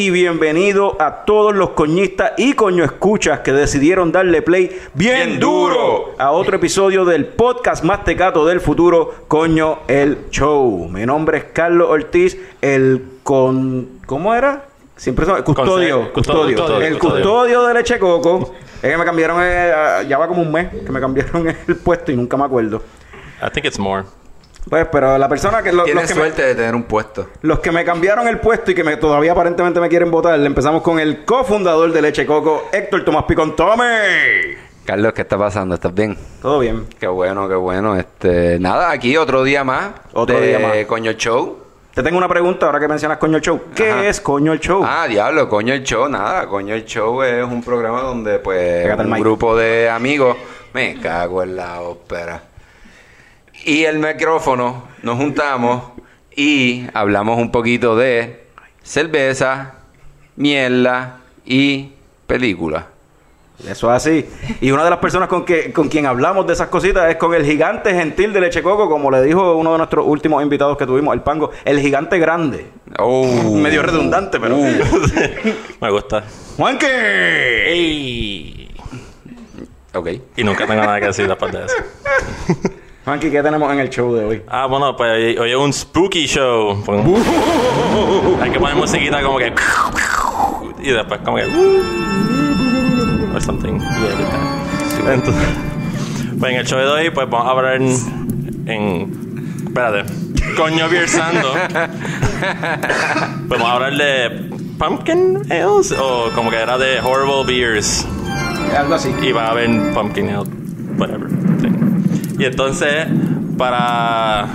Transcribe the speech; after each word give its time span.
Y 0.00 0.08
bienvenido 0.08 0.96
a 0.98 1.26
todos 1.26 1.54
los 1.54 1.72
coñistas 1.72 2.32
y 2.38 2.54
coño 2.54 2.84
escuchas 2.84 3.40
que 3.40 3.52
decidieron 3.52 4.12
darle 4.12 4.40
play 4.40 4.74
bien, 4.94 5.26
Bien 5.26 5.40
duro 5.40 6.14
a 6.18 6.30
otro 6.30 6.56
episodio 6.56 7.04
del 7.04 7.26
podcast 7.26 7.84
más 7.84 8.02
tecato 8.02 8.46
del 8.46 8.62
futuro, 8.62 9.26
Coño 9.28 9.80
el 9.88 10.30
Show. 10.30 10.88
Mi 10.88 11.04
nombre 11.04 11.36
es 11.36 11.44
Carlos 11.52 11.90
Ortiz, 11.90 12.38
el 12.62 13.18
con 13.22 14.00
¿cómo 14.06 14.34
era? 14.34 14.64
Siempre 14.96 15.26
son 15.26 15.42
custodio, 15.42 16.10
custodio, 16.14 16.56
custodio, 16.56 16.86
el 16.86 16.98
custodio. 16.98 17.66
de 17.66 17.74
Leche 17.74 17.98
Coco. 17.98 18.54
Es 18.82 18.90
que 18.90 18.96
me 18.96 19.04
cambiaron, 19.04 19.42
eh, 19.42 19.70
ah, 19.70 20.02
ya 20.02 20.16
va 20.16 20.26
como 20.28 20.40
un 20.40 20.50
mes 20.50 20.68
que 20.82 20.90
me 20.90 20.98
cambiaron 20.98 21.46
el 21.68 21.76
puesto 21.76 22.10
y 22.10 22.16
nunca 22.16 22.38
me 22.38 22.44
acuerdo. 22.44 22.82
I 23.42 23.50
think 23.50 23.66
it's 23.66 23.78
more. 23.78 24.06
Pues, 24.68 24.86
pero 24.92 25.16
la 25.18 25.28
persona 25.28 25.62
que 25.62 25.70
lo- 25.72 25.78
los, 25.78 25.84
Tienes 25.86 26.04
que 26.08 26.14
me, 26.14 26.20
suerte 26.20 26.42
de 26.42 26.54
tener 26.54 26.74
un 26.74 26.82
puesto. 26.84 27.28
los 27.42 27.58
que 27.60 27.72
me 27.72 27.84
cambiaron 27.84 28.28
el 28.28 28.38
puesto 28.38 28.70
y 28.70 28.74
que 28.74 28.84
me, 28.84 28.96
todavía 28.98 29.32
aparentemente 29.32 29.80
me 29.80 29.88
quieren 29.88 30.10
votar, 30.10 30.38
empezamos 30.40 30.82
con 30.82 31.00
el 31.00 31.24
cofundador 31.24 31.92
de 31.92 32.02
Leche 32.02 32.26
Coco, 32.26 32.68
Héctor 32.72 33.04
Tomás 33.04 33.24
Picón. 33.24 33.56
¡Tome! 33.56 33.84
Carlos, 34.84 35.12
¿qué 35.12 35.22
está 35.22 35.38
pasando? 35.38 35.74
¿Estás 35.74 35.94
bien? 35.94 36.16
Todo 36.42 36.58
bien. 36.60 36.86
Qué 36.98 37.06
bueno, 37.06 37.48
qué 37.48 37.54
bueno. 37.54 37.96
Este, 37.96 38.58
nada, 38.60 38.90
aquí 38.90 39.16
otro 39.16 39.44
día 39.44 39.62
más. 39.64 39.90
Otro 40.12 40.38
de 40.40 40.48
día 40.48 40.58
más. 40.58 40.76
Coño 40.86 41.12
Show. 41.12 41.58
Te 41.94 42.02
tengo 42.02 42.18
una 42.18 42.28
pregunta 42.28 42.66
ahora 42.66 42.78
que 42.80 42.86
mencionas 42.88 43.18
Coño 43.18 43.36
el 43.36 43.42
Show. 43.42 43.60
¿Qué 43.74 43.90
Ajá. 43.90 44.06
es 44.06 44.20
Coño 44.20 44.52
el 44.52 44.60
Show? 44.60 44.82
Ah, 44.86 45.06
diablo, 45.08 45.48
Coño 45.48 45.74
el 45.74 45.82
Show, 45.82 46.08
nada. 46.08 46.46
Coño 46.46 46.74
el 46.74 46.84
Show 46.84 47.22
es 47.22 47.44
un 47.44 47.62
programa 47.62 48.02
donde, 48.02 48.38
pues, 48.38 48.82
Pégate 48.84 49.02
un 49.04 49.18
grupo 49.20 49.56
de 49.56 49.88
amigos. 49.90 50.36
Me 50.72 50.98
cago 51.00 51.42
en 51.42 51.56
la 51.56 51.80
ópera. 51.82 52.42
Y 53.64 53.84
el 53.84 53.98
micrófono, 53.98 54.84
nos 55.02 55.16
juntamos 55.16 55.82
y 56.34 56.86
hablamos 56.94 57.38
un 57.38 57.50
poquito 57.50 57.96
de 57.96 58.46
cerveza, 58.82 59.74
mierda 60.36 61.20
y 61.44 61.92
película. 62.26 62.86
Eso 63.68 63.94
es 63.94 63.96
así. 63.96 64.26
Y 64.62 64.70
una 64.70 64.84
de 64.84 64.90
las 64.90 64.98
personas 65.00 65.28
con, 65.28 65.44
que, 65.44 65.72
con 65.72 65.88
quien 65.88 66.06
hablamos 66.06 66.46
de 66.46 66.54
esas 66.54 66.68
cositas 66.68 67.10
es 67.10 67.16
con 67.16 67.34
el 67.34 67.44
gigante 67.44 67.92
gentil 67.92 68.32
de 68.32 68.40
Leche 68.40 68.62
Coco, 68.62 68.88
como 68.88 69.10
le 69.10 69.22
dijo 69.22 69.54
uno 69.56 69.72
de 69.72 69.78
nuestros 69.78 70.06
últimos 70.06 70.42
invitados 70.42 70.78
que 70.78 70.86
tuvimos, 70.86 71.12
el 71.14 71.20
Pango, 71.20 71.50
el 71.66 71.78
gigante 71.80 72.18
grande. 72.18 72.66
Oh. 72.98 73.26
Medio 73.56 73.82
redundante, 73.82 74.40
pero. 74.40 74.56
Me 75.80 75.90
gusta. 75.90 76.24
¡Juanque! 76.56 77.70
¡Ey! 77.70 78.74
Ok. 79.92 80.08
Y 80.36 80.44
nunca 80.44 80.66
tengo 80.66 80.80
nada 80.80 80.98
que 80.98 81.06
decir 81.06 81.28
después 81.28 81.52
de 81.52 81.64
eso. 81.66 82.70
Juanqui, 83.04 83.30
¿qué 83.30 83.42
tenemos 83.42 83.72
en 83.72 83.78
el 83.80 83.88
show 83.88 84.14
de 84.14 84.24
hoy? 84.24 84.42
Ah, 84.46 84.66
bueno, 84.66 84.94
pues 84.94 85.38
hoy, 85.38 85.50
es 85.50 85.56
un 85.56 85.72
spooky 85.72 86.26
show. 86.26 86.82
Pues, 86.84 87.00
hay 88.42 88.50
que 88.50 88.60
poner 88.60 88.76
musiquita 88.76 89.22
como 89.22 89.38
que... 89.38 89.54
Y 90.82 90.90
después 90.90 91.20
como 91.24 91.38
que... 91.38 91.44
Or 93.34 93.42
something. 93.42 93.78
Yeah, 93.78 95.14
Entonces, 95.14 95.48
pues 96.38 96.52
en 96.52 96.58
el 96.58 96.66
show 96.66 96.78
de 96.78 96.86
hoy, 96.88 97.10
pues 97.10 97.28
vamos 97.30 97.46
a 97.46 97.50
hablar 97.50 97.76
en... 97.76 98.68
en 98.68 99.64
espérate. 99.66 100.04
Coño 100.56 100.88
Beersando. 100.90 101.52
pues 103.48 103.60
vamos 103.60 103.66
a 103.66 103.72
hablar 103.72 103.96
de... 103.96 104.50
Pumpkin 104.78 105.42
Ales. 105.50 105.92
O 105.92 106.30
como 106.34 106.50
que 106.50 106.56
era 106.56 106.76
de 106.78 107.00
Horrible 107.00 107.44
Beers. 107.46 108.06
Algo 108.76 108.94
así. 108.94 109.14
Y 109.22 109.32
va 109.32 109.46
a 109.46 109.50
haber 109.50 109.92
pumpkin 109.92 110.30
ale, 110.30 110.48
whatever. 110.96 111.49
Y 112.40 112.44
entonces, 112.46 113.06
para. 113.58 114.46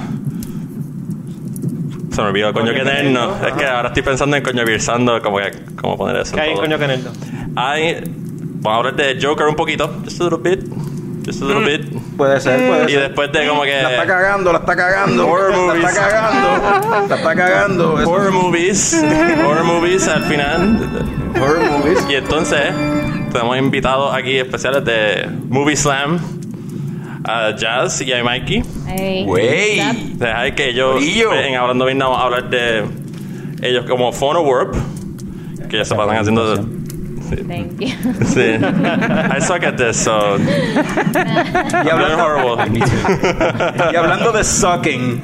Se 2.12 2.22
me 2.22 2.28
olvidó 2.30 2.52
coño 2.54 2.74
que 2.74 3.04
no. 3.12 3.46
Es 3.46 3.54
que 3.54 3.66
ahora 3.66 3.90
estoy 3.90 4.02
pensando 4.04 4.36
en 4.38 4.44
coño 4.44 4.64
virsando, 4.66 5.22
como 5.22 5.38
que, 5.38 5.52
cómo 5.80 5.98
poner 5.98 6.18
eso. 6.18 6.34
¿Qué 6.34 6.42
hay 6.42 6.52
en 6.52 6.58
coño 6.58 6.80
Caneldo? 6.80 7.12
Hay. 7.56 8.02
Vamos 8.62 8.74
a 8.74 8.76
hablar 8.78 8.96
de 8.96 9.20
Joker 9.22 9.46
un 9.48 9.56
poquito, 9.56 10.02
just 10.04 10.20
a 10.20 10.24
little 10.24 10.40
bit. 10.40 10.66
Just 11.26 11.42
a 11.42 11.46
little 11.46 11.62
Mm. 11.62 11.66
bit. 11.66 12.02
Puede 12.18 12.40
ser, 12.40 12.68
puede 12.68 12.86
Y 12.86 12.94
ser. 12.94 13.02
después 13.02 13.32
de 13.32 13.48
como 13.48 13.64
que. 13.64 13.82
La 13.82 13.92
está 13.92 14.06
cagando, 14.08 14.52
la 14.52 14.60
está 14.60 14.76
cagando. 14.76 15.28
Horror 15.28 15.52
la 15.52 15.58
movies. 15.58 15.86
está 15.90 16.10
cagando. 16.10 17.08
La 17.10 17.16
está 17.16 17.36
cagando. 17.36 17.94
Horror 17.94 18.32
movies. 18.32 19.04
horror 19.46 19.64
movies 19.64 20.08
al 20.08 20.24
final. 20.24 20.80
Horror 21.40 21.70
movies. 21.70 22.06
Y 22.10 22.16
entonces, 22.16 22.62
tenemos 23.32 23.58
invitados 23.58 24.14
aquí 24.16 24.38
especiales 24.38 24.86
de 24.86 25.28
Movie 25.50 25.76
Slam, 25.76 26.20
a 27.26 27.56
Jazz 27.56 28.02
y 28.02 28.14
a 28.14 28.24
Mikey. 28.24 28.64
Hey. 28.88 29.26
Wey. 29.28 30.14
Deja 30.16 30.56
que 30.56 30.70
ellos, 30.70 31.02
en 31.04 31.56
Hablando 31.56 31.86
Bien, 31.86 32.00
vamos 32.00 32.20
a 32.20 32.24
hablar 32.24 32.50
de 32.50 32.86
ellos 33.62 33.86
como 33.86 34.12
Phono 34.12 34.42
Warp, 34.42 34.76
que 35.70 35.78
ya 35.78 35.86
se 35.86 35.96
pasan 35.96 36.18
haciendo. 36.18 36.56
Sí. 36.56 37.38
Thank 37.38 37.80
you. 37.80 37.88
sí. 38.26 38.54
I 38.54 39.40
suck 39.42 39.64
at 39.64 39.78
this, 39.78 39.98
so. 39.98 40.38
Y 40.38 41.90
hablando, 41.90 42.24
horrible. 42.24 42.86
y 43.92 43.96
hablando 43.96 44.32
de 44.32 44.44
sucking, 44.44 45.24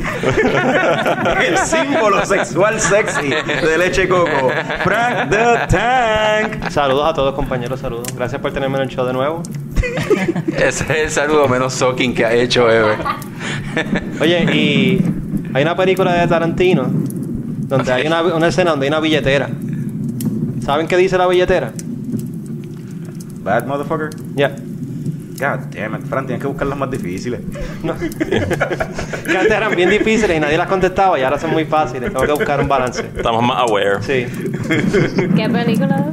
el 1.45 1.57
símbolo 1.59 2.25
sexual 2.25 2.79
sexy 2.79 3.29
de 3.29 3.77
leche 3.77 4.09
coco, 4.09 4.49
Frank 4.83 5.29
the 5.29 5.67
Tank. 5.69 6.69
Saludos 6.71 7.09
a 7.09 7.13
todos, 7.13 7.35
compañeros, 7.35 7.79
saludos. 7.79 8.07
Gracias 8.15 8.41
por 8.41 8.51
tenerme 8.51 8.77
en 8.77 8.83
el 8.83 8.89
show 8.89 9.05
de 9.05 9.13
nuevo. 9.13 9.43
Ese 10.57 10.83
es 10.83 10.89
el 10.89 11.09
saludo 11.09 11.47
menos 11.47 11.73
sucking 11.73 12.13
que 12.13 12.25
ha 12.25 12.33
hecho 12.33 12.69
Ever. 12.69 12.97
Oye, 14.21 14.43
y 14.53 15.01
hay 15.53 15.63
una 15.63 15.75
película 15.75 16.13
de 16.13 16.27
Tarantino 16.27 16.83
donde 17.71 17.91
hay 17.91 18.07
una, 18.07 18.21
una 18.21 18.47
escena 18.47 18.71
donde 18.71 18.85
hay 18.85 18.89
una 18.89 18.99
billetera. 18.99 19.49
¿Saben 20.63 20.87
qué 20.87 20.97
dice 20.97 21.17
la 21.17 21.27
billetera? 21.27 21.71
Bad 23.43 23.65
motherfucker. 23.65 24.09
Ya. 24.35 24.55
God 25.41 25.71
damn 25.71 25.95
it, 25.95 26.05
Fran, 26.07 26.27
tienes 26.27 26.39
que 26.39 26.47
buscar 26.47 26.67
las 26.67 26.77
más 26.77 26.91
difíciles. 26.91 27.41
No. 27.81 27.97
que 27.97 29.37
antes 29.37 29.51
eran 29.51 29.75
bien 29.75 29.89
difíciles 29.89 30.37
y 30.37 30.39
nadie 30.39 30.55
las 30.55 30.67
contestaba 30.67 31.17
y 31.17 31.23
ahora 31.23 31.39
son 31.39 31.51
muy 31.51 31.65
fáciles. 31.65 32.11
Tengo 32.11 32.25
que 32.25 32.33
buscar 32.33 32.59
un 32.61 32.67
balance. 32.67 33.03
Estamos 33.15 33.41
más 33.43 33.57
aware. 33.67 34.03
Sí. 34.03 34.27
¿Qué 35.35 35.49
película? 35.49 36.11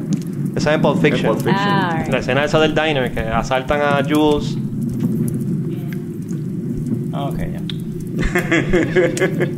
Esa 0.57 0.71
es 0.71 0.77
en 0.77 0.83
Pulp 0.83 1.01
Fiction. 1.01 1.33
Pulp 1.33 1.39
Fiction. 1.45 1.57
Ah. 1.59 2.05
La 2.11 2.19
escena 2.19 2.45
esa 2.45 2.59
del 2.59 2.75
diner 2.75 3.13
que 3.13 3.21
asaltan 3.21 3.81
a 3.81 4.03
Jules. 4.09 4.57
Ah, 7.13 7.25
ok, 7.25 7.39
ya. 7.39 7.61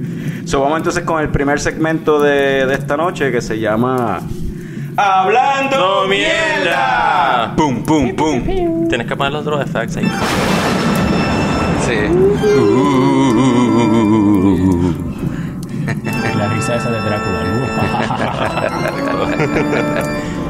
So, 0.44 0.60
vamos 0.60 0.78
entonces 0.78 1.04
con 1.04 1.20
el 1.20 1.28
primer 1.28 1.60
segmento 1.60 2.20
de, 2.20 2.66
de 2.66 2.74
esta 2.74 2.96
noche 2.96 3.30
que 3.30 3.40
se 3.40 3.60
llama 3.60 4.20
Hablando 4.96 5.76
¡No 5.76 6.08
mierda! 6.08 7.54
Pum, 7.56 7.84
pum, 7.84 8.16
pum. 8.16 8.88
Tienes 8.88 9.06
que 9.06 9.16
poner 9.16 9.32
los 9.32 9.46
otros 9.46 9.62
effects 9.62 9.96
ahí. 9.96 10.10
Sí. 11.86 11.96
La 16.36 16.48
risa 16.48 16.74
esa 16.76 16.90
de 16.90 17.00
Drácula. 17.00 17.40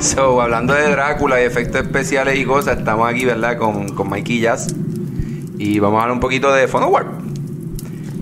So, 0.00 0.41
hablando 0.41 0.73
de 0.73 0.91
Drácula 0.91 1.41
y 1.43 1.44
efectos 1.44 1.82
especiales 1.82 2.38
y 2.38 2.44
cosas, 2.44 2.79
estamos 2.79 3.08
aquí, 3.08 3.25
¿verdad? 3.25 3.58
Con, 3.58 3.91
con 3.94 4.08
Mikey. 4.08 4.47
Y 5.58 5.79
vamos 5.79 5.99
a 5.99 6.02
hablar 6.02 6.14
un 6.14 6.20
poquito 6.20 6.52
de 6.52 6.67
Phono 6.67 6.88
Warp. 6.88 7.08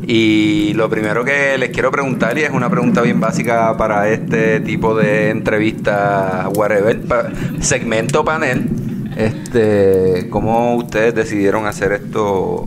Y 0.02 0.72
lo 0.75 0.88
primero 0.88 1.25
que 1.25 1.56
les 1.58 1.70
quiero 1.70 1.90
preguntar, 1.90 2.36
y 2.36 2.42
es 2.42 2.50
una 2.50 2.69
pregunta 2.69 3.00
bien 3.02 3.20
básica 3.20 3.76
para 3.76 4.08
este 4.08 4.60
tipo 4.60 4.94
de 4.96 5.30
entrevista, 5.30 6.48
whatever, 6.54 7.00
pa- 7.02 7.30
segmento 7.60 8.24
panel, 8.24 8.69
este, 9.16 10.28
¿cómo 10.31 10.74
ustedes 10.76 11.14
decidieron 11.14 11.66
hacer 11.66 11.92
esto 11.92 12.66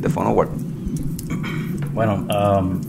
de 0.00 0.08
Phono 0.08 0.30
Warp? 0.30 0.50
bueno, 1.94 2.26
um, 2.34 2.80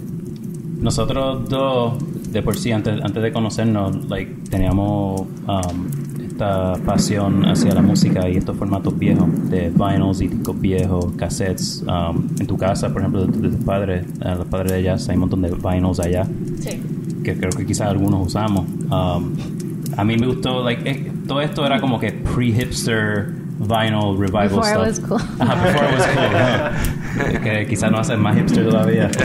nosotros 0.80 1.50
dos, 1.50 1.96
de 2.32 2.42
por 2.42 2.58
sí, 2.58 2.72
antes, 2.72 3.02
antes 3.04 3.22
de 3.22 3.32
conocernos, 3.32 4.10
like, 4.10 4.32
teníamos 4.50 5.22
um, 5.22 6.22
esta 6.26 6.74
pasión 6.86 7.46
hacia 7.46 7.74
la 7.74 7.82
música 7.82 8.30
y 8.30 8.38
estos 8.38 8.56
formatos 8.58 8.98
viejos 8.98 9.28
de 9.50 9.70
vinyls 9.70 10.22
y 10.22 10.28
discos 10.28 10.60
viejos, 10.60 11.06
cassettes. 11.18 11.84
Um, 11.84 12.28
en 12.40 12.48
tu 12.48 12.58
casa, 12.58 12.90
por 12.92 13.02
ejemplo, 13.02 13.26
de, 13.26 13.38
de 13.38 13.50
tus 13.56 13.66
padres, 13.66 14.06
eh, 14.24 14.36
los 14.38 14.48
padres 14.48 14.72
de 14.72 14.80
ellas, 14.80 15.08
hay 15.10 15.16
un 15.16 15.22
montón 15.22 15.42
de 15.42 15.52
vinyls 15.52 16.00
allá. 16.00 16.26
Sí. 16.60 16.82
que 17.24 17.38
creo 17.38 17.52
que 17.52 17.66
quizás 17.66 17.88
algunos 17.88 18.28
usamos. 18.28 18.66
Um, 18.90 19.36
a 19.98 20.04
mí 20.04 20.18
me 20.18 20.28
gustó, 20.28 20.64
like, 20.64 20.90
eh, 20.90 21.12
todo 21.28 21.42
esto 21.42 21.66
era 21.66 21.80
como 21.82 22.00
que 22.00 22.12
pre-hipster 22.12 23.41
vinyl 23.68 24.18
revival 24.18 24.60
Before 24.60 24.88
it 24.88 24.96
stuff. 24.96 25.10
was 25.12 25.22
cool. 25.22 25.46
Ajá, 25.48 25.56
before 25.64 25.86
it 25.86 25.94
was 25.98 26.08
cool. 26.08 26.26
ajá. 26.36 27.40
que 27.44 27.66
quizás 27.68 27.92
no 27.92 28.00
hacen 28.00 28.20
más 28.20 28.36
hipster 28.36 28.68
todavía. 28.70 29.10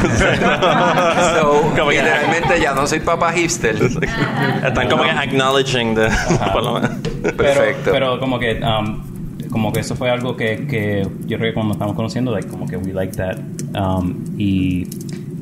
So, 1.36 1.62
Como 1.76 1.90
que- 1.90 1.96
literalmente 2.02 2.60
ya 2.60 2.74
no 2.74 2.86
soy 2.86 3.00
papá 3.00 3.32
hipster. 3.32 3.76
Están 3.76 4.88
como 4.88 5.02
que 5.04 5.10
acknowledging 5.10 5.94
lo 5.94 6.74
menos. 6.74 6.90
Perfecto. 7.36 7.36
Pero, 7.36 7.92
pero 7.92 8.20
como 8.20 8.38
que 8.38 8.60
um, 8.62 9.02
como 9.50 9.72
que 9.72 9.80
eso 9.80 9.94
fue 9.94 10.10
algo 10.10 10.36
que, 10.36 10.66
que 10.66 11.02
yo 11.26 11.38
creo 11.38 11.50
que 11.50 11.54
cuando 11.54 11.72
estamos 11.72 11.94
conociendo, 11.96 12.30
like, 12.32 12.48
como 12.48 12.66
que 12.66 12.76
we 12.76 12.92
like 12.92 13.16
that. 13.16 13.38
Um, 13.74 14.24
y 14.38 14.86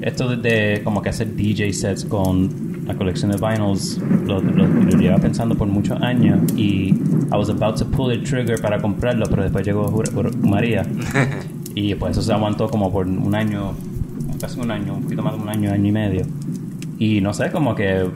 esto 0.00 0.28
de, 0.28 0.36
de 0.36 0.82
como 0.84 1.02
que 1.02 1.08
hacer 1.08 1.34
DJ 1.34 1.72
sets 1.72 2.04
con 2.04 2.73
la 2.86 2.94
colección 2.94 3.30
de 3.30 3.38
vinyls 3.38 3.98
lo, 4.26 4.40
lo, 4.40 4.66
lo 4.66 4.98
llevaba 4.98 5.20
pensando 5.20 5.54
por 5.54 5.68
muchos 5.68 6.00
años 6.02 6.40
y 6.56 6.94
I 7.32 7.36
was 7.36 7.48
about 7.48 7.76
to 7.78 7.86
pull 7.86 8.08
the 8.08 8.18
trigger 8.18 8.60
para 8.60 8.80
comprarlo, 8.80 9.26
pero 9.28 9.42
después 9.42 9.64
llegó 9.64 10.02
María 10.42 10.86
y 11.74 11.94
pues 11.94 12.12
eso 12.12 12.22
se 12.22 12.32
aguantó 12.32 12.68
como 12.68 12.92
por 12.92 13.06
un 13.06 13.34
año, 13.34 13.72
casi 14.40 14.60
un 14.60 14.70
año, 14.70 14.94
un 14.94 15.02
poquito 15.02 15.22
más 15.22 15.34
de 15.34 15.40
un 15.40 15.48
año, 15.48 15.72
año 15.72 15.86
y 15.86 15.92
medio. 15.92 16.26
Y 16.98 17.20
no 17.20 17.32
sé, 17.32 17.50
como 17.50 17.74
que 17.74 18.06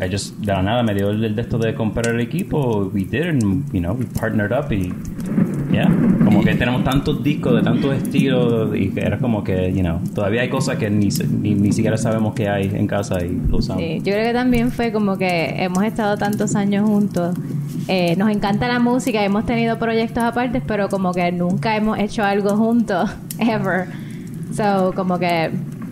I 0.00 0.08
just, 0.10 0.38
de 0.38 0.52
la 0.52 0.62
nada 0.62 0.82
me 0.82 0.94
dio 0.94 1.10
el, 1.10 1.22
el 1.22 1.36
de 1.36 1.42
esto 1.42 1.58
de 1.58 1.74
comprar 1.74 2.14
el 2.14 2.20
equipo, 2.20 2.90
we 2.92 3.04
did, 3.04 3.26
and, 3.26 3.70
you 3.72 3.80
know, 3.80 3.92
we 3.92 4.06
partnered 4.06 4.50
up 4.50 4.72
y, 4.72 4.94
yeah, 5.70 5.88
como 6.24 6.42
que 6.42 6.54
tenemos 6.54 6.84
tantos 6.84 7.22
discos 7.22 7.56
de 7.56 7.62
tantos 7.62 7.94
estilos 7.94 8.76
y 8.76 8.90
que 8.90 9.00
era 9.00 9.18
como 9.18 9.42
que, 9.44 9.72
you 9.72 9.80
know, 9.80 10.00
todavía 10.14 10.42
hay 10.42 10.48
cosas 10.48 10.76
que 10.76 10.90
ni, 10.90 11.08
ni, 11.40 11.54
ni 11.54 11.72
siquiera 11.72 11.96
sabemos 11.96 12.34
que 12.34 12.48
hay 12.48 12.70
en 12.74 12.86
casa 12.86 13.24
y 13.24 13.40
lo 13.48 13.58
usamos. 13.58 13.82
Sí, 13.82 13.98
yo 13.98 14.12
creo 14.12 14.26
que 14.26 14.32
también 14.32 14.70
fue 14.70 14.92
como 14.92 15.16
que 15.16 15.62
hemos 15.62 15.84
estado 15.84 16.16
tantos 16.16 16.54
años 16.54 16.88
juntos. 16.88 17.36
Eh, 17.88 18.14
nos 18.16 18.30
encanta 18.30 18.68
la 18.68 18.78
música, 18.78 19.22
hemos 19.24 19.46
tenido 19.46 19.78
proyectos 19.78 20.22
aparte, 20.22 20.60
pero 20.60 20.88
como 20.88 21.12
que 21.12 21.32
nunca 21.32 21.76
hemos 21.76 21.98
hecho 21.98 22.22
algo 22.22 22.56
juntos, 22.56 23.10
ever. 23.38 23.86
So, 24.54 24.92
como 24.94 25.18
que 25.18 25.50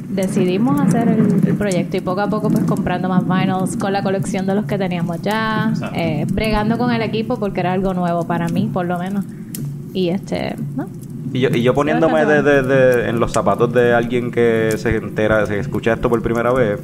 decidimos 0.09 0.81
hacer 0.81 1.09
el, 1.09 1.47
el 1.47 1.57
proyecto 1.57 1.97
y 1.97 2.01
poco 2.01 2.23
a 2.23 2.29
poco 2.29 2.49
pues 2.51 2.65
comprando 2.65 3.09
más 3.09 3.25
vinyls 3.27 3.77
con 3.77 3.93
la 3.93 4.03
colección 4.03 4.47
de 4.47 4.55
los 4.55 4.65
que 4.65 4.79
teníamos 4.79 5.21
ya, 5.23 5.73
eh, 5.95 6.25
bregando 6.33 6.79
con 6.79 6.91
el 6.91 7.03
equipo 7.03 7.39
porque 7.39 7.61
era 7.61 7.73
algo 7.73 7.95
nuevo 7.95 8.27
para 8.27 8.49
mí, 8.49 8.71
por 8.73 8.87
lo 8.87 8.99
menos. 8.99 9.25
Y 9.99 10.11
este, 10.11 10.55
¿no? 10.77 10.89
Y 11.33 11.41
yo, 11.41 11.49
y 11.53 11.61
yo 11.63 11.75
poniéndome 11.75 12.25
de, 12.25 12.43
de- 12.43 12.63
de- 12.63 13.09
en 13.09 13.19
los 13.19 13.33
zapatos 13.33 13.73
de 13.73 13.93
alguien 13.93 14.31
que 14.31 14.75
se 14.77 14.95
entera, 14.97 15.45
se 15.47 15.59
escucha 15.59 15.93
esto 15.95 16.09
por 16.09 16.23
primera 16.23 16.53
vez. 16.53 16.79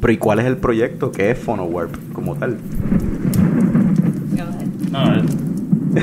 Pero 0.00 0.12
¿y 0.12 0.16
cuál 0.16 0.40
es 0.40 0.46
el 0.46 0.56
proyecto? 0.56 1.12
¿Qué 1.12 1.30
es 1.30 1.38
PhonoWarp 1.38 2.12
como 2.12 2.34
tal? 2.34 2.56
No. 4.90 5.22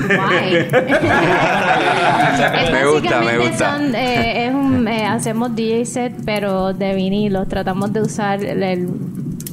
Es 2.60 2.72
Me 2.72 2.86
gusta, 2.86 3.20
me 3.22 3.38
básicamente 3.38 3.50
gusta. 3.50 3.72
son, 3.78 3.96
eh, 3.96 4.46
es 4.48 4.54
un, 4.54 4.88
eh, 4.88 5.06
hacemos 5.06 5.56
DJ 5.56 5.86
set, 5.86 6.14
pero 6.26 6.74
de 6.74 6.94
vinilo. 6.96 7.46
Tratamos 7.48 7.92
de 7.92 8.02
usar 8.02 8.44
el- 8.44 8.64
el- 8.64 8.90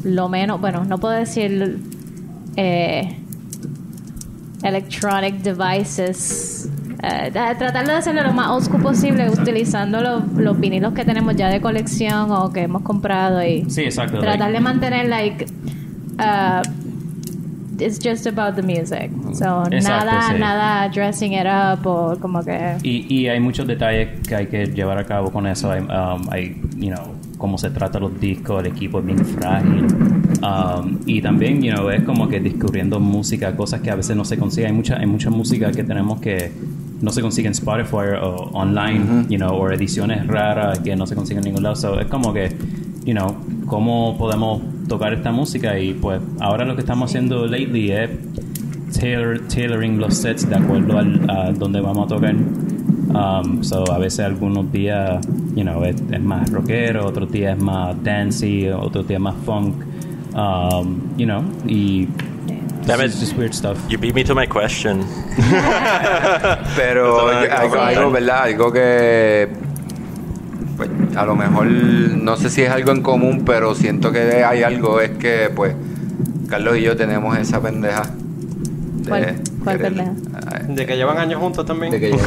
lo 0.05 0.29
menos, 0.29 0.61
bueno, 0.61 0.85
no 0.85 0.99
puedo 0.99 1.15
decir 1.15 1.79
eh, 2.57 3.17
electronic 4.63 5.37
devices. 5.43 6.69
Eh, 7.03 7.31
tratar 7.31 7.87
de 7.87 7.93
hacerlo 7.93 8.23
lo 8.23 8.33
más 8.33 8.65
school 8.65 8.81
posible 8.83 9.29
utilizando 9.29 10.01
los, 10.01 10.25
los 10.33 10.59
vinilos 10.59 10.95
que 10.95 11.05
tenemos 11.05 11.37
ya 11.37 11.49
de 11.51 11.61
colección 11.61 12.31
o 12.33 12.51
que 12.53 12.63
hemos 12.63 12.83
comprado 12.83 13.45
y 13.45 13.69
Sí, 13.71 13.83
exacto, 13.83 14.19
tratar 14.19 14.51
like- 14.51 14.53
de 14.55 14.61
mantener 14.61 15.09
like 15.09 15.47
uh, 16.19 16.63
it's 17.79 17.99
just 18.03 18.27
about 18.27 18.57
the 18.57 18.63
music 18.63 19.11
so 19.35 19.65
Exacto, 19.71 20.07
nada 20.07 20.23
sí. 20.33 20.39
nada 20.41 20.89
dressing 20.89 21.35
it 21.35 21.45
up 21.47 21.87
o 21.87 22.17
como 22.19 22.43
que 22.43 22.79
Y, 22.83 23.07
y 23.15 23.29
hay 23.29 23.41
muchos 23.41 23.67
detalles 23.67 24.27
que 24.27 24.35
hay 24.35 24.47
que 24.47 24.67
llevar 24.67 24.97
a 24.99 25.05
cabo 25.05 25.31
con 25.31 25.47
eso. 25.47 25.69
Um, 25.69 26.27
hay, 26.31 26.59
you 26.79 26.89
know, 26.91 27.15
cómo 27.39 27.59
se 27.59 27.71
trata 27.71 27.99
los 27.99 28.19
discos, 28.21 28.61
el 28.61 28.73
equipo 28.73 29.01
es 29.01 29.07
bien 29.07 29.25
frágil. 29.25 29.87
Um, 30.43 30.99
y 31.07 31.21
también, 31.21 31.63
you 31.63 31.73
know, 31.73 31.89
es 31.91 32.03
como 32.05 32.29
que 32.29 32.41
descubriendo 32.41 33.01
música, 33.01 33.57
cosas 33.57 33.81
que 33.81 33.91
a 33.91 33.95
veces 33.97 34.17
no 34.17 34.25
se 34.25 34.39
consiguen. 34.39 34.71
Hay 34.71 34.77
mucha, 34.77 34.97
hay 34.97 35.07
mucha 35.07 35.31
música 35.31 35.71
que 35.73 35.85
tenemos 35.85 36.21
que 36.21 36.53
no 37.01 37.13
se 37.13 37.21
consigue 37.21 37.49
en 37.49 37.53
Spotify 37.53 38.17
o 38.21 38.51
online, 38.53 39.27
you 39.29 39.37
know, 39.37 39.55
o 39.55 39.71
ediciones 39.71 40.27
raras 40.27 40.79
que 40.81 40.97
no 40.97 41.07
se 41.07 41.15
consiguen 41.15 41.43
en 41.45 41.49
ningún 41.51 41.63
lado. 41.63 41.77
So, 41.77 42.01
es 42.01 42.07
como 42.07 42.33
que, 42.33 42.57
you 43.05 43.13
know, 43.13 43.37
cómo 43.67 44.17
podemos 44.19 44.63
tocar 44.89 45.13
esta 45.13 45.33
música 45.33 45.79
y 45.79 45.95
pues 45.95 46.21
ahora 46.41 46.65
lo 46.65 46.75
que 46.75 46.81
estamos 46.81 47.11
haciendo 47.11 47.47
lately 47.47 47.91
es 47.91 48.11
tailor, 48.99 49.41
tailoring 49.49 49.99
los 49.99 50.17
sets 50.17 50.49
de 50.49 50.57
acuerdo 50.57 50.99
al 50.99 51.29
a 51.29 51.53
donde 51.53 51.81
vamos 51.81 52.07
a 52.07 52.15
tocar. 52.15 52.35
Um, 53.17 53.63
so 53.63 53.85
a 53.91 53.99
veces 53.99 54.21
algunos 54.21 54.71
días, 54.71 55.25
you 55.55 55.65
know, 55.65 55.83
es, 55.85 55.97
es 56.11 56.21
más 56.21 56.51
rockero, 56.51 57.07
otros 57.07 57.33
días 57.33 57.57
es 57.57 57.63
más 57.63 57.97
dancey, 58.03 58.69
otros 58.69 59.09
días 59.09 59.21
más 59.21 59.35
funk. 59.45 59.75
Um, 60.35 61.17
you 61.17 61.25
know, 61.25 61.43
y 61.67 62.09
Damn 62.85 63.01
it. 63.01 63.07
it's 63.07 63.19
just 63.19 63.37
weird 63.37 63.55
stuff. 63.55 63.79
You 63.89 63.97
beat 63.97 64.15
me 64.15 64.23
to 64.25 64.35
my 64.35 64.47
question. 64.47 65.07
Pero 66.77 67.31
algo, 67.31 67.81
algo. 67.81 68.11
¿verdad? 68.11 68.43
Algo 68.43 68.71
que 68.71 69.49
pues, 70.77 70.91
a 71.17 71.25
lo 71.25 71.37
mejor 71.37 71.67
no 71.67 72.37
sé 72.37 72.51
si 72.51 72.63
es 72.63 72.71
algo 72.71 72.93
en 72.93 73.03
común, 73.03 73.45
pero 73.47 73.75
siento 73.75 74.13
que 74.13 74.45
hay 74.45 74.63
algo, 74.63 75.01
es 75.01 75.13
que 75.13 75.51
pues 75.55 75.75
Carlos 76.49 76.77
y 76.77 76.83
yo 76.83 76.97
tenemos 76.97 77.37
esa 77.39 77.63
pendeja. 77.63 78.03
De 79.07 79.35
¿Cuál- 79.65 79.79
cuál? 79.79 80.15
Ay, 80.53 80.75
De 80.75 80.87
que 80.87 80.97
llevan 80.97 81.19
años 81.19 81.41
juntos 81.41 81.65
también. 81.65 81.91
De 81.93 82.01
que 82.01 82.11
yo- 82.11 82.17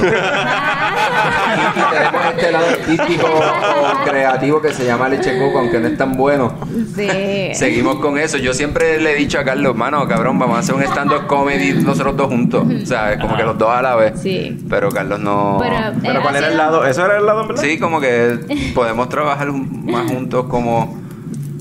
Y 1.60 1.82
tenemos 1.96 2.22
este 2.36 2.52
lado 2.52 2.66
artístico 2.70 3.28
o 3.28 4.04
creativo 4.10 4.62
que 4.62 4.74
se 4.74 4.86
llama 4.86 5.10
leche 5.10 5.38
coco, 5.40 5.60
aunque 5.60 5.80
no 5.80 5.88
es 5.88 5.98
tan 5.98 6.14
bueno. 6.14 6.54
sí 6.96 7.08
Seguimos 7.54 7.96
con 7.98 8.18
eso. 8.18 8.38
Yo 8.38 8.54
siempre 8.54 9.00
le 9.02 9.14
he 9.14 9.16
dicho 9.16 9.40
a 9.40 9.44
Carlos, 9.44 9.76
mano, 9.76 10.08
cabrón, 10.08 10.40
vamos 10.40 10.58
a 10.58 10.60
hacer 10.60 10.76
un 10.76 10.84
stand-up 10.84 11.28
comedy 11.28 11.74
nosotros 11.74 12.16
dos 12.18 12.28
juntos. 12.28 12.66
O 12.84 12.86
sea, 12.86 13.14
es 13.14 13.20
como 13.20 13.36
que 13.36 13.44
los 13.44 13.58
dos 13.58 13.70
a 13.70 13.82
la 13.82 13.96
vez. 13.96 14.20
Sí. 14.22 14.58
Pero 14.70 14.90
Carlos 14.90 15.20
no. 15.20 15.58
Pero, 15.62 15.76
¿Pero 16.02 16.20
eh, 16.20 16.22
cuál 16.22 16.36
era 16.36 16.48
el 16.48 16.58
lado? 16.58 16.86
¿Eso 16.86 17.06
era 17.06 17.18
el 17.18 17.26
lado 17.26 17.42
en 17.42 17.48
verdad? 17.50 17.64
Sí, 17.64 17.78
como 17.80 18.00
que 18.00 18.40
podemos 18.74 19.10
trabajar 19.10 19.52
más 19.52 20.10
juntos 20.12 20.46
como 20.50 20.98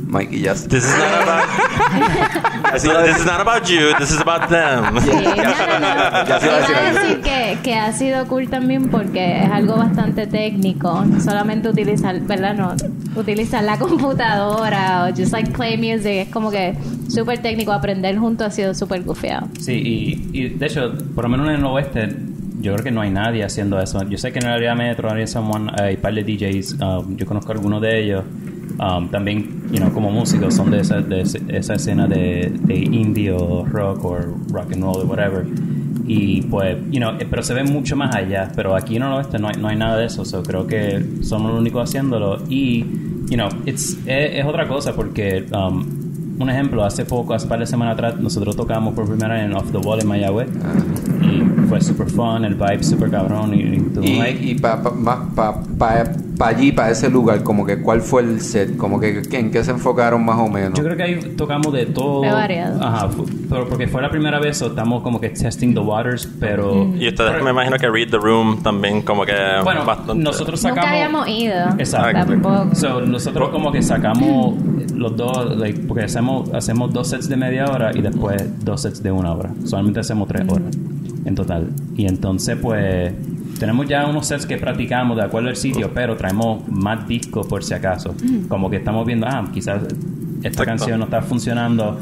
Mike 0.08 0.34
y 0.34 0.42
Jazz. 0.42 0.66
This 0.66 0.84
is 0.84 0.96
not 0.96 1.22
about. 1.22 2.72
this, 2.72 2.84
is, 2.84 2.90
this 2.90 3.18
is 3.18 3.26
not 3.26 3.40
about 3.40 3.68
you. 3.68 3.92
This 3.98 4.10
is 4.10 4.20
about 4.20 4.48
them. 4.48 4.98
Sí, 5.00 5.10
no, 5.12 5.20
no, 5.20 5.78
no. 5.78 6.26
Ya 6.26 6.40
se 6.40 6.46
iba 6.46 6.78
a 6.78 6.92
decir 6.92 7.20
que, 7.20 7.58
que 7.62 7.74
ha 7.74 7.92
sido 7.92 8.26
cool 8.26 8.48
también 8.48 8.88
porque 8.88 9.42
es 9.42 9.50
algo 9.50 9.76
bastante 9.76 10.26
técnico. 10.26 11.04
No 11.04 11.20
solamente 11.20 11.68
utilizar, 11.68 12.18
¿verdad? 12.20 12.54
No, 12.54 12.74
utilizar 13.16 13.62
la 13.64 13.78
computadora 13.78 15.04
o 15.04 15.14
just 15.14 15.32
like 15.32 15.50
play 15.52 15.76
music. 15.76 16.26
Es 16.26 16.28
como 16.28 16.50
que 16.50 16.74
súper 17.08 17.40
técnico. 17.40 17.72
Aprender 17.72 18.16
juntos 18.18 18.46
ha 18.46 18.50
sido 18.50 18.74
súper 18.74 19.02
gufiado. 19.02 19.48
Sí, 19.60 19.74
y, 19.74 20.38
y 20.38 20.48
de 20.48 20.66
hecho, 20.66 20.92
por 21.14 21.24
lo 21.24 21.30
menos 21.30 21.48
en 21.48 21.56
el 21.56 21.64
oeste, 21.66 22.08
yo 22.60 22.72
creo 22.72 22.84
que 22.84 22.90
no 22.90 23.00
hay 23.00 23.10
nadie 23.10 23.44
haciendo 23.44 23.80
eso. 23.80 24.02
Yo 24.08 24.18
sé 24.18 24.32
que 24.32 24.38
en 24.38 24.46
el 24.46 24.52
área 24.52 24.74
metro 24.74 25.10
hay, 25.12 25.26
someone, 25.26 25.70
hay 25.78 25.94
un 25.94 26.00
par 26.00 26.14
de 26.14 26.24
DJs, 26.24 26.76
um, 26.80 27.16
yo 27.16 27.26
conozco 27.26 27.52
algunos 27.52 27.80
de 27.80 28.02
ellos. 28.02 28.24
Um, 28.80 29.08
también, 29.08 29.64
you 29.72 29.78
know, 29.78 29.92
como 29.92 30.10
músicos, 30.10 30.54
son 30.54 30.70
de 30.70 30.80
esa, 30.80 31.00
de 31.00 31.22
esa 31.22 31.74
escena 31.74 32.06
de, 32.06 32.52
de 32.62 32.76
indie 32.76 33.32
o 33.32 33.64
rock 33.64 34.04
o 34.04 34.16
rock 34.52 34.72
and 34.72 34.82
roll 34.82 35.02
o 35.02 35.06
whatever. 35.06 35.44
Y 36.06 36.42
pues, 36.42 36.76
you 36.90 37.00
know, 37.00 37.10
eh, 37.18 37.26
pero 37.28 37.42
se 37.42 37.54
ve 37.54 37.64
mucho 37.64 37.96
más 37.96 38.14
allá. 38.14 38.50
Pero 38.54 38.76
aquí 38.76 38.96
en 38.96 39.02
el 39.02 39.12
oeste 39.12 39.38
no 39.38 39.48
hay, 39.48 39.56
no 39.60 39.68
hay 39.68 39.76
nada 39.76 39.96
de 39.98 40.06
eso. 40.06 40.24
So 40.24 40.42
creo 40.42 40.66
que 40.66 41.04
somos 41.22 41.50
los 41.50 41.60
únicos 41.60 41.88
haciéndolo. 41.88 42.38
Y, 42.48 42.84
you 43.28 43.36
know, 43.36 43.48
it's, 43.66 43.98
es, 44.06 44.36
es 44.36 44.44
otra 44.44 44.68
cosa 44.68 44.94
porque, 44.94 45.44
um, 45.52 45.84
un 46.40 46.48
ejemplo, 46.48 46.84
hace 46.84 47.04
poco, 47.04 47.34
hace 47.34 47.48
par 47.48 47.58
de 47.58 47.66
semanas 47.66 47.94
atrás, 47.94 48.20
nosotros 48.20 48.54
tocamos 48.54 48.94
por 48.94 49.08
primera 49.08 49.34
vez 49.34 49.44
en 49.44 49.54
Off 49.54 49.72
the 49.72 49.78
Wall 49.78 50.00
en 50.00 50.06
Mayagüez. 50.06 50.48
Fue 51.68 51.80
super 51.80 52.08
fun, 52.08 52.44
el 52.44 52.54
vibe 52.54 52.82
super 52.82 53.10
cabrón. 53.10 53.54
Y, 53.54 53.60
y 53.60 53.80
todo, 53.80 54.04
Y, 54.04 54.54
para 54.54 54.82
pa, 54.82 54.92
pa, 55.34 55.62
pa, 55.76 56.04
pa 56.38 56.48
allí, 56.48 56.72
para 56.72 56.90
ese 56.90 57.10
lugar, 57.10 57.42
como 57.42 57.66
que 57.66 57.82
cuál 57.82 58.00
fue 58.00 58.22
el 58.22 58.40
set, 58.40 58.76
como 58.76 58.98
que 59.00 59.22
en 59.32 59.50
qué 59.50 59.62
se 59.64 59.72
enfocaron 59.72 60.24
más 60.24 60.38
o 60.38 60.48
menos. 60.48 60.78
Yo 60.78 60.84
creo 60.84 60.96
que 60.96 61.02
ahí 61.02 61.20
tocamos 61.36 61.72
de 61.72 61.86
todo. 61.86 62.20
Fue 62.20 62.30
variado. 62.32 62.82
Ajá, 62.82 63.10
pero 63.50 63.68
porque 63.68 63.88
fue 63.88 64.00
la 64.00 64.10
primera 64.10 64.38
vez, 64.38 64.56
so 64.58 64.68
estamos 64.68 65.02
como 65.02 65.20
que 65.20 65.30
testing 65.30 65.74
the 65.74 65.80
waters, 65.80 66.28
pero... 66.40 66.90
Y 66.94 67.08
ustedes 67.08 67.42
me 67.42 67.50
imagino 67.50 67.76
que 67.76 67.88
Read 67.88 68.10
the 68.10 68.18
Room 68.18 68.62
también 68.62 69.02
como 69.02 69.24
que 69.26 69.34
Bueno, 69.64 69.84
bastante. 69.84 70.22
nosotros 70.22 70.60
sacamos... 70.60 70.84
Nunca 70.84 70.94
habíamos 70.94 71.28
ido. 71.28 71.68
Exacto. 71.78 72.26
Tampoco. 72.26 72.74
So, 72.74 73.00
nosotros 73.02 73.50
como 73.50 73.72
que 73.72 73.82
sacamos 73.82 74.54
los 74.94 75.16
dos, 75.16 75.56
like, 75.56 75.80
porque 75.80 76.04
hacemos, 76.04 76.52
hacemos 76.54 76.92
dos 76.92 77.08
sets 77.08 77.28
de 77.28 77.36
media 77.36 77.66
hora 77.66 77.90
y 77.94 78.00
después 78.00 78.64
dos 78.64 78.82
sets 78.82 79.02
de 79.02 79.12
una 79.12 79.32
hora. 79.32 79.50
Solamente 79.64 80.00
hacemos 80.00 80.28
tres 80.28 80.48
horas 80.48 80.76
en 81.28 81.34
total. 81.34 81.68
Y 81.96 82.06
entonces, 82.06 82.56
pues, 82.60 83.12
tenemos 83.58 83.86
ya 83.86 84.06
unos 84.06 84.26
sets 84.26 84.46
que 84.46 84.56
practicamos 84.56 85.16
de 85.16 85.22
acuerdo 85.24 85.48
al 85.48 85.56
sitio, 85.56 85.90
pero 85.92 86.16
traemos 86.16 86.66
más 86.68 87.06
discos 87.06 87.46
por 87.46 87.62
si 87.62 87.74
acaso. 87.74 88.14
Como 88.48 88.70
que 88.70 88.76
estamos 88.76 89.06
viendo, 89.06 89.26
ah, 89.26 89.44
quizás 89.52 89.82
esta 89.82 90.48
Exacto. 90.48 90.64
canción 90.64 90.98
no 90.98 91.04
está 91.04 91.20
funcionando 91.22 91.98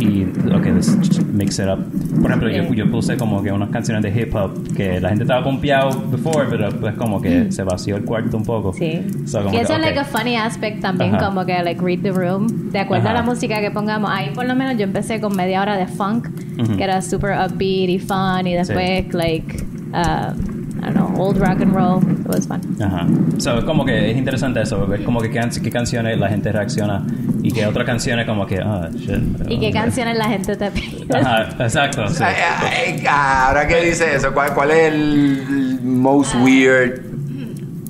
y, 0.00 0.24
ok, 0.52 0.66
let's 0.66 1.20
mix 1.32 1.58
it 1.58 1.66
up. 1.66 1.78
Por 2.20 2.30
ejemplo, 2.30 2.50
yo, 2.50 2.62
Sí. 2.64 2.74
yo 2.76 2.90
puse 2.90 3.16
como 3.16 3.42
que 3.42 3.52
unas 3.52 3.70
canciones 3.70 4.02
de 4.02 4.20
hip 4.20 4.34
hop 4.34 4.74
que 4.74 5.00
la 5.00 5.08
gente 5.10 5.24
estaba 5.24 5.42
pompeado 5.44 5.90
before, 6.10 6.46
pero 6.50 6.70
pues 6.80 6.94
como 6.94 7.20
que 7.20 7.50
se 7.52 7.62
vació 7.62 7.96
el 7.96 8.04
cuarto 8.04 8.36
un 8.36 8.44
poco. 8.44 8.72
Sí. 8.72 9.00
So, 9.26 9.38
como 9.42 9.50
y 9.50 9.56
que, 9.58 9.62
eso 9.62 9.72
es 9.74 9.78
ok. 9.78 9.84
like 9.84 9.98
a 9.98 10.04
funny 10.04 10.36
aspect 10.36 10.80
también, 10.80 11.14
Ajá. 11.14 11.26
como 11.26 11.44
que 11.44 11.62
like 11.62 11.80
read 11.82 12.00
the 12.02 12.12
room. 12.12 12.70
De 12.72 12.78
acuerdo 12.80 13.08
a 13.08 13.12
Ajá. 13.12 13.20
la 13.20 13.26
música 13.26 13.60
que 13.60 13.70
pongamos. 13.70 14.10
Ahí 14.12 14.30
por 14.34 14.46
lo 14.46 14.54
menos 14.54 14.76
yo 14.76 14.84
empecé 14.84 15.20
con 15.20 15.34
media 15.36 15.62
hora 15.62 15.76
de 15.76 15.86
funk, 15.86 16.28
Ujú. 16.58 16.76
que 16.76 16.84
era 16.84 17.00
super 17.02 17.30
upbeat 17.38 17.88
y 17.90 17.98
fun. 17.98 18.46
Y 18.46 18.54
después 18.54 19.12
like, 19.14 19.62
uh, 19.92 20.32
I 20.78 20.92
don't 20.92 20.94
know, 20.94 21.14
old 21.20 21.38
rock 21.38 21.60
and 21.62 21.72
roll. 21.74 22.00
It 22.26 22.34
was 22.34 22.46
fun. 22.46 22.60
Ajá. 22.80 23.06
So, 23.38 23.64
como 23.64 23.84
que 23.84 24.10
es 24.10 24.16
interesante 24.16 24.60
eso, 24.60 24.86
ver 24.86 25.04
como 25.04 25.20
que 25.20 25.30
qué, 25.30 25.40
qué 25.62 25.70
canciones 25.70 26.18
la 26.18 26.28
gente 26.28 26.52
reacciona 26.52 27.04
y 27.42 27.52
qué 27.52 27.66
otras 27.66 27.86
canciones 27.86 28.26
como 28.26 28.46
que, 28.46 28.58
ah, 28.60 28.88
shit. 28.94 29.22
¿Y 29.48 29.58
qué 29.58 29.72
canciones 29.72 30.16
la 30.16 30.28
gente 30.28 30.56
te 30.56 30.70
pide? 30.70 31.06
Ajá, 31.16 31.48
exacto. 31.64 32.08
sí. 32.08 32.22
Ay, 32.22 32.34
ay, 32.72 33.04
ahora 33.08 33.66
que 33.66 33.80
dice 33.82 34.14
eso, 34.14 34.32
¿cuál, 34.32 34.52
cuál 34.54 34.70
es 34.72 34.92
el 34.92 35.80
most 35.82 36.34
weird? 36.36 37.02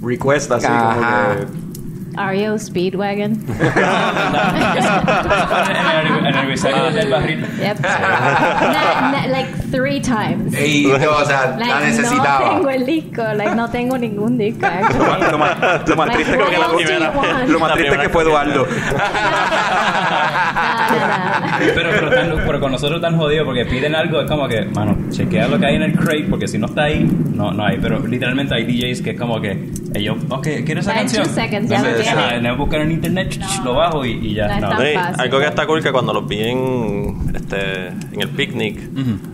Request 0.02 0.52
así 0.52 0.66
Ajá. 0.68 0.94
como 1.36 1.50
que... 1.50 1.65
REO 2.16 2.58
Speedwagon. 2.58 3.32
en, 5.66 6.06
el, 6.06 6.26
en 6.26 6.34
el 6.36 6.46
recycle 6.48 6.92
del 6.92 7.10
barril. 7.10 7.46
Yep. 7.60 7.80
Na- 7.80 9.10
na- 9.12 9.26
like 9.28 9.48
three 9.70 10.00
times. 10.00 10.52
Y, 10.58 10.86
o 10.86 10.98
sea, 11.24 11.56
Like, 11.58 11.70
la 11.70 11.80
no 11.80 11.86
necesitaba. 11.86 12.50
tengo 12.50 12.70
el 12.70 12.86
disco, 12.86 13.22
like, 13.34 13.54
no 13.54 13.68
tengo 13.70 13.98
ningún 13.98 14.38
disco. 14.38 14.66
Lo 14.66 15.04
más, 15.06 15.32
lo 15.32 15.38
más- 15.38 15.88
lo 15.88 15.96
más 15.96 16.06
Like, 16.08 16.24
triste 16.24 16.36
what 16.38 16.48
que 16.50 16.58
la 16.58 16.64
else 16.66 16.72
do 16.74 16.80
you 16.80 16.86
primera, 16.86 17.10
want? 17.10 17.48
lo 17.48 17.58
más 17.60 17.72
triste 17.74 17.98
que 17.98 18.08
fue 18.08 18.22
Eduardo. 18.22 18.66
Pero, 21.74 21.90
pero, 21.90 22.10
tan- 22.10 22.36
pero 22.46 22.60
con 22.60 22.72
nosotros 22.72 23.00
tan 23.00 23.16
jodido 23.16 23.44
porque 23.44 23.64
piden 23.64 23.94
algo, 23.94 24.20
es 24.20 24.30
como 24.30 24.46
que, 24.48 24.62
mano, 24.66 24.96
chequea 25.10 25.48
lo 25.48 25.58
que 25.58 25.66
hay 25.66 25.76
en 25.76 25.82
el 25.82 25.92
crate 25.94 26.26
porque 26.28 26.46
si 26.48 26.58
no 26.58 26.66
está 26.66 26.84
ahí, 26.84 27.08
no, 27.34 27.50
no 27.52 27.64
hay. 27.64 27.78
Pero 27.80 28.06
literalmente 28.06 28.54
hay 28.54 28.64
DJs 28.64 29.02
que 29.02 29.10
es 29.10 29.18
como 29.18 29.40
que 29.40 29.70
ellos, 29.94 30.16
ok, 30.28 30.46
¿quieres 30.64 30.84
esa 30.86 30.92
Da 30.94 31.00
en 31.00 31.06
canción? 31.06 31.24
two 31.24 31.32
seconds, 31.34 31.68
ya 31.70 31.82
tiene. 31.82 31.96
Ajá, 32.08 32.30
me 32.34 32.38
voy 32.40 32.48
a 32.48 32.52
buscar 32.54 32.80
en 32.82 32.92
internet, 32.92 33.38
lo 33.64 33.74
bajo 33.74 34.04
y, 34.04 34.12
y 34.12 34.34
ya. 34.34 34.60
No 34.60 34.70
Sí, 34.80 34.86
algo 35.18 35.38
que 35.38 35.46
está 35.46 35.66
cool 35.66 35.82
que 35.82 35.92
cuando 35.92 36.12
los 36.12 36.26
vi 36.26 36.40
en, 36.42 37.32
este, 37.34 37.88
en 37.88 38.20
el 38.20 38.28
picnic, 38.30 38.80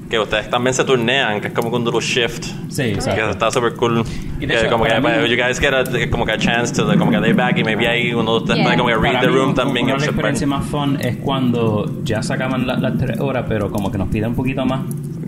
que 0.08 0.18
ustedes 0.18 0.50
también 0.50 0.74
se 0.74 0.84
turnean, 0.84 1.40
que 1.40 1.48
es 1.48 1.52
como 1.54 1.70
un 1.70 1.84
little 1.84 2.00
shift. 2.00 2.44
Sí, 2.68 2.82
Que 2.84 2.92
exacto. 2.92 3.30
está 3.30 3.50
súper 3.50 3.74
cool. 3.74 4.04
Y 4.38 4.46
de 4.46 4.46
Que 4.54 4.60
hecho, 4.60 4.70
como 4.70 4.84
que 4.84 4.90
para 4.90 5.00
mí- 5.00 5.08
pues, 5.20 5.30
you 5.30 5.36
guys 5.42 5.58
get 5.58 5.72
a, 5.72 5.84
como 6.10 6.26
que 6.26 6.32
a 6.32 6.38
chance 6.38 6.74
to 6.74 6.86
como 6.98 7.10
que 7.10 7.18
lay 7.20 7.32
back 7.32 7.56
y 7.58 7.64
maybe 7.64 7.86
ahí 7.88 8.12
uno 8.12 8.32
de 8.32 8.36
ustedes 8.38 8.56
Yeah. 8.58 8.64
puede 8.66 8.76
como 8.78 8.88
que 8.88 8.94
read 8.96 9.12
Para 9.14 9.20
the 9.20 9.26
mí, 9.28 9.34
room 9.36 9.48
un- 9.50 9.54
también. 9.54 9.84
Una 9.86 9.94
las 9.94 10.02
Chopin. 10.04 10.14
experiencias 10.18 10.48
más 10.48 10.64
fun 10.66 10.98
es 11.00 11.16
cuando 11.18 12.02
ya 12.04 12.22
se 12.22 12.32
acaban 12.34 12.66
la- 12.66 12.76
las 12.76 12.98
tres 12.98 13.18
horas, 13.20 13.44
pero 13.48 13.70
como 13.70 13.90
que 13.90 13.98
nos 13.98 14.08
piden 14.08 14.30
un 14.30 14.34
poquito 14.34 14.64
más. 14.66 14.80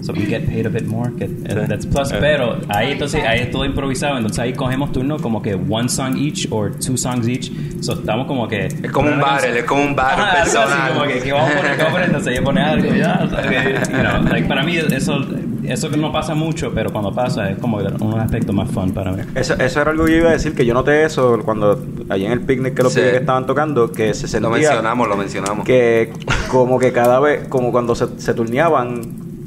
So 0.04 0.12
we 0.12 0.26
get 0.26 0.46
paid 0.46 0.66
a 0.66 0.68
bit 0.68 0.86
more. 0.86 1.10
Que, 1.16 1.24
eh, 1.24 1.66
That's 1.66 1.86
plus. 1.86 2.12
Eh. 2.12 2.18
Pero 2.20 2.58
ahí 2.68 2.92
entonces 2.92 3.24
ahí 3.24 3.40
es 3.40 3.50
todo 3.50 3.64
improvisado. 3.64 4.18
Entonces 4.18 4.38
ahí 4.38 4.52
cogemos 4.52 4.92
turno 4.92 5.18
como 5.18 5.40
que 5.40 5.54
one 5.54 5.88
song 5.88 6.18
each 6.18 6.46
or 6.50 6.72
two 6.78 6.98
songs 6.98 7.26
each. 7.26 7.50
So 7.80 7.94
estamos 7.94 8.26
como 8.26 8.46
que. 8.46 8.66
Es 8.66 8.92
como 8.92 9.08
un 9.08 9.18
battle, 9.18 9.58
es 9.58 9.64
como 9.64 9.82
un 9.82 9.98
algo 9.98 10.22
así, 10.22 10.36
personal. 10.36 10.92
como 10.92 11.06
que, 11.06 11.20
que 11.20 11.32
vamos 11.32 11.50
a 11.50 11.56
poner, 11.56 11.90
poner, 11.90 12.06
entonces 12.08 12.32
ella 12.34 12.44
pone 12.44 12.60
algo, 12.60 12.94
ya, 12.94 13.20
o 13.24 13.30
sea, 13.30 13.42
que, 13.48 13.92
you 13.92 13.98
know, 14.00 14.22
like, 14.30 14.46
para 14.46 14.62
mí 14.62 14.76
eso, 14.76 15.24
eso 15.64 15.90
que 15.90 15.96
no 15.96 16.12
pasa 16.12 16.34
mucho, 16.34 16.70
pero 16.74 16.92
cuando 16.92 17.10
pasa 17.14 17.50
es 17.50 17.58
como 17.58 17.78
un 17.78 18.20
aspecto 18.20 18.52
más 18.52 18.70
fun 18.70 18.92
para 18.92 19.10
mí. 19.12 19.22
Eso, 19.34 19.54
eso 19.54 19.80
era 19.80 19.90
algo 19.90 20.04
que 20.04 20.12
yo 20.12 20.18
iba 20.18 20.28
a 20.28 20.32
decir, 20.34 20.54
que 20.54 20.66
yo 20.66 20.74
noté 20.74 21.04
eso 21.04 21.40
cuando 21.44 21.82
allí 22.10 22.26
en 22.26 22.32
el 22.32 22.40
picnic 22.40 22.74
que 22.74 22.82
los 22.82 22.92
Sí. 22.92 23.00
que 23.00 23.16
estaban 23.16 23.46
tocando, 23.46 23.90
que 23.90 24.12
se 24.12 24.28
sentía... 24.28 24.50
Lo 24.50 24.54
mencionamos, 24.54 25.08
lo 25.08 25.16
mencionamos. 25.16 25.64
que 25.64 26.12
como 26.50 26.78
que 26.78 26.92
cada 26.92 27.20
vez, 27.20 27.48
como 27.48 27.72
cuando 27.72 27.94
se, 27.94 28.20
se 28.20 28.34
turneaban, 28.34 29.00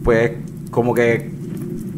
pues 0.03 0.31
como 0.71 0.93
que 0.93 1.29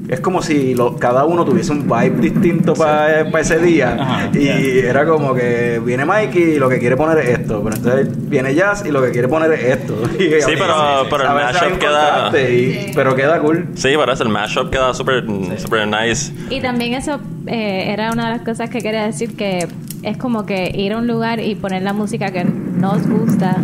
es 0.09 0.21
como 0.21 0.41
si 0.41 0.73
lo- 0.73 0.95
cada 0.95 1.25
uno 1.25 1.45
tuviese 1.45 1.71
un 1.71 1.83
vibe 1.83 2.19
distinto 2.19 2.73
para 2.73 3.21
ese 3.39 3.59
día. 3.59 3.95
Ajá, 3.99 4.31
y 4.35 4.79
era 4.79 5.05
como 5.05 5.35
que 5.35 5.79
viene 5.85 6.03
Mikey 6.03 6.55
y 6.55 6.57
lo 6.57 6.67
que 6.67 6.79
quiere 6.79 6.97
poner 6.97 7.19
es 7.19 7.39
esto. 7.39 7.61
Pero 7.63 7.75
entonces 7.75 8.29
viene 8.29 8.55
Jazz 8.55 8.83
y 8.87 8.91
lo 8.91 9.03
que 9.03 9.11
quiere 9.11 9.27
poner 9.27 9.51
es 9.51 9.63
esto. 9.63 10.01
Y, 10.19 10.41
Sí, 10.41 10.53
pero- 10.57 11.05
pero 11.11 11.23
el 11.25 11.29
mashup 11.35 11.77
queda- 11.77 12.31
y- 12.41 12.91
pero 12.95 13.15
queda 13.15 13.39
cool. 13.39 13.67
Sí, 13.75 13.89
parece 13.97 14.23
el 14.23 14.29
mashup 14.29 14.71
queda 14.71 14.95
súper 14.95 15.25
super 15.57 15.87
nice. 15.87 16.33
Y 16.49 16.59
también 16.59 16.95
eso 16.95 17.19
eh, 17.45 17.91
era 17.93 18.11
una 18.11 18.29
de 18.31 18.37
las 18.37 18.41
cosas 18.41 18.71
que 18.71 18.79
quería 18.79 19.05
decir 19.05 19.35
que 19.37 19.67
es 20.01 20.17
como 20.17 20.45
que 20.47 20.71
ir 20.73 20.93
a 20.93 20.97
un 20.97 21.05
lugar 21.05 21.39
y 21.39 21.53
poner 21.53 21.83
la 21.83 21.93
música 21.93 22.31
que 22.31 22.45
nos 22.45 23.07
gusta, 23.07 23.57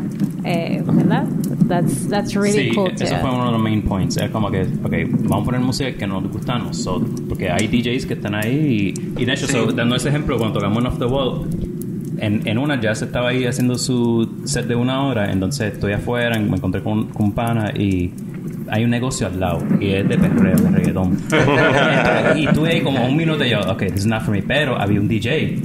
eh, 0.44 0.84
¿verdad? 0.86 1.24
That's, 1.68 2.08
that's 2.10 2.36
really 2.36 2.70
sí, 2.70 2.76
cool 2.76 2.92
eso 2.92 3.16
too. 3.16 3.22
fue 3.22 3.30
uno 3.32 3.46
de 3.48 3.52
los 3.54 3.62
main 3.62 3.82
points. 3.82 4.18
Es 4.18 4.30
como 4.30 4.52
que, 4.52 4.62
ok, 4.62 4.94
vamos 5.24 5.42
a 5.42 5.46
poner 5.46 5.62
música 5.62 5.92
que 5.94 6.08
nos 6.08 6.24
gusta 6.32 6.56
a 6.56 6.60
nosotros. 6.60 7.22
Porque 7.28 7.50
hay 7.50 7.68
DJs 7.68 8.06
que 8.06 8.14
están 8.14 8.36
ahí 8.36 8.94
y, 8.96 9.22
y 9.22 9.26
de 9.26 9.34
hecho, 9.34 9.48
so, 9.48 9.72
dando 9.72 9.96
ese 9.96 10.10
ejemplo, 10.10 10.38
cuando 10.38 10.60
tocamos 10.60 10.80
en 10.80 10.88
Off 10.88 11.00
the 11.00 11.06
Wall, 11.06 11.48
en, 12.20 12.48
en 12.48 12.58
una 12.58 12.80
ya 12.80 12.96
se 12.96 13.06
estaba 13.06 13.30
ahí 13.30 13.46
haciendo 13.46 13.78
su 13.78 14.30
set 14.46 14.68
de 14.68 14.76
una 14.76 15.04
hora, 15.04 15.32
entonces 15.32 15.74
estoy 15.74 15.94
afuera, 15.94 16.40
me 16.40 16.56
encontré 16.56 16.82
con, 16.82 17.08
con 17.08 17.28
un 17.28 17.32
pana 17.34 17.72
y 17.78 18.12
hay 18.70 18.84
un 18.84 18.90
negocio 18.90 19.28
al 19.28 19.40
lado 19.40 19.60
y 19.80 19.90
es 19.90 20.08
de 20.08 20.18
perreo, 20.18 20.56
de 20.56 20.70
reggaetón. 20.70 21.18
Y 22.36 22.48
tuve 22.48 22.70
ahí 22.70 22.82
como 22.82 23.06
un 23.06 23.16
minuto 23.16 23.46
y 23.46 23.50
yo, 23.50 23.60
ok, 23.62 23.80
this 23.88 24.00
is 24.00 24.06
not 24.06 24.22
for 24.24 24.32
me, 24.32 24.42
pero 24.42 24.80
había 24.80 25.00
un 25.00 25.08
DJ 25.08 25.60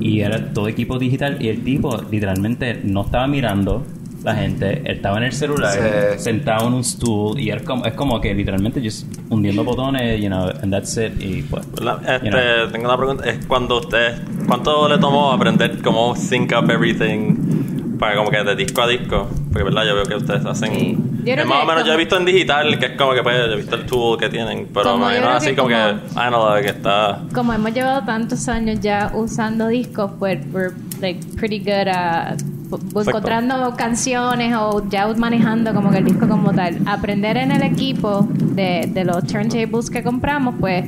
y 0.00 0.20
era 0.20 0.52
todo 0.52 0.68
equipo 0.68 0.98
digital 0.98 1.36
y 1.40 1.48
el 1.48 1.62
tipo 1.62 2.00
literalmente 2.10 2.80
no 2.84 3.04
estaba 3.04 3.26
mirando 3.26 3.84
la 4.24 4.34
gente, 4.34 4.82
él 4.84 4.96
estaba 4.96 5.16
en 5.18 5.24
el 5.24 5.32
celular, 5.32 5.72
Sí. 6.16 6.22
sentado 6.24 6.68
en 6.68 6.74
un 6.74 6.84
stool 6.84 7.38
y 7.40 7.50
era 7.50 7.62
como, 7.62 7.84
es 7.84 7.92
como 7.94 8.20
que 8.20 8.32
literalmente 8.34 8.80
just 8.82 9.06
hundiendo 9.30 9.64
botones, 9.64 10.20
you 10.20 10.28
know, 10.28 10.48
and 10.62 10.70
that's 10.72 10.96
it 10.96 11.20
y 11.20 11.42
pues. 11.42 11.66
Este, 11.66 12.26
you 12.26 12.30
know. 12.30 12.70
Tengo 12.70 12.84
una 12.86 12.96
pregunta. 12.96 13.24
Es 13.28 13.44
cuando 13.46 13.78
usted, 13.80 14.20
¿cuánto 14.46 14.88
le 14.88 14.98
tomó 14.98 15.32
aprender 15.32 15.80
cómo 15.82 16.14
sync 16.16 16.52
up 16.56 16.70
everything 16.70 17.96
para 17.98 18.16
como 18.16 18.30
que 18.30 18.42
de 18.42 18.54
disco 18.56 18.82
a 18.82 18.86
disco? 18.88 19.28
Porque 19.52 19.64
verdad, 19.64 19.84
yo 19.86 19.94
veo 19.94 20.04
que 20.04 20.14
ustedes 20.16 20.44
hacen. 20.46 20.74
Sí. 20.74 20.98
Yo 21.24 21.34
es 21.34 21.46
más 21.46 21.62
o 21.62 21.66
menos, 21.66 21.84
yo 21.86 21.92
he 21.92 21.96
visto 21.96 22.16
en 22.16 22.24
digital 22.24 22.78
que 22.80 22.86
es 22.86 22.92
como 22.96 23.12
que 23.14 23.22
pues, 23.22 23.36
yo 23.46 23.52
he 23.52 23.56
visto 23.56 23.76
el 23.76 23.86
tool 23.86 24.18
que 24.18 24.28
tienen, 24.28 24.66
pero 24.74 24.98
no, 24.98 25.20
no 25.20 25.28
así 25.30 25.50
que 25.50 25.56
como, 25.56 25.68
que 25.68 25.74
como- 25.74 26.20
analog 26.20 26.60
que 26.62 26.68
está. 26.70 27.20
como 27.32 27.52
hemos 27.52 27.72
llevado 27.72 28.02
tantos 28.04 28.48
años 28.48 28.80
ya 28.80 29.12
usando 29.14 29.68
discos, 29.68 30.10
pues 30.18 30.38
we're 30.52 30.74
like 31.00 31.20
pretty 31.36 31.58
good 31.60 31.86
at 31.88 32.38
bu- 32.80 33.06
encontrando 33.06 33.74
canciones 33.76 34.54
o 34.58 34.88
ya 34.88 35.06
manejando 35.16 35.72
como 35.74 35.90
que 35.90 35.98
el 35.98 36.04
disco 36.04 36.28
como 36.28 36.52
tal. 36.52 36.78
Aprender 36.86 37.36
en 37.36 37.52
el 37.52 37.62
equipo 37.62 38.26
de, 38.30 38.88
de 38.92 39.04
los 39.04 39.24
turntables 39.26 39.90
que 39.90 40.02
compramos, 40.02 40.54
pues 40.60 40.84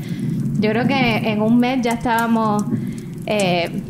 yo 0.61 0.71
creo 0.71 0.87
que 0.87 1.17
en 1.33 1.43
un 1.43 1.59
mes 1.59 1.83
ya 1.83 1.93
estábamos 1.93 2.65
eh, 3.27 3.83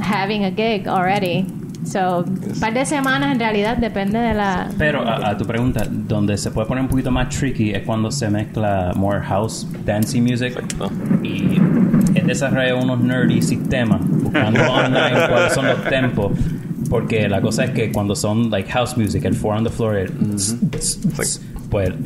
having 0.00 0.44
a 0.44 0.50
gig 0.50 0.88
already. 0.88 1.46
So, 1.84 2.18
un 2.24 2.60
par 2.60 2.72
de 2.72 2.86
semanas 2.86 3.32
en 3.32 3.40
realidad 3.40 3.76
depende 3.76 4.16
de 4.16 4.34
la... 4.34 4.68
Pero 4.78 5.02
a, 5.06 5.30
a 5.30 5.36
tu 5.36 5.44
pregunta, 5.44 5.84
donde 5.90 6.38
se 6.38 6.52
puede 6.52 6.68
poner 6.68 6.82
un 6.84 6.88
poquito 6.88 7.10
más 7.10 7.28
tricky 7.30 7.72
es 7.72 7.82
cuando 7.82 8.08
se 8.12 8.30
mezcla 8.30 8.92
more 8.94 9.20
house 9.20 9.66
dancing 9.84 10.22
music 10.22 10.52
Exacto. 10.56 10.90
y 11.24 11.58
desarrolla 12.24 12.76
unos 12.76 13.00
nerdy 13.00 13.42
sistemas 13.42 14.00
buscando 14.08 14.60
online 14.72 15.26
cuáles 15.28 15.52
son 15.54 15.66
los 15.66 15.82
tempos 15.84 16.30
porque 16.92 17.26
la 17.28 17.40
cosa 17.40 17.64
es 17.64 17.70
que 17.70 17.90
cuando 17.90 18.14
son 18.14 18.50
like 18.50 18.70
house 18.70 18.96
music 18.98 19.24
el 19.24 19.34
four 19.34 19.56
on 19.56 19.64
the 19.64 19.70
floor 19.70 19.96
el 19.96 20.10
pues 20.76 21.40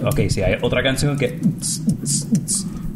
ok 0.05 0.21
si 0.28 0.43
hay 0.43 0.57
otra 0.62 0.81
canción 0.83 1.19
que 1.19 1.40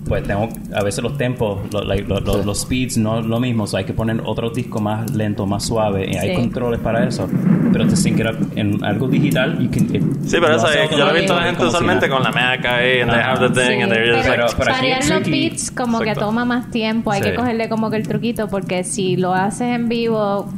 pues 0.06 0.25
tengo 0.25 0.49
a 0.75 0.82
veces 0.82 1.02
los 1.04 1.16
tempos 1.16 1.61
lo- 1.73 1.85
like, 1.85 2.09
lo- 2.09 2.18
lo- 2.20 2.42
los 2.44 2.61
speeds 2.62 2.97
no 2.97 3.20
es 3.20 3.26
lo 3.26 3.38
mismo 3.38 3.66
so 3.66 3.76
hay 3.76 3.85
que 3.85 3.92
poner 3.92 4.20
otro 4.25 4.50
disco 4.50 4.80
más 4.80 5.09
lento 5.14 5.47
más 5.47 5.64
suave 5.64 6.09
y 6.11 6.16
hay 6.16 6.30
Sí. 6.30 6.35
controles 6.37 6.80
para 6.80 7.06
eso 7.06 7.28
pero 7.73 7.87
te 7.87 8.09
it 8.09 8.20
up 8.26 8.37
en 8.56 8.85
algo 8.85 9.06
digital 9.09 9.59
you 9.61 9.70
can, 9.70 9.85
it- 9.94 10.02
Sí, 10.26 10.37
pero 10.40 10.56
eso 10.56 10.68
es- 10.68 10.90
yo 10.90 10.99
lo 10.99 11.11
he 11.14 11.18
visto 11.20 11.32
a 11.35 11.37
la 11.40 11.42
gente 11.47 11.61
si 11.62 11.68
usualmente 11.68 12.09
nada. 12.09 12.20
con 12.20 12.25
la 12.25 12.32
Mac 12.32 12.64
ahí, 12.66 13.00
and 13.00 13.11
they 13.12 13.20
Ajá. 13.20 13.32
have 13.32 13.49
the 13.49 13.54
thing, 13.61 13.76
Sí, 13.76 13.82
and 13.82 13.92
they're 13.92 14.12
just 14.16 14.28
pero 14.28 14.42
like. 14.47 14.56
Pero- 14.59 14.73
variar 14.75 15.04
los 15.09 15.30
beats 15.30 15.70
como 15.70 15.99
que 16.00 16.04
Exacto. 16.11 16.26
toma 16.26 16.44
más 16.44 16.70
tiempo, 16.70 17.12
hay 17.12 17.23
Sí. 17.23 17.30
que 17.30 17.35
cogerle 17.37 17.68
como 17.68 17.90
que 17.90 17.97
el 17.97 18.06
truquito 18.09 18.49
porque 18.49 18.82
si 18.85 19.16
lo 19.16 19.32
haces 19.35 19.68
en 19.76 19.88
vivo, 19.88 20.49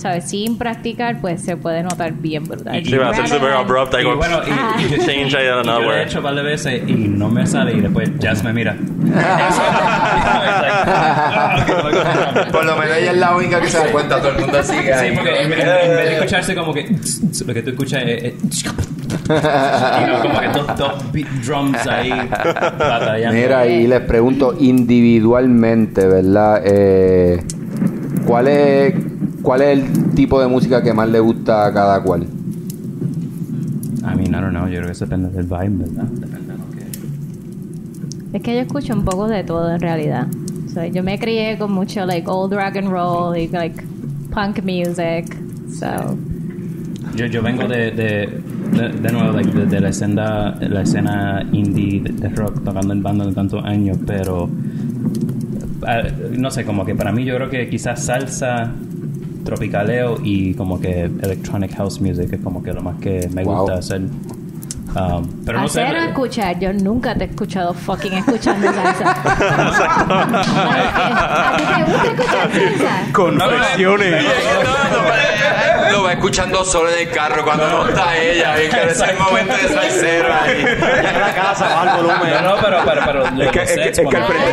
¿sabes? 0.00 0.28
Sin 0.30 0.56
practicar, 0.58 1.20
pues 1.20 1.42
se 1.42 1.56
puede 1.56 1.82
notar 1.82 2.12
bien 2.12 2.44
brutal. 2.44 2.82
Sí, 2.84 2.96
va 2.96 3.10
a 3.10 3.14
ser 3.14 3.24
Rather 3.24 3.38
super 3.38 3.50
than- 3.52 3.60
abrupt, 3.60 3.94
ahí 3.94 4.02
Y 4.02 4.06
bueno, 4.16 4.38
y- 4.46 4.50
Ah. 4.62 4.76
you 4.80 4.96
change 5.04 5.34
ahí 5.34 5.46
out 5.48 5.60
of 5.60 5.66
Y 5.66 5.68
yo 5.68 5.80
lo 5.80 5.94
he 5.94 6.02
hecho 6.04 6.18
un 6.18 6.24
par 6.24 6.34
de 6.34 6.42
veces 6.42 6.82
y 6.88 6.92
no 6.92 7.28
me 7.28 7.46
sale 7.46 7.72
y 7.72 7.80
después 7.80 8.10
Jazz 8.18 8.42
me 8.42 8.52
mira. 8.52 8.76
Por 12.52 12.64
lo 12.64 12.76
menos 12.76 12.96
ella 12.96 13.12
es 13.12 13.18
la 13.18 13.36
única 13.36 13.60
que 13.60 13.68
se 13.68 13.78
da 13.78 13.86
cuenta, 13.92 14.18
todo 14.20 14.32
el 14.32 14.40
mundo 14.40 14.62
sigue 14.62 14.82
Sí, 14.82 14.90
ahí. 14.92 15.12
porque 15.14 15.42
en, 15.42 15.52
en- 15.52 15.60
en 15.60 15.96
vez 15.96 16.08
de 16.08 16.14
escucharse 16.16 16.54
como 16.54 16.72
que 16.74 16.88
lo 17.46 17.54
que 17.54 17.62
tú 17.62 17.70
escuchas 17.70 18.02
es, 18.06 18.24
es- 18.24 18.34
y 19.30 20.06
no, 20.06 20.20
como 20.22 20.40
que 20.40 20.48
dos, 20.48 20.66
dos 20.76 21.12
beat 21.12 21.28
drums 21.44 21.86
ahí 21.86 22.10
batallando. 22.78 23.32
Mira, 23.32 23.66
y 23.66 23.86
les 23.86 24.00
pregunto 24.00 24.56
individualmente, 24.58 26.06
¿verdad? 26.06 26.60
Eh, 26.64 27.40
¿cuál, 28.26 28.48
es, 28.48 28.94
¿Cuál 29.42 29.62
es 29.62 29.78
el 29.78 30.14
tipo 30.14 30.40
de 30.40 30.48
música 30.48 30.82
que 30.82 30.92
más 30.92 31.08
le 31.08 31.20
gusta 31.20 31.66
a 31.66 31.72
cada 31.72 32.02
cual? 32.02 32.22
I 34.02 34.16
mean, 34.16 34.28
I 34.28 34.40
don't 34.40 34.50
know, 34.50 34.66
yo 34.66 34.76
creo 34.76 34.86
que 34.86 34.92
eso 34.92 35.04
depende 35.06 35.30
del 35.30 35.46
vibe, 35.46 35.84
¿verdad? 35.84 36.04
Depende 36.04 36.52
de 36.52 36.58
lo 36.58 36.70
que... 36.70 38.36
Es 38.36 38.42
que 38.42 38.54
yo 38.54 38.60
escucho 38.60 38.94
un 38.94 39.04
poco 39.04 39.28
de 39.28 39.44
todo 39.44 39.70
en 39.70 39.80
realidad. 39.80 40.26
O 40.66 40.68
sea, 40.68 40.86
yo 40.86 41.02
me 41.02 41.18
crié 41.18 41.58
con 41.58 41.72
mucho 41.72 42.06
like 42.06 42.28
old 42.28 42.52
rock 42.52 42.76
and 42.76 42.88
roll 42.88 43.36
y 43.36 43.48
like 43.48 43.82
punk 44.32 44.62
music. 44.62 45.36
So, 45.72 46.16
Yo, 47.16 47.26
yo 47.26 47.42
vengo 47.42 47.66
de, 47.66 47.90
de, 47.90 48.40
de, 48.72 48.88
de 48.88 49.12
nuevo, 49.12 49.32
like, 49.32 49.50
de, 49.50 49.66
de 49.66 49.80
la, 49.80 49.88
escena, 49.88 50.56
la 50.60 50.82
escena 50.82 51.44
indie 51.52 52.00
de, 52.00 52.12
de 52.12 52.28
rock, 52.28 52.62
tocando 52.64 52.92
en 52.92 53.02
banda 53.02 53.26
de 53.26 53.32
tantos 53.32 53.64
años, 53.64 53.98
pero 54.06 54.48
ah, 55.86 56.02
no 56.32 56.50
sé, 56.50 56.64
como 56.64 56.84
que 56.84 56.94
para 56.94 57.12
mí 57.12 57.24
yo 57.24 57.34
creo 57.36 57.50
que 57.50 57.68
quizás 57.68 58.04
salsa, 58.04 58.72
tropicaleo 59.50 60.18
y 60.22 60.54
como 60.54 60.80
que 60.80 61.02
electronic 61.02 61.76
house 61.76 62.00
music 62.00 62.32
es 62.32 62.40
como 62.40 62.62
que 62.62 62.72
lo 62.72 62.80
más 62.82 62.96
que 63.00 63.28
me 63.32 63.42
Wow. 63.44 63.56
gusta 63.62 63.74
hacer. 63.78 64.00
Um, 64.00 65.24
pero 65.46 65.60
no 65.60 65.68
sé. 65.68 65.82
O 65.84 65.86
escuchar, 66.08 66.58
yo 66.58 66.72
nunca 66.72 67.14
te 67.14 67.24
he 67.24 67.26
escuchado 67.28 67.72
fucking 67.74 68.12
escuchando 68.14 68.72
salsa. 68.72 69.10
¿A 70.32 71.56
ti 71.56 71.62
te 71.62 71.82
gusta 71.92 72.06
escuchar 72.10 72.50
salsa? 72.52 73.12
Confesiones. 73.12 74.24
Lo 75.90 76.02
va 76.04 76.12
escuchando 76.12 76.64
solo 76.64 76.90
en 76.90 77.08
el 77.08 77.14
carro 77.14 77.44
cuando 77.44 77.68
no 77.68 77.88
está 77.88 78.16
ella. 78.16 78.54
Y 78.62 78.68
que 78.68 78.82
ese 78.82 78.90
es 79.04 79.10
el 79.10 79.16
momento 79.18 79.54
de 79.54 79.68
salsero 79.68 80.28
ahí. 80.34 80.64
Llega 80.64 81.10
a 81.10 81.18
la 81.28 81.34
casa, 81.34 81.64
baja 81.68 81.90
el 81.98 82.04
volumen. 82.04 82.32
No, 82.42 82.56
no, 82.56 82.56
pero, 82.62 82.78
pero, 82.84 83.02
pero 83.06 83.24
Es 83.24 83.50
que- 83.52 83.62
es 83.62 83.72
que- 83.72 83.88
es 83.90 84.00
que 84.08 84.16
al 84.16 84.24
frente- 84.26 84.50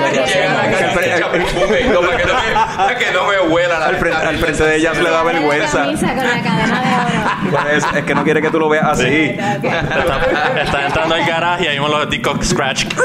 Que 1.78 1.84
no, 1.90 2.02
para 2.02 2.18
que 2.18 2.26
no 2.26 2.34
me- 2.34 2.78
para 2.78 2.98
que 2.98 3.12
no 3.12 3.28
me 3.28 3.40
huela 3.54 3.80
la 3.80 3.86
Al 3.88 3.96
frente, 3.98 4.26
al 4.28 4.38
frente 4.38 4.64
de 4.64 4.76
ella 4.78 4.94
se 4.94 5.04
le 5.04 5.10
da 5.10 5.24
vergüenza. 5.24 5.86
es, 5.92 7.86
que 8.06 8.16
no 8.16 8.24
quiere 8.24 8.42
que 8.42 8.50
tú 8.50 8.60
lo 8.60 8.70
veas 8.70 8.86
así. 8.86 9.06
Está, 9.38 9.56
está 10.64 10.86
entrando 10.86 11.16
al 11.16 11.26
garaje 11.26 11.64
y 11.66 11.68
ahí 11.68 11.80
mismo 11.80 11.88
los 11.96 12.10
discos 12.10 12.46
scratch. 12.48 12.86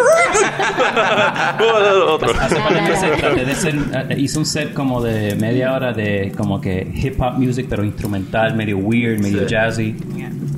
Otro. 2.08 2.32
Eh, 2.32 4.14
hice 4.18 4.38
un 4.38 4.46
set 4.46 4.72
como 4.74 5.00
de 5.02 5.34
media 5.36 5.72
hora 5.72 5.92
de 5.92 6.32
como 6.36 6.60
que 6.60 6.86
hip 6.94 7.20
hop 7.20 7.34
music 7.38 7.66
pero 7.68 7.84
instrumental, 7.84 8.21
medio 8.54 8.78
weird, 8.78 9.20
medio 9.20 9.46
jazzy 9.46 9.94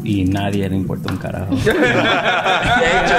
y 0.05 0.25
nadie 0.27 0.69
le 0.69 0.77
importa 0.77 1.11
un 1.13 1.19
carajo. 1.19 1.55
De 1.55 1.71
hecho, 1.71 3.15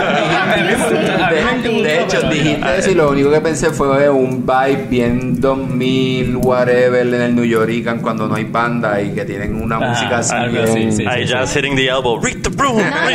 de, 1.64 1.84
de 1.84 2.02
hecho, 2.04 2.22
dijiste 2.30 2.78
eso 2.78 2.92
y 2.92 2.94
lo 2.96 3.10
único 3.10 3.32
que 3.32 3.42
pensé 3.42 3.72
fue 3.72 4.08
un 4.10 4.46
vibe 4.46 4.86
bien 4.90 5.42
2000, 5.42 6.36
whatever, 6.38 7.08
en 7.08 7.22
el 7.22 7.36
New 7.36 7.46
Yorican 7.46 8.00
cuando 8.02 8.28
no 8.28 8.36
hay 8.36 8.44
banda 8.46 9.02
y 9.02 9.12
que 9.16 9.26
tienen 9.26 9.62
una 9.62 9.78
Ah, 9.78 9.90
música 9.90 10.20
así. 10.20 10.36
algo 10.36 10.52
bien- 10.74 10.90
así, 10.90 10.98
sí. 10.98 11.06
Ahí 11.08 11.28
just 11.28 11.56
hitting 11.56 11.76
the 11.76 11.88
elbow. 11.88 12.20
Read 12.22 12.42
the 12.44 12.50
broom. 12.50 12.78
No, 12.78 12.84
no, 12.84 12.90
no. 12.92 13.06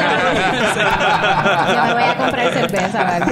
Yo 1.75 1.85
me 1.87 1.93
voy 1.93 2.03
a 2.03 2.17
comprar 2.17 2.53
cerveza, 2.53 3.05
¿vale? 3.05 3.27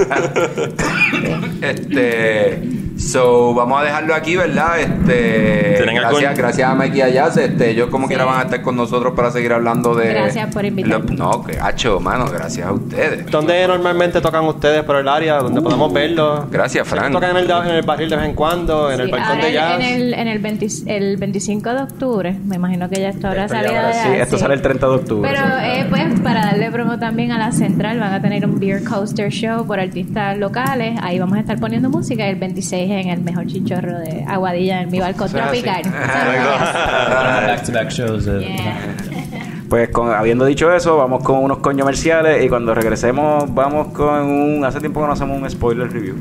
Este, 1.68 2.60
so, 2.98 3.54
vamos 3.54 3.80
a 3.80 3.84
dejarlo 3.84 4.14
aquí, 4.14 4.36
¿verdad? 4.36 4.80
Este, 4.80 5.74
¿Tienen 5.76 5.96
gracias, 5.96 6.22
algún- 6.24 6.34
gracias 6.36 6.70
a 6.70 6.74
Mikey 6.74 6.98
y 6.98 7.02
a 7.02 7.08
Jazz. 7.08 7.36
Este, 7.36 7.70
ellos 7.70 7.88
como 7.90 8.04
Sí. 8.06 8.08
quiera 8.08 8.24
van 8.24 8.40
a 8.40 8.42
estar 8.44 8.62
con 8.62 8.76
nosotros 8.76 9.14
para 9.14 9.30
seguir 9.30 9.52
hablando 9.52 9.94
de. 9.94 10.08
Gracias 10.08 10.52
por 10.52 10.64
invitarme. 10.64 11.16
Lo- 11.16 11.30
no, 11.32 11.44
que 11.44 11.52
gacho, 11.54 12.00
mano, 12.00 12.26
gracias 12.26 12.66
a 12.66 12.72
ustedes. 12.72 13.26
¿Dónde 13.30 13.66
normalmente 13.68 14.20
tocan 14.20 14.44
ustedes 14.46 14.82
por 14.82 14.96
el 14.96 15.08
área? 15.08 15.36
¿Donde 15.38 15.60
podemos 15.60 15.92
verlos? 15.92 16.50
Gracias, 16.50 16.86
Sé 16.88 16.94
que 16.94 17.00
Fran. 17.00 17.12
Tocan 17.12 17.30
en 17.30 17.44
el, 17.44 17.50
en 17.50 17.74
el 17.76 17.82
barril 17.82 18.10
de 18.10 18.16
vez 18.16 18.24
en 18.26 18.34
cuando, 18.34 18.90
en 18.90 19.00
el 19.00 19.08
balcón 19.10 19.28
ahora 19.30 19.42
de 19.42 19.48
el- 19.48 19.54
jazz. 19.54 19.74
En 19.80 19.82
el, 19.86 20.14
en 20.14 20.28
el, 20.28 20.38
20 20.40 20.66
el 20.86 21.16
25 21.16 21.70
de 21.74 21.82
octubre, 21.82 22.36
me 22.44 22.56
imagino 22.56 22.88
que 22.88 23.00
ya 23.00 23.12
salido 23.12 23.28
habrá- 23.28 23.88
de 23.88 23.92
Sí, 23.94 24.08
esto 24.20 24.36
sí. 24.36 24.42
sale 24.42 24.54
el 24.54 24.62
30 24.62 24.86
de 24.88 24.94
octubre. 24.94 25.30
Pero 25.30 25.46
eh, 25.62 25.86
pues 25.88 26.20
para 26.20 26.40
darle 26.46 26.70
promo 26.70 26.98
también 26.98 27.32
a 27.32 27.38
la 27.38 27.52
central 27.52 27.98
van 28.00 28.12
a 28.12 28.20
tener 28.20 28.44
un 28.44 28.58
beer 28.58 28.82
coaster 28.84 29.30
show 29.30 29.66
por 29.66 29.78
artistas 29.80 30.36
locales. 30.36 30.98
Ahí 31.02 31.18
vamos 31.18 31.36
a 31.36 31.40
estar 31.40 31.58
poniendo 31.60 31.88
música 31.90 32.26
el 32.26 32.36
26 32.36 32.87
en 32.90 33.08
el 33.08 33.20
mejor 33.20 33.46
chichorro 33.46 33.98
de 33.98 34.24
Aguadilla 34.26 34.82
en 34.82 34.90
mi 34.90 35.00
balcón 35.00 35.28
así. 35.28 35.36
tropical. 35.36 35.82
Back 37.46 37.64
to 37.64 37.72
back 37.72 37.90
shows. 37.90 38.24
Yeah. 38.26 38.96
Pues 39.68 39.90
con, 39.90 40.10
habiendo 40.10 40.46
dicho 40.46 40.72
eso, 40.72 40.96
vamos 40.96 41.22
con 41.22 41.44
unos 41.44 41.58
comerciales 41.58 42.42
y 42.42 42.48
cuando 42.48 42.74
regresemos 42.74 43.52
vamos 43.54 43.88
con 43.88 44.22
un... 44.22 44.64
Hace 44.64 44.80
tiempo 44.80 45.02
que 45.02 45.08
no 45.08 45.12
hacemos 45.12 45.42
un 45.42 45.50
spoiler 45.50 45.92
review. 45.92 46.16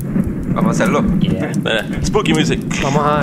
Vamos 0.48 0.78
a 0.78 0.82
hacerlo. 0.82 1.02
yeah. 1.20 1.50
Spooky 2.04 2.34
music. 2.34 2.60
Vamos 2.82 3.02
a... 3.02 3.22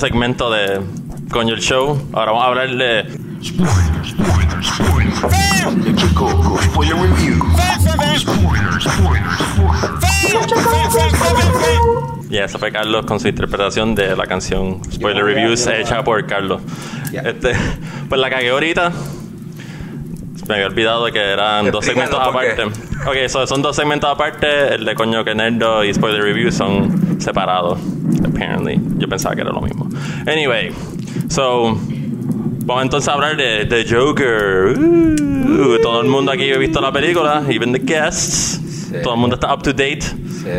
segmento 0.00 0.50
de 0.50 0.80
Coño 1.30 1.52
el 1.52 1.60
Show. 1.60 2.08
Ahora 2.14 2.32
vamos 2.32 2.44
a 2.44 2.48
hablar 2.48 2.70
de. 2.70 3.04
Y 12.30 12.38
eso 12.38 12.58
fue 12.58 12.72
Carlos 12.72 13.04
con 13.04 13.20
su 13.20 13.28
interpretación 13.28 13.94
de 13.94 14.16
la 14.16 14.26
canción 14.26 14.80
Spoiler 14.90 15.22
Reviews 15.22 15.66
hecha 15.66 16.02
por 16.02 16.26
Carlos. 16.26 16.62
Este, 17.12 17.52
pues 18.08 18.18
la 18.18 18.30
cagué 18.30 18.48
ahorita. 18.50 18.92
Me 20.48 20.54
había 20.54 20.66
olvidado 20.66 21.04
de 21.04 21.12
que 21.12 21.20
eran 21.20 21.70
dos 21.70 21.86
Explícanos 21.86 22.24
segmentos 22.32 22.72
aparte. 22.72 23.06
Ok, 23.06 23.28
so, 23.28 23.46
son 23.46 23.60
dos 23.60 23.76
segmentos 23.76 24.08
aparte. 24.08 24.76
El 24.76 24.86
de 24.86 24.94
Coño 24.94 25.22
que 25.24 25.34
Nerdo 25.34 25.84
y 25.84 25.92
Spoiler 25.92 26.22
Reviews 26.22 26.54
son 26.54 27.20
separados. 27.20 27.78
Apparently. 28.24 28.80
Yo 28.98 29.08
pensaba 29.08 29.34
que 29.34 29.42
era 29.42 29.50
lo 29.50 29.60
mismo. 29.60 29.79
Anyway, 30.30 30.72
so. 31.28 31.76
Vamos 32.62 32.84
entonces 32.84 33.08
a 33.08 33.14
hablar 33.14 33.36
de, 33.36 33.64
de 33.64 33.84
Joker. 33.88 34.78
Uh, 34.78 35.78
todo 35.82 36.02
el 36.02 36.08
mundo 36.08 36.30
aquí 36.30 36.52
ha 36.52 36.58
visto 36.58 36.80
la 36.80 36.92
película, 36.92 37.42
even 37.48 37.72
the 37.72 37.80
guests. 37.80 38.60
Todo 39.02 39.14
el 39.14 39.20
mundo 39.20 39.34
está 39.36 39.52
up 39.52 39.62
to 39.62 39.72
date. 39.72 40.02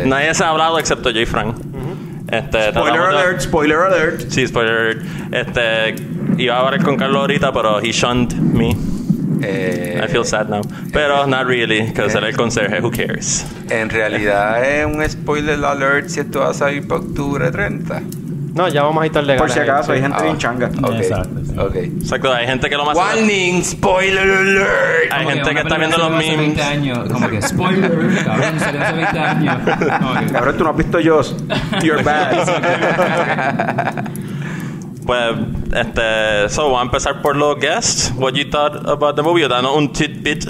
Nadie 0.04 0.34
se 0.34 0.44
ha 0.44 0.50
hablado 0.50 0.78
excepto 0.78 1.10
Jay 1.10 1.24
Frank. 1.24 1.56
Este, 2.30 2.70
Spoiler 2.70 2.72
tratamos 2.72 2.98
de- 3.12 3.18
alert, 3.18 3.40
spoiler 3.40 3.78
alert. 3.78 4.20
Sí, 4.30 4.46
spoiler. 4.46 5.00
Este, 5.30 5.94
iba 6.38 6.56
a 6.56 6.60
hablar 6.60 6.82
con 6.82 6.96
Carlos 6.96 7.20
ahorita, 7.20 7.52
pero 7.52 7.80
he 7.80 7.92
shunned 7.92 8.32
me. 8.34 8.76
Eh, 9.42 10.00
I 10.04 10.08
feel 10.08 10.24
sad 10.24 10.48
now. 10.48 10.60
Pero 10.92 11.26
not 11.26 11.46
really, 11.46 11.82
because 11.82 12.16
era 12.16 12.28
el 12.28 12.36
conserje. 12.36 12.80
Who 12.80 12.90
cares? 12.90 13.46
En 13.70 13.88
realidad 13.90 14.62
es 14.64 14.86
un 14.86 15.02
spoiler 15.08 15.64
alert 15.64 16.08
si 16.08 16.20
esto 16.20 16.40
va 16.40 16.50
a 16.50 16.54
salir 16.54 16.86
para 16.86 17.00
octubre 17.00 17.50
30. 17.50 18.02
No, 18.54 18.68
ya 18.68 18.82
vamos 18.82 19.02
a 19.02 19.06
estar 19.06 19.24
legales. 19.24 19.40
Por 19.40 19.50
si 19.50 19.60
acaso, 19.70 19.92
hay 19.92 20.00
gente 20.02 20.16
Ah, 20.20 20.24
bien 20.24 20.36
changa. 20.38 20.70
Ok. 20.82 20.94
Exacto, 20.96 21.40
sí. 21.44 21.54
Ok. 21.58 21.74
Exacto, 21.76 22.32
hay 22.34 22.46
gente 22.46 22.68
que 22.68 22.76
lo 22.76 22.84
más. 22.84 22.96
Warning, 22.96 23.64
spoiler 23.64 24.30
alert. 24.30 24.68
Hay 25.10 25.24
Como 25.24 25.36
gente 25.36 25.54
que 25.54 25.60
está 25.60 25.78
viendo 25.78 25.96
los 25.96 26.06
salió 26.08 26.18
hace 26.18 26.36
20 26.36 26.62
memes. 26.62 26.66
años, 26.66 26.98
como 27.12 27.28
que 27.30 27.42
spoiler, 27.42 27.90
cabrón, 28.24 28.60
salió 28.60 28.82
hace 28.82 28.92
20 28.92 29.18
años. 29.18 29.56
Que- 29.64 30.32
Cabrón, 30.32 30.56
tú 30.58 30.64
no 30.64 30.70
has 30.70 30.76
visto 30.76 30.98
Joss. 31.02 31.34
You're 31.82 32.02
bad. 32.02 34.04
Pues, 35.04 35.34
este, 35.74 36.48
so, 36.48 36.62
vamos 36.66 36.80
a 36.80 36.84
empezar 36.84 37.22
por 37.22 37.34
los 37.34 37.58
guests. 37.58 38.12
What 38.16 38.34
you 38.34 38.48
thought 38.48 38.88
about 38.88 39.16
the 39.16 39.22
movie? 39.22 39.48
Danos 39.48 39.76
un 39.76 39.92
tidbit. 39.92 40.46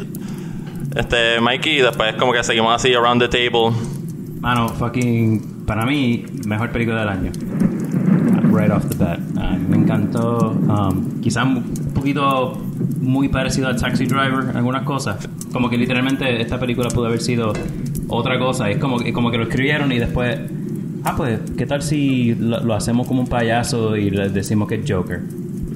Este, 0.94 1.40
Mikey, 1.40 1.78
y 1.78 1.80
después 1.80 2.14
como 2.16 2.32
que 2.34 2.44
seguimos 2.44 2.74
así 2.74 2.92
around 2.94 3.22
the 3.22 3.28
table. 3.28 3.74
Mano, 4.40 4.68
fucking. 4.68 5.64
Para 5.66 5.86
mí, 5.86 6.26
mejor 6.44 6.70
película 6.70 7.00
del 7.00 7.08
año. 7.08 7.32
Right 8.52 8.70
off 8.70 8.86
the 8.88 8.96
bat. 8.96 9.18
Ah, 9.36 9.56
me 9.56 9.76
encantó. 9.76 10.50
Um, 10.50 11.20
quizás 11.20 11.44
un 11.46 11.62
poquito 11.94 12.58
muy 13.00 13.28
parecido 13.28 13.68
a 13.68 13.76
Taxi 13.76 14.06
Driver, 14.06 14.56
algunas 14.56 14.82
cosas. 14.82 15.28
Como 15.52 15.68
que 15.70 15.76
literalmente 15.78 16.40
esta 16.40 16.58
película 16.60 16.88
pudo 16.90 17.06
haber 17.06 17.20
sido 17.20 17.52
otra 18.08 18.38
cosa. 18.38 18.70
Es 18.70 18.78
como, 18.78 18.98
que- 18.98 19.12
como 19.12 19.30
que 19.30 19.38
lo 19.38 19.44
escribieron 19.44 19.90
y 19.92 19.98
después 19.98 20.38
ah, 21.04 21.14
pues, 21.16 21.40
¿qué 21.56 21.66
tal 21.66 21.82
si 21.82 22.34
lo, 22.34 22.60
lo 22.60 22.74
hacemos 22.74 23.06
como 23.08 23.22
un 23.22 23.26
payaso 23.28 23.96
y 23.96 24.10
le 24.10 24.28
decimos 24.28 24.68
que 24.68 24.76
es 24.76 24.90
Joker? 24.90 25.20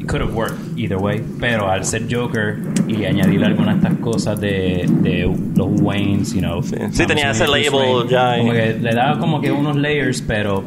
It 0.00 0.06
could 0.08 0.22
have 0.22 0.34
worked 0.34 0.56
either 0.76 0.98
way, 0.98 1.20
pero 1.40 1.68
al 1.68 1.84
ser 1.84 2.06
Joker 2.08 2.58
y 2.86 3.04
añadirle 3.06 3.46
algunas 3.46 3.80
de 3.82 3.88
estas 3.88 4.00
cosas 4.00 4.40
de, 4.40 4.88
de 5.02 5.22
los 5.56 5.68
Waynes, 5.80 6.32
you 6.32 6.38
know. 6.40 6.62
Sí, 6.62 6.76
vamos 6.78 7.06
tenía 7.08 7.30
ese 7.32 7.48
label 7.48 7.72
Wayne, 7.74 8.08
ya 8.10 8.38
Como 8.38 8.52
que 8.52 8.78
le 8.80 8.94
daba 8.94 9.18
como 9.18 9.40
que 9.40 9.50
unos 9.50 9.74
layers, 9.76 10.22
pero 10.22 10.62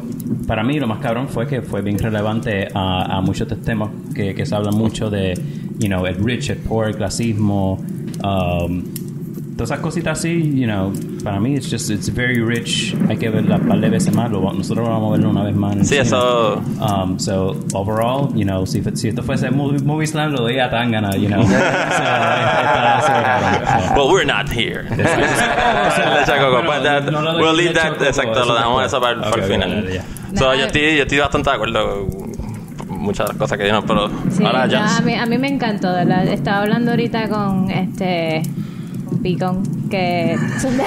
para 0.50 0.64
mí 0.64 0.80
lo 0.80 0.88
más 0.88 0.98
cabrón 0.98 1.28
fue 1.28 1.46
que 1.46 1.62
fue 1.62 1.80
bien 1.80 1.96
relevante 1.96 2.66
a, 2.74 3.20
muchos 3.20 3.48
de 3.48 3.54
temas 3.54 3.88
que, 4.12 4.34
que 4.34 4.44
se 4.44 4.52
hablan 4.52 4.74
mucho 4.74 5.08
de, 5.08 5.32
you 5.78 5.86
know, 5.86 6.04
el 6.06 6.16
rich, 6.16 6.50
el 6.50 6.56
poor, 6.56 6.88
el 6.88 6.96
clasismo, 6.96 7.74
um, 8.24 8.82
todas 9.54 9.70
esas 9.70 9.78
cositas 9.78 10.18
así, 10.18 10.58
you 10.58 10.66
know, 10.66 10.92
para 11.22 11.38
mí 11.40 11.54
it's 11.54 11.70
just, 11.70 11.90
it's 11.90 12.08
very 12.12 12.40
rich. 12.40 12.94
Hay 13.08 13.16
que 13.16 13.28
verla 13.30 13.56
un 13.56 13.68
par 13.68 13.78
de 13.80 13.88
veces 13.88 14.14
más. 14.14 14.30
Lo- 14.30 14.52
nosotros 14.52 14.88
vamos 14.88 15.08
a 15.08 15.12
verlo 15.16 15.30
una 15.30 15.42
vez 15.44 15.54
más. 15.56 15.72
en 15.74 15.78
el 15.80 15.84
Sí, 15.86 15.90
cine. 15.94 16.02
eso- 16.06 16.62
Um, 16.80 17.18
so, 17.18 17.56
overall, 17.74 18.30
you 18.34 18.44
know, 18.44 18.64
si, 18.66 18.82
si 18.94 19.08
esto 19.08 19.22
fuese 19.22 19.50
movie, 19.50 19.78
movie 19.84 20.06
slam, 20.06 20.32
lo 20.32 20.42
doy 20.42 20.58
a 20.58 20.70
Tangana, 20.70 21.14
you 21.16 21.28
know. 21.28 21.42
so, 21.46 21.52
Well, 23.96 24.10
we're 24.12 24.24
not 24.24 24.48
here. 24.48 24.84
No 27.10 27.22
doy- 27.22 27.40
we'll 27.40 27.52
le 27.54 27.62
leave 27.64 27.74
that, 27.74 28.00
exacto, 28.02 28.44
lo 28.44 28.54
dejamos 28.54 28.86
eso 28.86 29.00
para, 29.00 29.12
el 29.36 29.42
final. 29.42 29.84
So, 30.36 30.54
yo, 30.54 30.66
estoy, 30.66 30.96
yo 30.96 31.02
estoy 31.02 31.18
bastante 31.18 31.50
de 31.50 31.56
acuerdo 31.56 32.06
con 32.86 32.98
muchas 33.00 33.30
cosas 33.32 33.56
que 33.58 33.64
dijeron, 33.64 33.84
pero 33.86 34.08
Sí, 34.30 34.44
ahora 34.44 34.66
no, 34.66 34.72
ya. 34.72 34.96
a, 34.96 35.00
mí, 35.00 35.14
a 35.14 35.26
mí 35.26 35.38
me 35.38 35.48
encantó, 35.48 35.92
¿verdad? 35.92 36.26
Estaba 36.28 36.62
hablando 36.62 36.90
ahorita 36.92 37.28
con 37.28 37.70
este 37.70 38.42
con 39.10 39.18
Picón, 39.22 39.62
que 39.90 40.36
son 40.60 40.76
de 40.76 40.84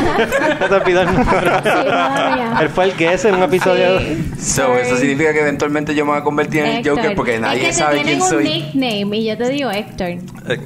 No 0.59 0.67
te 0.67 0.75
olvides 0.75 1.07
el 1.07 1.13
número. 1.13 1.63
Sí, 1.63 1.69
mía. 1.83 2.57
Él 2.61 2.69
fue 2.69 2.85
el 2.85 2.97
guest 2.97 3.25
en 3.25 3.35
un 3.35 3.43
episodio. 3.43 3.99
Sí, 3.99 4.23
So, 4.39 4.61
sorry. 4.67 4.81
eso 4.81 4.97
significa 4.97 5.33
que 5.33 5.41
eventualmente 5.41 5.93
yo 5.95 6.05
me 6.05 6.11
voy 6.11 6.19
a 6.21 6.23
convertir 6.23 6.61
en 6.61 6.65
el 6.67 6.75
Héctor. 6.77 6.97
Joker 6.97 7.15
porque 7.15 7.39
nadie 7.39 7.61
es 7.61 7.67
que 7.67 7.73
sabe 7.73 7.97
te 7.97 8.03
quién 8.03 8.19
tienen 8.19 8.29
soy. 8.29 8.45
un 8.45 8.51
nickname 8.83 9.17
y 9.17 9.25
yo 9.25 9.37
te 9.37 9.49
digo 9.49 9.71
Héctor. 9.71 10.07
Eh, 10.07 10.59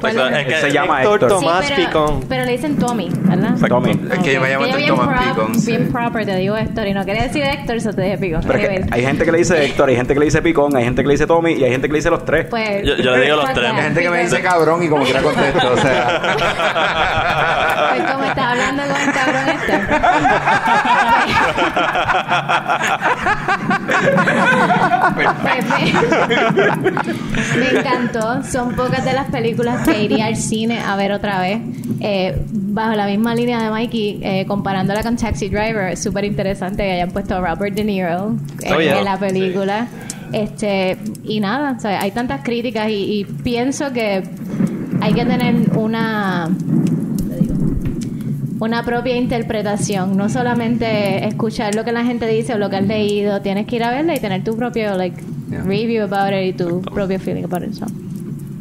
¿Cuál 0.00 0.34
es? 0.34 0.46
que- 0.46 0.56
se 0.60 0.72
llama 0.72 1.02
Héctor 1.02 1.22
Héctor. 1.22 1.28
Tomás 1.40 1.64
sí, 1.66 1.72
pero, 1.76 1.86
Picón. 1.88 2.20
pero 2.28 2.44
le 2.44 2.52
dicen 2.52 2.76
Tommy, 2.76 3.08
¿verdad? 3.12 3.68
Tommy. 3.68 3.90
Es 4.10 4.18
que 4.18 4.34
yo 4.34 4.40
me 4.40 4.48
llamo. 4.48 4.64
Héctor 4.64 4.80
bien 4.80 4.90
Tomás 4.96 5.08
prop- 5.08 5.28
Picón, 5.34 5.60
sí. 5.60 5.66
Bien 5.70 5.92
proper, 5.92 6.26
te 6.26 6.36
digo 6.36 6.56
Héctor 6.56 6.86
y 6.88 6.94
no 6.94 7.04
quería 7.04 7.22
decir 7.24 7.42
Héctor, 7.44 7.80
so 7.80 7.92
te 7.92 8.02
dije 8.02 8.18
Picón. 8.18 8.40
Pero 8.46 8.58
es 8.58 8.68
que 8.68 8.84
hay 8.90 9.02
gente 9.04 9.24
que 9.24 9.32
le 9.32 9.38
dice 9.38 9.64
Héctor, 9.64 9.88
hay 9.88 9.96
gente 9.96 10.14
que 10.14 10.20
le 10.20 10.24
dice 10.26 10.42
Picón, 10.42 10.76
hay 10.76 10.84
gente 10.84 11.02
que 11.02 11.08
le 11.08 11.14
dice 11.14 11.26
Tommy 11.26 11.52
y 11.52 11.64
hay 11.64 11.70
gente 11.70 11.86
que 11.86 11.92
le 11.92 11.98
dice 11.98 12.10
los 12.10 12.24
tres. 12.24 12.46
pues, 12.50 12.84
Yo- 12.84 12.96
yo 12.96 13.16
le 13.16 13.22
digo 13.24 13.36
los 13.36 13.44
fuck 13.46 13.54
tres. 13.54 13.70
Hay 13.72 13.82
gente 13.82 14.02
que 14.02 14.10
me 14.10 14.22
dice 14.22 14.40
cabrón 14.42 14.82
y 14.82 14.88
como 14.88 15.04
quiera 15.04 15.22
contesto, 15.22 15.72
o 15.72 15.76
sea. 15.76 16.20
Pues 17.90 18.02
como 18.10 18.24
estás 18.24 18.44
hablando 18.44 18.82
con 18.82 19.00
el 19.00 19.12
cabrón 19.12 19.48
este. 19.48 19.76
me, 27.56 27.58
me 27.58 27.78
encantó. 27.78 28.42
Son 28.44 28.74
pocas 28.74 29.04
de 29.04 29.12
las 29.12 29.26
películas 29.26 29.75
que 29.84 30.02
iría 30.04 30.26
al 30.26 30.36
cine 30.36 30.78
a 30.80 30.96
ver 30.96 31.12
otra 31.12 31.40
vez. 31.40 31.58
Eh, 32.00 32.36
bajo 32.50 32.94
la 32.94 33.06
misma 33.06 33.34
línea 33.34 33.62
de 33.62 33.70
Mikey, 33.70 34.20
eh, 34.22 34.44
comparándola 34.46 35.02
con 35.02 35.16
Taxi 35.16 35.48
Driver, 35.48 35.92
es 35.92 36.02
súper 36.02 36.24
interesante 36.24 36.82
que 36.84 36.92
hayan 36.92 37.10
puesto 37.10 37.34
a 37.36 37.40
Robert 37.40 37.74
De 37.74 37.84
Niro 37.84 38.36
en, 38.62 38.72
Oh, 38.74 38.80
yeah. 38.80 38.98
en 38.98 39.04
la 39.04 39.18
película. 39.18 39.88
Este, 40.32 40.96
y 41.24 41.40
nada, 41.40 41.74
o 41.76 41.80
sea, 41.80 42.00
hay 42.00 42.10
tantas 42.10 42.42
críticas 42.42 42.88
y, 42.90 43.20
y 43.20 43.24
pienso 43.24 43.92
que 43.92 44.22
hay 45.00 45.12
que 45.12 45.24
tener 45.24 45.54
una 45.76 46.48
una 48.58 48.82
propia 48.84 49.16
interpretación, 49.16 50.16
no 50.16 50.28
solamente 50.30 51.26
escuchar 51.26 51.74
lo 51.74 51.84
que 51.84 51.92
la 51.92 52.04
gente 52.04 52.26
dice 52.26 52.54
o 52.54 52.58
lo 52.58 52.70
que 52.70 52.76
has 52.76 52.86
leído, 52.86 53.42
tienes 53.42 53.66
que 53.66 53.76
ir 53.76 53.84
a 53.84 53.90
verla 53.90 54.14
y 54.16 54.18
tener 54.20 54.42
tu 54.44 54.56
propio 54.56 54.94
like 54.96 55.16
Yeah. 55.48 55.62
review 55.62 56.02
about 56.02 56.32
it 56.32 56.44
y 56.44 56.52
tu 56.54 56.80
propio 56.82 57.20
feeling 57.20 57.44
about 57.44 57.62
it. 57.62 57.72
so. 57.74 57.86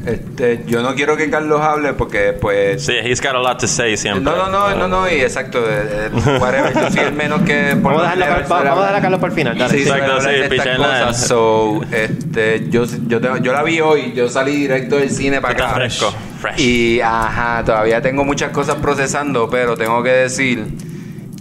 Este, 0.05 0.63
yo 0.67 0.83
no 0.83 0.93
quiero 0.93 1.17
que 1.17 1.29
Carlos 1.31 1.59
hable 1.61 1.93
porque 1.93 2.33
pues 2.39 2.85
Sí, 2.85 2.93
he's 3.03 3.19
got 3.21 3.35
a 3.35 3.39
lot 3.39 3.57
to 3.59 3.67
say 3.67 3.97
siempre. 3.97 4.23
No, 4.23 4.35
no, 4.35 4.49
no, 4.49 4.75
no, 4.75 4.87
no, 4.87 5.09
y 5.09 5.15
exacto, 5.21 5.59
eh, 5.67 6.09
eh, 6.13 6.37
whatever, 6.39 6.73
yo 6.73 6.91
soy 6.91 6.99
el 7.05 7.13
menos 7.13 7.41
que 7.41 7.75
por 7.81 7.93
Vamos 7.93 8.07
a 8.07 8.15
dejar 8.15 8.95
a. 8.95 9.01
Carlos 9.01 9.19
para 9.19 9.33
el 9.33 9.39
final. 9.39 9.57
Dale. 9.57 9.73
Sí, 9.73 9.81
Exacto, 9.81 10.05
sí, 10.05 10.11
hablar 10.11 10.31
de 10.31 10.41
estas 10.43 10.49
picharla. 10.59 10.87
cosas. 11.07 11.27
So, 11.27 11.81
este, 11.91 12.69
yo, 12.69 12.85
yo, 13.07 13.19
tengo- 13.19 13.37
yo 13.37 13.51
la 13.53 13.63
vi 13.63 13.79
hoy, 13.81 14.13
yo 14.13 14.29
salí 14.29 14.55
directo 14.55 14.97
del 14.97 15.09
cine 15.09 15.41
para 15.41 15.53
acá. 15.55 15.73
fresco, 15.73 16.13
fresh. 16.39 16.59
Y, 16.59 16.99
ajá, 17.01 17.63
todavía 17.65 18.01
tengo 18.01 18.23
muchas 18.23 18.51
cosas 18.51 18.75
procesando, 18.75 19.49
pero 19.49 19.75
tengo 19.75 20.03
que 20.03 20.11
decir, 20.11 20.65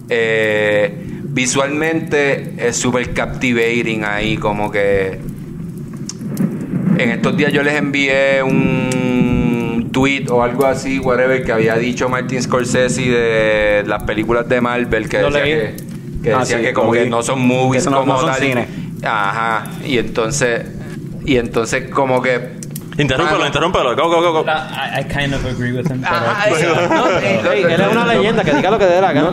eh, 0.09 0.95
visualmente 1.25 2.55
es 2.59 2.77
súper 2.77 3.13
captivating 3.13 4.05
ahí, 4.05 4.37
como 4.37 4.71
que... 4.71 5.21
En 6.99 7.11
estos 7.11 7.37
días 7.37 7.53
yo 7.53 7.63
les 7.63 7.75
envié 7.75 8.43
un 8.43 9.89
tweet 9.93 10.27
o 10.31 10.43
algo 10.43 10.67
así, 10.67 10.99
whatever, 10.99 11.43
que 11.45 11.53
había 11.53 11.77
dicho 11.77 12.09
Martin 12.09 12.43
Scorsese 12.43 13.03
de 13.03 13.85
las 13.87 14.03
películas 14.05 14.49
de 14.49 14.61
Marvel, 14.61 15.09
que 15.09 15.19
decía 15.19 15.43
que, 15.45 15.75
Ah, 16.33 16.39
decía 16.41 16.59
sí, 16.59 16.63
que 16.65 16.73
como 16.73 16.93
que 16.93 17.07
no 17.07 17.23
son 17.23 17.41
movies 17.47 17.87
no- 17.87 18.01
como 18.01 18.15
no 18.15 18.19
son 18.21 18.31
tal. 18.31 18.41
cine. 18.41 18.67
Ajá, 19.03 19.67
y 19.85 19.99
entonces, 19.99 20.63
y 21.27 21.37
entonces 21.37 21.91
como 21.91 22.23
que... 22.23 22.64
Interrúmpelo, 22.97 23.43
Ah, 23.45 23.47
interrúmpelo. 23.49 23.97
Go, 23.97 24.09
go, 24.09 24.21
go, 24.21 24.33
go. 24.33 24.45
I, 24.49 25.01
I 25.01 25.05
kind 25.05 25.35
of 25.35 25.45
agree 25.45 25.73
with 25.73 25.91
him. 25.91 26.01
pero- 26.03 26.57
eso. 26.57 26.89
No, 26.89 27.09
no, 27.11 27.19
ey, 27.51 27.63
él 27.65 27.81
es 27.81 27.89
una 27.91 28.05
no, 28.05 28.13
leyenda, 28.13 28.45
que 28.45 28.53
diga 28.55 28.71
lo 28.71 28.79
que 28.79 28.87
dé 28.87 29.01
la 29.01 29.13
gana. 29.13 29.31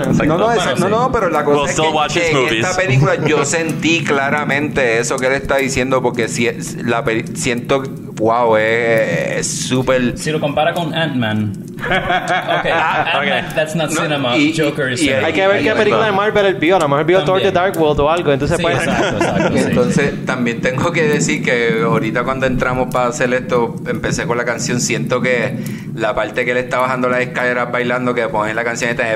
No, 0.77 0.89
no, 0.89 1.11
pero 1.11 1.29
la 1.29 1.43
cosa 1.43 1.57
We'll 1.57 1.65
es 1.69 1.71
still 1.73 1.85
que, 1.89 1.95
watch 1.95 2.15
his 2.15 2.23
que 2.23 2.29
en 2.31 2.37
movies. 2.43 2.65
esta 2.65 2.75
película 2.81 3.15
yo 3.27 3.45
sentí 3.45 4.03
claramente 4.03 4.99
eso 4.99 5.17
que 5.17 5.27
él 5.27 5.33
está 5.33 5.57
diciendo 5.57 6.01
porque 6.01 6.27
si, 6.27 6.49
la 6.83 7.03
peli- 7.03 7.35
siento, 7.35 7.83
wow, 8.21 8.55
es 8.55 9.47
súper. 9.47 10.17
Si 10.17 10.31
lo 10.31 10.39
compara 10.39 10.73
con 10.73 10.93
Ant-Man. 10.93 11.53
Okay, 11.81 12.71
Ant-Man, 12.71 13.55
that's 13.55 13.75
not 13.75 13.89
cinema. 13.89 14.35
Joker 14.55 14.91
is 14.91 15.01
y, 15.01 15.09
Hay 15.09 15.33
que 15.33 15.47
ver 15.47 15.63
qué 15.63 15.73
película 15.73 16.05
de 16.05 16.11
Marvel 16.11 16.55
vio. 16.55 16.77
A 16.77 16.79
lo 16.79 16.87
mejor 16.87 17.05
vio 17.05 17.23
Thor 17.23 17.41
The 17.41 17.51
Dark 17.51 17.77
World 17.77 17.99
o 18.01 18.09
algo. 18.09 18.31
Entonces, 18.31 18.57
sí, 18.57 18.63
exacto, 18.65 19.17
exacto, 19.17 19.57
entonces 19.57 20.25
también 20.25 20.61
tengo 20.61 20.91
que 20.91 21.03
decir 21.03 21.43
que 21.43 21.81
ahorita 21.83 22.23
cuando 22.23 22.45
entramos 22.45 22.93
para 22.93 23.07
hacer 23.07 23.33
esto, 23.33 23.75
empecé 23.87 24.27
con 24.27 24.37
la 24.37 24.45
canción. 24.45 24.79
Siento 24.79 25.21
que 25.21 25.57
la 25.95 26.13
parte 26.13 26.45
que 26.45 26.51
él 26.51 26.57
está 26.57 26.79
bajando 26.79 27.09
las 27.09 27.21
escaleras 27.21 27.71
bailando, 27.71 28.13
que 28.13 28.27
ponen 28.27 28.55
la 28.55 28.63
canción 28.63 28.91
esta 28.91 29.11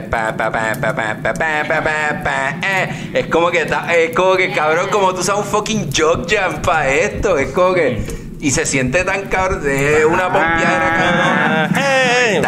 es 3.14 3.28
como 3.28 3.52
que, 3.52 3.62
es 3.62 4.16
como 4.16 4.36
que 4.36 4.52
cabrón, 4.52 4.88
como 4.92 5.14
tú 5.14 5.24
sabes 5.24 5.46
un 5.46 5.48
fucking 5.48 5.90
jog 5.96 6.28
jam 6.28 6.62
para 6.62 6.90
esto. 6.90 7.38
Es 7.38 7.52
como 7.52 7.74
que 7.74 8.25
y 8.46 8.52
se 8.52 8.66
siente 8.66 9.04
tan 9.04 9.24
cabrón 9.24 9.64
de 9.64 10.06
una 10.06 10.24
pompeadera 10.32 10.98
cabrón. 10.98 11.72
Hey. 11.76 12.42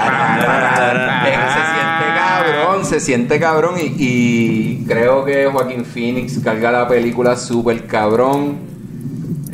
Es 1.26 1.38
que 1.38 1.50
se 1.54 1.64
siente 1.74 2.06
cabrón, 2.16 2.86
se 2.86 3.00
siente 3.00 3.40
cabrón 3.40 3.76
y, 3.80 3.96
y 3.98 4.86
creo 4.88 5.26
que 5.26 5.46
Joaquín 5.48 5.86
Phoenix 5.86 6.40
carga 6.44 6.72
la 6.72 6.88
película 6.88 7.36
súper 7.36 7.86
cabrón. 7.88 8.58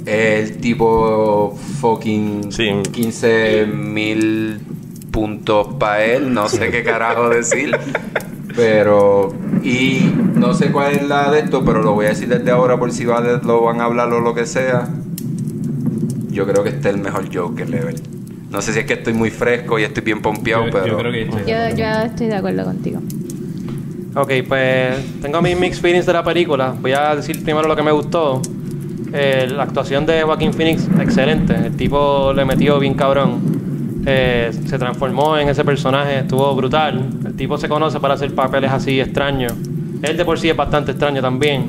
El 0.06 0.58
tipo 0.58 1.58
fucking 1.80 2.52
Sí. 2.52 2.72
15 2.92 3.66
mil 3.68 4.60
puntos 5.12 5.76
para 5.80 6.04
él, 6.04 6.34
no 6.34 6.50
sé 6.50 6.70
qué 6.72 6.84
carajo 6.84 7.30
decir. 7.30 7.72
Pero, 8.56 9.34
y 9.64 10.12
no 10.36 10.54
sé 10.54 10.72
cuál 10.72 10.92
es 10.94 11.08
la 11.08 11.32
de 11.32 11.40
esto, 11.40 11.64
pero 11.66 11.82
lo 11.82 11.94
voy 11.94 12.06
a 12.08 12.10
decir 12.10 12.28
desde 12.28 12.52
ahora 12.52 12.78
por 12.78 12.92
si 12.92 13.06
va 13.06 13.22
de- 13.22 13.40
lo 13.44 13.62
van 13.64 13.80
a 13.82 13.86
hablar 13.86 14.12
o 14.12 14.20
lo 14.20 14.36
que 14.36 14.46
sea. 14.46 14.90
Yo 16.34 16.46
creo 16.48 16.64
que 16.64 16.70
este 16.70 16.90
es 16.90 16.96
el 16.96 17.02
mejor 17.02 17.26
Joker 17.34 17.70
level. 17.70 17.96
No 18.50 18.62
sé 18.62 18.74
si 18.74 18.80
es 18.80 18.86
que 18.86 18.94
estoy 18.94 19.14
muy 19.14 19.30
fresco 19.32 19.80
y 19.80 19.84
estoy 19.84 20.04
bien 20.04 20.22
pompeado, 20.22 20.66
Yo, 20.66 20.72
pero. 20.72 20.86
yo 20.88 20.98
creo 20.98 21.12
que 21.12 21.22
estoy- 21.24 21.42
Yo, 21.48 21.76
yo 21.76 21.86
estoy 22.06 22.28
de 22.28 22.36
acuerdo 22.36 22.64
contigo. 22.66 23.02
Ok, 24.16 24.32
pues 24.48 24.96
tengo 25.22 25.42
mis 25.42 25.58
mixed 25.60 25.82
feelings 25.82 26.06
de 26.06 26.14
la 26.14 26.24
película. 26.24 26.76
Voy 26.80 26.92
a 26.94 27.16
decir 27.16 27.44
primero 27.44 27.68
lo 27.68 27.76
que 27.76 27.82
me 27.82 27.92
gustó. 27.92 28.42
Eh, 29.12 29.48
la 29.52 29.64
actuación 29.64 30.06
de 30.06 30.22
Joaquín 30.24 30.54
Phoenix, 30.54 30.88
excelente. 31.00 31.56
El 31.56 31.76
tipo 31.76 32.32
le 32.36 32.46
metió 32.46 32.78
bien 32.80 32.94
cabrón. 32.94 34.02
Eh, 34.06 34.52
se 34.68 34.78
transformó 34.78 35.38
en 35.38 35.50
ese 35.50 35.64
personaje, 35.64 36.20
estuvo 36.20 36.54
brutal. 36.56 37.10
El 37.26 37.34
tipo 37.36 37.58
se 37.58 37.68
conoce 37.70 38.00
para 38.00 38.14
hacer 38.16 38.36
papeles 38.36 38.72
así 38.72 39.00
extraños. 39.00 39.54
Él 40.04 40.16
de 40.18 40.26
por 40.26 40.38
sí 40.40 40.50
es 40.50 40.56
bastante 40.56 40.92
extraño 40.92 41.22
también. 41.22 41.68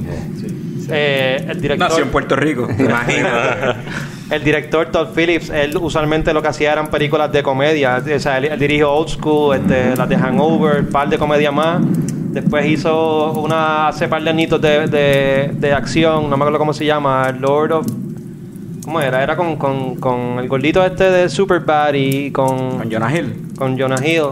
Eh, 0.90 1.46
el 1.48 1.60
director... 1.62 1.88
Nació 1.88 2.04
en 2.04 2.10
Puerto 2.10 2.36
Rico. 2.36 2.68
Imagínate. 2.78 3.80
El 4.30 4.42
director 4.42 4.86
Todd 4.86 5.08
Phillips, 5.14 5.50
él 5.50 5.76
usualmente 5.76 6.32
lo 6.32 6.40
que 6.40 6.48
hacía 6.48 6.72
eran 6.72 6.88
películas 6.88 7.30
de 7.30 7.42
comedia. 7.42 8.02
O 8.14 8.18
sea, 8.18 8.38
él, 8.38 8.46
él 8.46 8.58
dirigió 8.58 8.90
Old 8.92 9.08
School, 9.10 9.56
este, 9.56 9.94
las 9.96 10.08
de 10.08 10.16
Hangover, 10.16 10.80
un 10.80 10.86
par 10.86 11.08
de 11.08 11.18
comedia 11.18 11.52
más. 11.52 11.80
Después 11.82 12.66
hizo 12.66 13.32
una 13.32 13.88
hace 13.88 14.08
par 14.08 14.22
de 14.22 14.30
añitos 14.30 14.60
de, 14.60 14.86
de, 14.88 15.50
de 15.54 15.72
acción, 15.72 16.28
no 16.28 16.36
me 16.36 16.42
acuerdo 16.42 16.58
cómo 16.58 16.72
se 16.72 16.84
llama, 16.84 17.30
Lord 17.38 17.72
of... 17.72 17.86
¿Cómo 18.84 19.00
era? 19.00 19.22
Era 19.22 19.36
con, 19.36 19.56
con, 19.56 19.96
con 19.96 20.38
el 20.40 20.48
gordito 20.48 20.84
este 20.84 21.04
de 21.04 21.28
Superbad 21.28 21.94
y 21.94 22.30
con, 22.32 22.78
Con 22.78 22.90
Jonah 22.90 23.16
Hill. 23.16 23.48
con 23.56 23.78
Jonah 23.78 24.04
Hill. 24.04 24.24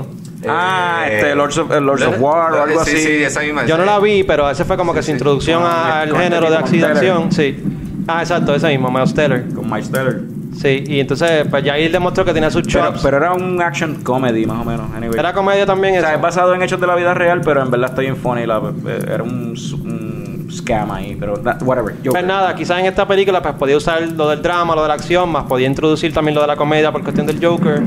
Ah, 0.48 1.04
Eh, 1.08 1.16
este, 1.18 1.34
Lords 1.34 1.56
of, 1.58 1.70
eh, 1.70 1.80
Lords 1.80 2.02
of 2.04 2.16
War 2.18 2.52
o 2.52 2.62
algo 2.64 2.84
sí, 2.84 2.90
así. 2.96 3.02
Sí, 3.06 3.22
esa 3.22 3.40
misma. 3.40 3.64
Yo 3.66 3.78
no 3.78 3.84
la 3.84 3.98
vi, 4.00 4.24
pero 4.24 4.50
ese 4.50 4.64
fue 4.64 4.76
como 4.76 4.92
que 4.92 5.02
su 5.02 5.10
introducción 5.12 5.62
al 5.64 6.14
género 6.16 6.50
de 6.50 6.56
acción. 6.56 7.30
Sí. 7.30 7.62
Ah, 8.06 8.20
exacto, 8.22 8.54
ese 8.54 8.68
mismo, 8.68 8.90
Miles 8.90 9.14
Teller. 9.14 9.48
Con 9.54 9.70
Miles 9.70 9.90
Teller. 9.90 10.22
Sí, 10.54 10.84
y 10.86 11.00
entonces, 11.00 11.46
pues 11.48 11.64
ya 11.64 11.74
ahí 11.74 11.88
demostró 11.88 12.24
que 12.24 12.32
tenía 12.34 12.50
sus 12.50 12.62
Pero, 12.66 12.86
chops. 12.86 13.00
pero 13.02 13.16
era 13.16 13.32
un 13.32 13.60
action 13.62 14.02
comedy, 14.02 14.44
más 14.44 14.60
o 14.60 14.64
menos. 14.64 14.86
Anyway. 14.94 15.18
Era 15.18 15.32
comedia 15.32 15.64
también 15.64 15.94
o 15.96 16.00
sea, 16.00 16.08
eso. 16.10 16.16
es 16.16 16.22
basado 16.22 16.54
en 16.54 16.62
hechos 16.62 16.78
de 16.80 16.86
la 16.86 16.94
vida 16.94 17.14
real, 17.14 17.40
pero 17.42 17.62
en 17.62 17.70
verdad 17.70 17.88
está 17.90 18.02
bien 18.02 18.16
funny. 18.16 18.44
La, 18.46 18.58
eh, 18.58 19.04
era 19.14 19.22
un, 19.22 19.54
un 19.84 20.48
scam 20.52 20.90
ahí, 20.90 21.16
pero 21.18 21.38
that- 21.38 21.62
whatever. 21.62 21.94
Pues 22.04 22.24
nada, 22.26 22.54
quizás 22.54 22.80
en 22.80 22.86
esta 22.86 23.08
película 23.08 23.40
pues 23.40 23.54
podía 23.54 23.76
usar 23.78 24.02
lo 24.02 24.28
del 24.28 24.42
drama, 24.42 24.74
lo 24.74 24.82
de 24.82 24.88
la 24.88 24.94
acción, 24.94 25.30
más 25.32 25.44
podía 25.44 25.66
introducir 25.66 26.12
también 26.12 26.34
lo 26.34 26.42
de 26.42 26.48
la 26.48 26.56
comedia 26.56 26.92
por 26.92 27.02
cuestión 27.02 27.26
del 27.26 27.42
Joker. 27.42 27.82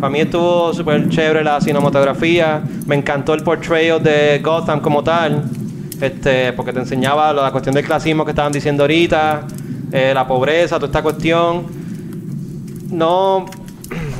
Para 0.00 0.10
mí 0.10 0.20
estuvo 0.20 0.72
súper 0.74 1.08
chévere 1.08 1.44
la 1.44 1.60
cinematografía, 1.60 2.62
me 2.86 2.96
encantó 2.96 3.34
el 3.34 3.44
portrayal 3.44 4.02
de 4.02 4.40
Gotham 4.42 4.80
como 4.80 5.04
tal, 5.04 5.44
este, 6.00 6.52
porque 6.54 6.72
te 6.72 6.80
enseñaba 6.80 7.32
lo- 7.32 7.42
la 7.42 7.52
cuestión 7.52 7.76
del 7.76 7.84
clasismo 7.84 8.24
que 8.24 8.32
estaban 8.32 8.50
diciendo 8.52 8.82
ahorita, 8.82 9.42
eh, 9.92 10.12
la 10.14 10.26
pobreza, 10.26 10.76
toda 10.76 10.86
esta 10.86 11.02
cuestión. 11.02 11.66
No, 12.90 13.46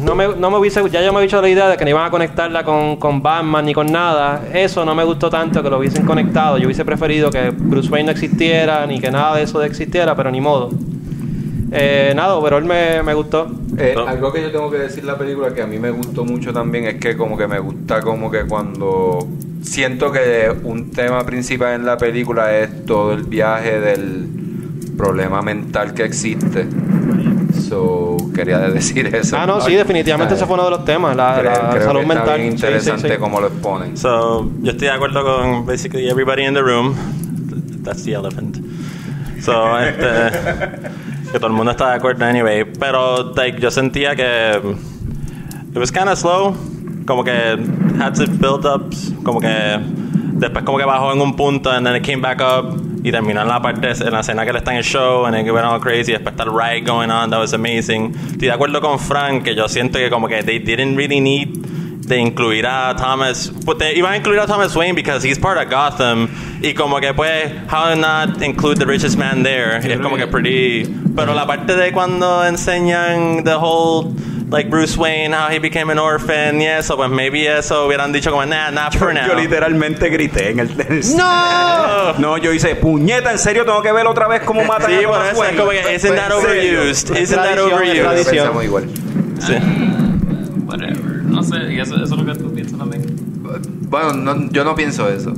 no 0.04 0.14
me, 0.14 0.28
no 0.28 0.50
me 0.50 0.59
hubiese, 0.59 0.88
ya 0.90 1.02
yo 1.02 1.12
me 1.12 1.20
he 1.20 1.22
dicho 1.22 1.40
la 1.40 1.48
idea 1.48 1.68
de 1.68 1.76
que 1.76 1.85
no 1.85 1.90
iban 1.90 2.07
a 2.07 2.11
conectarla 2.11 2.64
con, 2.64 2.96
con 2.96 3.22
Batman 3.22 3.64
ni 3.64 3.74
con 3.74 3.90
nada. 3.90 4.42
Eso 4.52 4.85
no 4.85 4.94
me 4.94 5.04
gustó 5.04 5.31
tanto 5.31 5.62
que 5.62 5.70
lo 5.70 5.78
hubiesen 5.78 6.04
conectado. 6.04 6.59
Yo 6.59 6.66
hubiese 6.66 6.85
preferido 6.85 7.31
que 7.31 7.50
Bruce 7.50 7.88
Wayne 7.90 8.07
no 8.07 8.12
existiera 8.12 8.87
ni 8.87 9.00
que 9.00 9.11
nada 9.11 9.37
de 9.37 9.42
eso 9.42 9.62
existiera, 9.62 10.14
pero 10.14 10.31
ni 10.31 10.40
modo. 10.40 10.70
Eh, 11.70 12.12
nada, 12.16 12.40
pero 12.42 12.57
él 12.59 12.64
me, 12.64 13.02
me 13.02 13.12
gustó. 13.14 13.46
Eh, 13.76 13.92
No. 13.94 14.07
Algo 14.07 14.33
que 14.33 14.42
yo 14.42 14.50
tengo 14.50 14.70
que 14.70 14.78
decir 14.78 15.02
de 15.02 15.07
la 15.07 15.18
película 15.18 15.52
que 15.54 15.62
a 15.62 15.66
mí 15.66 15.78
me 15.78 15.90
gustó 15.90 16.24
mucho 16.24 16.52
también 16.52 16.85
es 16.87 16.94
que 16.94 17.16
como 17.16 17.37
que 17.37 17.46
me 17.46 17.59
gusta 17.59 18.00
como 18.00 18.31
que 18.31 18.44
cuando 18.46 19.26
siento 19.62 20.11
que 20.11 20.50
un 20.64 20.90
tema 20.90 21.24
principal 21.24 21.74
en 21.74 21.85
la 21.85 21.98
película 21.98 22.57
es 22.57 22.87
todo 22.87 23.12
el 23.12 23.24
viaje 23.24 23.81
del 23.81 24.28
problema 24.98 25.40
mental 25.40 25.94
que 25.94 26.04
existe. 26.04 26.66
So, 27.68 28.16
quería 28.34 28.58
decir 28.70 29.06
eso. 29.14 29.37
Ah, 29.38 29.46
no, 29.46 29.61
sí, 29.61 29.74
definitivamente 29.74 30.34
ese 30.34 30.44
fue 30.46 30.54
uno 30.54 30.64
de 30.64 30.70
los 30.70 30.84
temas, 30.84 31.16
la, 31.16 31.38
Creo- 31.40 31.52
la 31.52 31.70
creo 31.70 31.82
salud 31.84 32.00
que 32.00 32.06
mental. 32.06 32.38
Bien 32.40 32.52
Sí, 32.52 32.58
sí, 32.58 32.66
interesante 32.66 33.08
sí. 33.08 33.14
cómo 33.18 33.40
lo 33.40 33.46
exponen. 33.48 33.96
So, 33.96 34.50
yo 34.62 34.70
estoy 34.72 34.88
de 34.88 34.94
acuerdo 34.94 35.24
con 35.24 35.64
basically 35.66 36.08
everybody 36.08 36.44
in 36.44 36.54
the 36.54 36.62
room. 36.62 36.94
That's 37.84 38.04
the 38.04 38.12
elephant. 38.14 38.58
So, 39.40 39.78
este, 39.80 40.04
que 41.32 41.38
todo 41.38 41.46
el 41.46 41.52
mundo 41.54 41.70
está 41.72 41.90
de 41.90 41.94
acuerdo 41.96 42.24
anyway. 42.24 42.64
Pero, 42.64 43.32
like, 43.34 43.61
yo 43.61 43.70
sentía 43.70 44.14
que 44.16 44.52
it 45.72 45.76
was 45.78 45.90
kind 45.92 46.08
of 46.08 46.18
slow. 46.18 46.54
Como 47.06 47.24
que 47.24 47.30
had 47.98 48.14
to 48.14 48.26
build 48.26 48.66
ups. 48.66 49.12
Como 49.24 49.40
que 49.40 49.48
después 50.34 50.64
como 50.64 50.78
que 50.78 50.84
bajó 50.84 51.12
en 51.12 51.20
un 51.20 51.34
punto 51.37 51.70
and 51.70 51.87
then 51.87 51.96
it 51.96 52.04
came 52.04 52.20
back 52.20 52.40
up 52.40 52.78
y 53.02 53.11
terminó 53.11 53.42
en 53.42 53.48
la 53.48 53.61
parte 53.61 53.90
en 53.90 54.12
la 54.12 54.20
escena 54.20 54.44
que 54.44 54.50
él 54.50 54.56
está 54.56 54.72
en 54.72 54.78
el 54.78 54.84
show 54.84 55.30
then 55.30 55.46
it 55.46 55.52
went 55.52 55.64
all 55.64 55.80
crazy 55.80 56.12
después 56.12 56.34
está 56.34 56.44
el 56.44 56.52
riot 56.52 56.87
going 56.87 57.11
on 57.11 57.30
that 57.30 57.38
was 57.38 57.52
amazing. 57.52 58.12
Estoy 58.32 58.48
de 58.48 58.52
acuerdo 58.52 58.80
con 58.80 58.98
Frank 58.98 59.44
que 59.44 59.54
yo 59.54 59.68
siento 59.68 59.98
que 59.98 60.11
como 60.11 60.28
que 60.28 60.42
they 60.42 60.58
didn't 60.58 60.96
really 60.96 61.20
need 61.20 61.48
de 62.08 62.18
incluir 62.18 62.66
a 62.66 62.94
Thomas 62.96 63.52
pues 63.64 63.78
te 63.78 63.96
iban 63.96 64.12
a 64.12 64.16
incluir 64.16 64.40
a 64.40 64.46
Thomas 64.46 64.74
Wayne 64.74 64.94
because 64.94 65.22
he's 65.22 65.38
part 65.38 65.58
of 65.58 65.68
Gotham 65.70 66.28
y 66.62 66.72
como 66.72 67.00
que 67.00 67.12
pues 67.12 67.52
how 67.70 67.94
not 67.94 68.42
include 68.42 68.78
the 68.78 68.87
richest 68.87 69.18
man 69.18 69.42
there 69.42 69.76
es 69.76 70.00
como 70.00 70.16
que 70.16 70.26
pretty 70.26 70.84
pero 71.14 71.34
la 71.34 71.46
parte 71.46 71.76
de 71.76 71.92
cuando 71.92 72.44
enseñan 72.44 73.44
the 73.44 73.54
whole 73.54 74.14
like 74.50 74.70
Bruce 74.70 74.96
Wayne 74.96 75.32
how 75.34 75.48
he 75.50 75.58
became 75.58 75.90
an 75.92 75.98
orphan 75.98 76.61
y 76.61 76.66
eso 76.66 76.96
pues 76.96 77.11
maybe 77.11 77.46
eso 77.46 77.87
hubieran 77.87 78.12
dicho 78.12 78.30
como 78.30 78.44
nah 78.46 78.70
not 78.70 78.94
for 78.96 79.12
now 79.12 79.26
Yo 79.26 79.34
literalmente 79.34 80.08
grité 80.08 80.50
en 80.50 80.61
el. 80.61 80.70
en 80.80 80.92
el- 80.92 81.16
no 81.16 82.12
No, 82.18 82.38
yo 82.38 82.52
hice, 82.52 82.74
puñeta, 82.76 83.30
en 83.32 83.38
serio, 83.38 83.64
tengo 83.64 83.82
que 83.82 83.92
ver 83.92 84.06
otra 84.06 84.26
vez 84.28 84.40
cómo 84.42 84.64
matan 84.64 84.87
Sí, 84.90 85.04
a 85.04 85.08
por 85.08 85.16
Thomas 85.18 85.32
eso 85.32 85.44
es 85.44 85.56
como 85.56 85.70
que 85.70 85.94
isn't 85.94 86.14
that 86.16 86.32
overused? 86.32 87.16
Isn't 87.16 87.37
that 87.42 87.58
overused? 87.58 88.02
tradición. 88.02 88.34
Pensamos 88.37 88.64
igual. 88.64 88.88
Sí. 89.40 89.54
Whatever. 90.66 91.22
No 91.24 91.42
sé, 91.42 91.72
y 91.72 91.80
eso, 91.80 91.94
eso 91.96 92.04
es 92.04 92.11
lo 92.11 92.24
que 92.24 92.38
tú 92.38 92.52
piensas 92.54 92.78
también. 92.78 93.04
Bueno, 93.88 94.12
no- 94.14 94.50
yo 94.50 94.64
no 94.64 94.74
pienso 94.74 95.08
eso. 95.08 95.32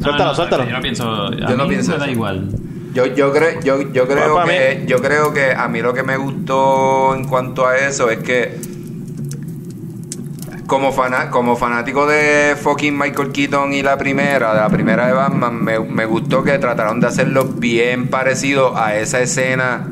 Suéltalo, 0.00 0.24
no, 0.30 0.34
suéltalo. 0.34 0.64
Yo 0.66 0.72
no 0.72 0.80
pienso. 0.82 1.08
A 1.26 1.30
Yo 1.48 1.56
no 1.56 1.68
pienso 1.68 1.92
me 1.92 1.98
da 1.98 2.04
eso. 2.04 2.12
igual. 2.12 2.48
Yo, 2.92 3.06
yo, 3.06 3.32
creo, 3.32 3.60
yo, 3.60 3.80
yo, 3.92 4.06
creo 4.06 4.34
Bueno, 4.34 4.46
que, 4.46 4.84
yo 4.86 5.00
creo 5.00 5.32
que 5.32 5.52
a 5.52 5.66
mí 5.68 5.80
lo 5.80 5.94
que 5.94 6.02
me 6.02 6.16
gustó 6.16 7.14
en 7.14 7.24
cuanto 7.24 7.66
a 7.66 7.78
eso 7.78 8.10
es 8.10 8.18
que 8.18 8.60
como, 10.66 10.92
fana, 10.92 11.30
como 11.30 11.56
fanático 11.56 12.06
de 12.06 12.56
fucking 12.56 12.96
Michael 12.96 13.32
Keaton 13.32 13.72
y 13.72 13.82
la 13.82 13.96
primera, 13.96 14.54
de 14.54 14.60
la 14.60 14.68
primera 14.68 15.06
de 15.06 15.12
Batman, 15.12 15.62
me, 15.62 15.78
me 15.78 16.06
gustó 16.06 16.42
que 16.42 16.58
trataron 16.58 17.00
de 17.00 17.06
hacerlo 17.06 17.44
bien 17.44 18.08
parecido 18.08 18.76
a 18.76 18.96
esa 18.96 19.20
escena 19.20 19.86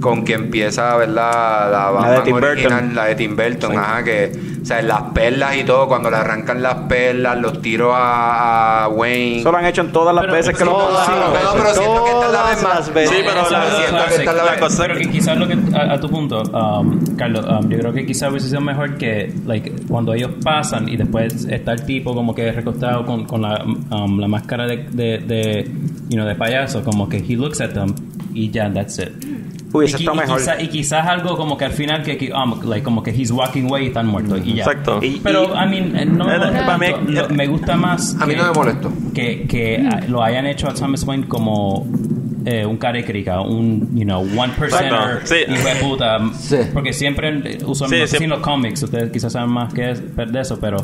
con 0.00 0.24
que 0.24 0.34
empieza, 0.34 0.96
¿verdad? 0.96 1.70
La 1.70 1.90
Batman 1.90 2.24
Tim 2.24 2.34
original, 2.34 2.80
Burton. 2.80 2.94
la 2.94 3.04
de 3.06 3.14
Tim 3.14 3.36
Burton, 3.36 3.78
ajá, 3.78 4.04
que, 4.04 4.32
o 4.62 4.64
sea, 4.64 4.82
las 4.82 5.02
perlas 5.14 5.56
y 5.56 5.64
todo, 5.64 5.88
cuando 5.88 6.10
le 6.10 6.16
arrancan 6.16 6.62
las 6.62 6.74
perlas, 6.88 7.38
los 7.38 7.62
tiros 7.62 7.92
a, 7.96 8.84
a 8.84 8.88
Wayne. 8.88 9.40
Eso 9.40 9.50
lo 9.50 9.58
han 9.58 9.66
hecho 9.66 9.80
en 9.80 9.92
todas 9.92 10.14
las 10.14 10.22
Pero- 10.22 10.34
veces 10.34 10.56
que 10.58 10.64
lo 10.64 10.70
han 10.72 10.92
no, 11.10 11.26
no, 11.26 11.52
pero 11.54 11.74
siento 11.74 12.04
que 12.04 12.10
esta 12.10 12.26
es 12.26 12.32
la 12.32 12.42
vez 12.50 12.62
más. 12.62 12.94
veces. 12.94 13.10
Sí, 13.16 13.22
pero 13.26 13.42
la- 13.42 13.48
siento 13.48 13.66
que 13.80 13.88
classic. 13.90 14.18
esta 14.18 14.30
es 14.30 14.36
la 14.36 14.44
la 14.44 14.50
vez. 14.52 14.60
cosa- 14.60 14.82
Pero 14.86 14.98
que 14.98 15.10
quizás 15.10 15.36
lo 15.38 15.48
que 15.48 15.58
a, 15.76 15.92
a 15.94 16.00
tu 16.00 16.10
punto, 16.10 16.42
um, 16.42 17.16
Carlos, 17.16 17.46
um, 17.46 17.68
yo 17.68 17.78
creo 17.78 17.92
que 17.92 18.06
quizás 18.06 18.30
hubiese 18.30 18.48
sido 18.48 18.60
mejor 18.60 18.96
que, 18.98 19.32
like, 19.46 19.72
cuando 19.88 20.12
ellos 20.14 20.30
pasan 20.44 20.88
y 20.88 20.96
después 20.96 21.44
está 21.46 21.72
el 21.72 21.84
tipo 21.84 22.14
como 22.14 22.34
que 22.34 22.52
recostado 22.52 23.04
con, 23.06 23.24
con 23.24 23.42
la, 23.42 23.64
um, 23.64 24.18
la 24.18 24.28
máscara 24.28 24.66
de, 24.66 24.76
de, 24.90 25.18
de, 25.18 25.64
you 26.08 26.16
know, 26.16 26.26
de 26.26 26.34
payaso, 26.34 26.82
como 26.84 27.08
que 27.08 27.16
he 27.18 27.36
looks 27.36 27.60
at 27.60 27.70
them 27.70 27.94
y 28.34 28.50
ya, 28.50 28.72
that's 28.72 28.98
it. 28.98 29.08
Hubiese 29.72 29.96
y, 29.98 30.00
estado 30.00 30.16
y 30.16 30.20
mejor. 30.20 30.38
quizá- 30.40 30.60
y 30.62 30.68
quizás 30.68 31.06
algo 31.06 31.36
como 31.36 31.56
que 31.56 31.64
al 31.64 31.72
final 31.72 32.02
que, 32.02 32.16
que, 32.16 32.32
um, 32.32 32.60
like, 32.68 32.82
como 32.82 33.02
que 33.02 33.10
he's 33.10 33.30
walking 33.30 33.64
away 33.68 33.84
y 33.84 33.88
están 33.88 34.06
muertos 34.06 34.40
y 34.44 34.54
ya. 34.54 34.64
Exacto. 34.64 34.98
Y- 35.02 35.20
Pero, 35.22 35.44
I 35.54 35.68
mean, 35.68 35.96
eh, 35.96 36.04
no 36.06 36.24
me 36.26 36.34
Eh, 36.34 36.38
molesta 36.38 36.66
para 36.66 36.78
mí-. 36.78 37.12
Lo- 37.12 37.28
me 37.28 37.46
gusta 37.46 37.76
más 37.76 38.16
A 38.20 38.26
mí 38.26 38.34
que- 38.34 38.40
no 38.40 38.46
me 38.48 38.52
molestó. 38.52 38.92
que, 39.14 39.46
que 39.46 39.86
ah, 39.90 40.00
lo 40.08 40.22
hayan 40.22 40.46
hecho 40.46 40.68
a 40.68 40.74
Thomas 40.74 41.04
Wayne 41.04 41.26
como 41.28 41.86
eh, 42.46 42.64
un 42.64 42.78
carecrica, 42.78 43.42
un, 43.42 43.90
you 43.94 44.04
know, 44.04 44.22
one 44.22 44.50
percenter, 44.58 45.20
sí. 45.24 45.36
puta. 45.82 46.18
Sí. 46.38 46.56
Porque 46.72 46.92
siempre, 46.94 47.28
eh, 47.28 47.58
usualmente, 47.66 48.06
Sí, 48.06 48.12
no 48.14 48.16
sé 48.16 48.18
si 48.18 48.24
en 48.24 48.30
los 48.30 48.40
cómics, 48.40 48.82
ustedes 48.82 49.12
quizás 49.12 49.34
saben 49.34 49.50
más 49.50 49.72
que 49.74 49.90
es 49.90 50.16
de 50.16 50.40
eso, 50.40 50.58
pero 50.58 50.78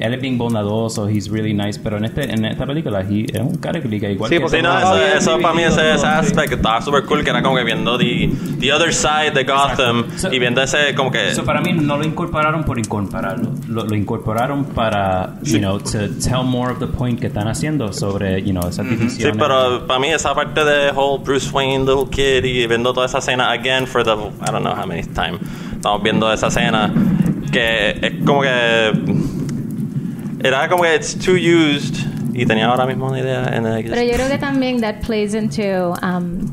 él 0.00 0.14
es 0.14 0.20
bien 0.20 0.38
bondadoso, 0.38 1.08
he's 1.08 1.28
really 1.28 1.52
nice, 1.54 1.78
pero 1.82 1.98
en, 1.98 2.04
este, 2.06 2.32
en 2.32 2.44
esta 2.44 2.66
película 2.66 3.02
he- 3.02 3.26
es 3.32 3.40
un 3.40 3.56
carecrica 3.58 4.08
igual 4.08 4.28
Sí, 4.28 4.36
que 4.36 4.40
porque 4.40 4.56
Sí, 4.56 4.62
no, 4.62 4.78
eso, 4.78 4.90
Wayne. 4.92 5.16
eso 5.16 5.38
para 5.40 5.54
mí 5.54 5.62
ese, 5.62 5.90
ese 5.90 5.98
Sí. 6.00 6.06
aspecto 6.06 6.56
estaba 6.56 6.80
super 6.82 7.04
cool 7.04 7.22
que 7.22 7.30
era 7.30 7.42
como 7.42 7.56
que 7.56 7.64
viendo 7.64 7.96
the, 7.98 8.30
the 8.58 8.72
other 8.72 8.92
side 8.92 9.32
de 9.34 9.44
Gotham 9.44 10.04
Exacto. 10.10 10.34
y 10.34 10.38
viendo 10.38 10.62
ese 10.62 10.94
como 10.94 11.10
que 11.10 11.28
Eso 11.28 11.44
para 11.44 11.60
mí 11.60 11.72
no 11.72 11.96
lo 11.96 12.04
incorporaron 12.04 12.64
por 12.64 12.78
incorporarlo. 12.78 13.50
Lo, 13.68 13.84
lo 13.84 13.94
incorporaron 13.94 14.64
para, 14.64 15.34
you 15.42 15.58
know, 15.58 15.78
to 15.78 16.08
tell 16.22 16.42
more 16.44 16.72
of 16.72 16.78
the 16.78 16.86
point 16.86 17.20
que 17.20 17.26
están 17.28 17.48
haciendo 17.48 17.92
sobre, 17.92 18.42
you 18.42 18.52
know, 18.52 18.68
esas 18.68 18.86
Sí, 18.86 18.94
divisiones. 18.96 19.36
pero 19.36 19.86
para 19.86 20.00
mí 20.00 20.08
esa 20.08 20.34
parte 20.34 20.64
de 20.64 20.90
whole 20.92 21.22
Bruce 21.24 21.50
Wayne, 21.52 21.84
little 21.84 22.08
kid, 22.10 22.44
y 22.44 22.66
viendo 22.66 22.92
toda 22.92 23.06
esa 23.06 23.18
escena 23.18 23.50
again 23.50 23.86
for 23.86 24.02
the, 24.02 24.10
I 24.12 24.50
don't 24.50 24.60
know 24.62 24.72
how 24.74 24.86
many 24.86 25.02
time, 25.02 25.38
estamos 25.74 26.02
viendo 26.02 26.32
esa 26.32 26.46
escena, 26.48 26.92
que 27.52 27.90
es 28.00 28.24
como 28.24 28.42
que, 28.42 28.92
era 30.42 30.68
como 30.68 30.82
que 30.82 30.94
it's 30.94 31.16
too 31.18 31.34
used, 31.34 31.94
y 32.32 32.46
tenía 32.46 32.66
ahora 32.66 32.86
mismo 32.86 33.08
una 33.08 33.20
idea 33.20 33.44
en 33.54 33.66
el... 33.66 33.84
Pero 33.84 34.02
yo 34.02 34.12
creo 34.12 34.28
que 34.28 34.38
también 34.38 34.80
that 34.80 35.00
plays 35.06 35.34
into 35.34 35.94
um, 36.02 36.50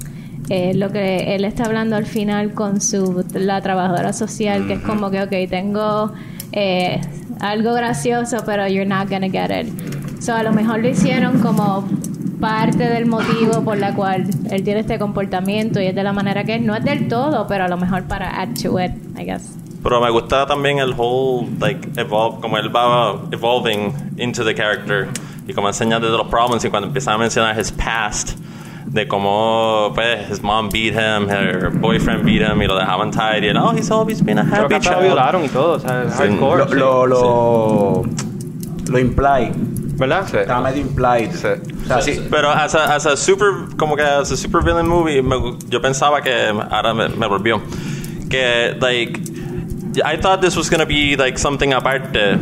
eh, 0.49 0.73
lo 0.73 0.91
que 0.91 1.35
él 1.35 1.45
está 1.45 1.65
hablando 1.65 1.95
al 1.95 2.05
final 2.05 2.53
con 2.53 2.81
su 2.81 3.25
la 3.33 3.61
trabajadora 3.61 4.13
social, 4.13 4.67
que 4.67 4.73
es 4.73 4.79
como 4.81 5.09
que, 5.11 5.21
ok, 5.21 5.49
tengo 5.49 6.13
eh, 6.51 6.99
algo 7.39 7.73
gracioso, 7.73 8.43
pero 8.45 8.67
you're 8.67 8.85
not 8.85 9.09
gonna 9.09 9.29
get 9.29 9.51
it. 9.51 9.71
So 10.21 10.33
a 10.33 10.43
lo 10.43 10.51
mejor 10.51 10.79
lo 10.79 10.89
hicieron 10.89 11.39
como 11.39 11.87
parte 12.39 12.89
del 12.89 13.05
motivo 13.05 13.63
por 13.63 13.77
la 13.77 13.93
cual 13.93 14.25
él 14.49 14.63
tiene 14.63 14.81
este 14.81 14.99
comportamiento 14.99 15.81
y 15.81 15.87
es 15.87 15.95
de 15.95 16.03
la 16.03 16.13
manera 16.13 16.43
que 16.43 16.55
es. 16.55 16.61
No 16.61 16.75
es 16.75 16.83
del 16.83 17.07
todo, 17.07 17.45
pero 17.47 17.65
a 17.65 17.67
lo 17.67 17.77
mejor 17.77 18.03
para 18.03 18.41
add 18.41 18.49
to 18.61 18.79
it, 18.79 18.91
I 19.17 19.25
guess. 19.25 19.57
Pero 19.87 20.01
me 20.01 20.09
gusta 20.09 20.45
también 20.45 20.79
el 20.79 20.93
whole, 20.97 21.47
like, 21.61 21.87
evolve, 21.95 22.41
como 22.41 22.57
él 22.57 22.75
va 22.75 23.15
evolving 23.31 23.93
into 24.17 24.43
the 24.43 24.53
character 24.53 25.07
y 25.47 25.53
como 25.53 25.69
enseña 25.69 25.97
desde 25.97 26.17
los 26.17 26.27
problems 26.27 26.65
y 26.65 26.69
cuando 26.69 26.87
empieza 26.87 27.13
a 27.13 27.17
mencionar 27.17 27.57
his 27.57 27.71
past, 27.71 28.31
de 28.85 29.07
cómo, 29.07 29.93
pues, 29.95 30.29
his 30.29 30.43
mom 30.43 30.67
beat 30.69 30.91
him, 30.93 31.29
her 31.29 31.69
boyfriend 31.69 32.25
beat 32.25 32.41
him 32.41 32.61
y 32.61 32.67
lo 32.67 32.77
dejaban 32.77 33.11
tied 33.11 33.43
y 33.43 33.47
él, 33.47 33.55
oh, 33.55 33.71
he's 33.73 33.89
always 33.89 34.21
been 34.21 34.39
a 34.39 34.43
Creo 34.43 34.67
que 34.67 34.75
happy 34.75 34.75
hasta 34.75 34.91
lo 34.91 34.97
child. 34.97 35.05
violaron 35.07 35.45
y 35.45 35.47
todo, 35.47 35.71
o 35.75 35.79
sea, 35.79 36.03
Sí. 36.09 36.23
hardcore. 36.23 36.57
Lo, 36.57 36.67
sí. 36.67 36.75
lo, 36.75 37.05
lo, 37.07 38.03
lo 38.89 38.99
imply. 38.99 39.53
¿Verdad? 39.95 40.27
Sí. 40.29 40.35
Está 40.35 40.59
medio 40.59 40.81
implied. 40.81 41.31
Sí. 41.31 41.47
O 41.83 41.87
sea, 41.87 42.01
sí. 42.01 42.27
Pero 42.29 42.51
as 42.51 42.75
a, 42.75 42.93
as 42.93 43.05
a 43.05 43.15
super, 43.15 43.51
como 43.77 43.95
que 43.95 44.03
as 44.03 44.33
a 44.33 44.35
super 44.35 44.61
villain 44.61 44.85
movie, 44.85 45.21
me 45.21 45.57
yo 45.69 45.81
pensaba 45.81 46.21
que, 46.21 46.53
ahora 46.69 46.93
me, 46.93 47.07
me 47.07 47.25
volvió, 47.27 47.61
que, 48.29 48.75
like, 48.81 49.36
I 50.03 50.17
thought 50.17 50.41
this 50.41 50.55
was 50.55 50.69
gonna 50.69 50.85
be, 50.85 51.15
like, 51.15 51.37
something 51.37 51.73
aparte, 51.73 52.37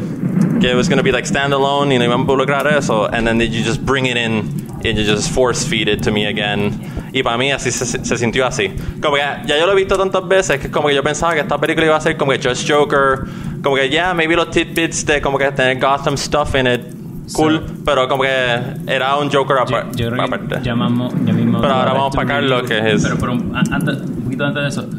que 0.59 0.69
it 0.71 0.75
was 0.75 0.87
going 0.87 0.97
to 0.97 1.03
be 1.03 1.11
like 1.11 1.25
standalone 1.27 1.93
y 1.93 1.97
no 1.97 2.05
iban 2.05 2.19
a 2.19 2.23
involucrar 2.23 2.65
eso, 2.67 3.05
and 3.11 3.27
then 3.27 3.39
you 3.39 3.61
just 3.63 3.81
bring 3.85 4.05
it 4.05 4.15
in 4.17 4.65
and 4.85 4.97
you 4.97 5.03
just 5.03 5.29
force 5.31 5.65
feed 5.67 5.87
it 5.89 6.01
to 6.03 6.11
me 6.11 6.25
again. 6.27 6.71
Y 7.13 7.23
para 7.23 7.37
mí 7.37 7.51
así 7.51 7.71
se, 7.71 7.85
se 7.85 8.17
sintió 8.17 8.45
así. 8.45 8.71
Como 9.01 9.15
que 9.15 9.21
ya 9.21 9.57
yo 9.59 9.65
lo 9.65 9.73
he 9.73 9.75
visto 9.75 9.97
tantas 9.97 10.25
veces 10.27 10.59
que 10.59 10.69
como 10.71 10.87
que 10.87 10.95
yo 10.95 11.03
pensaba 11.03 11.33
que 11.33 11.41
esta 11.41 11.57
película 11.57 11.85
iba 11.87 11.95
a 11.95 12.01
ser 12.01 12.15
como 12.17 12.31
que 12.31 12.39
Just 12.41 12.69
Joker, 12.69 13.25
como 13.63 13.75
que 13.75 13.89
ya, 13.89 14.13
maybe 14.13 14.35
los 14.35 14.49
tidbits 14.49 15.05
de 15.05 15.21
como 15.21 15.37
que 15.37 15.51
tener 15.51 15.79
Gotham 15.79 16.15
stuff 16.17 16.55
in 16.55 16.67
it, 16.67 16.81
cool, 17.33 17.59
So- 17.67 17.73
pero 17.85 18.07
como 18.07 18.23
que 18.23 18.29
era 18.87 19.15
un 19.17 19.29
Joker 19.31 19.57
Yo, 19.57 19.61
apa- 19.77 19.91
yo 19.95 20.09
creo 20.09 20.23
aparte. 20.23 20.59
llamamos, 20.61 21.13
ya 21.25 21.33
mismo 21.33 21.59
Pero 21.61 21.73
ahora 21.73 21.93
vamos 21.93 22.15
para 22.15 22.27
Carlos, 22.27 22.63
que 22.63 22.77
es- 22.93 23.03
Pero, 23.03 23.17
pero 23.17 23.31
un 23.33 24.23
poquito 24.23 24.45
antes 24.45 24.61
de 24.63 24.67
eso, 24.69 24.89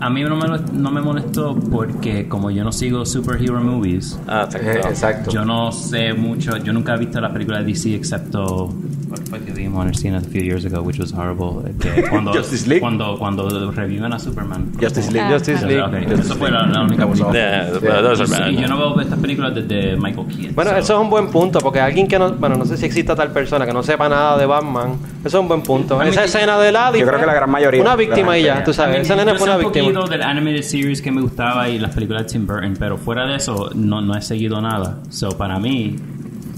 a 0.00 0.10
mí 0.10 0.22
no 0.22 0.36
me, 0.36 0.46
no 0.72 0.90
me 0.90 1.00
molestó 1.00 1.54
porque 1.56 2.28
como 2.28 2.50
yo 2.50 2.62
no 2.64 2.72
sigo 2.72 3.04
superhero 3.06 3.60
movies, 3.62 4.18
Ah, 4.28 4.48
Eh, 4.54 4.56
exacto. 4.58 4.88
exacto. 4.88 5.30
yo 5.30 5.44
no 5.44 5.72
sé 5.72 6.12
mucho, 6.14 6.56
yo 6.58 6.72
nunca 6.72 6.94
he 6.94 6.98
visto 6.98 7.20
la 7.20 7.32
película 7.32 7.58
de 7.58 7.64
DC 7.64 7.94
excepto 7.94 8.72
¿cuál 9.07 9.07
fue 9.28 9.40
que 9.40 9.52
vimos 9.52 9.82
en 9.82 9.88
el 9.88 9.94
cine 9.96 10.16
a 10.16 10.20
few 10.20 10.42
years 10.42 10.64
ago, 10.64 10.82
which 10.82 10.98
was 10.98 11.12
horrible. 11.12 11.70
Que 11.80 12.02
cuando, 12.10 12.32
Justice 12.32 12.66
League. 12.68 12.80
Cuando, 12.80 13.16
cuando 13.18 13.70
reviven 13.70 14.12
a 14.12 14.18
Superman. 14.18 14.72
Justice 14.80 15.10
League. 15.12 15.28
Ah, 15.28 15.32
Justice. 15.34 15.64
League. 15.66 15.82
Ok, 15.82 15.94
eso 16.20 16.34
fue 16.36 16.50
la, 16.50 16.66
la 16.66 16.82
única 16.82 17.06
película. 17.06 17.32
Yeah, 17.32 17.70
but 17.72 17.80
those 17.82 18.22
are 18.22 18.30
bad. 18.30 18.50
Y 18.50 18.56
yo 18.60 18.68
no 18.68 18.76
veo 18.78 19.00
estas 19.00 19.18
películas 19.18 19.54
desde 19.54 19.96
Michael 19.96 20.26
Keaton. 20.28 20.54
Bueno, 20.54 20.70
so- 20.72 20.76
eso 20.76 20.94
es 20.94 21.00
un 21.00 21.10
buen 21.10 21.28
punto, 21.30 21.58
porque 21.60 21.80
alguien 21.80 22.06
que 22.08 22.18
no, 22.18 22.32
bueno, 22.32 22.56
no 22.56 22.64
sé 22.64 22.76
si 22.76 22.86
exista 22.86 23.14
tal 23.16 23.30
persona 23.32 23.66
que 23.66 23.72
no 23.72 23.82
sepa 23.82 24.08
nada 24.08 24.36
de 24.38 24.46
Batman, 24.46 24.96
eso 25.24 25.28
es 25.38 25.42
un 25.42 25.48
buen 25.48 25.62
punto. 25.62 26.00
A 26.00 26.04
mí 26.04 26.10
Esa 26.10 26.24
escena 26.24 26.58
de 26.58 26.72
Lady. 26.72 27.00
Yo 27.00 27.06
creo 27.06 27.20
que 27.20 27.26
la 27.26 27.34
gran 27.34 27.50
mayoría 27.50 27.80
Una 27.82 27.96
víctima 27.96 28.38
y 28.38 28.44
ya, 28.44 28.62
tú 28.64 28.72
sabes. 28.72 28.98
I 28.98 29.00
Esa 29.02 29.16
nena 29.16 29.32
yo 29.32 29.38
fue 29.38 29.46
una 29.48 29.56
un 29.56 29.64
víctima. 29.64 29.84
poquito 29.86 30.06
del 30.08 30.22
animated 30.22 30.62
series 30.62 31.00
que 31.02 31.10
me 31.10 31.20
gustaba 31.20 31.68
y 31.68 31.78
las 31.78 31.94
películas 31.94 32.24
de 32.24 32.28
Tim 32.32 32.46
Burton, 32.46 32.74
pero 32.78 32.96
fuera 32.98 33.26
de 33.26 33.36
eso 33.36 33.70
no, 33.74 34.00
no 34.00 34.16
he 34.16 34.22
seguido 34.22 34.60
nada. 34.60 34.98
So, 35.10 35.36
para 35.36 35.58
mí, 35.58 35.96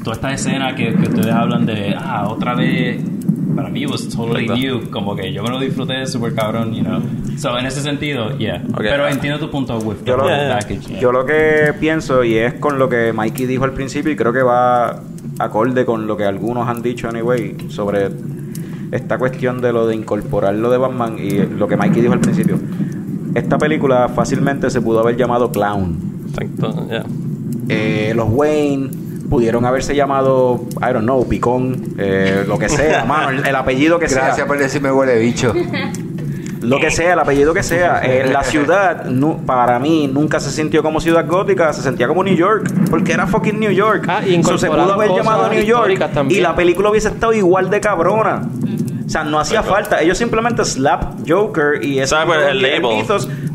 toda 0.02 0.14
esta 0.16 0.32
escena 0.32 0.74
que, 0.74 0.94
que 0.94 1.02
ustedes 1.08 1.32
hablan 1.32 1.66
de, 1.66 1.94
ah, 1.98 2.26
otra 2.28 2.54
vez, 2.54 3.02
para 3.54 3.68
mí 3.68 3.84
was 3.86 4.08
totally 4.08 4.48
new, 4.48 4.90
como 4.90 5.14
que 5.14 5.32
yo 5.32 5.42
me 5.42 5.50
lo 5.50 5.58
disfruté 5.60 6.06
súper 6.06 6.34
cabrón, 6.34 6.72
you 6.72 6.82
know. 6.82 7.00
So, 7.36 7.58
en 7.58 7.66
ese 7.66 7.80
sentido, 7.82 8.36
yeah. 8.38 8.62
Pero 8.76 9.08
entiendo 9.08 9.38
tu 9.38 9.50
punto 9.50 9.78
with 9.78 10.04
Yo 10.04 10.16
lo, 10.16 10.26
Yeah, 10.28 10.58
package. 10.58 10.86
yeah. 10.88 11.00
yo 11.00 11.12
lo 11.12 11.24
que 11.26 11.72
pienso, 11.78 12.22
y 12.24 12.36
es 12.36 12.54
con 12.54 12.78
lo 12.78 12.88
que 12.88 13.12
Mikey 13.12 13.46
dijo 13.46 13.64
al 13.64 13.72
principio, 13.72 14.12
y 14.12 14.16
creo 14.16 14.32
que 14.32 14.42
va 14.42 15.02
acorde 15.38 15.84
con 15.84 16.06
lo 16.06 16.16
que 16.16 16.24
algunos 16.24 16.68
han 16.68 16.82
dicho, 16.82 17.08
anyway, 17.08 17.56
sobre 17.68 18.08
esta 18.92 19.18
cuestión 19.18 19.60
de 19.60 19.72
lo 19.72 19.86
de 19.86 19.94
incorporar 19.94 20.54
lo 20.54 20.70
de 20.70 20.76
Batman 20.78 21.16
y 21.18 21.30
lo 21.46 21.68
que 21.68 21.76
Mikey 21.76 22.00
dijo 22.02 22.12
al 22.12 22.20
principio. 22.20 22.58
Esta 23.34 23.56
película 23.58 24.08
fácilmente 24.08 24.68
se 24.70 24.80
pudo 24.80 25.00
haber 25.00 25.16
llamado 25.16 25.52
Clown. 25.52 26.24
Exacto, 26.28 26.86
yeah. 26.88 27.04
Eh, 27.68 28.12
los 28.16 28.28
Wayne 28.30 28.90
pudieron 29.30 29.64
haberse 29.64 29.94
llamado, 29.94 30.64
I 30.78 30.92
don't 30.92 31.04
know, 31.04 31.26
Picón, 31.26 31.94
eh, 31.96 32.44
lo 32.46 32.58
que 32.58 32.68
sea, 32.68 33.04
mano, 33.06 33.30
el, 33.30 33.46
el 33.46 33.56
apellido 33.56 33.98
que 33.98 34.08
sea. 34.08 34.24
Gracias 34.26 34.46
por 34.46 34.58
decirme 34.58 34.92
huele 34.92 35.18
bicho. 35.18 35.54
Lo 36.60 36.78
que 36.78 36.90
sea, 36.90 37.14
el 37.14 37.18
apellido 37.18 37.54
que 37.54 37.62
sea. 37.62 38.02
Eh, 38.04 38.28
la 38.30 38.42
ciudad, 38.44 39.06
para 39.46 39.78
mí, 39.78 40.10
nunca 40.12 40.40
se 40.40 40.50
sintió 40.50 40.82
como 40.82 41.00
ciudad 41.00 41.26
gótica, 41.26 41.72
se 41.72 41.80
sentía 41.80 42.06
como 42.06 42.22
New 42.22 42.34
York, 42.34 42.70
porque 42.90 43.12
era 43.12 43.26
fucking 43.26 43.58
New 43.58 43.70
York. 43.70 44.04
Ah, 44.08 44.20
y 44.26 44.42
So, 44.42 44.58
se 44.58 44.66
pudo 44.66 44.92
haber 44.92 45.10
llamado 45.10 45.48
New 45.48 45.62
York 45.62 45.98
también. 46.12 46.40
y 46.40 46.42
la 46.42 46.54
película 46.54 46.90
hubiese 46.90 47.08
estado 47.08 47.32
igual 47.32 47.70
de 47.70 47.80
cabrona. 47.80 48.42
O 49.06 49.08
sea, 49.08 49.24
no 49.24 49.40
hacía 49.40 49.62
falta. 49.62 50.02
Ellos 50.02 50.18
simplemente 50.18 50.64
slap 50.64 51.14
Joker 51.26 51.82
y 51.82 51.98
eso 51.98 52.14
¿Sabes 52.14 52.26
cuál 52.26 52.42
es 52.42 52.48
el 52.50 52.62
label? 52.62 53.04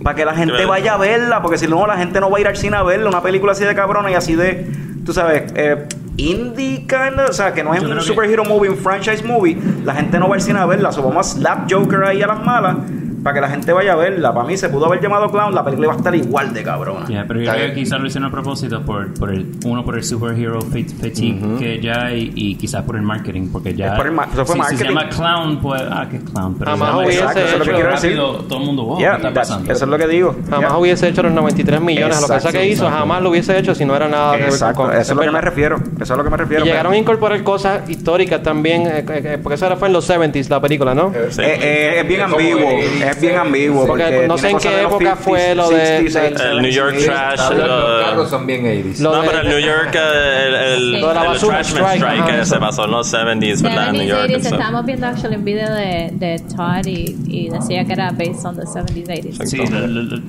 para 0.03 0.15
que 0.15 0.25
la 0.25 0.35
gente 0.35 0.65
vaya 0.65 0.95
a 0.95 0.97
verla, 0.97 1.41
porque 1.41 1.57
si 1.57 1.67
no, 1.67 1.88
la 1.88 1.97
gente 1.97 2.19
no 2.19 2.29
va 2.29 2.38
a 2.38 2.41
ir 2.41 2.47
al 2.47 2.57
cine 2.57 2.75
a 2.77 2.83
verla. 2.83 3.09
Una 3.09 3.21
película 3.21 3.53
así 3.53 3.63
de 3.63 3.73
cabrona 3.73 4.11
y 4.11 4.15
así 4.15 4.35
de, 4.35 4.69
tú 5.06 5.13
sabes, 5.13 5.52
eh, 5.56 5.88
indie 6.18 6.86
kind 6.88 7.20
of, 7.20 7.30
o 7.30 7.34
sea, 7.34 7.54
que 7.54 7.63
no 7.63 7.74
es 7.74 7.82
Yo 7.82 7.89
un 7.89 7.96
que- 7.96 8.02
superhero 8.04 8.44
movie, 8.46 8.70
un 8.70 8.78
franchise 8.78 9.24
movie. 9.24 9.58
La 9.84 9.94
gente 9.94 10.18
no 10.20 10.28
va 10.28 10.36
al 10.36 10.41
cine 10.41 10.60
a 10.60 10.65
verla. 10.65 10.91
So, 10.91 11.04
vamos 11.04 11.28
a 11.28 11.30
slap 11.38 11.72
Joker 11.72 12.04
ahí 12.04 12.22
a 12.22 12.28
las 12.28 12.44
malas 12.44 12.78
para 13.25 13.33
que 13.33 13.41
la 13.41 13.49
gente 13.49 13.73
vaya 13.73 13.93
a 13.93 13.95
verla. 13.95 14.31
Para 14.33 14.45
mí 14.47 14.55
se 14.55 14.69
pudo 14.69 14.85
haber 14.85 15.01
llamado 15.01 15.31
Clown, 15.31 15.55
la 15.55 15.63
película 15.65 15.88
iba 15.88 15.93
a 15.95 15.97
estar 15.97 16.13
igual 16.15 16.53
de 16.53 16.63
cabrona. 16.63 17.07
Yeah, 17.07 17.25
pero 17.27 17.41
yo 17.41 17.51
creo 17.51 17.67
que 17.69 17.73
quizás 17.73 17.99
lo 17.99 18.05
hicieron 18.05 18.29
a 18.29 18.31
propósito 18.31 18.81
por, 18.83 19.11
por 19.15 19.31
el, 19.31 19.47
uno 19.65 19.83
por 19.83 19.95
el 19.95 20.03
superhero 20.03 20.59
fit- 20.61 20.93
fatigue 20.93 21.41
que 21.57 21.81
ya 21.81 22.05
hay 22.05 22.31
y 22.35 22.53
quizás 22.55 22.83
por 22.83 22.95
el 22.97 23.01
marketing 23.01 23.49
porque 23.51 23.73
ya 23.73 23.88
Es 23.88 23.93
por 23.97 24.05
el 24.05 24.11
ma- 24.11 24.27
fue 24.27 24.45
si, 24.45 24.51
si 24.51 24.57
marketing. 24.59 24.77
se 24.77 24.85
llama 24.85 25.09
clown 25.09 25.59
pues 25.59 25.81
ah 25.89 26.07
que 26.09 26.19
clown 26.19 26.55
pero 26.59 26.69
Jamás 26.71 26.95
hubiese 26.95 27.17
Exacto, 27.19 27.39
eso 27.39 27.47
es 27.47 27.53
lo 27.53 27.57
que 27.57 27.63
hecho- 27.71 27.75
quiero 27.79 27.91
decir. 27.91 28.09
rápido, 28.11 28.33
todo 28.47 28.59
el 28.59 28.65
mundo 28.65 28.83
wow 28.83 28.99
Yeah, 28.99 29.11
¿qué 29.17 29.27
está 29.27 29.33
pasando 29.41 29.71
eso 29.73 29.85
es 29.85 29.89
lo 29.91 29.97
que 29.97 30.07
digo. 30.07 30.35
Jamás 30.47 30.59
Yeah. 30.69 30.77
hubiese 30.77 31.07
hecho 31.07 31.23
los 31.23 31.31
93 31.33 31.81
millones, 31.81 32.17
a 32.17 32.21
lo 32.21 32.27
que 32.27 32.27
sea 32.27 32.38
Exacto, 32.38 32.57
que 32.59 32.67
hizo, 32.67 32.83
exacto. 32.83 32.99
jamás 32.99 33.21
lo 33.23 33.29
hubiese 33.31 33.57
hecho 33.57 33.73
si 33.73 33.85
no 33.85 33.95
era 33.95 34.07
nada 34.07 34.33
que 34.33 34.43
ver 34.43 34.49
Exacto, 34.49 34.81
con 34.83 34.91
eso 34.91 35.01
es 35.01 35.09
lo 35.17 35.21
que 35.23 35.31
me 35.31 35.41
refiero. 35.41 35.75
Eso 35.99 36.13
es 36.13 36.17
lo 36.17 36.23
que 36.23 36.29
me 36.29 36.35
Y 36.35 36.39
refiero. 36.39 36.65
llegaron 36.65 36.93
a 36.93 36.97
incorporar 36.97 37.43
cosas 37.43 37.89
históricas 37.89 38.43
también, 38.43 38.83
eh, 38.83 38.99
eh, 38.99 39.05
eh, 39.25 39.39
porque 39.41 39.55
eso 39.55 39.65
era 39.65 39.75
fue 39.77 39.88
en 39.88 39.93
los 39.93 40.05
70s 40.09 40.49
la 40.49 40.61
película, 40.61 40.93
¿no? 40.93 41.11
Eh, 41.13 41.29
eh, 41.39 41.99
es 42.01 42.07
bien 42.07 42.21
Es 42.21 42.25
ambiguo, 42.31 42.69
el- 42.69 43.03
es 43.15 43.21
bien 43.21 43.38
ambiguo. 43.38 43.86
Porque 43.88 44.04
Porque 44.04 44.28
no 44.28 44.38
sé 44.38 44.49
en 44.49 44.58
qué 44.60 44.82
época 44.82 45.15
50s, 45.15 45.17
fue 45.17 45.56
lo 45.56 45.69
de- 45.69 45.75
60s, 45.75 46.13
del- 46.13 46.38
70s, 46.38 46.51
El 46.51 46.62
New 46.62 46.71
York 46.71 46.95
80s. 46.95 47.06
Trash, 47.06 47.58
Los 47.58 48.04
carros 48.06 48.30
son 48.30 48.47
bien 48.47 48.65
80s. 48.65 48.99
Lo 48.99 49.15
No, 49.15 49.21
pero 49.23 49.39
el 49.41 49.49
New 49.49 49.60
York, 49.60 49.95
el, 49.95 50.54
el, 50.56 50.95
el 50.95 51.01
Trashman 51.01 51.62
strike, 51.65 52.25
que 52.25 52.45
se 52.45 52.58
pasó 52.58 52.86
en 52.86 52.91
los 52.91 53.13
70s, 53.13 53.62
¿verdad? 53.62 53.89
En 53.89 53.93
New 53.93 54.01
70s, 54.04 54.08
York. 54.08 54.21
80s, 54.21 54.34
and 54.36 54.41
stuff. 54.43 54.54
estábamos 54.54 54.86
viendo 54.86 55.08
actually 55.08 55.36
un 55.36 55.45
video 55.45 55.73
de, 55.73 56.41
Todd 56.56 56.86
y, 56.86 57.49
decía 57.49 57.86
que 57.86 57.93
era 57.93 58.12
based 58.12 58.45
on 58.45 58.56
the 58.56 58.63
70s, 58.63 59.08
80s. 59.08 59.45
Sí, 59.45 59.58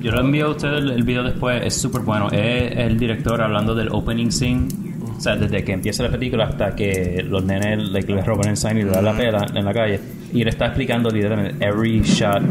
yo 0.03 0.13
lo 0.13 0.21
envío 0.21 0.47
a 0.47 0.51
ustedes 0.51 0.79
el, 0.79 0.91
el 0.91 1.03
video 1.03 1.23
después, 1.25 1.63
es 1.65 1.75
súper 1.81 2.03
bueno. 2.03 2.29
Es 2.31 2.77
el 2.77 2.99
director 2.99 3.41
hablando 3.41 3.75
del 3.75 3.89
opening 3.91 4.31
scene, 4.31 4.69
o 5.17 5.21
sea, 5.21 5.37
desde 5.37 5.65
que 5.65 5.73
empieza 5.73 6.03
la 6.03 6.11
película 6.11 6.45
hasta 6.45 6.75
que 6.75 7.25
los 7.29 7.45
nenes 7.45 7.91
like, 7.91 8.13
le 8.13 8.23
roban 8.23 8.49
el 8.51 8.57
sign 8.57 8.79
y 8.79 8.83
le 8.83 8.91
dan 8.91 9.05
la 9.05 9.17
pela 9.17 9.47
en 9.55 9.65
la 9.65 9.73
calle. 9.73 10.01
Y 10.33 10.45
le 10.45 10.51
está 10.51 10.67
explicando 10.67 11.09
literalmente 11.11 11.65
every 11.65 12.01
shot, 12.03 12.43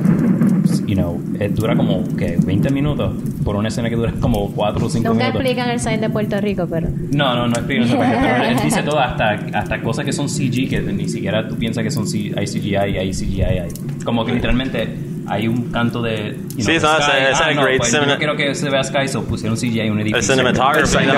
you 0.88 0.96
know, 0.96 1.22
eh, 1.40 1.50
dura 1.50 1.76
como 1.76 2.04
que 2.16 2.38
20 2.44 2.70
minutos 2.72 3.14
por 3.44 3.56
una 3.56 3.68
escena 3.68 3.90
que 3.90 3.96
dura 3.96 4.12
como 4.20 4.50
4 4.52 4.86
o 4.86 4.90
5 4.90 5.08
Nunca 5.10 5.26
minutos. 5.26 5.42
explican 5.42 5.70
el 5.70 5.80
sign 5.80 6.02
de 6.02 6.10
Puerto 6.10 6.40
Rico, 6.42 6.68
pero... 6.70 6.88
No, 7.12 7.36
no, 7.36 7.48
no 7.48 7.54
esa 7.56 7.98
parte, 7.98 8.18
pero 8.22 8.44
él 8.46 8.58
dice 8.64 8.82
todo, 8.84 9.00
hasta, 9.00 9.32
hasta 9.54 9.82
cosas 9.82 10.06
que 10.06 10.14
son 10.14 10.28
CG, 10.30 10.70
que 10.70 10.82
ni 10.82 11.08
siquiera 11.08 11.48
tú 11.48 11.56
piensas 11.58 11.84
que 11.84 11.92
son 11.92 12.08
C- 12.08 12.34
hay 12.36 12.46
CGI 12.48 12.76
hay 12.76 13.12
CGI. 13.12 13.42
Hay. 13.44 13.70
Como 14.04 14.26
que 14.26 14.34
literalmente 14.34 14.88
hay 15.28 15.48
un 15.48 15.72
canto 15.72 16.02
de. 16.02 16.36
you 16.56 16.64
know, 16.64 16.66
Sí, 16.66 16.76
hace- 16.76 16.80
Sky. 16.80 17.12
ese 17.32 17.44
Ah, 17.44 17.50
es 17.50 17.56
no, 17.56 17.64
great 17.64 17.78
pues 17.80 17.92
yo 17.92 17.98
cinema- 18.00 18.14
no 18.14 18.18
quiero 18.20 18.36
que 18.38 18.56
se 18.56 18.70
vea 18.70 18.84
Sky, 18.84 19.08
so 19.08 19.24
pusieron 19.24 19.58
CGI 19.58 19.80
en 19.82 19.92
un 19.94 20.00
edificio. 20.02 20.18
El 20.18 20.24
cinematography 20.40 20.98
El 20.98 21.10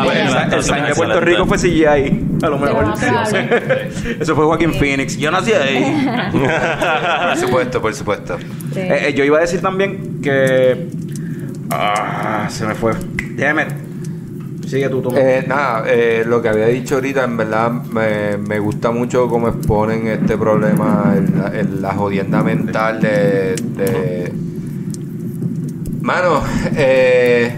el 0.79 0.85
de 0.87 0.95
Puerto 0.95 1.19
Rico 1.21 1.45
fue 1.45 1.57
CGI, 1.57 1.85
a 2.41 2.47
lo 2.49 2.57
mejor. 2.57 2.93
Eso 4.19 4.35
fue 4.35 4.45
Joaquín 4.45 4.73
Phoenix. 4.73 5.17
Yo 5.17 5.29
nací 5.31 5.51
ahí. 5.53 5.83
Por 6.31 7.37
supuesto, 7.37 7.81
por 7.81 7.93
supuesto. 7.93 8.37
Sí. 8.73 8.79
Eh, 8.79 9.09
eh, 9.09 9.13
yo 9.13 9.23
iba 9.23 9.37
a 9.37 9.41
decir 9.41 9.61
también 9.61 10.21
que. 10.21 10.87
Ah, 11.69 12.47
se 12.49 12.65
me 12.65 12.75
fue. 12.75 12.93
Damn 13.35 13.59
it. 13.59 13.67
Sigue 14.67 14.89
tú, 14.89 15.01
Tomás. 15.01 15.19
Eh, 15.19 15.45
nada, 15.47 15.83
eh, 15.87 16.23
lo 16.25 16.41
que 16.41 16.49
había 16.49 16.65
dicho 16.67 16.95
ahorita, 16.95 17.23
en 17.23 17.37
verdad 17.37 17.71
me, 17.71 18.37
me 18.37 18.59
gusta 18.59 18.91
mucho 18.91 19.27
cómo 19.29 19.47
exponen 19.47 20.07
este 20.07 20.37
problema, 20.37 21.15
el- 21.15 21.55
el- 21.59 21.81
la 21.81 21.93
jodienda 21.93 22.43
mental 22.43 22.99
de. 23.01 23.55
de... 23.55 24.31
Mano, 26.01 26.41
eh, 26.75 27.51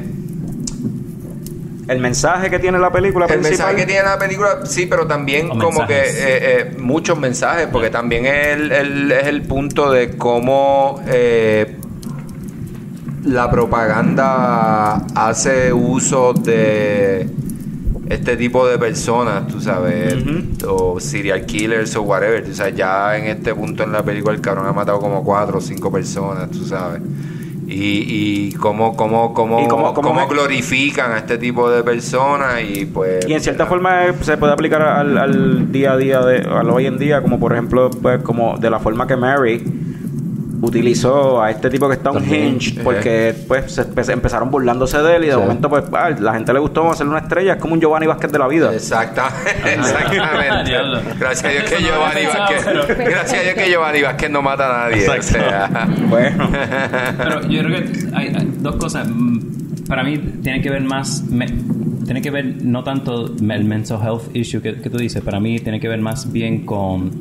el 1.88 2.00
mensaje 2.00 2.50
que 2.52 2.60
tiene 2.60 2.78
la 2.78 2.92
película 2.92 3.26
el 3.26 3.32
principal. 3.40 3.52
mensaje 3.52 3.76
que 3.78 3.86
tiene 3.88 4.04
la 4.08 4.20
película, 4.20 4.66
sí, 4.66 4.86
pero 4.86 5.08
también 5.08 5.50
O 5.52 5.58
como 5.58 5.88
que 5.88 6.00
eh, 6.00 6.10
eh, 6.18 6.76
muchos 6.80 7.18
mensajes, 7.20 7.68
porque 7.72 7.90
también 7.90 8.28
es 8.28 8.48
el, 8.56 8.72
el- 8.72 9.12
es 9.12 9.26
el 9.26 9.42
punto 9.44 9.92
de 9.92 10.12
cómo 10.16 11.02
eh, 11.08 11.76
la 13.30 13.50
propaganda 13.50 14.96
hace 15.16 15.72
uso 15.74 16.34
de 16.34 17.28
este 18.10 18.36
tipo 18.38 18.68
de 18.68 18.78
personas, 18.80 19.48
tú 19.48 19.62
sabes, 19.62 20.16
o 20.68 21.00
serial 21.00 21.46
killers 21.46 21.96
o 21.96 22.02
whatever, 22.02 22.44
tú 22.44 22.54
sabes, 22.56 22.76
ya 22.76 23.16
en 23.18 23.26
este 23.26 23.54
punto 23.54 23.84
en 23.84 23.92
la 23.92 24.04
película 24.04 24.34
el 24.34 24.42
cabrón 24.42 24.66
ha 24.66 24.74
matado 24.74 25.00
como 25.00 25.24
cuatro 25.24 25.60
o 25.60 25.62
cinco 25.62 25.92
personas, 25.92 26.50
tú 26.50 26.66
sabes. 26.66 27.02
Y, 27.68 28.48
y 28.50 28.54
cómo, 28.54 28.96
cómo, 28.98 29.32
cómo, 29.36 29.62
Y 29.62 29.68
cómo- 29.68 29.94
cómo 29.94 30.10
cómo 30.10 30.22
me- 30.22 30.34
glorifican 30.34 31.12
a 31.12 31.20
este 31.20 31.38
tipo 31.38 31.70
de 31.70 31.84
personas 31.84 32.64
y 32.68 32.86
pues... 32.88 33.28
Y 33.28 33.34
en 33.34 33.42
cierta 33.42 33.66
¿verdad? 33.66 33.70
forma 34.10 34.24
se 34.24 34.38
puede 34.38 34.54
aplicar 34.54 34.82
al, 34.82 35.16
al 35.20 35.72
día 35.72 35.92
a 35.92 35.98
día, 35.98 36.20
de, 36.22 36.38
al 36.50 36.68
hoy 36.72 36.88
en 36.88 36.98
día, 36.98 37.22
como 37.22 37.40
por 37.40 37.54
ejemplo, 37.54 37.92
pues 37.92 38.24
como 38.24 38.58
de 38.58 38.72
la 38.72 38.80
forma 38.80 39.06
que 39.06 39.16
Mary 39.16 39.64
utilizó 40.62 41.42
a 41.42 41.52
este 41.52 41.70
tipo 41.70 41.88
que 41.88 41.96
está 41.96 42.12
un 42.12 42.24
hinge, 42.24 42.72
eh. 42.72 42.82
porque 42.84 43.34
pues 43.48 43.72
se 43.74 43.84
empe- 43.88 44.12
empezaron 44.12 44.52
burlándose 44.52 44.98
de 45.02 45.16
él 45.16 45.24
y 45.24 45.28
de 45.28 45.34
Sí. 45.34 45.40
momento 45.40 45.70
pues 45.70 45.84
ah, 45.94 46.10
la 46.20 46.34
gente 46.34 46.52
le 46.54 46.60
gustó 46.60 46.90
hacerle 46.92 47.12
una 47.12 47.22
estrella, 47.22 47.54
es 47.54 47.60
como 47.60 47.74
un 47.76 47.80
Giovanni 47.82 48.08
Vázquez 48.08 48.32
de 48.32 48.40
la 48.40 48.48
vida. 48.48 48.74
Exacta, 48.74 49.30
exactamente. 49.66 50.70
Diablo. 50.70 51.00
Gracias 51.20 51.46
a 51.46 51.50
Dios 51.50 51.64
que 51.64 51.84
Giovanni 51.84 52.26
Vázquez, 52.26 52.98
gracias 52.98 53.40
a 53.40 53.44
Dios 53.44 53.56
que 53.56 53.70
Giovanni 53.70 54.02
Vázquez 54.02 54.30
no 54.30 54.42
mata 54.42 54.86
a 54.86 54.90
nadie. 54.90 55.04
Exacto. 55.06 55.26
O 55.28 55.50
sea, 55.50 55.88
Bueno, 56.10 56.50
Pero 57.18 57.48
yo 57.48 57.64
creo 57.64 57.80
que 57.84 57.92
hay, 58.16 58.28
hay 58.28 58.54
dos 58.60 58.76
cosas. 58.76 59.08
Mm, 59.10 59.40
Para 59.88 60.04
mí 60.04 60.18
tiene 60.44 60.62
que 60.62 60.70
ver 60.70 60.82
más. 60.82 61.24
me- 61.30 61.48
tiene 62.06 62.22
que 62.24 62.32
ver 62.32 62.56
no 62.64 62.84
tanto 62.84 63.28
el 63.38 63.64
mental 63.66 64.00
health 64.04 64.36
issue 64.36 64.62
que, 64.64 64.82
que 64.82 64.90
tú 64.90 64.98
dices, 64.98 65.22
para 65.22 65.40
mí 65.40 65.60
tiene 65.60 65.80
que 65.80 65.88
ver 65.88 66.00
más 66.00 66.32
bien 66.32 66.66
con 66.66 67.12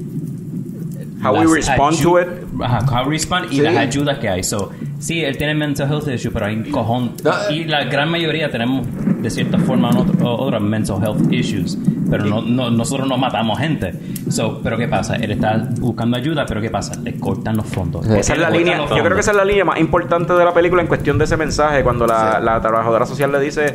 How 1.23 1.35
we 1.35 1.47
respond 1.53 2.01
to 2.03 2.19
it. 2.21 2.29
Ajá, 2.62 2.81
how 2.91 3.05
we 3.07 3.12
respond 3.16 3.47
y 3.53 3.57
Sí. 3.57 3.61
las 3.62 3.77
ayudas 3.77 4.19
que 4.19 4.29
hay. 4.29 4.43
So, 4.45 4.71
sí, 5.01 5.23
él 5.25 5.37
tiene 5.37 5.55
mental 5.55 5.89
health 5.91 6.09
issue, 6.09 6.31
pero 6.33 6.47
hay 6.47 6.55
un 6.57 6.71
cojón. 6.71 7.12
No, 7.25 7.33
y 7.51 7.64
la 7.64 7.85
gran 7.85 8.09
mayoría 8.11 8.51
tenemos, 8.51 8.87
de 9.21 9.29
cierta 9.31 9.59
forma 9.59 9.91
otra, 9.91 10.25
o 10.25 10.45
otras 10.47 10.62
mental 10.62 10.97
health 11.03 11.33
issues. 11.33 11.77
Pero 12.11 12.25
no, 12.25 12.41
no- 12.41 12.71
nosotros 12.71 13.07
no 13.09 13.19
matamos 13.19 13.59
gente. 13.59 13.93
So, 14.31 14.61
pero 14.62 14.79
¿qué 14.79 14.89
pasa? 14.89 15.16
Él 15.16 15.33
está 15.33 15.69
buscando 15.81 16.16
ayuda, 16.16 16.47
pero 16.47 16.61
¿qué 16.61 16.71
pasa? 16.71 16.95
Le 17.03 17.16
cortan 17.19 17.57
los 17.57 17.66
fondos. 17.66 18.07
¿Por 18.07 18.16
Esa 18.16 18.33
es 18.35 18.39
la 18.39 18.49
línea, 18.51 18.79
yo 18.79 19.03
creo 19.03 19.14
que 19.14 19.21
esa 19.21 19.33
es 19.33 19.37
la 19.37 19.45
línea 19.45 19.64
más 19.64 19.79
importante 19.79 20.33
de 20.33 20.45
la 20.45 20.55
película 20.55 20.81
en 20.83 20.89
cuestión 20.89 21.19
de 21.19 21.25
ese 21.25 21.37
mensaje 21.37 21.83
cuando 21.83 22.07
la, 22.07 22.41
la 22.41 22.61
trabajadora 22.61 23.05
social 23.07 23.31
le 23.33 23.41
dice 23.41 23.75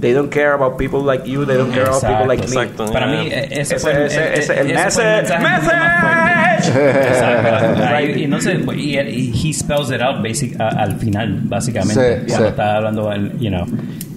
they 0.00 0.12
don't 0.12 0.32
care 0.32 0.48
about 0.50 0.76
people 0.76 0.98
like 1.04 1.24
you, 1.30 1.46
they 1.46 1.56
don't 1.56 1.70
care 1.72 1.84
about 1.86 2.00
people 2.02 2.26
like 2.26 2.42
me. 2.42 2.48
Exacto. 2.62 2.86
Para 2.92 3.06
mí, 3.06 3.28
eh, 3.30 3.46
ese, 3.52 3.76
Ese- 3.76 3.78
fue, 3.78 4.06
ese- 4.06 4.18
eh, 4.20 4.32
ese- 4.34 4.60
el 4.60 4.66
message- 4.74 5.22
mensaje 5.22 5.38
mucho 5.38 5.70
y 8.16 8.26
no 8.26 8.40
sé, 8.40 8.58
y, 8.76 8.98
y 8.98 9.32
he 9.48 9.52
spells 9.52 9.90
it 9.90 10.00
out 10.00 10.22
basic, 10.22 10.58
a- 10.60 10.68
al 10.68 10.96
final, 10.96 11.40
básicamente, 11.44 12.20
Sí, 12.20 12.26
cuando 12.28 12.46
sí. 12.46 12.50
está 12.50 12.76
hablando, 12.76 13.12
el, 13.12 13.38
you 13.38 13.48
know. 13.50 13.66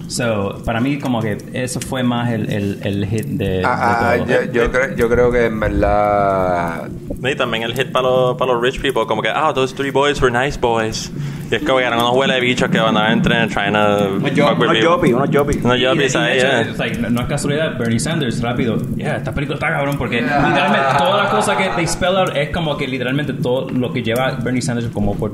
So, 0.08 0.62
para 0.66 0.80
mí, 0.82 1.00
como 1.00 1.22
que 1.22 1.38
eso 1.54 1.80
fue 1.82 2.04
más 2.04 2.32
el, 2.32 2.52
el, 2.52 2.80
el 2.84 3.06
hit 3.08 3.26
de, 3.26 3.50
de 3.60 3.64
Ah, 3.66 4.12
ah, 4.12 4.16
todo. 4.18 4.26
yo, 4.28 4.52
yo 4.52 4.72
creo, 4.72 4.96
yo 4.96 5.10
creo 5.10 5.32
que 5.32 5.46
en 5.46 5.60
verdad. 5.60 6.90
Y 7.24 7.36
también 7.36 7.64
el 7.64 7.74
hit 7.74 7.92
para 7.92 8.08
los, 8.08 8.38
para 8.38 8.54
los 8.54 8.62
rich 8.62 8.80
people, 8.82 9.06
como 9.08 9.22
que, 9.22 9.30
ah, 9.30 9.52
those 9.54 9.74
three 9.74 9.90
boys 9.92 10.22
were 10.22 10.32
nice 10.32 10.60
boys. 10.60 11.12
Y 11.50 11.56
es 11.56 11.64
como 11.64 11.78
que 11.80 11.86
eran 11.86 12.00
unos 12.00 12.16
huele 12.16 12.40
bichos 12.40 12.70
que 12.70 12.80
van 12.80 12.98
a 12.98 13.12
entrar 13.12 13.48
trying 13.50 13.74
to 13.74 14.16
Unos 14.16 14.32
fuck 14.32 14.60
with 14.60 14.68
unos 14.68 14.74
people. 14.74 14.82
jobbies, 14.88 15.14
unos 15.14 15.30
jobbies. 15.32 15.64
Unos 15.64 15.78
Y- 15.78 15.82
y 15.82 15.86
jobbies 15.86 16.14
de 16.14 16.20
ahí, 16.20 16.38
hecho, 16.38 16.48
yeah. 16.48 16.74
like, 16.78 16.98
no, 17.00 17.10
no 17.10 17.22
es 17.22 17.28
casualidad, 17.28 17.78
Bernie 17.78 18.00
Sanders, 18.00 18.42
rápido. 18.42 18.78
Yeah, 18.96 19.18
esta 19.18 19.34
película 19.34 19.56
está 19.56 19.70
cabrón 19.70 19.98
porque 19.98 20.22
literalmente 20.22 20.80
todas 20.98 21.24
las 21.24 21.32
cosas 21.34 21.58
que 21.58 21.70
they 21.76 21.88
spell 21.88 22.16
out 22.18 22.36
es 22.36 22.50
como 22.50 22.78
que 22.78 22.88
literalmente 22.88 23.34
todo 23.34 23.70
lo 23.70 23.92
que 23.94 24.02
lleva 24.04 24.32
Bernie 24.44 24.62
Sanders 24.62 24.90
como 24.90 25.16
por 25.16 25.32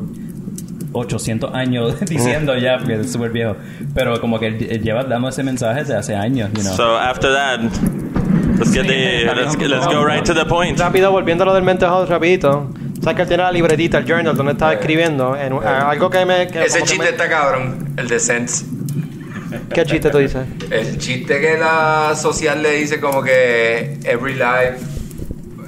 800 0.93 1.53
años 1.53 1.99
diciendo 2.07 2.57
ya, 2.57 2.77
porque 2.77 2.95
es 3.01 3.11
súper 3.11 3.31
viejo. 3.31 3.55
Pero 3.93 4.19
como 4.19 4.39
que 4.39 4.51
lleva 4.51 5.03
dando 5.03 5.29
ese 5.29 5.43
mensaje 5.43 5.81
desde 5.81 5.95
hace 5.95 6.15
años, 6.15 6.49
you 6.53 6.61
know. 6.61 6.75
So 6.75 6.97
after 6.97 7.31
that, 7.33 7.59
let's 8.59 8.71
get 8.73 8.87
the, 8.87 9.25
let's, 9.35 9.57
let's 9.57 9.85
go 9.87 10.05
right 10.05 10.23
to 10.25 10.33
the 10.33 10.45
point. 10.45 10.79
Rápido, 10.79 11.11
volviendo 11.11 11.43
a 11.43 11.47
lo 11.47 11.53
del 11.53 11.63
mental 11.63 11.89
health, 11.89 12.09
rapidito. 12.09 12.69
Sabes 13.01 13.15
que 13.15 13.21
él 13.23 13.27
tiene 13.29 13.43
la 13.43 13.51
libretita, 13.51 13.97
el 13.97 14.05
journal, 14.05 14.35
donde 14.35 14.51
estaba 14.51 14.73
escribiendo. 14.73 15.35
En, 15.35 15.53
eh, 15.53 15.59
algo 15.65 16.09
que 16.09 16.23
me... 16.23 16.47
que 16.47 16.63
Ese 16.65 16.79
que 16.79 16.85
chiste 16.85 17.03
me- 17.03 17.09
está 17.09 17.27
cabrón, 17.27 17.95
el 17.97 18.07
de 18.07 18.19
Sense. 18.19 18.63
¿Qué 19.73 19.83
chiste 19.85 20.09
tú 20.11 20.19
dices? 20.19 20.45
El 20.69 20.97
chiste 20.99 21.41
que 21.41 21.57
la 21.57 22.13
social 22.15 22.61
le 22.61 22.73
dice 22.73 22.99
como 22.99 23.23
que 23.23 23.97
every 24.03 24.33
life. 24.33 24.77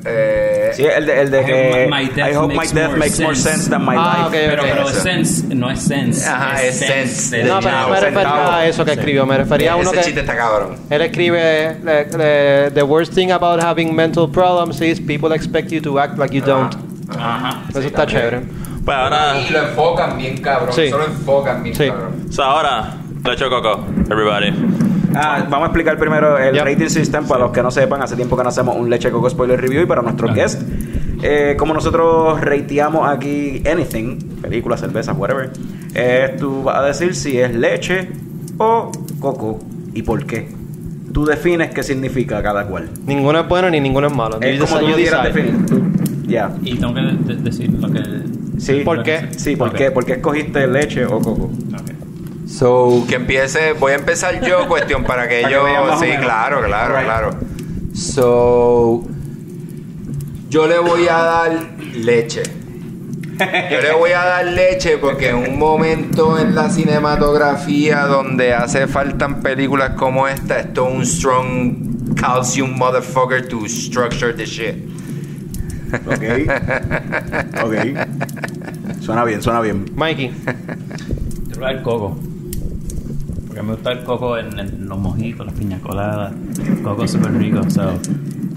Eh, 0.06 0.72
Sí, 0.74 0.84
el 0.86 1.06
de, 1.06 1.22
el 1.22 1.32
de 1.32 1.42
I 1.42 1.46
que 1.46 1.70
hope 1.70 1.88
my 1.90 2.06
death 2.10 2.32
I 2.32 2.36
hope 2.36 2.48
my 2.50 2.56
makes 2.58 2.74
death 2.74 2.88
more 2.90 2.98
makes 3.00 3.20
more 3.22 3.36
sense. 3.36 3.70
than 3.70 3.86
my 3.86 3.96
Ah, 3.98 4.18
life. 4.18 4.28
ok, 4.28 4.50
pero 4.50 4.64
ok. 4.64 4.70
pero 4.72 4.90
Eso. 4.90 5.00
sense 5.02 5.56
no 5.56 5.70
es 5.70 5.80
sense. 5.82 6.28
Ajá, 6.28 6.62
es 6.64 6.80
sense. 6.80 7.44
No, 7.44 7.60
pero 7.62 7.80
no 7.82 7.90
me 7.90 8.00
refería 8.00 8.58
a 8.58 8.66
eso 8.68 8.84
que 8.84 8.92
escribió. 8.94 9.26
Me 9.26 9.38
refería 9.38 9.74
a 9.74 9.76
uno 9.76 9.90
ese 9.92 9.98
que... 10.00 10.04
chiste 10.06 10.20
está 10.22 10.36
cabrón. 10.36 10.76
Él 10.90 11.02
escribe, 11.02 11.78
le- 11.84 12.06
le- 12.18 12.72
the 12.72 12.84
worst 12.84 13.14
thing 13.14 13.30
about 13.32 13.62
having 13.64 13.96
mental 13.96 14.28
problems 14.30 14.82
is 14.82 15.00
people 15.00 15.32
expect 15.34 15.70
you 15.72 15.80
to 15.82 16.00
act 16.00 16.18
like 16.18 16.36
you 16.36 16.42
don't. 16.44 16.74
Ajá. 17.18 17.62
Eso 17.70 17.80
está 17.82 18.06
chévere. 18.08 18.42
Pues 18.84 18.98
ahora, 18.98 19.36
Y 19.40 19.52
lo 19.54 19.60
enfocan 19.70 20.18
bien 20.18 20.38
cabrón. 20.40 20.74
Sí. 20.74 20.90
Solo 20.90 21.06
enfocan 21.06 21.64
bien 21.64 21.76
Sí. 21.76 21.88
cabrón. 21.88 22.26
so 22.30 22.44
ahora, 22.44 22.96
leche 23.24 23.48
coco, 23.48 23.86
everybody. 24.10 24.52
Ah, 25.16 25.46
vamos 25.50 25.64
a 25.64 25.66
explicar 25.68 25.98
primero 25.98 26.38
el 26.38 26.54
Yep. 26.56 26.66
rating 26.66 26.90
system 26.90 27.26
para 27.26 27.42
los 27.46 27.52
que 27.52 27.62
no 27.64 27.72
sepan. 27.72 28.02
Hace 28.02 28.16
tiempo 28.16 28.36
que 28.38 28.44
no 28.44 28.50
hacemos 28.50 28.76
un 28.76 28.90
leche 28.90 29.12
coco 29.12 29.30
spoiler 29.30 29.60
review 29.60 29.82
y 29.84 29.86
para 29.86 30.02
nuestros 30.02 30.32
Ajá. 30.32 30.40
guests. 30.40 30.66
Eh, 31.22 31.56
como 31.58 31.74
nosotros 31.74 32.40
rateamos 32.42 33.08
aquí 33.08 33.64
anything, 33.72 34.18
películas, 34.42 34.82
cervezas, 34.82 35.16
whatever, 35.18 35.52
eh, 35.96 36.36
tú 36.38 36.64
vas 36.64 36.78
a 36.80 36.84
decir 36.84 37.16
si 37.16 37.40
es 37.40 37.56
leche 37.56 38.10
o 38.58 38.92
coco 39.20 39.60
y 39.94 40.02
por 40.02 40.26
qué. 40.26 40.50
Tú 41.14 41.26
defines 41.26 41.70
qué 41.72 41.84
significa 41.84 42.42
cada 42.42 42.66
cual. 42.66 42.90
Ninguno 43.06 43.40
es 43.40 43.48
bueno 43.48 43.70
ni 43.70 43.80
ninguno 43.80 44.08
es 44.08 44.16
malo. 44.16 44.40
Es 44.42 44.60
como 44.60 44.80
tú 44.80 44.94
quieras 44.96 45.24
definir. 45.26 45.54
Ya. 46.28 46.52
Y 46.64 46.76
tengo 46.76 46.94
que 46.94 47.02
de- 47.02 47.36
decir 47.36 47.72
lo 47.72 47.90
que. 47.92 48.02
Sí. 48.58 48.82
¿Por 48.84 49.04
qué? 49.04 49.28
Sí, 49.38 49.56
¿por 49.56 49.70
Ok. 49.70 49.76
qué? 49.76 49.92
¿Por 49.92 50.06
qué 50.06 50.14
escogiste 50.14 50.66
leche 50.68 51.06
o 51.06 51.20
coco? 51.20 51.44
Ok. 51.74 51.92
So, 52.58 53.04
que 53.08 53.16
empiece, 53.16 53.74
voy 53.74 53.94
a 53.94 53.96
empezar 53.96 54.42
yo, 54.46 54.68
cuestión 54.68 55.04
para 55.04 55.28
que 55.28 55.42
Para 55.42 55.48
que 55.50 55.56
ellos. 55.56 55.66
vean 55.66 55.88
más 55.88 55.98
o 55.98 56.00
sí, 56.00 56.06
menos. 56.08 56.24
claro, 56.26 56.62
claro, 56.64 56.94
Right. 56.96 57.06
claro. 57.06 57.30
So, 57.96 59.04
yo 60.50 60.68
le 60.68 60.80
voy 60.80 61.08
a 61.08 61.18
dar 61.18 61.52
leche. 61.96 62.44
Yo 63.40 63.82
le 63.82 63.94
voy 63.98 64.12
a 64.12 64.24
dar 64.24 64.46
leche 64.46 64.98
porque 65.00 65.30
en 65.30 65.38
un 65.38 65.58
momento 65.58 66.38
en 66.38 66.54
la 66.54 66.70
cinematografía 66.70 68.02
donde 68.06 68.54
hace 68.54 68.86
faltan 68.88 69.42
películas 69.42 69.92
como 69.98 70.28
esta, 70.28 70.60
esto 70.60 70.88
es 70.88 70.94
un 70.96 71.06
strong 71.06 72.16
calcium 72.16 72.78
motherfucker 72.78 73.48
to 73.48 73.68
structure 73.68 74.34
the 74.34 74.46
shit. 74.46 74.76
Ok. 76.06 76.24
ok. 77.64 77.76
Suena 79.02 79.26
bien, 79.26 79.42
suena 79.42 79.62
bien. 79.62 79.86
Mikey. 79.96 80.28
Yo 81.48 81.56
voy 81.60 81.64
a 81.64 81.74
dar 81.74 81.84
coco. 81.84 82.18
Porque 83.54 83.68
me 83.68 83.74
gusta 83.74 83.92
el 83.92 84.00
coco 84.00 84.36
en, 84.36 84.58
en 84.58 84.90
los 84.90 84.98
mojitos, 84.98 85.46
las 85.46 85.54
piñas 85.54 85.80
coladas. 85.82 86.34
Coco 86.84 87.04
es 87.04 87.12
súper 87.12 87.38
rico. 87.38 87.62
So, 87.70 87.84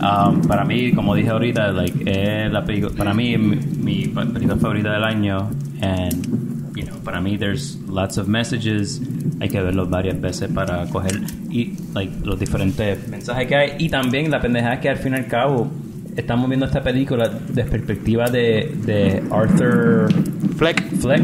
um, 0.01 0.41
para 0.49 0.65
mí, 0.65 0.91
como 0.93 1.15
dije 1.15 1.29
ahorita, 1.29 1.71
like, 1.73 2.03
es 2.07 2.51
la 2.51 2.65
película, 2.65 2.95
para 2.97 3.13
mí 3.13 3.35
es 3.35 3.39
mi, 3.39 3.57
mi 3.57 4.07
película 4.07 4.57
favorita 4.57 4.95
del 4.95 5.05
año. 5.05 5.51
And, 5.83 6.75
you 6.75 6.87
know, 6.87 6.97
para 7.05 7.21
mí, 7.21 7.37
there's 7.37 7.79
lots 7.87 8.17
of 8.17 8.27
messages. 8.27 9.03
Hay 9.39 9.51
que 9.51 9.61
verlos 9.61 9.91
varias 9.91 10.19
veces 10.19 10.51
para 10.51 10.87
coger 10.87 11.21
y, 11.51 11.75
like, 11.93 12.15
los 12.25 12.41
diferentes 12.41 13.07
mensajes 13.07 13.47
que 13.49 13.55
hay. 13.55 13.73
Y 13.79 13.91
también 13.91 14.31
la 14.31 14.41
pendejada 14.41 14.81
que 14.81 14.89
al 14.89 14.97
fin 14.97 15.13
y 15.13 15.17
al 15.17 15.27
cabo 15.27 15.69
estamos 16.17 16.49
viendo 16.49 16.65
esta 16.65 16.83
película 16.83 17.29
desde 17.29 17.71
perspectiva 17.71 18.31
de, 18.31 18.75
de 18.87 19.23
Arthur 19.31 20.09
Fleck. 20.57 20.89
Fleck 21.01 21.23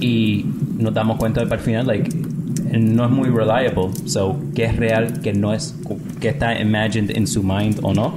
y 0.00 0.46
nos 0.78 0.94
damos 0.94 1.18
cuenta 1.18 1.42
de 1.42 1.46
que 1.46 1.54
al 1.54 1.60
final 1.60 1.86
like 1.86 2.21
no 2.78 3.04
es 3.04 3.10
muy 3.10 3.28
reliable 3.28 3.90
so 4.06 4.36
que 4.54 4.64
es 4.64 4.76
real 4.76 5.20
que 5.20 5.32
no 5.32 5.52
es 5.52 5.74
que 6.20 6.28
está 6.28 6.58
imagined 6.60 7.10
en 7.16 7.26
su 7.26 7.42
mind 7.42 7.78
o 7.82 7.92
no 7.94 8.14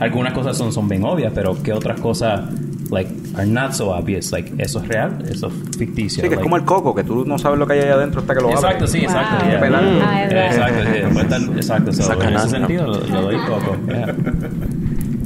algunas 0.00 0.32
cosas 0.32 0.56
son, 0.56 0.72
son 0.72 0.88
bien 0.88 1.04
obvias 1.04 1.32
pero 1.34 1.60
que 1.62 1.72
otras 1.72 2.00
cosas 2.00 2.42
like 2.90 3.10
are 3.36 3.46
not 3.46 3.72
so 3.72 3.90
obvious 3.94 4.32
like 4.32 4.50
eso 4.58 4.80
es 4.80 4.88
real 4.88 5.18
eso 5.30 5.48
es 5.48 5.76
ficticio 5.78 6.22
Sí, 6.22 6.28
que 6.28 6.34
es 6.34 6.40
like- 6.40 6.42
como 6.42 6.56
el 6.56 6.64
coco, 6.64 6.94
que 6.94 7.04
tú 7.04 7.24
no 7.24 7.38
sabes 7.38 7.58
lo 7.58 7.66
que 7.66 7.74
hay 7.74 7.80
allá 7.80 7.94
adentro 7.94 8.20
hasta 8.22 8.34
que 8.34 8.40
lo 8.40 8.48
abres. 8.48 8.62
exacto 8.64 8.86
sí 8.86 8.98
exacto 8.98 9.36
Wow. 9.44 9.50
yeah. 9.50 9.60
Pelando. 9.60 10.00
Ah, 10.04 10.22
es 10.24 10.28
verdad. 10.30 10.46
exacto 10.46 10.82
sí, 10.82 10.98
estar- 10.98 11.56
exacto 11.56 11.92
so, 11.92 12.02
Saca 12.02 12.28
en 12.28 12.34
ese 12.36 12.48
sentido 12.48 12.86
lo, 12.86 12.98
lo 13.06 13.22
doy 13.22 13.36
coco 13.46 13.76
yeah. 13.88 14.14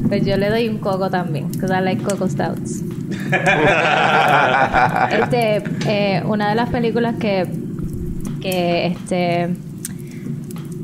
Pues 0.09 0.27
yo 0.27 0.37
le 0.37 0.51
doy 0.51 0.69
un 0.69 0.77
coco 0.79 1.09
también, 1.09 1.51
because 1.51 1.73
I 1.73 1.81
like 1.83 2.03
coco 2.03 2.29
stouts. 2.29 2.83
este, 5.11 5.63
eh, 5.87 6.23
una 6.27 6.51
de 6.51 6.55
las 6.55 6.69
películas 6.69 7.17
que, 7.19 7.47
que 8.45 8.87
este, 8.87 9.55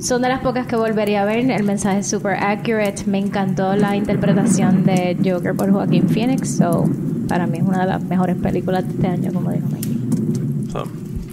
son 0.01 0.23
de 0.23 0.31
las 0.31 0.41
pocas 0.41 0.67
que 0.67 0.77
volvería 0.77 1.23
a 1.23 1.25
ver. 1.27 1.51
El 1.51 1.63
mensaje 1.63 1.99
es 1.99 2.09
super 2.09 2.33
accurate. 2.33 3.05
Me 3.07 3.19
encantó 3.19 3.77
la 3.77 3.95
interpretación 3.95 4.85
de 4.85 5.17
Joker 5.23 5.55
por 5.55 5.71
Joaquín 5.71 6.09
Phoenix. 6.09 6.57
So, 6.57 6.89
para 7.29 7.47
mí 7.47 7.59
es 7.59 7.65
una 7.65 7.81
de 7.81 7.87
las 7.87 8.03
mejores 8.03 8.37
películas 8.37 8.87
de 8.89 8.95
este 8.95 9.07
año, 9.07 9.33
como 9.33 9.51
dijo 9.51 9.67
Mikey. 9.69 9.99
So, 10.73 10.87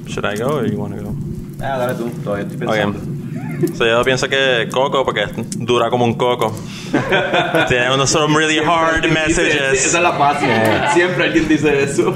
should 0.06 0.26
I 0.26 0.38
go 0.38 0.58
or 0.58 0.70
you 0.70 0.78
want 0.78 0.96
to 0.96 1.04
go? 1.04 1.16
Ah, 1.62 1.78
dale 1.78 1.96
tú, 1.96 2.10
todavía 2.24 2.44
estoy 2.44 2.58
pensando. 2.58 3.00
Ok. 3.00 3.76
So, 3.76 3.88
yo 3.88 4.04
pienso 4.04 4.28
que 4.28 4.68
coco 4.72 5.04
porque 5.06 5.26
dura 5.58 5.90
como 5.90 6.04
un 6.04 6.16
coco. 6.16 6.54
Tiene 7.70 7.92
unos 7.94 8.10
some 8.10 8.38
really 8.38 8.60
hard 8.60 9.10
messages. 9.10 9.94
la 9.94 10.12
fácil. 10.12 10.50
Siempre 10.94 11.24
alguien 11.24 11.48
dice 11.48 11.84
eso. 11.84 12.14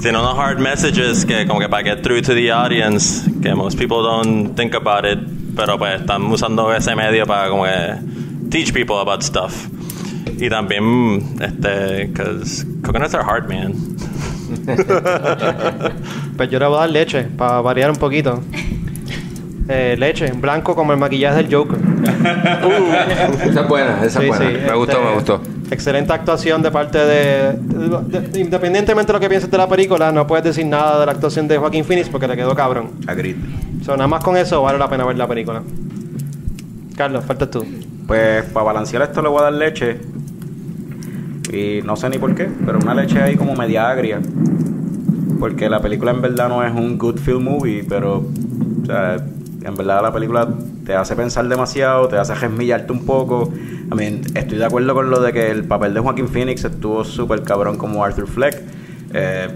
Tiene 0.00 0.18
unos 0.18 0.38
hard 0.38 0.58
messages 0.58 1.24
que 1.24 1.46
como 1.46 1.58
que 1.60 1.68
para 1.68 1.82
get 1.82 2.02
through 2.02 2.22
to 2.22 2.34
the 2.34 2.50
audience, 2.52 3.28
que 3.42 3.54
most 3.54 3.78
people 3.78 4.02
don't 4.02 4.54
think 4.56 4.74
about 4.74 5.04
it, 5.04 5.18
pero 5.56 5.78
pues 5.78 6.00
están 6.00 6.22
usando 6.26 6.72
ese 6.74 6.94
medio 6.94 7.26
para 7.26 7.48
como 7.48 7.64
que 7.64 7.96
teach 8.50 8.72
people 8.72 8.96
about 9.00 9.22
stuff. 9.22 9.68
Y 10.38 10.48
también, 10.50 11.36
este, 11.40 12.12
cause 12.12 12.66
coconuts 12.82 13.14
are 13.14 13.24
hard, 13.24 13.48
man. 13.48 13.72
Pues 16.36 16.50
yo 16.50 16.58
le 16.58 16.66
voy 16.66 16.76
a 16.76 16.80
dar 16.80 16.90
leche, 16.90 17.22
para 17.22 17.60
variar 17.62 17.90
un 17.90 17.96
poquito. 17.96 18.42
Eh, 19.68 19.96
leche, 19.98 20.30
blanco 20.32 20.76
como 20.76 20.92
el 20.92 20.98
maquillaje 20.98 21.42
del 21.42 21.52
Joker. 21.54 21.78
Esa 23.42 23.60
es 23.62 23.68
buena, 23.68 24.04
esa 24.04 24.20
Sí, 24.20 24.26
es 24.26 24.36
buena. 24.36 24.50
sí, 24.52 24.58
me 24.66 24.74
gustó, 24.76 24.92
este, 24.92 25.04
me 25.04 25.14
gustó. 25.14 25.40
Excelente 25.70 26.12
actuación 26.12 26.62
de 26.62 26.70
parte 26.70 26.96
de, 26.98 27.52
de- 27.54 28.20
de- 28.20 28.40
Independientemente 28.40 29.08
de 29.08 29.12
lo 29.14 29.20
que 29.20 29.28
pienses 29.28 29.50
de 29.50 29.58
la 29.58 29.68
película, 29.68 30.12
no 30.12 30.26
puedes 30.26 30.44
decir 30.44 30.64
nada 30.66 31.00
de 31.00 31.06
la 31.06 31.12
actuación 31.12 31.48
de 31.48 31.58
Joaquín 31.58 31.84
Phoenix 31.84 32.08
porque 32.08 32.28
le 32.28 32.36
quedó 32.36 32.54
cabrón. 32.54 32.90
Agreed. 33.06 33.36
So, 33.84 33.92
nada 33.96 34.06
más 34.06 34.22
con 34.22 34.36
eso 34.36 34.62
vale 34.62 34.78
la 34.78 34.88
pena 34.88 35.04
ver 35.04 35.16
la 35.18 35.26
película. 35.26 35.62
Carlos, 36.96 37.24
faltas 37.24 37.50
tú. 37.50 37.64
Pues 38.06 38.44
para 38.44 38.66
balancear 38.66 39.02
esto 39.02 39.20
le 39.22 39.28
voy 39.28 39.40
a 39.40 39.44
dar 39.44 39.52
leche. 39.54 39.98
Y 41.52 41.80
no 41.84 41.96
sé 41.96 42.08
ni 42.10 42.18
por 42.18 42.34
qué, 42.34 42.48
pero 42.64 42.78
una 42.78 42.94
leche 42.94 43.20
ahí 43.20 43.36
como 43.36 43.54
media 43.54 43.88
agria. 43.88 44.20
Porque 45.40 45.68
la 45.68 45.80
película 45.80 46.12
en 46.12 46.22
verdad 46.22 46.48
no 46.48 46.64
es 46.64 46.72
un 46.72 46.96
good 46.96 47.18
film 47.18 47.44
movie, 47.44 47.84
pero 47.88 48.24
o 48.82 48.86
sea, 48.86 49.16
en 49.16 49.74
verdad 49.74 50.00
la 50.02 50.12
película 50.12 50.48
te 50.86 50.94
hace 50.94 51.16
pensar 51.16 51.48
demasiado, 51.48 52.06
te 52.06 52.16
hace 52.16 52.34
resmillarte 52.34 52.92
un 52.92 53.04
poco. 53.04 53.52
I 53.92 53.94
mean, 53.94 54.20
estoy 54.34 54.58
de 54.58 54.64
acuerdo 54.64 54.94
con 54.94 55.10
lo 55.10 55.20
de 55.20 55.32
que 55.32 55.50
el 55.50 55.64
papel 55.64 55.92
de 55.92 56.00
Joaquín 56.00 56.28
Phoenix 56.28 56.64
estuvo 56.64 57.04
súper 57.04 57.42
cabrón 57.42 57.76
como 57.76 58.04
Arthur 58.04 58.28
Fleck. 58.28 58.62
Eh, 59.12 59.48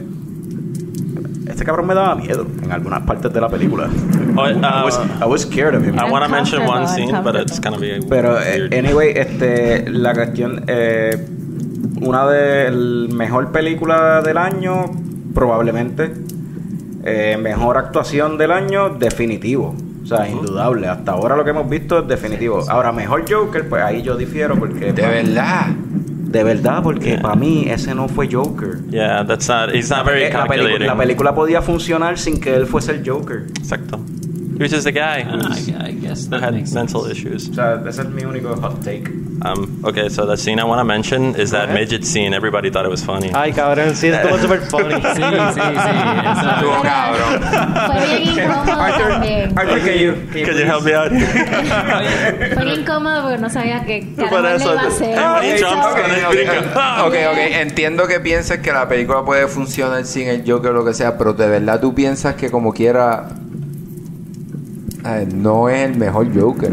este 1.46 1.64
cabrón 1.64 1.86
me 1.86 1.94
daba 1.94 2.16
miedo 2.16 2.46
en 2.62 2.72
algunas 2.72 3.02
partes 3.02 3.32
de 3.32 3.40
la 3.40 3.48
película. 3.48 3.88
Oh, 4.36 4.46
I, 4.48 4.84
was, 4.84 4.98
uh, 4.98 5.24
I 5.24 5.26
was 5.26 5.42
scared 5.42 5.74
of 5.74 5.84
him. 5.84 5.98
I 5.98 6.10
want 6.10 6.24
to 6.24 6.30
mention 6.30 6.66
one 6.66 6.86
scene, 6.88 7.12
but 7.22 7.36
it's 7.36 7.60
gonna 7.60 7.78
be 7.78 8.00
Pero, 8.08 8.40
eh, 8.40 8.68
weird. 8.68 8.74
anyway, 8.74 9.12
este, 9.14 9.88
la 9.90 10.14
cuestión, 10.14 10.64
eh, 10.66 11.26
una 12.00 12.26
de 12.28 12.70
la 12.70 13.14
mejor 13.14 13.52
película 13.52 14.20
del 14.22 14.36
año, 14.36 14.86
probablemente. 15.34 16.12
Eh, 17.04 17.36
mejor 17.40 17.78
actuación 17.78 18.36
del 18.36 18.52
año, 18.52 18.90
definitivo. 18.90 19.74
O 20.10 20.16
sea, 20.16 20.28
indudable. 20.28 20.88
Hasta 20.88 21.12
ahora 21.12 21.36
lo 21.36 21.44
que 21.44 21.50
hemos 21.50 21.68
visto 21.68 22.00
es 22.00 22.08
definitivo. 22.08 22.64
Ahora, 22.68 22.92
mejor 22.92 23.24
Joker, 23.30 23.68
pues 23.68 23.82
ahí 23.82 24.02
yo 24.02 24.16
difiero 24.16 24.56
porque... 24.58 24.92
De 24.92 25.06
verdad. 25.06 25.66
De 25.68 26.44
verdad, 26.44 26.82
porque 26.82 27.18
para 27.18 27.34
mí 27.34 27.66
ese 27.68 27.94
no 27.94 28.08
fue 28.08 28.28
Joker. 28.30 28.78
Yeah, 28.88 29.24
that's 29.26 29.48
not. 29.48 29.74
He's 29.74 29.90
not 29.90 30.04
very 30.04 30.30
la, 30.30 30.46
la 30.86 30.96
película 30.96 31.34
podía 31.34 31.60
funcionar 31.60 32.18
sin 32.18 32.40
que 32.40 32.54
él 32.54 32.66
fuese 32.66 32.92
el 32.92 33.08
Joker. 33.08 33.46
Exacto. 33.58 33.98
He 34.60 34.64
was 34.64 34.72
just 34.72 34.86
a 34.86 34.92
guy 34.92 35.24
Ah, 35.26 35.40
I, 35.56 35.88
I 35.88 35.92
guess 35.92 36.24
who 36.26 36.32
that 36.36 36.42
had 36.42 36.52
makes 36.52 36.72
mental 36.74 37.04
sense. 37.04 37.16
issues. 37.16 37.48
O 37.48 37.54
sea, 37.54 37.80
ese 37.88 38.00
es 38.02 38.08
mi 38.10 38.24
único 38.24 38.54
hot 38.60 38.82
take. 38.84 39.08
Um, 39.42 39.80
okay, 39.86 40.10
so 40.10 40.26
the 40.26 40.36
scene 40.36 40.60
I 40.60 40.64
want 40.64 40.80
to 40.80 40.84
mention 40.84 41.34
is 41.34 41.50
that 41.52 41.70
midget 41.72 42.04
scene. 42.04 42.34
Everybody 42.34 42.68
thought 42.68 42.84
it 42.84 42.90
was 42.90 43.02
funny. 43.02 43.30
Ay, 43.32 43.52
cabrón, 43.52 43.94
sí, 43.96 44.08
estuvo 44.08 44.36
super 44.42 44.60
funny. 44.68 44.96
Sí, 44.96 45.00
sí, 45.00 45.22
sí. 45.54 45.60
Estuvo 46.50 46.82
cabrón. 46.82 47.40
Fue 47.86 48.06
bien 48.06 48.22
incómodo 48.36 48.98
también. 48.98 49.58
Arthur, 49.58 49.78
can 49.80 49.98
you, 49.98 50.12
Could 50.44 50.58
you 50.58 50.66
help 50.66 50.84
me 50.84 50.92
out? 50.94 51.10
Fue 51.10 52.64
bien 52.66 52.80
incómodo 52.80 53.22
porque 53.22 53.38
no 53.38 53.48
sabía 53.48 53.82
qué 53.86 54.06
carajo 54.14 54.42
le 54.42 54.56
iba 54.74 54.82
a 54.82 54.86
hacer. 54.88 55.18
Ok, 55.18 55.58
jumps, 55.58 55.86
ok, 55.86 55.96
when 55.96 56.10
he 56.10 56.24
ok, 56.26 56.32
brinca. 56.34 57.04
ok, 57.06 57.14
ok. 57.32 57.38
Entiendo 57.62 58.06
que 58.06 58.20
pienses 58.20 58.58
que 58.58 58.72
la 58.72 58.86
película 58.86 59.24
puede 59.24 59.48
funcionar 59.48 60.04
sin 60.04 60.28
el 60.28 60.44
Joker 60.46 60.72
o 60.72 60.74
lo 60.74 60.84
que 60.84 60.92
sea, 60.92 61.16
pero 61.16 61.32
de 61.32 61.48
verdad 61.48 61.80
tú 61.80 61.94
piensas 61.94 62.34
que 62.34 62.50
como 62.50 62.74
quiera 62.74 63.28
eh, 65.04 65.26
no 65.34 65.68
es 65.68 65.90
el 65.90 65.96
mejor 65.98 66.26
Joker. 66.38 66.70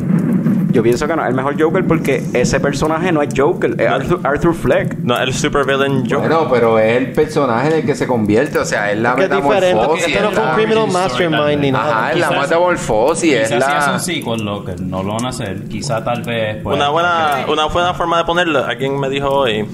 Yo 0.72 0.84
pienso 0.84 1.08
que 1.08 1.16
no 1.16 1.24
es 1.24 1.30
el 1.30 1.34
mejor 1.34 1.60
Joker 1.60 1.88
porque 1.88 2.22
ese 2.34 2.60
personaje 2.60 3.12
no 3.12 3.22
es 3.22 3.30
Joker, 3.36 3.76
es 3.80 3.88
Arthur, 3.88 4.20
Arthur 4.24 4.54
Fleck. 4.54 4.98
No, 5.00 5.18
el 5.18 5.34
super 5.34 5.66
villain 5.66 6.02
Joker. 6.02 6.30
Bueno, 6.30 6.48
pero 6.52 6.78
es 6.78 6.98
el 6.98 7.14
personaje 7.14 7.68
en 7.70 7.74
el 7.78 7.86
que 7.86 7.96
se 7.96 8.06
convierte, 8.06 8.60
o 8.60 8.66
sea, 8.66 8.92
es 8.92 9.00
la 9.00 9.16
Que 9.16 9.24
es 9.24 9.30
diferente. 9.30 9.74
metamorfosis. 9.76 10.08
Esto 10.08 10.22
no 10.24 10.30
es 10.30 10.36
fue 10.36 10.44
un 10.46 10.56
criminal 10.56 10.92
mastermind 10.92 11.62
ni 11.62 11.72
nada. 11.72 11.98
Ajá, 12.00 12.12
es 12.12 12.20
la 12.20 12.28
Quizás- 12.30 12.42
metamorfosis, 12.42 13.34
es 13.34 13.48
Quizás 13.50 13.66
si 13.66 13.78
es 13.78 13.86
la... 13.88 13.94
un 13.94 14.00
sequel, 14.02 14.46
lo 14.46 14.66
que 14.66 14.76
no 14.76 15.04
lo 15.04 15.14
van 15.14 15.26
a 15.26 15.30
hacer. 15.30 15.64
Quizá 15.70 16.04
tal 16.04 16.22
vez. 16.24 16.58
pues, 16.62 16.76
Una 16.76 16.90
buena, 16.90 17.46
una 17.48 17.66
buena 17.68 17.94
forma 17.94 18.18
de 18.20 18.26
ponerlo. 18.26 18.64
Alguien 18.66 19.00
me 19.00 19.10
dijo 19.10 19.30
hoy 19.30 19.66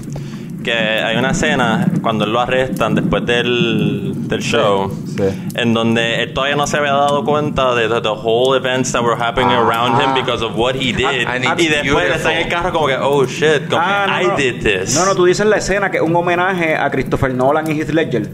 que 0.64 0.72
hay 0.72 1.16
una 1.16 1.30
escena 1.30 1.86
cuando 2.02 2.24
él 2.24 2.32
lo 2.32 2.40
arrestan 2.40 2.94
después 2.96 3.24
del, 3.26 4.12
del 4.28 4.40
show 4.42 4.90
sí. 5.16 5.22
en 5.54 5.72
donde 5.74 6.22
él 6.22 6.34
todavía 6.34 6.56
no 6.56 6.66
se 6.66 6.78
había 6.78 6.92
dado 6.92 7.24
cuenta 7.24 7.74
de 7.74 7.88
the, 7.88 8.00
the 8.00 8.08
whole 8.08 8.56
events 8.56 8.90
that 8.92 9.02
were 9.02 9.14
happening 9.22 9.50
Ajá. 9.52 9.60
around 9.68 10.00
him 10.02 10.14
because 10.14 10.42
of 10.44 10.56
what 10.56 10.74
he 10.74 10.92
did 10.92 11.26
And 11.28 11.44
y 11.44 11.66
it's 11.66 11.70
después 11.82 12.16
está 12.16 12.32
en 12.32 12.46
el 12.46 12.48
carro 12.48 12.72
como 12.72 12.86
que 12.88 12.96
oh 12.96 13.24
shit 13.26 13.68
como 13.68 13.80
Ah, 13.84 14.06
que 14.18 14.24
no, 14.26 14.32
no. 14.32 14.34
I 14.34 14.42
did 14.42 14.62
this 14.62 14.94
No, 14.98 15.04
no, 15.04 15.14
tú 15.14 15.24
dices 15.26 15.46
la 15.46 15.58
escena 15.58 15.90
que 15.90 15.98
es 15.98 16.02
un 16.02 16.16
homenaje 16.16 16.74
a 16.76 16.90
Christopher 16.90 17.32
Nolan 17.34 17.70
y 17.70 17.78
Heath 17.78 17.90
Ledger. 17.90 18.28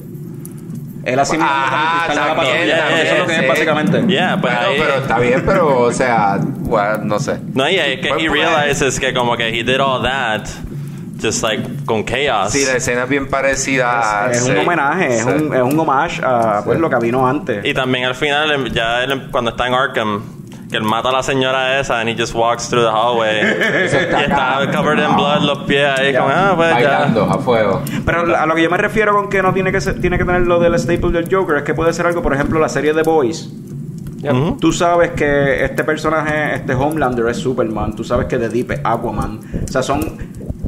Él 1.03 1.18
así 1.18 1.33
mismo 1.33 1.49
Ajá, 1.51 2.07
también 2.12 2.37
patrulla. 2.37 2.76
también, 2.78 3.07
Eso 3.07 3.14
es 3.14 3.20
lo 3.20 3.26
que 3.26 3.35
es 3.35 3.41
sí. 3.41 3.47
básicamente. 3.49 4.05
yeah 4.07 4.39
pues 4.41 4.53
Bueno, 4.55 4.68
ahí- 4.68 4.76
pero 4.78 4.95
está 4.97 5.18
bien, 5.18 5.43
pero, 5.47 5.78
o 5.81 5.93
sea, 5.93 6.39
bueno, 6.43 6.99
no 7.05 7.18
sé. 7.18 7.39
no 7.55 7.68
y 7.70 7.76
es 7.76 8.01
que 8.01 8.09
Pues, 8.11 8.22
he 8.22 8.28
pues. 8.28 8.39
realizes 8.39 9.01
que 9.01 9.14
como 9.14 9.35
que 9.37 9.49
he 9.49 9.64
did 9.64 9.81
all 9.81 10.03
that 10.03 10.43
just 11.22 11.42
like 11.42 11.62
con 11.86 12.04
chaos 12.04 12.52
Sí, 12.52 12.64
la 12.64 12.76
escena 12.76 13.04
es 13.04 13.08
bien 13.08 13.28
parecida 13.28 14.24
a... 14.26 14.30
Es 14.30 14.42
un 14.42 14.52
sí, 14.54 14.58
homenaje, 14.58 15.16
es 15.18 15.22
sí. 15.24 15.28
un, 15.28 15.54
es 15.54 15.62
un 15.62 15.78
homage 15.78 16.20
a 16.24 16.62
pues, 16.64 16.78
lo 16.78 16.88
que 16.90 16.96
vino 16.96 17.26
antes. 17.26 17.64
Y 17.64 17.74
también 17.74 18.04
al 18.04 18.14
final, 18.14 18.50
em, 18.52 18.64
ya 18.66 19.04
él, 19.04 19.12
em, 19.12 19.30
cuando 19.30 19.50
está 19.50 19.66
en 19.66 19.74
Arkham, 19.74 20.22
que 20.70 20.76
él 20.76 20.84
mata 20.84 21.08
a 21.08 21.12
la 21.12 21.22
señora 21.24 21.80
esa 21.80 21.98
and 22.00 22.08
he 22.10 22.14
just 22.16 22.32
walks 22.34 22.68
through 22.68 22.84
the 22.84 22.90
hallway. 22.90 23.40
y 23.42 23.86
está 23.86 24.70
covered 24.72 25.00
in 25.04 25.16
blood, 25.16 25.42
los 25.42 25.58
pies 25.64 25.88
ahí, 25.98 26.14
como, 26.14 26.28
ah, 26.28 26.52
pues 26.54 26.68
ya. 26.70 26.74
Bailando 26.74 27.24
a 27.24 27.38
fuego. 27.38 27.82
Pero 28.06 28.36
a 28.36 28.46
lo 28.46 28.54
que 28.54 28.62
yo 28.62 28.70
me 28.70 28.76
refiero 28.76 29.12
con 29.12 29.28
que 29.28 29.42
no 29.42 29.52
tiene 29.52 29.72
que 29.72 29.80
ser- 29.80 30.00
tiene 30.00 30.16
que 30.16 30.24
tener 30.24 30.42
lo 30.42 30.60
del 30.60 30.78
staple 30.78 31.10
del 31.10 31.28
Joker 31.34 31.56
es 31.56 31.62
que 31.64 31.74
puede 31.74 31.92
ser 31.92 32.06
algo, 32.06 32.22
por 32.22 32.34
ejemplo, 32.34 32.60
la 32.60 32.68
serie 32.68 32.94
The 32.94 33.02
Boys. 33.02 33.50
Tú 34.60 34.72
sabes 34.72 35.10
que 35.12 35.64
este 35.64 35.82
personaje, 35.84 36.56
este 36.56 36.74
Homelander 36.74 37.26
es 37.28 37.38
Superman. 37.38 37.94
Tú 37.96 38.04
sabes 38.04 38.26
que 38.26 38.36
The 38.38 38.48
Deep 38.48 38.70
es 38.72 38.80
Aquaman. 38.84 39.40
O 39.64 39.68
sea, 39.68 39.82
son. 39.82 40.00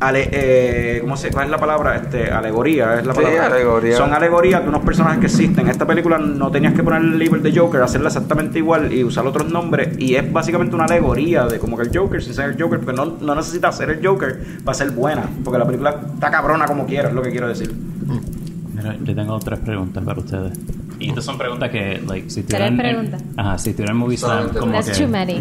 Ale, 0.00 0.28
eh, 0.32 0.98
¿Cómo 1.00 1.16
se 1.16 1.30
cuál 1.30 1.44
es 1.44 1.50
la 1.52 1.58
palabra? 1.58 1.94
Este, 1.94 2.28
alegoría 2.28 2.98
es 2.98 3.06
la 3.06 3.14
Sí, 3.14 3.20
palabra. 3.22 3.46
alegoría. 3.46 3.96
Son 3.96 4.12
alegorías 4.12 4.60
de 4.62 4.68
unos 4.68 4.80
personajes 4.82 5.20
que 5.20 5.26
existen. 5.26 5.68
Esta 5.68 5.86
película 5.86 6.18
no 6.18 6.50
tenías 6.50 6.72
que 6.74 6.82
poner 6.82 7.02
el 7.02 7.18
label 7.20 7.40
de 7.40 7.56
Joker, 7.56 7.82
hacerla 7.82 8.08
exactamente 8.08 8.58
igual 8.58 8.92
y 8.92 9.04
usar 9.04 9.24
otros 9.26 9.48
nombres. 9.52 9.96
Y 10.00 10.16
es 10.16 10.32
básicamente 10.32 10.74
una 10.74 10.86
alegoría 10.86 11.46
de 11.46 11.60
como 11.60 11.76
que 11.76 11.84
el 11.84 11.96
Joker, 11.96 12.20
sin 12.20 12.34
ser 12.34 12.50
el 12.50 12.60
Joker, 12.60 12.80
porque 12.80 12.96
no, 12.96 13.16
no 13.20 13.34
necesita 13.36 13.70
ser 13.70 13.90
el 13.90 14.04
Joker 14.04 14.40
para 14.64 14.74
ser 14.74 14.90
buena. 14.90 15.22
Porque 15.44 15.58
la 15.60 15.66
película 15.66 16.00
está 16.14 16.32
cabrona 16.32 16.64
como 16.66 16.84
quiera, 16.84 17.08
es 17.08 17.14
lo 17.14 17.22
que 17.22 17.30
quiero 17.30 17.46
decir. 17.46 17.72
Mira, 18.74 18.96
yo 19.04 19.14
tengo 19.14 19.38
tres 19.38 19.60
preguntas 19.60 20.02
para 20.02 20.18
ustedes. 20.18 20.58
Y 21.04 21.08
estas 21.08 21.24
son 21.24 21.38
preguntas 21.38 21.70
que, 21.70 22.00
like, 22.06 22.30
si 22.30 22.42
¿Tres 22.42 22.60
tuvieran... 22.60 22.76
preguntas? 22.76 23.22
Ajá, 23.36 23.58
si 23.58 23.72
tuvieran 23.72 23.96
Movie 23.96 24.16
Slam, 24.16 24.48
como 24.50 24.72
That's 24.72 24.90
que... 24.96 25.04
too 25.04 25.10
many. 25.10 25.40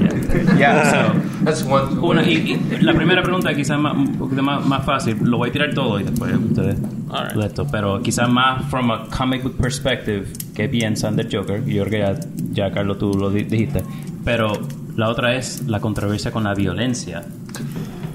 Yeah. 0.57 1.13
That's 1.45 1.63
one, 1.63 1.95
two, 1.95 2.05
Una, 2.05 2.23
y, 2.23 2.59
y 2.71 2.77
la 2.81 2.93
primera 2.93 3.21
pregunta 3.23 3.53
quizás 3.53 3.79
más, 3.79 3.95
un 3.95 4.15
poquito 4.17 4.41
más, 4.43 4.65
más 4.65 4.83
fácil. 4.85 5.17
Lo 5.21 5.37
voy 5.37 5.49
a 5.49 5.51
tirar 5.51 5.73
todo 5.73 5.99
y 5.99 6.03
después 6.03 6.33
ustedes 6.35 6.77
de 6.81 7.45
esto. 7.45 7.67
Pero 7.71 8.01
quizás 8.01 8.29
más 8.29 8.65
from 8.69 8.91
a 8.91 9.05
comic 9.07 9.43
book 9.43 9.57
perspective. 9.57 10.25
¿Qué 10.55 10.67
piensan 10.67 11.15
del 11.15 11.27
Joker? 11.31 11.63
Yo 11.65 11.83
creo 11.85 11.89
que 12.13 12.19
ya, 12.53 12.65
ya 12.67 12.71
Carlos, 12.73 12.97
tú 12.99 13.13
lo 13.13 13.29
di- 13.29 13.43
dijiste. 13.43 13.83
Pero 14.25 14.53
la 14.95 15.09
otra 15.09 15.35
es 15.35 15.63
la 15.67 15.79
controversia 15.79 16.31
con 16.31 16.43
la 16.43 16.53
violencia. 16.53 17.23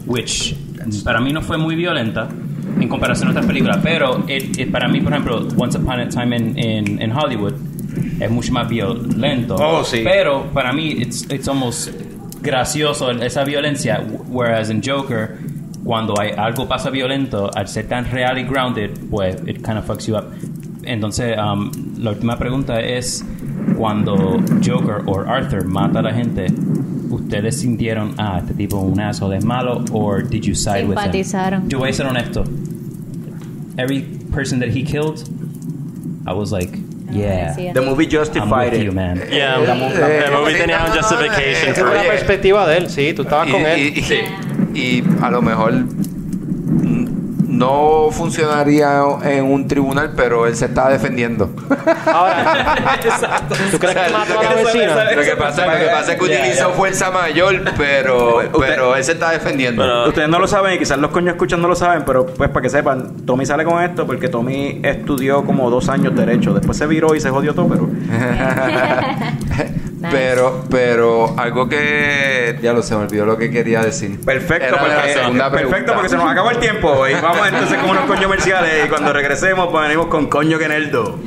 Which 0.07 0.55
para 1.05 1.21
mí 1.21 1.33
no 1.33 1.43
fue 1.43 1.57
muy 1.59 1.75
violenta 1.75 2.29
en 2.81 2.89
comparación 2.89 3.29
a 3.29 3.31
otras 3.33 3.47
películas. 3.47 3.79
Pero 3.83 4.25
it- 4.29 4.59
it- 4.59 4.71
para 4.71 4.89
mí, 4.89 5.01
por 5.01 5.13
ejemplo, 5.13 5.47
Once 5.57 5.79
Upon 5.79 6.01
a 6.01 6.09
Time 6.09 6.37
in, 6.37 6.59
in, 6.59 7.03
in 7.03 7.13
Hollywood 7.13 7.55
es 8.21 8.31
mucho 8.31 8.53
más 8.53 8.69
violento. 8.69 9.57
Oh, 9.57 9.83
sí. 9.85 10.01
Pero 10.05 10.45
para 10.53 10.73
mí, 10.73 10.89
it's, 10.99 11.27
it's 11.31 11.49
almost 11.49 11.91
gracioso 12.43 13.11
esa 13.11 13.45
violencia. 13.45 14.03
Whereas 14.29 14.71
en 14.71 14.83
Joker, 14.83 15.37
cuando 15.85 16.15
hay 16.21 16.31
algo 16.37 16.67
pasa 16.69 16.91
violento, 16.91 17.51
al 17.55 17.69
ser 17.69 17.89
tan 17.89 18.05
real 18.11 18.39
y 18.39 18.45
grounded, 18.45 18.91
pues 19.11 19.37
it 19.47 19.63
kind 19.65 19.79
of 19.79 19.87
fucks 19.87 20.07
you 20.07 20.17
up. 20.17 20.25
Entonces, 20.85 21.37
um, 21.39 21.71
la 21.99 22.11
última 22.11 22.37
pregunta 22.39 22.81
es: 22.81 23.25
cuando 23.77 24.39
Joker 24.65 25.03
o 25.07 25.21
Arthur 25.21 25.65
mata 25.65 25.99
a 25.99 26.03
la 26.03 26.13
gente, 26.15 26.47
¿ustedes 27.11 27.59
sintieron, 27.61 28.15
ah, 28.19 28.39
este 28.41 28.55
tipo 28.55 28.79
es 28.79 28.93
un 28.93 29.01
asshole, 29.01 29.37
es 29.39 29.45
malo, 29.45 29.85
or 29.93 30.23
did 30.29 30.43
you 30.43 30.55
side 30.55 30.85
with 30.87 30.95
him? 31.07 31.13
Yo 31.69 31.79
voy 31.81 31.91
a 31.91 31.93
ser 31.93 32.07
honesto. 32.07 32.45
Every 33.79 34.03
person 34.33 34.59
that 34.61 34.71
he 34.71 34.83
killed, 34.83 35.23
I 36.27 36.33
was 36.33 36.51
like, 36.53 36.71
yeah. 37.11 37.55
The 37.73 37.83
movie 37.83 38.05
I'm 38.05 38.11
justified 38.11 38.73
with 38.73 38.81
it. 38.81 38.85
you, 38.85 38.93
man. 38.93 39.19
Yeah, 39.31 39.59
Eh, 39.61 40.25
el 40.27 40.33
movie 40.33 40.55
sí, 40.55 40.59
tenía 40.61 40.79
no, 40.79 40.87
un 40.87 40.93
justification 40.99 41.75
for 41.75 41.89
it. 41.89 41.95
la 41.95 42.03
perspectiva 42.05 42.67
de 42.67 42.77
él, 42.79 42.89
sí, 42.89 43.13
tú 43.15 43.23
estabas 43.23 43.49
y, 43.49 43.53
con 43.53 43.61
y- 43.61 43.65
él. 43.65 43.81
y- 44.75 44.79
y 44.79 45.05
a 45.23 45.31
lo 45.31 45.41
mejor 45.43 45.73
no 47.57 48.09
funcionaría 48.13 49.01
en 49.25 49.45
un 49.45 49.67
tribunal, 49.69 50.13
pero 50.17 50.47
él 50.47 50.57
se 50.57 50.67
estaba 50.67 50.91
defendiendo. 50.91 51.51
Ahora, 52.13 52.99
¿tú 53.71 53.79
crees 53.79 53.95
que 53.97 54.13
mató 54.13 54.39
a 54.39 54.43
la 54.43 54.55
vecina? 54.55 55.05
lo, 55.15 55.23
que 55.23 55.37
pasa, 55.37 55.67
lo 55.67 55.79
que 55.79 55.87
pasa 55.87 56.13
es 56.13 56.19
que 56.19 56.25
utilizó 56.25 56.71
fuerza 56.71 57.11
mayor, 57.11 57.63
pero, 57.77 58.37
Usted- 58.39 58.51
pero 58.59 58.97
él 58.97 59.05
se 59.05 59.13
está 59.13 59.31
defendiendo. 59.31 59.83
Pero- 59.83 60.09
Ustedes 60.09 60.29
no 60.29 60.39
lo 60.39 60.47
saben 60.47 60.75
y 60.75 60.79
quizás 60.79 60.99
los 60.99 61.11
coños 61.11 61.35
escuchan 61.35 61.61
no 61.63 61.69
lo 61.69 61.77
saben, 61.77 62.05
pero 62.05 62.27
pues 62.27 62.51
para 62.51 62.63
que 62.63 62.71
sepan, 62.71 63.25
Tommy 63.27 63.47
sale 63.47 63.65
con 63.65 63.83
esto 63.83 64.07
porque 64.07 64.29
Tommy 64.29 64.81
estudió 64.83 65.45
como 65.45 65.71
dos 65.71 65.89
años 65.89 66.15
derecho. 66.15 66.53
Después 66.55 66.77
se 66.77 66.87
viró 66.87 67.15
y 67.15 67.21
se 67.21 67.31
jodió 67.31 67.55
todo, 67.55 67.69
pero 67.69 67.89
Pero, 70.11 70.65
pero 70.71 71.35
algo 71.39 71.69
que 71.69 72.59
ya 72.63 72.73
lo 72.73 72.83
se 72.83 72.95
me 72.97 73.03
olvidó 73.03 73.27
lo 73.27 73.37
que 73.37 73.51
quería 73.51 73.83
decir. 73.83 74.21
perfecto, 74.25 74.77
Era 74.77 74.87
la 74.87 74.95
porque, 74.97 75.13
segunda 75.13 75.51
perfecto 75.51 75.93
porque 75.95 76.09
se 76.09 76.17
nos 76.17 76.31
acabó 76.31 76.51
el 76.51 76.59
tiempo. 76.59 77.07
Y 77.09 77.15
vamos 77.15 77.49
entonces 77.49 77.79
con 77.79 77.91
unos 77.91 78.05
coños 78.05 78.25
comerciales 78.25 78.87
y 78.87 78.89
cuando 78.89 79.13
regresemos 79.13 79.69
pues 79.71 79.83
venimos 79.83 80.07
con 80.07 80.27
coño 80.27 80.59
que 80.59 80.69
nerdo. 80.69 81.19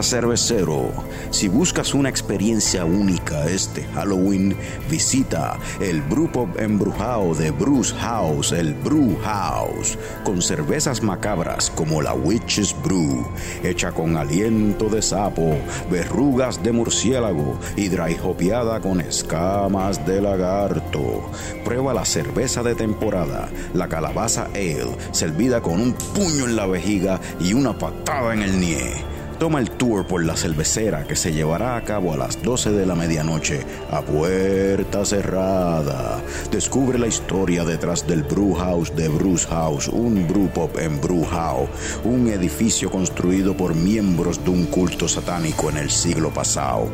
Cervecero, 0.00 0.90
si 1.30 1.48
buscas 1.48 1.92
una 1.92 2.08
experiencia 2.08 2.84
única 2.84 3.44
este 3.46 3.84
Halloween, 3.94 4.56
visita 4.88 5.58
el 5.80 6.00
Brew 6.02 6.30
embrujado 6.56 7.34
de 7.34 7.50
Bruce 7.50 7.94
House, 7.96 8.52
el 8.52 8.72
Brew 8.74 9.18
House, 9.22 9.98
con 10.24 10.40
cervezas 10.40 11.02
macabras 11.02 11.70
como 11.70 12.00
la 12.00 12.14
Witch's 12.14 12.74
Brew, 12.82 13.26
hecha 13.62 13.92
con 13.92 14.16
aliento 14.16 14.88
de 14.88 15.02
sapo, 15.02 15.56
verrugas 15.90 16.62
de 16.62 16.72
murciélago 16.72 17.58
y 17.76 17.88
dry 17.88 18.16
hopeada 18.22 18.80
con 18.80 19.00
escamas 19.00 20.06
de 20.06 20.22
lagarto. 20.22 21.30
Prueba 21.64 21.92
la 21.92 22.04
cerveza 22.04 22.62
de 22.62 22.74
temporada, 22.74 23.50
la 23.74 23.88
calabaza 23.88 24.48
ale, 24.54 24.96
servida 25.10 25.60
con 25.60 25.80
un 25.80 25.92
puño 25.92 26.44
en 26.44 26.56
la 26.56 26.66
vejiga 26.66 27.20
y 27.40 27.52
una 27.52 27.76
patada 27.76 28.32
en 28.32 28.42
el 28.42 28.60
nie. 28.60 29.12
Toma 29.42 29.58
el 29.58 29.71
tour 29.82 30.06
por 30.06 30.24
la 30.24 30.36
cervecera 30.36 31.08
que 31.08 31.16
se 31.16 31.32
llevará 31.32 31.74
a 31.74 31.82
cabo 31.82 32.12
a 32.12 32.16
las 32.16 32.40
12 32.40 32.70
de 32.70 32.86
la 32.86 32.94
medianoche 32.94 33.66
a 33.90 34.00
puerta 34.00 35.04
cerrada. 35.04 36.22
Descubre 36.52 37.00
la 37.00 37.08
historia 37.08 37.64
detrás 37.64 38.06
del 38.06 38.22
Brew 38.22 38.54
House 38.54 38.94
de 38.94 39.08
Bruce 39.08 39.48
House, 39.48 39.88
un 39.88 40.28
brew 40.28 40.46
pub 40.50 40.78
en 40.78 41.00
Brew 41.00 41.24
House, 41.24 41.68
un 42.04 42.28
edificio 42.28 42.92
construido 42.92 43.56
por 43.56 43.74
miembros 43.74 44.44
de 44.44 44.50
un 44.50 44.66
culto 44.66 45.08
satánico 45.08 45.68
en 45.68 45.78
el 45.78 45.90
siglo 45.90 46.30
pasado. 46.30 46.88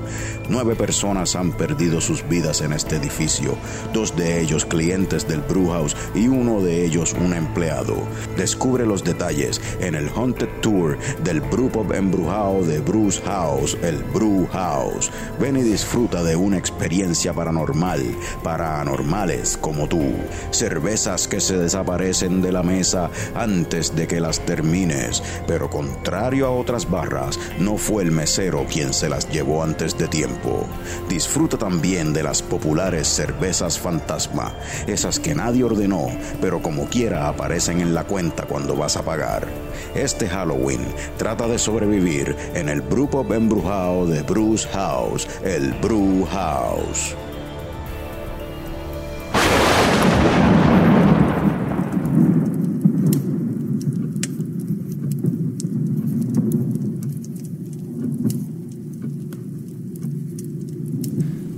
Nueve 0.49 0.75
personas 0.75 1.37
han 1.37 1.53
perdido 1.53 2.01
sus 2.01 2.27
vidas 2.27 2.63
en 2.63 2.73
este 2.73 2.97
edificio, 2.97 3.59
dos 3.93 4.17
de 4.17 4.41
ellos 4.41 4.65
clientes 4.65 5.29
del 5.29 5.43
Brew 5.43 5.69
House 5.73 5.95
y 6.15 6.29
uno 6.29 6.63
de 6.63 6.87
ellos 6.87 7.15
un 7.21 7.35
empleado. 7.35 7.97
Descubre 8.39 8.87
los 8.87 9.05
detalles 9.05 9.61
en 9.79 9.95
el 9.95 10.09
Haunted 10.09 10.49
Tour 10.63 10.97
del 11.23 11.43
Brew 11.43 11.69
Pub 11.69 11.93
embrujado 11.93 12.65
de 12.65 12.78
Bruce 12.81 13.21
House, 13.23 13.77
el 13.83 14.03
Brew 14.05 14.47
House. 14.53 15.11
Ven 15.41 15.57
y 15.57 15.63
disfruta 15.63 16.23
de 16.23 16.37
una 16.37 16.59
experiencia 16.59 17.33
paranormal 17.33 18.03
para 18.43 18.81
anormales 18.81 19.57
como 19.57 19.89
tú. 19.89 20.03
Cervezas 20.51 21.29
que 21.29 21.41
se 21.41 21.59
desaparecen 21.59 22.43
de 22.43 22.53
la 22.53 22.63
mesa 22.63 23.11
antes 23.35 23.95
de 23.95 24.07
que 24.07 24.21
las 24.21 24.41
termines, 24.41 25.23
pero 25.47 25.71
contrario 25.71 26.47
a 26.47 26.51
otras 26.51 26.89
barras, 26.91 27.39
no 27.59 27.77
fue 27.77 28.03
el 28.03 28.11
mesero 28.11 28.67
quien 28.71 28.93
se 28.93 29.09
las 29.09 29.29
llevó 29.31 29.63
antes 29.63 29.97
de 29.97 30.09
tiempo. 30.09 30.67
Disfruta 31.09 31.59
también 31.59 32.13
de 32.13 32.23
las 32.23 32.43
populares 32.43 33.09
cervezas 33.09 33.79
fantasma, 33.79 34.55
esas 34.87 35.19
que 35.19 35.35
nadie 35.35 35.65
ordenó, 35.65 36.09
pero 36.41 36.63
como 36.63 36.87
quiera 36.87 37.29
aparecen 37.29 37.81
en 37.81 37.95
la 37.95 38.05
cuenta 38.05 38.45
cuando 38.45 38.77
vas 38.77 38.97
a 38.97 39.03
pagar. 39.03 39.68
Este 39.95 40.29
Halloween 40.29 40.81
trata 41.17 41.47
de 41.49 41.59
sobrevivir 41.59 42.37
en 42.55 42.69
el 42.69 42.83
Pub 42.83 43.33
embrujado 43.33 44.07
de 44.07 44.23
Bruce 44.23 44.69
House, 44.69 45.29
el 45.45 45.73
Brew 45.75 46.27
House. 46.27 47.15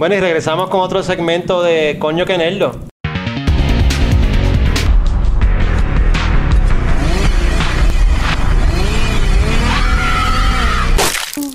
Bueno, 0.01 0.15
y 0.15 0.21
regresamos 0.21 0.71
con 0.71 0.81
otro 0.81 1.03
segmento 1.03 1.63
de 1.63 1.99
Coño 1.99 2.25
que 2.25 2.39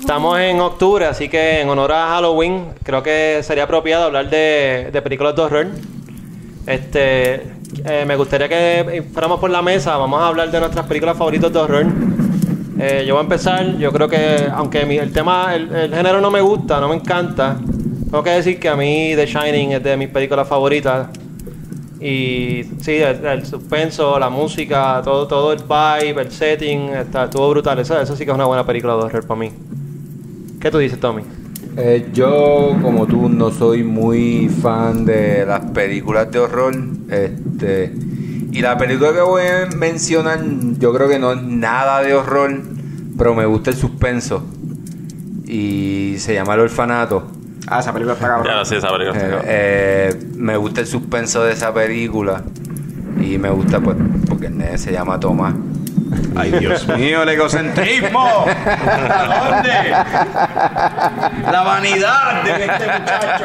Estamos 0.06 0.38
en 0.38 0.60
octubre, 0.60 1.04
así 1.04 1.28
que 1.28 1.60
en 1.62 1.68
honor 1.68 1.90
a 1.90 2.06
Halloween, 2.10 2.66
creo 2.84 3.02
que 3.02 3.40
sería 3.42 3.64
apropiado 3.64 4.04
hablar 4.04 4.30
de, 4.30 4.90
de 4.92 5.02
películas 5.02 5.34
de 5.34 5.42
horror. 5.42 5.66
Este, 6.64 7.34
eh, 7.84 8.04
me 8.06 8.14
gustaría 8.14 8.48
que 8.48 9.02
fuéramos 9.12 9.40
por 9.40 9.50
la 9.50 9.62
mesa. 9.62 9.96
Vamos 9.96 10.20
a 10.22 10.28
hablar 10.28 10.52
de 10.52 10.60
nuestras 10.60 10.86
películas 10.86 11.16
favoritas 11.18 11.52
de 11.52 11.58
horror. 11.58 11.86
Eh, 12.78 13.04
yo 13.04 13.14
voy 13.14 13.20
a 13.20 13.24
empezar. 13.24 13.76
Yo 13.78 13.90
creo 13.90 14.08
que, 14.08 14.46
aunque 14.54 14.86
mi- 14.86 14.96
el 14.96 15.12
tema, 15.12 15.52
el, 15.56 15.74
el 15.74 15.92
género 15.92 16.20
no 16.20 16.30
me 16.30 16.40
gusta, 16.40 16.80
no 16.80 16.88
me 16.88 16.94
encanta, 16.94 17.56
tengo 18.04 18.22
que 18.22 18.30
decir 18.30 18.60
que 18.60 18.68
a 18.68 18.76
mí 18.76 19.10
The 19.16 19.26
Shining 19.26 19.72
es 19.72 19.82
de 19.82 19.96
mis 19.96 20.08
películas 20.08 20.46
favoritas. 20.46 21.08
Y 22.00 22.62
sí, 22.80 22.92
el, 22.98 23.26
el 23.26 23.44
suspenso, 23.44 24.20
la 24.20 24.30
música, 24.30 25.00
todo, 25.02 25.26
todo 25.26 25.52
el 25.52 25.58
vibe, 25.64 26.22
el 26.22 26.30
setting, 26.30 26.90
está, 26.90 27.24
estuvo 27.24 27.50
brutal. 27.50 27.80
Eso, 27.80 28.00
eso 28.00 28.14
sí 28.14 28.24
que 28.24 28.30
es 28.30 28.34
una 28.36 28.46
buena 28.46 28.64
película 28.64 28.94
de 28.94 29.02
horror 29.02 29.26
para 29.26 29.40
mí. 29.40 29.50
¿Qué 30.60 30.70
tú 30.70 30.78
dices, 30.78 30.98
Tommy? 30.98 31.22
Eh, 31.76 32.08
yo, 32.12 32.76
como 32.82 33.06
tú, 33.06 33.28
no 33.28 33.50
soy 33.50 33.84
muy 33.84 34.48
fan 34.48 35.04
de 35.04 35.44
las 35.46 35.60
películas 35.72 36.30
de 36.30 36.38
horror. 36.38 36.74
Este, 37.10 37.92
y 38.52 38.60
la 38.62 38.78
película 38.78 39.12
que 39.12 39.20
voy 39.20 39.42
a 39.42 39.66
mencionar, 39.76 40.40
yo 40.78 40.92
creo 40.94 41.08
que 41.08 41.18
no 41.18 41.32
es 41.32 41.42
nada 41.42 42.00
de 42.02 42.14
horror, 42.14 42.60
pero 43.18 43.34
me 43.34 43.44
gusta 43.44 43.70
el 43.70 43.76
suspenso. 43.76 44.42
Y 45.46 46.14
se 46.18 46.34
llama 46.34 46.54
El 46.54 46.60
Orfanato. 46.60 47.26
Ah, 47.68 47.80
esa 47.80 47.92
película 47.92 48.14
está 48.14 48.26
cabrón. 48.28 48.46
Ya, 48.46 48.64
sí, 48.64 48.76
esa 48.76 48.88
película 48.90 49.12
está 49.16 49.26
Eh, 49.26 49.30
cabrón. 49.30 49.46
eh, 49.48 50.20
me 50.36 50.56
gusta 50.56 50.80
el 50.80 50.86
suspenso 50.86 51.44
de 51.44 51.52
esa 51.52 51.72
película. 51.74 52.42
Y 53.20 53.38
me 53.38 53.50
gusta, 53.50 53.80
pues, 53.80 53.96
porque 54.28 54.46
el 54.46 54.56
nene 54.58 54.78
se 54.78 54.92
llama 54.92 55.20
Tomás. 55.20 55.54
Ay, 56.36 56.50
Dios 56.52 56.86
mío, 56.88 57.22
el 57.22 57.28
egocentrismo. 57.30 58.44
¿A 58.46 59.50
dónde? 59.50 59.90
La 61.50 61.62
vanidad 61.62 62.42
de 62.44 62.50
este 62.64 62.84
muchacho. 62.98 63.44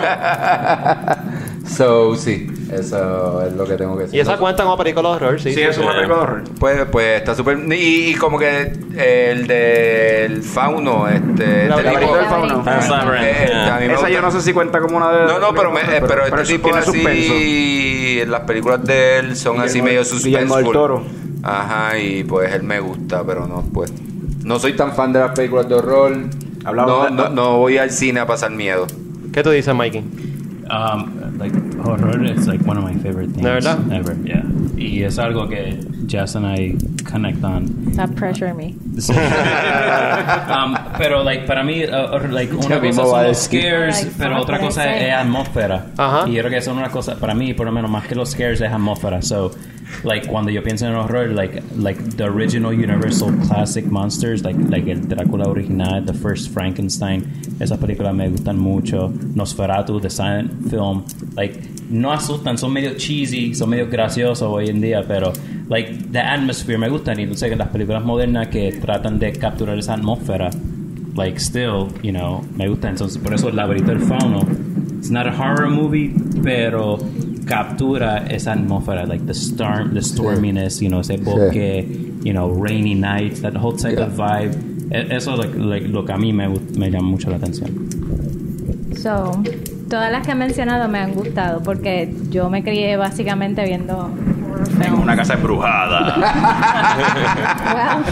So, 1.68 2.16
sí, 2.16 2.48
eso 2.72 3.46
es 3.46 3.54
lo 3.54 3.64
que 3.66 3.76
tengo 3.76 3.96
que 3.96 4.04
decir. 4.04 4.18
Y 4.18 4.20
esa 4.20 4.36
cuenta 4.38 4.64
como 4.64 4.76
película 4.78 5.10
de 5.10 5.16
horror, 5.16 5.40
sí. 5.42 5.54
Sí, 5.54 5.62
es 5.62 5.78
una 5.78 5.94
película 5.94 6.18
de 6.18 6.22
horror. 6.24 6.44
Pues, 6.60 6.86
pues 6.92 7.18
está 7.20 7.34
súper. 7.34 7.60
Y, 7.72 8.10
y 8.12 8.16
como 8.16 8.38
que 8.38 8.74
el 8.98 9.48
del 9.48 10.42
fauno, 10.44 11.08
este. 11.08 11.68
La 11.70 11.78
este 11.78 11.90
tipo- 11.92 12.16
del 12.18 12.26
fauno. 12.26 12.64
Labyrinth, 12.66 13.24
Eh, 13.26 13.48
yeah. 13.48 13.78
me 13.80 13.86
Esa 13.86 13.94
gusta- 13.94 14.10
yo 14.10 14.22
no 14.22 14.32
sé 14.32 14.42
si 14.42 14.52
cuenta 14.54 14.82
como 14.82 14.98
una 14.98 15.12
de. 15.12 15.26
No, 15.28 15.40
no, 15.40 15.54
pero, 15.54 15.72
me- 15.72 15.80
eh, 15.82 16.04
pero, 16.06 16.26
este 16.26 16.42
eso 16.42 16.52
tipo 16.54 16.76
así. 16.76 16.92
suspenso. 16.92 18.32
Las 18.32 18.42
películas 18.42 18.84
de 18.84 19.20
él 19.20 19.36
son 19.38 19.62
así 19.62 19.82
medio 19.82 20.02
Guillermo 20.04 20.58
del. 20.58 20.72
Toro. 20.72 21.04
Ajá, 21.44 21.98
y 21.98 22.24
pues 22.24 22.54
él 22.54 22.64
me 22.64 22.80
gusta, 22.80 23.24
pero 23.26 23.48
no, 23.48 23.62
pues. 23.74 23.92
No 24.44 24.60
soy 24.60 24.74
tan 24.74 24.94
fan 24.94 25.14
de 25.14 25.20
las 25.20 25.32
películas 25.32 25.68
de 25.70 25.76
horror. 25.76 26.18
Hablamos 26.66 26.92
no, 26.98 27.04
de- 27.06 27.12
no, 27.12 27.30
no 27.30 27.58
voy 27.58 27.78
al 27.78 27.90
cine 27.92 28.20
a 28.20 28.26
pasar 28.28 28.52
miedo. 28.52 28.88
¿Qué 29.34 29.44
tú 29.44 29.50
dices, 29.52 29.74
Mikey? 29.74 30.00
Um, 30.70 31.38
like 31.38 31.54
horror, 31.84 32.24
it's 32.26 32.48
like 32.48 32.64
one 32.68 32.78
of 32.78 32.84
my 32.86 32.94
favorite 33.02 33.32
things 33.34 33.44
¿De 33.44 33.50
verdad? 33.52 33.78
ever. 33.92 34.16
Yeah, 34.24 34.44
y 34.78 35.04
es 35.04 35.20
algo 35.20 35.50
que 35.50 35.78
Jess 36.08 36.36
and 36.36 36.46
I 36.46 36.78
connect 37.04 37.44
on. 37.44 37.66
Stop 37.94 38.12
pressuring 38.12 38.56
me. 38.56 38.76
Um, 40.52 40.76
pero 40.98 41.24
like 41.24 41.46
para 41.46 41.64
mí, 41.64 41.84
uh, 41.84 42.14
or, 42.14 42.30
like 42.32 42.54
una 42.54 42.68
Ya 42.76 42.80
cosa 42.82 43.06
son 43.06 43.24
los 43.28 43.38
scares, 43.38 44.04
Like, 44.04 44.16
pero 44.18 44.42
otra 44.42 44.60
cosa 44.60 44.84
say. 44.84 45.06
es 45.08 45.14
atmósfera. 45.14 45.86
Ajá. 45.98 46.28
Y 46.30 46.34
yo 46.34 46.42
creo 46.42 46.52
que 46.52 46.62
son 46.62 46.78
una 46.78 46.90
cosa 46.90 47.16
para 47.16 47.34
mí, 47.34 47.54
por 47.54 47.66
lo 47.66 47.72
menos 47.72 47.90
más 47.90 48.06
que 48.08 48.16
los 48.16 48.32
scares 48.32 48.62
es 48.62 48.72
atmósfera. 48.72 49.22
So, 49.22 49.52
like 50.04 50.28
cuando 50.28 50.52
yo 50.52 50.62
pienso 50.62 50.88
en 50.88 50.96
horror, 50.96 51.30
like 51.30 51.62
like 51.76 51.98
the 52.18 52.26
original 52.26 52.74
Universal 52.74 53.32
classic 53.48 53.86
monsters, 53.86 54.44
like 54.44 54.56
like 54.70 54.88
el 54.88 55.00
Drácula 55.00 55.48
original, 55.48 56.02
the 56.02 56.14
first 56.14 56.52
Frankenstein, 56.52 57.24
esas 57.60 57.78
películas 57.78 58.16
me 58.16 58.30
gustan 58.30 58.58
mucho. 58.58 59.10
Nosferatu, 59.10 60.02
the 60.02 60.10
silent 60.10 60.70
film, 60.70 61.06
like 61.36 61.60
no 61.90 62.12
asustan, 62.12 62.58
son 62.58 62.74
medio 62.74 62.96
cheesy, 62.96 63.54
son 63.54 63.70
medio 63.70 63.88
graciosos 63.88 64.42
hoy 64.42 64.70
en 64.70 64.82
día, 64.82 65.04
pero 65.08 65.34
like 65.68 66.12
the 66.12 66.20
atmosphere 66.20 66.78
me 66.78 66.90
gustan 66.90 67.20
y 67.20 67.24
entonces 67.24 67.58
las 67.58 67.70
películas 67.70 68.04
modernas 68.04 68.48
que 68.48 68.72
tratan 68.74 69.20
de 69.20 69.34
capturar 69.34 69.78
esa 69.78 69.94
atmósfera 69.94 70.50
like 71.16 71.40
still, 71.40 71.90
you 72.02 72.12
know, 72.12 72.44
me 72.56 72.68
gusta 72.68 72.90
entonces 72.90 73.18
por 73.18 73.34
eso 73.34 73.50
el 73.50 73.56
laberinto 73.56 73.92
del 73.92 74.02
fauno 74.02 74.42
it's 75.02 75.10
not 75.10 75.26
a 75.26 75.32
horror 75.32 75.68
movie, 75.68 76.14
pero 76.44 77.00
captura 77.52 78.26
esa 78.30 78.54
atmósfera 78.54 79.06
like 79.06 79.26
the 79.26 79.34
storm, 79.34 79.94
the 79.94 80.02
storminess, 80.02 80.82
you 80.82 80.88
know, 80.90 81.02
ese 81.02 81.18
bosque, 81.18 81.86
you 82.24 82.32
know, 82.34 82.50
rainy 82.50 82.96
nights, 82.96 83.42
that 83.42 83.56
whole 83.56 83.76
type 83.76 83.98
of 84.00 84.14
vibe. 84.14 84.54
E- 84.92 85.16
Eso 85.16 85.34
es 85.34 85.40
like, 85.40 85.56
like, 85.58 85.88
lo 85.90 86.04
que 86.06 86.14
a 86.14 86.18
mí 86.18 86.32
me, 86.34 86.48
me 86.78 86.90
llama 86.90 87.08
mucho 87.10 87.30
la 87.30 87.36
atención. 87.38 87.70
So, 88.98 89.32
todas 89.90 90.12
las 90.12 90.26
que 90.26 90.32
he 90.32 90.36
mencionado 90.36 90.88
me 90.88 91.00
han 91.00 91.14
gustado 91.14 91.62
porque 91.64 92.14
yo 92.30 92.50
me 92.50 92.64
crié 92.64 92.98
básicamente 92.98 93.64
viendo 93.66 94.10
En 94.82 94.94
una 94.94 95.16
casa 95.16 95.34
embrujada. 95.34 96.18
Well, 97.72 98.04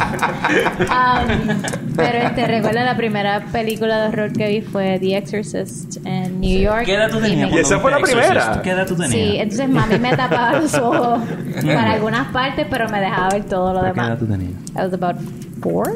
um, 0.89 1.61
pero 1.95 2.17
este, 2.19 2.47
recuerdo 2.47 2.79
la 2.79 2.95
primera 2.95 3.41
película 3.51 4.01
de 4.01 4.07
horror 4.09 4.33
que 4.33 4.47
vi 4.47 4.61
fue 4.61 4.97
The 4.99 5.17
Exorcist 5.17 5.97
en 6.05 6.39
New 6.39 6.59
York. 6.59 6.85
¿Qué 6.85 6.95
edad 6.95 7.09
tú 7.09 7.19
y 7.19 7.21
tenías? 7.21 7.51
Y 7.51 7.57
esa 7.57 7.79
fue 7.79 7.91
la 7.91 7.99
primera. 7.99 8.61
¿Qué 8.63 8.71
edad 8.71 8.87
tú 8.87 8.95
tenías? 8.95 9.11
Sí, 9.11 9.37
entonces 9.37 9.69
mami 9.69 9.99
me 9.99 10.15
tapaba 10.15 10.59
los 10.59 10.73
ojos 10.75 11.19
para 11.63 11.91
algunas 11.91 12.27
partes, 12.31 12.67
pero 12.69 12.87
me 12.89 12.99
dejaba 12.99 13.29
ver 13.29 13.43
todo 13.45 13.73
lo 13.73 13.79
¿A 13.79 13.93
¿Qué 13.93 13.99
edad 13.99 14.03
demás. 14.03 14.19
tú 14.19 14.27
tenías? 14.27 14.51
I 14.75 14.81
was 14.81 14.93
about 14.93 15.17
four. 15.61 15.91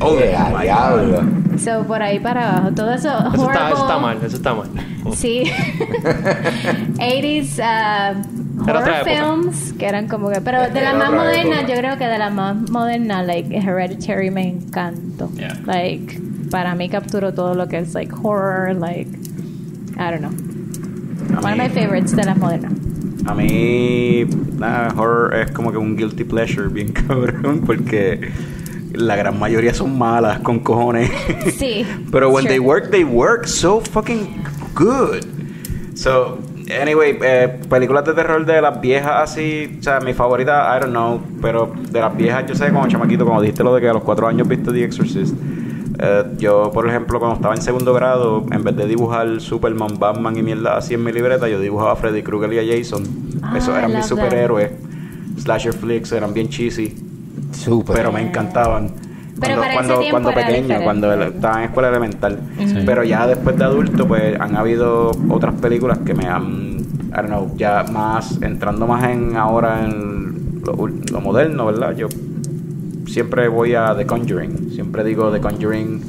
Oh, 0.00 0.18
a 0.18 0.62
diablo. 0.62 1.22
So, 1.58 1.84
por 1.86 2.02
ahí 2.02 2.18
para 2.18 2.50
abajo. 2.50 2.70
Todo 2.74 2.92
eso. 2.92 3.08
Eso 3.08 3.46
está, 3.50 3.70
eso 3.70 3.82
está 3.82 3.98
mal, 3.98 4.18
eso 4.22 4.36
está 4.36 4.54
mal. 4.54 4.68
Sí. 5.14 5.44
80s 6.98 7.58
uh, 7.58 8.41
Era 8.66 8.80
horror 8.80 9.04
films, 9.04 9.72
que 9.78 9.86
eran 9.86 10.08
como 10.08 10.30
que. 10.30 10.40
Pero 10.40 10.60
de 10.62 10.68
Era 10.78 10.90
las 10.92 10.94
más 10.98 11.08
otra 11.08 11.20
modernas, 11.22 11.58
época. 11.60 11.74
yo 11.74 11.78
creo 11.80 11.98
que 11.98 12.04
de 12.04 12.18
las 12.18 12.32
más 12.34 12.70
modernas, 12.70 13.26
like 13.26 13.56
Hereditary 13.56 14.30
me 14.30 14.48
encantó. 14.48 15.30
Yeah. 15.34 15.58
Like, 15.64 16.20
para 16.50 16.74
mí 16.74 16.88
capturó 16.88 17.32
todo 17.32 17.54
lo 17.54 17.66
que 17.68 17.78
es 17.78 17.94
like 17.94 18.12
horror, 18.22 18.74
like. 18.76 19.08
I 19.98 20.10
don't 20.10 20.20
know. 20.20 20.30
A 21.36 21.40
One 21.40 21.52
of 21.52 21.58
mí- 21.58 21.64
my 21.64 21.68
favorites 21.70 22.14
de 22.14 22.24
las 22.24 22.36
modernas. 22.36 22.72
A 23.26 23.34
mí, 23.34 24.24
nada, 24.58 24.92
horror 24.96 25.34
es 25.36 25.50
como 25.52 25.70
que 25.70 25.78
un 25.78 25.96
guilty 25.96 26.24
pleasure 26.24 26.68
bien 26.68 26.88
cabrón, 26.92 27.62
porque 27.64 28.30
la 28.92 29.16
gran 29.16 29.38
mayoría 29.38 29.72
son 29.72 29.96
malas 29.96 30.40
con 30.40 30.58
cojones. 30.60 31.10
Sí, 31.56 31.86
Pero 32.12 32.30
when 32.30 32.42
sure. 32.44 32.48
they 32.50 32.58
work, 32.58 32.90
they 32.90 33.04
work 33.04 33.46
so 33.46 33.80
fucking 33.80 34.42
good. 34.74 35.24
So, 35.94 36.38
anyway, 36.80 37.18
eh, 37.22 37.60
películas 37.68 38.04
de 38.04 38.14
terror 38.14 38.44
de 38.44 38.60
las 38.60 38.80
viejas 38.80 39.30
así, 39.30 39.76
o 39.78 39.82
sea, 39.82 40.00
mi 40.00 40.12
favorita, 40.14 40.76
I 40.76 40.80
don't 40.80 40.92
know, 40.92 41.20
pero 41.40 41.72
de 41.90 42.00
las 42.00 42.16
viejas, 42.16 42.44
yo 42.46 42.54
sé, 42.54 42.70
como 42.70 42.86
chamaquito, 42.88 43.24
como 43.24 43.40
dijiste 43.40 43.62
lo 43.64 43.74
de 43.74 43.80
que 43.80 43.88
a 43.88 43.92
los 43.92 44.02
cuatro 44.02 44.26
años 44.28 44.46
viste 44.48 44.70
The 44.72 44.84
Exorcist. 44.84 45.34
eh, 45.98 46.24
yo, 46.38 46.70
por 46.72 46.88
ejemplo, 46.88 47.18
cuando 47.18 47.36
estaba 47.36 47.54
en 47.54 47.62
segundo 47.62 47.92
grado, 47.94 48.44
en 48.50 48.64
vez 48.64 48.76
de 48.76 48.86
dibujar 48.86 49.40
Superman, 49.40 49.98
Batman 49.98 50.36
y 50.36 50.42
mierda 50.42 50.76
así 50.76 50.94
en 50.94 51.04
mi 51.04 51.12
libreta, 51.12 51.48
yo 51.48 51.60
dibujaba 51.60 51.92
a 51.92 51.96
Freddy 51.96 52.22
Krueger 52.22 52.52
y 52.52 52.58
a 52.72 52.76
Jason. 52.78 53.04
Ah, 53.42 53.54
Esos 53.56 53.76
eran 53.76 53.90
mis 53.90 54.00
that. 54.00 54.16
superhéroes. 54.16 54.70
Slasher 55.38 55.72
flicks 55.72 56.12
eran 56.12 56.32
bien 56.34 56.48
cheesy, 56.48 56.94
Súper. 57.52 57.96
pero 57.96 58.12
me 58.12 58.20
encantaban. 58.22 58.90
Pero 59.42 59.60
para 59.60 59.68
ese 59.68 59.74
cuando, 59.74 59.98
tiempo 59.98 60.10
cuando 60.12 60.30
era 60.30 60.46
pequeño, 60.46 60.62
diferente. 60.62 60.84
cuando 60.84 61.12
estaba 61.12 61.58
en 61.58 61.64
escuela 61.64 61.88
elemental. 61.88 62.38
Sí. 62.58 62.82
Pero 62.86 63.04
ya 63.04 63.26
después 63.26 63.58
de 63.58 63.64
adulto, 63.64 64.06
pues 64.06 64.40
han 64.40 64.56
habido 64.56 65.10
otras 65.28 65.54
películas 65.54 65.98
que 65.98 66.14
me 66.14 66.26
han, 66.26 66.78
I 66.78 67.16
don't 67.16 67.26
know, 67.26 67.56
ya 67.56 67.84
más, 67.92 68.40
entrando 68.40 68.86
más 68.86 69.04
en 69.10 69.36
ahora 69.36 69.84
en 69.84 70.62
lo, 70.64 71.20
moderno, 71.20 71.66
¿verdad? 71.66 71.96
Yo 71.96 72.08
siempre 73.06 73.48
voy 73.48 73.74
a 73.74 73.94
The 73.96 74.06
Conjuring. 74.06 74.70
Siempre 74.70 75.02
digo 75.04 75.30
The 75.32 75.40
Conjuring. 75.40 76.00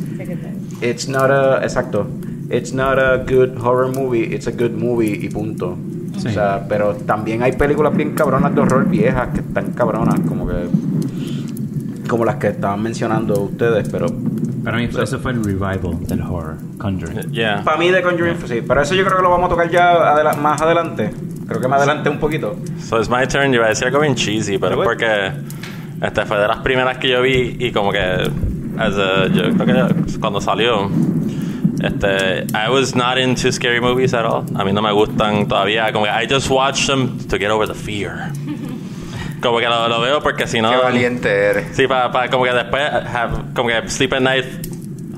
It's 0.82 1.08
not 1.08 1.32
a, 1.32 1.64
exacto. 1.64 2.08
It's 2.50 2.74
not 2.74 3.00
a 3.00 3.18
good 3.18 3.58
horror 3.58 3.92
movie, 3.92 4.36
it's 4.36 4.48
a 4.48 4.52
good 4.52 4.72
movie 4.72 5.18
y 5.26 5.30
punto. 5.30 5.76
Sí. 6.20 6.28
O 6.28 6.32
sea, 6.32 6.66
pero 6.70 6.94
también 6.94 7.42
hay 7.42 7.54
películas 7.54 7.96
bien 7.96 8.14
cabronas 8.14 8.54
de 8.54 8.62
horror 8.62 8.88
viejas 8.88 9.30
que 9.30 9.40
están 9.40 9.72
cabronas, 9.72 10.20
como 10.28 10.48
que 10.48 10.54
como 12.14 12.26
las 12.26 12.36
que 12.38 12.48
estaban 12.48 12.82
mencionando 12.82 13.40
ustedes, 13.42 13.90
pero 13.90 14.06
Para 14.64 14.78
mí 14.78 14.86
eso 14.86 15.20
fue 15.20 15.32
el 15.32 15.44
revival 15.44 15.98
del 16.08 16.22
horror, 16.22 16.56
Conjuring. 16.78 17.32
Yeah. 17.32 17.64
para 17.64 17.78
mí 17.78 17.92
The 17.92 18.02
Conjuring 18.02 18.36
fue 18.38 18.48
sí, 18.48 18.64
pero 18.68 18.82
eso 18.82 18.96
yo 18.96 19.04
creo 19.04 19.18
que 19.18 19.24
lo 19.24 19.30
vamos 19.30 19.48
a 19.48 19.50
tocar 19.50 19.70
ya 19.70 19.92
adela- 20.14 20.36
más 20.36 20.62
adelante. 20.62 21.12
Creo 21.48 21.60
que 21.60 21.68
más 21.68 21.80
adelante 21.80 22.10
un 22.10 22.20
poquito. 22.20 22.56
So 22.80 22.98
it's 23.00 23.10
my 23.10 23.28
turn. 23.28 23.52
Yo 23.52 23.56
iba 23.58 23.66
a 23.66 23.70
decir 23.70 23.88
algo 23.88 24.00
bien 24.00 24.16
cheesy, 24.16 24.58
pero 24.58 24.78
Pero 24.78 24.84
porque 24.84 25.32
este 26.02 26.26
fue 26.26 26.40
de 26.40 26.48
las 26.48 26.58
primeras 26.60 26.98
que 26.98 27.10
yo 27.10 27.22
vi 27.22 27.58
y 27.60 27.72
como 27.72 27.92
que 27.92 28.00
as 28.00 28.96
a- 28.98 29.28
yo 29.28 29.52
creo 29.58 29.88
que 29.88 30.20
cuando 30.20 30.40
salió 30.40 30.90
este 31.84 32.46
I 32.54 32.70
was 32.72 32.96
not 32.96 33.18
into 33.18 33.52
scary 33.52 33.82
movies 33.82 34.14
at 34.14 34.24
all. 34.26 34.46
A 34.56 34.64
mí 34.64 34.72
no 34.72 34.82
me 34.82 34.92
gustan 34.94 35.48
todavía. 35.48 35.92
Como 35.92 36.06
que 36.06 36.12
I 36.12 36.28
just 36.34 36.50
watch 36.50 36.88
them 36.88 37.18
to 37.28 37.38
get 37.38 37.50
over 37.52 37.68
the 37.68 37.74
fear. 37.74 38.32
Como 39.44 39.60
que 39.60 39.68
lo, 39.68 39.88
lo 39.88 40.02
veo 40.02 40.22
porque 40.22 40.48
si 40.48 40.62
no 40.62 40.72
Qué 40.72 40.78
valiente 40.78 41.30
eres. 41.30 41.76
Sí, 41.76 41.86
para 41.88 42.30
como 42.30 42.46
que 42.46 42.52
después 42.54 42.84
have, 42.84 43.54
como 43.54 43.70
que 43.70 43.90
sleep 43.90 44.14
at 44.14 44.22
night 44.22 44.46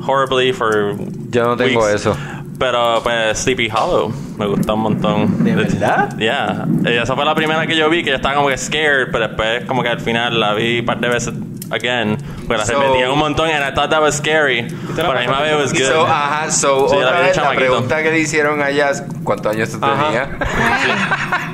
horribly 0.05 0.51
for 0.51 0.95
Yo 1.29 1.45
no 1.45 1.55
tengo 1.55 1.81
weeks. 1.81 1.95
eso. 1.95 2.17
Pero 2.57 3.01
pues 3.03 3.39
Sleepy 3.39 3.69
Hollow 3.69 4.13
me 4.37 4.45
gusta 4.45 4.73
un 4.73 4.79
montón. 4.81 5.43
¿De 5.43 5.55
verdad? 5.55 6.17
Yeah. 6.17 6.65
Esa 6.85 7.15
fue 7.15 7.25
la 7.25 7.35
primera 7.35 7.67
que 7.67 7.75
yo 7.75 7.89
vi 7.89 8.03
que 8.03 8.11
yo 8.11 8.15
estaba 8.15 8.35
como 8.35 8.47
que 8.47 8.57
scared, 8.57 9.07
pero 9.11 9.27
después 9.27 9.65
como 9.65 9.83
que 9.83 9.89
al 9.89 9.99
final 9.99 10.39
la 10.39 10.53
vi 10.53 10.79
un 10.79 10.85
par 10.85 10.99
de 10.99 11.09
veces 11.09 11.33
again, 11.71 12.17
porque 12.47 12.57
la 12.57 12.65
So- 12.65 12.79
repetían 12.79 13.11
un 13.11 13.19
montón 13.19 13.49
and 13.49 13.63
I 13.63 13.71
thought 13.73 13.89
that 13.89 14.01
was 14.01 14.15
scary. 14.15 14.67
Pero 14.95 15.11
a 15.11 15.23
it 15.23 15.57
was 15.57 15.73
good. 15.73 15.87
So, 15.87 16.05
ajá, 16.07 16.51
so, 16.51 16.87
la 16.91 17.07
otra 17.07 17.19
vez 17.21 17.37
la 17.37 17.51
pregunta 17.51 18.03
que 18.03 18.11
le 18.11 18.19
hicieron 18.19 18.61
allá, 18.61 18.91
¿cuántos 19.23 19.53
años 19.53 19.69
tú 19.71 19.79
tenías? 19.79 20.29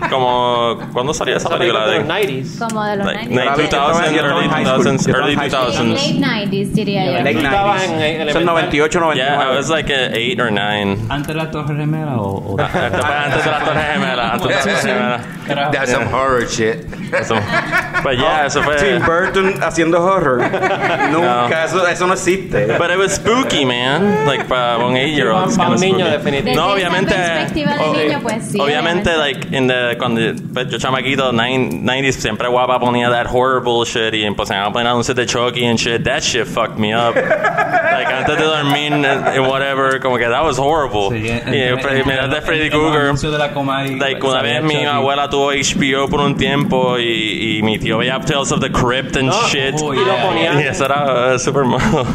Como 0.10 0.78
¿cuándo 0.94 1.14
salió 1.14 1.38
esa 1.38 1.50
película? 1.50 1.88
de 1.88 2.00
los 2.00 2.08
De, 2.08 2.14
90s. 2.14 2.60
Como 2.60 2.84
de 2.84 2.96
los 2.98 3.06
like, 3.06 3.30
90s. 3.30 3.36
late 3.46 3.50
2000s, 3.52 3.58
Yo 3.58 3.64
estaba 3.64 4.28
early 4.28 4.44
en 4.46 4.52
high 4.52 4.66
school. 4.66 4.86
2000s, 4.86 5.06
Yo 5.06 5.12
estaba 5.12 5.18
early 5.20 5.34
en 5.34 5.40
high 5.40 5.50
school. 5.50 5.72
2000s. 5.72 6.20
Late 6.20 6.48
90s, 6.52 6.74
diría 6.74 7.06
yo. 7.06 7.12
Late 7.14 7.34
Tú 7.34 7.40
estabas 7.40 7.82
90s. 7.82 7.86
en- 7.86 7.92
en 7.92 8.02
Son 8.02 8.22
elemental. 8.22 8.46
98, 8.46 9.00
99. 9.00 9.32
Yeah, 9.38 9.52
I 9.52 9.56
was 9.56 9.70
like 9.70 9.90
a 9.94 10.10
8 10.14 10.40
or 10.42 10.52
9. 10.52 10.98
¿Antes 11.10 11.28
de 11.28 11.34
la 11.36 11.52
Torre 11.52 11.76
Gemela 11.78 12.16
o...? 12.18 12.58
antes 12.60 13.44
de 13.46 13.52
las 13.52 13.64
Torres 13.66 13.86
Gemelas. 13.94 14.34
Antes 14.34 14.48
de 14.48 14.54
las 14.56 14.64
Torres 14.64 14.82
Gemelas. 14.84 15.22
Carajo. 15.48 15.72
That's 15.72 15.92
some 15.92 16.06
horror 16.08 16.46
shit. 16.48 16.86
Pues 18.04 18.18
yeah, 18.18 18.46
eso 18.46 18.62
fue. 18.64 18.76
Tim 18.78 19.04
Burton 19.06 19.56
haciendo 19.62 20.01
horror. 20.02 20.40
Nunca, 21.12 21.66
eso, 21.66 21.86
eso 21.88 22.08
no 22.08 22.14
existe. 22.14 22.78
But 22.78 22.92
it 22.92 22.98
was 22.98 23.14
spooky, 23.16 23.66
man. 23.66 24.26
Like 24.26 24.46
para 24.48 24.78
un 24.86 24.96
8 24.96 25.08
year 25.16 25.30
old. 25.30 25.56
Para 25.56 25.70
un 25.72 25.80
niño, 25.80 26.06
definitivamente. 26.06 26.56
No, 26.56 26.74
Desde 26.76 26.82
esa 26.82 26.90
obviamente. 26.90 27.14
perspectiva 27.16 27.74
de 27.76 27.84
o- 27.84 27.94
niño, 27.94 28.20
pues 28.22 28.46
sí, 28.52 28.60
Obviamente, 28.60 29.10
obviamente. 29.10 29.18
like, 29.18 29.56
in 29.58 29.68
the, 29.68 29.98
cuando 29.98 30.22
pues, 30.54 30.68
yo 30.70 30.78
chamaquito, 30.78 31.32
nine- 31.32 31.82
90s, 31.84 32.14
siempre 32.14 32.48
guapa 32.48 32.80
ponía 32.80 33.10
that 33.10 33.28
horror 33.32 33.62
bullshit 33.64 34.14
y 34.14 34.24
empezaban 34.24 34.66
a 34.66 34.72
poner 34.72 34.88
anuncios 34.88 35.16
de 35.16 35.26
Chucky 35.26 35.66
and 35.66 35.78
shit. 35.80 36.04
That 36.04 36.22
shit 36.22 36.46
fucked 36.48 36.78
me 36.78 36.94
up. 36.94 37.16
like, 38.04 38.14
antes 38.14 38.38
de 38.38 38.44
dormir 38.44 38.94
and 38.94 39.48
whatever, 39.48 40.00
como 40.00 40.18
que 40.18 40.28
that 40.28 40.44
was 40.44 40.58
horrible. 40.58 41.10
Sí, 41.12 41.26
y 41.26 41.30
entre- 41.30 41.78
Freddy- 41.82 41.98
entre- 42.00 42.04
mirar 42.06 42.30
de 42.30 42.42
Freddy 42.42 42.70
Krueger. 42.70 43.14
Like, 44.00 44.22
una 44.26 44.40
salía 44.40 44.62
vez 44.62 44.64
mi 44.64 44.86
abuela 44.86 45.30
tuvo 45.30 45.52
HBO 45.52 46.08
por 46.10 46.20
un 46.22 46.36
tiempo 46.36 46.98
y, 47.00 47.58
y 47.58 47.62
mi 47.64 47.78
tío 47.80 47.98
veía 47.98 48.20
Tales 48.20 48.52
of 48.52 48.60
the 48.60 48.72
Crypt 48.72 49.18
and 49.18 49.28
No, 49.30 49.48
shit. 49.48 49.76
oh, 49.82 49.94
y 49.94 49.98
lo 49.98 50.06
yeah. 50.06 50.26
ponían, 50.28 50.60
Y 50.60 50.64
eso 50.64 50.86
era 50.86 51.36
uh, 51.36 51.40
super 51.40 51.64
malo. 51.64 52.06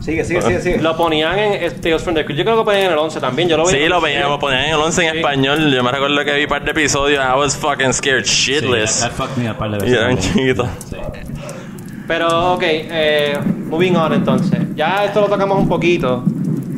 Sigue, 0.00 0.24
sigue, 0.24 0.40
sigue, 0.40 0.60
sigue. 0.62 0.78
lo 0.78 0.96
ponían 0.96 1.38
en 1.38 1.62
eh, 1.62 1.70
Tales 1.72 2.02
from 2.02 2.14
the 2.14 2.24
Crypt. 2.24 2.38
Yo 2.38 2.44
creo 2.44 2.54
que 2.56 2.60
lo 2.60 2.64
ponían 2.64 2.86
en 2.86 2.92
el 2.92 2.98
11 2.98 3.20
también. 3.20 3.48
Yo 3.50 3.58
lo 3.58 3.66
vi. 3.66 3.72
Sí, 3.72 3.86
lo 3.86 4.00
veíamos, 4.00 4.38
ponían 4.40 4.64
en 4.64 4.70
el 4.70 4.76
11 4.76 5.04
en 5.06 5.12
Sí. 5.12 5.18
español. 5.18 5.70
Yo 5.74 5.82
me 5.84 5.92
recuerdo 5.92 6.24
que 6.24 6.32
vi 6.32 6.42
un 6.44 6.48
par 6.48 6.64
de 6.64 6.70
episodios. 6.70 7.22
I 7.22 7.36
was 7.38 7.54
fucking 7.54 7.92
scared 7.92 8.24
Sí, 8.24 8.52
shitless. 8.54 9.00
that 9.00 9.10
fucked 9.12 9.36
me 9.36 9.50
up 9.50 9.58
par 9.58 9.70
de 9.70 9.76
veces 9.78 9.90
Y 9.90 9.94
era 9.98 10.08
un 10.08 10.16
también. 10.16 10.34
chiquito. 10.34 10.68
Sí. 10.88 10.96
Pero, 12.10 12.54
ok, 12.54 12.62
eh, 12.66 13.38
moving 13.68 13.94
on 13.94 14.12
entonces. 14.14 14.58
Ya 14.74 15.04
esto 15.04 15.20
lo 15.20 15.28
tocamos 15.28 15.56
un 15.60 15.68
poquito. 15.68 16.24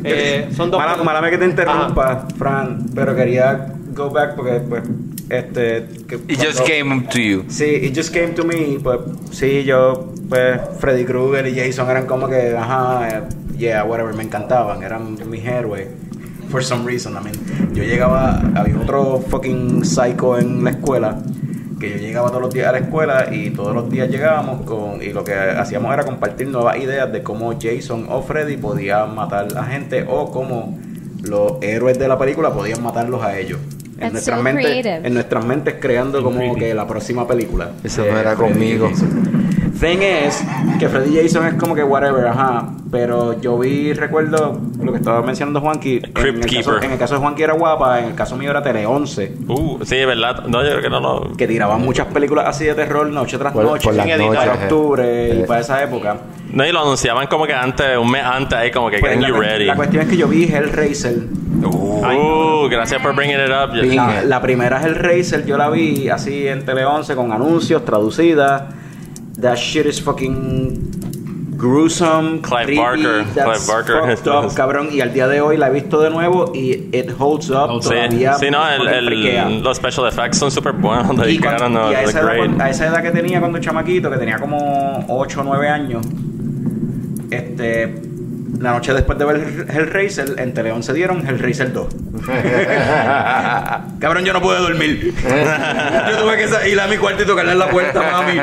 Eh, 0.03 0.47
son 0.55 0.69
dos. 0.69 0.79
Mala, 0.79 1.01
mala 1.03 1.21
mía 1.21 1.31
que 1.31 1.39
te 1.39 1.45
interrumpa, 1.45 2.27
Fran, 2.37 2.85
pero 2.93 3.15
quería 3.15 3.73
go 3.95 4.11
back 4.11 4.35
porque, 4.35 4.59
pues, 4.69 4.83
este. 5.31 5.87
que 6.07 6.15
It 6.27 6.37
just 6.39 6.59
cuando- 6.59 6.65
came 6.65 7.07
to 7.11 7.17
you. 7.19 7.43
Sí, 7.47 7.65
it 7.65 7.95
just 7.97 8.13
came 8.13 8.33
to 8.35 8.43
me. 8.43 8.77
Pues, 8.83 8.99
sí, 9.31 9.63
yo, 9.63 10.13
pues, 10.29 10.59
Freddy 10.79 11.03
Krueger 11.03 11.47
y 11.47 11.55
Jason 11.55 11.89
eran 11.89 12.05
como 12.05 12.27
que, 12.27 12.55
ajá, 12.55 13.23
yeah, 13.57 13.83
whatever, 13.85 14.13
me 14.13 14.21
encantaban, 14.21 14.83
eran 14.83 15.17
mis 15.31 15.43
héroes. 15.43 15.87
For 16.51 16.63
some 16.63 16.85
reason, 16.85 17.13
I 17.13 17.23
mean, 17.23 17.73
yo 17.73 17.81
llegaba, 17.83 18.39
había 18.53 18.77
otro 18.77 19.19
fucking 19.29 19.83
psycho 19.83 20.37
en 20.37 20.63
la 20.63 20.69
escuela, 20.69 21.17
que 21.83 21.89
yo 21.89 21.97
llegaba 21.97 22.29
todos 22.29 22.43
los 22.43 22.53
días 22.53 22.67
a 22.67 22.71
la 22.71 22.77
escuela 22.77 23.27
y 23.29 23.49
todos 23.49 23.75
los 23.75 23.89
días 23.89 24.09
llegábamos 24.09 24.61
con, 24.61 25.01
y 25.01 25.11
lo 25.11 25.25
que 25.25 25.33
hacíamos 25.33 25.93
era 25.93 26.05
compartir 26.05 26.47
nuevas 26.47 26.77
ideas 26.77 27.11
de 27.11 27.21
cómo 27.21 27.53
Jason 27.61 28.07
o 28.09 28.21
Freddy 28.21 28.55
podían 28.55 29.13
matar 29.13 29.47
a 29.57 29.65
gente 29.65 30.05
o 30.07 30.31
cómo 30.31 30.79
los 31.23 31.61
héroes 31.61 31.99
de 31.99 32.07
la 32.07 32.17
película 32.17 32.53
podían 32.53 32.81
matarlos 32.81 33.21
a 33.21 33.37
ellos. 33.37 33.59
En 33.99 34.13
nuestras, 34.13 34.37
so 34.37 34.43
mentes, 34.43 34.85
en 34.85 35.13
nuestras 35.13 35.45
mentes 35.45 35.75
creando 35.79 36.23
como 36.23 36.55
que 36.55 36.73
la 36.73 36.87
próxima 36.87 37.27
película. 37.27 37.71
Eso 37.83 38.05
no 38.05 38.17
era 38.17 38.35
Freddy 38.35 38.51
y 38.51 38.53
conmigo. 38.53 38.91
Thing 39.79 39.99
es 40.01 40.43
que 40.79 40.87
Freddy 40.87 41.17
Jason 41.21 41.45
es 41.47 41.53
como 41.55 41.75
que 41.75 41.83
whatever, 41.83 42.27
ajá. 42.27 42.69
Pero 42.91 43.41
yo 43.41 43.57
vi, 43.57 43.91
recuerdo 43.93 44.59
lo 44.79 44.91
que 44.91 44.99
estaba 44.99 45.21
mencionando 45.23 45.59
Juanqui. 45.61 45.97
En 45.97 46.03
el, 46.05 46.39
caso, 46.41 46.47
Keeper. 46.47 46.83
en 46.83 46.91
el 46.91 46.97
caso 46.99 47.15
de 47.15 47.19
Juanqui 47.21 47.41
era 47.41 47.53
guapa, 47.53 47.99
en 47.99 48.05
el 48.05 48.15
caso 48.15 48.37
mío 48.37 48.51
era 48.51 48.61
Tele 48.61 48.85
11. 48.85 49.33
Uh, 49.47 49.79
sí, 49.83 50.05
verdad. 50.05 50.45
No, 50.45 50.61
yo 50.63 50.69
creo 50.69 50.81
que 50.83 50.89
no 50.91 50.99
lo. 50.99 51.35
Que 51.35 51.47
tiraban 51.47 51.81
muchas 51.81 52.05
películas 52.07 52.45
así 52.47 52.65
de 52.65 52.75
terror 52.75 53.07
noche 53.09 53.37
tras 53.39 53.51
Por- 53.51 53.63
noche. 53.65 53.83
por 53.85 53.93
sin 53.93 54.03
editar, 54.03 54.19
noches, 54.19 54.39
para 54.47 54.53
octubre 54.63 55.03
eh. 55.31 55.39
y 55.43 55.47
para 55.47 55.61
esa 55.61 55.81
época. 55.83 56.17
No, 56.51 56.65
y 56.65 56.71
lo 56.71 56.81
anunciaban 56.81 57.25
como 57.25 57.47
que 57.47 57.53
antes, 57.53 57.97
un 57.97 58.11
mes 58.11 58.23
antes, 58.23 58.53
ahí 58.57 58.69
como 58.69 58.91
que 58.91 58.99
Pues 58.99 59.13
getting 59.13 59.23
la, 59.23 59.29
you 59.29 59.41
ready. 59.41 59.65
la 59.65 59.75
cuestión 59.75 60.03
es 60.03 60.09
que 60.09 60.17
yo 60.17 60.27
vi 60.27 60.43
Hellraiser. 60.43 61.15
Uh, 61.65 62.67
gracias 62.69 63.01
por 63.01 63.15
bringing 63.15 63.37
it 63.39 63.49
up. 63.49 63.73
La, 63.73 64.21
la 64.23 64.41
primera 64.41 64.79
Hellraiser 64.81 65.45
yo 65.45 65.57
la 65.57 65.69
vi 65.69 66.09
así 66.09 66.47
en 66.47 66.63
Tele 66.63 66.85
11 66.85 67.15
con 67.15 67.31
anuncios, 67.31 67.83
traducida. 67.85 68.69
That 69.43 69.57
shit 69.57 69.85
is 69.85 69.99
fucking 70.01 71.55
gruesome. 71.57 72.41
Clive 72.41 72.65
creepy, 72.65 72.81
Barker, 72.81 73.23
that's 73.33 73.65
Clive 73.65 73.67
Barker. 73.67 74.15
fucked 74.17 74.27
up, 74.27 74.53
cabrón. 74.55 74.89
Y 74.91 75.01
al 75.01 75.13
día 75.13 75.27
de 75.27 75.39
hoy 75.41 75.57
la 75.57 75.67
he 75.67 75.71
visto 75.71 76.01
de 76.01 76.09
nuevo 76.09 76.51
y 76.53 76.89
it 76.91 77.11
holds 77.17 77.49
up 77.51 77.81
Sí, 77.83 77.89
todavía. 77.89 78.33
sí, 78.35 78.49
no, 78.49 78.67
el, 78.69 78.87
el- 78.87 79.61
los 79.63 79.77
special 79.77 80.07
effects 80.07 80.37
son 80.37 80.49
super 80.51 80.73
buenos. 80.73 81.11
Y, 81.29 81.37
cuando- 81.39 81.91
y 81.91 81.95
a, 81.95 82.01
esa 82.03 82.19
edad, 82.21 82.27
great. 82.35 82.61
a 82.61 82.69
esa 82.69 82.87
edad 82.87 83.01
que 83.03 83.11
tenía 83.11 83.39
cuando 83.39 83.59
chamaquito, 83.59 84.09
que 84.09 84.17
tenía 84.17 84.37
como 84.39 85.05
8 85.07 85.41
o 85.41 85.43
9 85.43 85.67
años, 85.69 86.05
este, 87.31 87.95
la 88.59 88.71
noche 88.71 88.93
después 88.93 89.17
de 89.17 89.25
ver 89.25 89.65
Hellraiser, 89.69 90.35
en 90.37 90.53
Teleón 90.53 90.83
se 90.83 90.93
dieron 90.93 91.27
Hellraiser 91.27 91.73
2. 91.73 91.87
Cabrón, 93.99 94.25
yo 94.25 94.33
no 94.33 94.41
pude 94.41 94.59
dormir. 94.59 95.13
yo 95.23 96.17
tuve 96.17 96.37
que 96.37 96.69
ir 96.69 96.79
a 96.79 96.87
mi 96.87 96.97
cuarto 96.97 97.23
y 97.23 97.25
tocarle 97.25 97.55
la 97.55 97.69
puerta, 97.69 98.01
mami. 98.11 98.39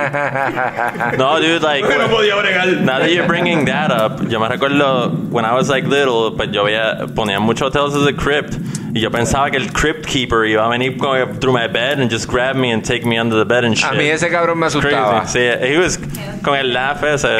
No, 1.16 1.38
dude, 1.38 1.60
like. 1.60 1.86
Porque 1.86 1.98
no 1.98 2.08
podía 2.08 2.34
bregar. 2.36 2.68
Now 2.82 2.98
that 2.98 3.10
you're 3.10 3.26
bringing 3.26 3.64
that 3.66 3.90
up, 3.90 4.28
yo 4.28 4.40
me 4.40 4.48
recuerdo 4.48 5.10
when 5.30 5.44
I 5.44 5.54
was 5.54 5.68
like 5.68 5.86
little, 5.86 6.32
pues 6.36 6.50
yo 6.52 6.64
veía, 6.64 7.06
ponían 7.14 7.42
muchos 7.42 7.72
Tales 7.72 7.94
of 7.94 8.04
the 8.04 8.14
Crypt 8.14 8.56
y 8.94 9.00
yo 9.00 9.10
pensaba 9.10 9.50
que 9.50 9.56
el 9.56 9.72
Crypt 9.72 10.06
Keeper 10.06 10.46
iba 10.46 10.66
a 10.66 10.68
venir 10.68 10.96
como 10.98 11.14
through 11.40 11.52
my 11.52 11.68
bed 11.68 12.00
and 12.00 12.10
just 12.10 12.28
grab 12.28 12.56
me 12.56 12.72
and 12.72 12.84
take 12.84 13.06
me 13.06 13.18
under 13.18 13.36
the 13.36 13.44
bed 13.44 13.64
and 13.64 13.76
shit. 13.76 13.90
A 13.90 13.94
mí 13.94 14.10
ese 14.10 14.28
cabrón 14.28 14.58
me 14.58 14.66
asustaba. 14.66 15.20
Crazy. 15.22 15.38
Sí, 15.38 15.72
he 15.72 15.78
was 15.78 15.98
con 16.42 16.56
el 16.56 16.72
laugh 16.72 17.02
ese. 17.04 17.38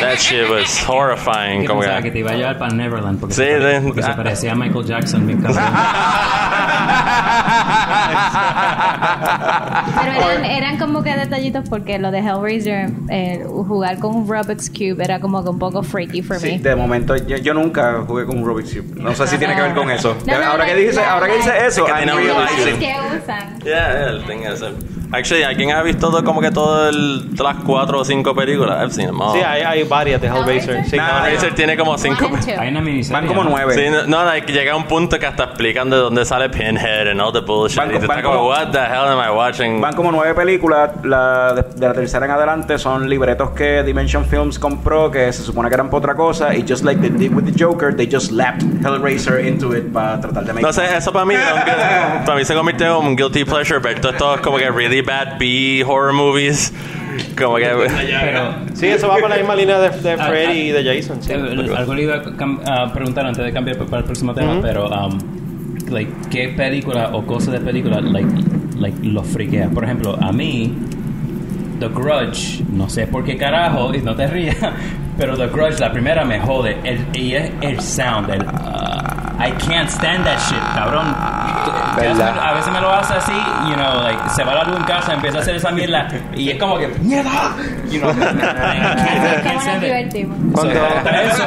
That 0.00 0.16
shit 0.18 0.48
was 0.50 0.82
horrifying. 0.88 1.62
Que 1.62 1.66
Como 1.68 1.80
pensaba 1.80 1.98
que 2.02 2.04
que, 2.08 2.10
te 2.12 2.18
iba 2.20 2.30
a 2.32 2.34
llevar 2.34 2.58
para 2.58 2.72
Neverland 2.74 3.18
porque, 3.20 3.34
Sí, 3.34 3.42
se, 3.42 3.58
pare- 3.58 3.80
porque 3.80 4.02
se 4.02 4.12
parecía 4.12 4.52
a 4.52 4.54
Michael 4.54 4.84
Jackson 4.86 5.26
bien 5.26 5.40
cabrón. 5.42 5.64
Pero 9.96 10.12
eran, 10.30 10.44
eran 10.44 10.78
como 10.78 11.02
que 11.02 11.14
detallitos 11.16 11.68
porque 11.68 11.98
lo 11.98 12.10
de 12.10 12.18
Hellraiser, 12.18 12.90
eh, 13.10 13.44
jugar 13.46 13.98
con 13.98 14.14
un 14.14 14.28
Rubik's 14.28 14.70
Cube 14.70 15.02
era 15.02 15.20
como 15.20 15.42
que 15.42 15.50
un 15.50 15.58
poco 15.58 15.82
freaky 15.82 16.22
for 16.22 16.38
Sí, 16.38 16.52
me. 16.52 16.58
de 16.58 16.76
momento, 16.76 17.16
yo, 17.16 17.36
yo 17.38 17.54
nunca 17.54 18.02
jugué 18.06 18.24
con 18.26 18.38
un 18.38 18.44
Rubik's 18.46 18.72
Cube. 18.74 19.00
No 19.00 19.14
sé 19.14 19.26
si 19.26 19.38
tiene 19.38 19.54
que 19.54 19.62
ver 19.62 19.74
con 19.74 19.90
eso. 19.90 20.16
No, 20.26 20.38
no, 20.38 20.44
ahora, 20.44 20.64
like, 20.64 20.74
que 20.80 20.86
dice, 20.88 21.02
ahora 21.04 21.26
que 21.26 21.36
dice 21.36 21.52
eso, 21.66 21.86
Es 21.86 21.92
que 21.92 21.92
I'm 21.92 21.96
tiene 21.98 22.12
un 22.14 22.18
realizing. 22.22 22.78
¿Qué 22.78 22.94
usan? 23.22 23.58
yeah, 23.60 23.92
yeah, 23.92 24.08
el 24.10 24.24
thing 24.24 24.38
ese. 24.44 24.66
Actually, 25.12 25.44
¿alguien 25.44 25.70
ha 25.70 25.82
visto 25.82 26.10
todo- 26.10 26.24
como 26.24 26.40
que 26.40 26.50
todo 26.50 26.88
el, 26.88 27.30
todas 27.36 27.54
las 27.56 27.64
cuatro 27.64 28.00
o 28.00 28.04
cinco 28.04 28.34
películas? 28.34 28.78
I've 28.82 28.92
seen 28.92 29.06
them 29.06 29.20
all. 29.20 29.32
Sí, 29.34 29.40
hay, 29.40 29.62
hay 29.62 29.82
varias 29.84 30.20
de 30.20 30.28
Hellraiser. 30.28 30.84
Sí, 30.86 30.96
Nah. 30.96 31.24
Hellraiser 31.26 31.54
tiene 31.54 31.76
como 31.76 31.96
cinco. 31.96 32.28
Hay 32.58 32.68
una 32.68 32.80
miniserie. 32.80 33.12
Van 33.20 33.26
como 33.28 33.44
¿no? 33.44 33.50
nueve. 33.50 33.74
Sí, 33.74 33.88
no, 33.90 34.04
no, 34.06 34.24
like, 34.24 34.52
llega 34.52 34.74
un 34.74 34.84
punto 34.84 35.18
que 35.18 35.26
hasta 35.26 35.44
explican 35.44 35.88
de 35.90 35.96
dónde 35.96 36.24
sale 36.24 36.48
Pinhead 36.50 37.08
and 37.08 37.20
all 37.20 37.32
the 37.32 37.40
bullshit. 37.40 37.78
Van- 37.78 37.90
y 37.94 37.98
tú 38.00 38.06
van 38.06 38.18
estás 38.18 38.22
como, 38.22 38.36
como- 38.38 38.48
what 38.48 38.70
the 38.72 38.78
hell 38.78 39.06
am 39.08 39.20
I 39.20 39.30
watching? 39.34 39.80
Van 39.80 39.94
como 39.94 40.10
nueve 40.10 40.34
películas. 40.34 40.90
La 41.04 41.52
de, 41.54 41.62
de 41.62 41.86
la 41.86 41.94
tercera 41.94 42.26
en 42.26 42.32
adelante 42.32 42.78
son 42.78 43.08
libretos 43.08 43.50
que 43.50 43.82
Dimension 43.84 44.24
Films 44.24 44.58
compró 44.58 45.10
que 45.10 45.32
se 45.32 45.42
supone 45.42 45.68
que 45.68 45.74
eran 45.74 45.86
para 45.86 45.98
otra 45.98 46.14
cosa. 46.14 46.54
Y 46.54 46.64
just 46.68 46.84
like 46.84 47.00
they 47.00 47.10
did 47.10 47.32
with 47.32 47.44
the 47.44 47.54
Joker, 47.56 47.94
they 47.94 48.08
just 48.10 48.28
slapped 48.28 48.62
Hellraiser 48.82 49.44
into 49.46 49.74
it 49.76 49.92
para 49.92 50.20
tratar 50.20 50.44
de 50.44 50.52
make 50.52 50.62
No 50.66 50.72
sé, 50.72 50.96
eso 50.96 51.12
para 51.12 51.24
mí, 51.24 51.34
era 51.34 51.54
un 52.18 52.24
para 52.24 52.38
mí 52.38 52.44
se 52.44 52.54
convirtió 52.54 53.00
en 53.00 53.06
un 53.06 53.16
guilty 53.16 53.44
pleasure, 53.44 53.80
pero 53.80 53.94
esto 53.94 54.10
es 54.10 54.16
todo 54.16 54.40
como 54.42 54.56
que 54.58 54.68
really 54.70 54.95
bad 55.02 55.38
B 55.38 55.84
horror 55.86 56.12
movies. 56.12 56.72
Como 57.38 57.56
que. 57.56 57.66
Pero 57.66 58.54
Sí, 58.74 58.86
eso 58.86 59.08
va 59.08 59.16
por 59.16 59.30
la 59.30 59.36
misma 59.36 59.54
línea 59.54 59.78
de, 59.78 59.90
de 60.00 60.12
Ah, 60.12 60.26
Freddy 60.26 60.46
ah. 60.46 60.54
y 60.54 60.70
de 60.70 60.84
Jason. 60.96 61.22
Sí. 61.22 61.32
eh, 61.32 61.74
algo 61.76 61.94
le 61.94 62.02
iba 62.02 62.22
a 62.66 62.92
preguntar 62.92 63.24
antes 63.26 63.44
de 63.44 63.52
cambiar 63.52 63.78
para 63.78 63.98
el 63.98 64.04
próximo 64.04 64.34
tema, 64.34 64.58
pero 64.60 64.88
um, 64.88 65.18
like, 65.90 66.10
¿qué 66.30 66.48
película 66.48 67.10
o 67.14 67.24
cosa 67.24 67.50
de 67.52 67.60
película 67.60 68.00
like, 68.00 68.28
like, 68.78 68.98
lo 69.02 69.22
friquea? 69.22 69.68
Por 69.70 69.84
ejemplo, 69.84 70.18
a 70.20 70.30
mí 70.32 70.74
The 71.80 71.88
Grudge, 71.88 72.62
no 72.72 72.88
sé 72.90 73.06
por 73.06 73.24
qué 73.24 73.36
carajo, 73.36 73.94
y 73.94 74.02
no 74.02 74.14
te 74.14 74.26
rías, 74.28 74.56
pero 75.18 75.36
The 75.36 75.46
Grudge, 75.48 75.78
la 75.80 75.92
primera 75.92 76.24
me 76.24 76.38
jode, 76.40 76.76
el, 76.84 76.98
y 77.14 77.34
es 77.34 77.50
el 77.62 77.80
sound, 77.80 78.30
el, 78.30 78.42
uh, 78.42 79.25
I 79.38 79.50
can't 79.52 79.88
stand 79.90 80.24
that 80.24 80.38
shit, 80.48 80.58
cabrón. 80.74 81.14
¿Verdad? 81.96 82.38
A 82.38 82.52
veces 82.54 82.72
me 82.72 82.80
lo 82.80 82.90
hace 82.92 83.14
así, 83.14 83.32
you 83.68 83.74
know, 83.74 84.02
like, 84.02 84.18
se 84.30 84.42
va 84.44 84.54
la 84.54 84.64
luz 84.64 84.76
en 84.78 84.84
casa, 84.84 85.12
empieza 85.14 85.38
a 85.38 85.40
hacer 85.42 85.56
esa 85.56 85.70
mierda, 85.70 86.08
y 86.34 86.50
es 86.50 86.58
como 86.58 86.78
que, 86.78 86.88
¡mierda! 87.02 87.54
You 87.90 88.00
know, 88.00 88.10
I 88.10 88.14
can't- 88.14 88.38
I 88.38 88.40
can't 89.42 89.42
¿Cómo 89.42 89.54
nos 89.54 89.62
stand 89.62 89.76
it. 89.76 89.82
divertimos? 89.88 90.36
So, 90.60 90.70
está 90.70 91.22
eso. 91.22 91.44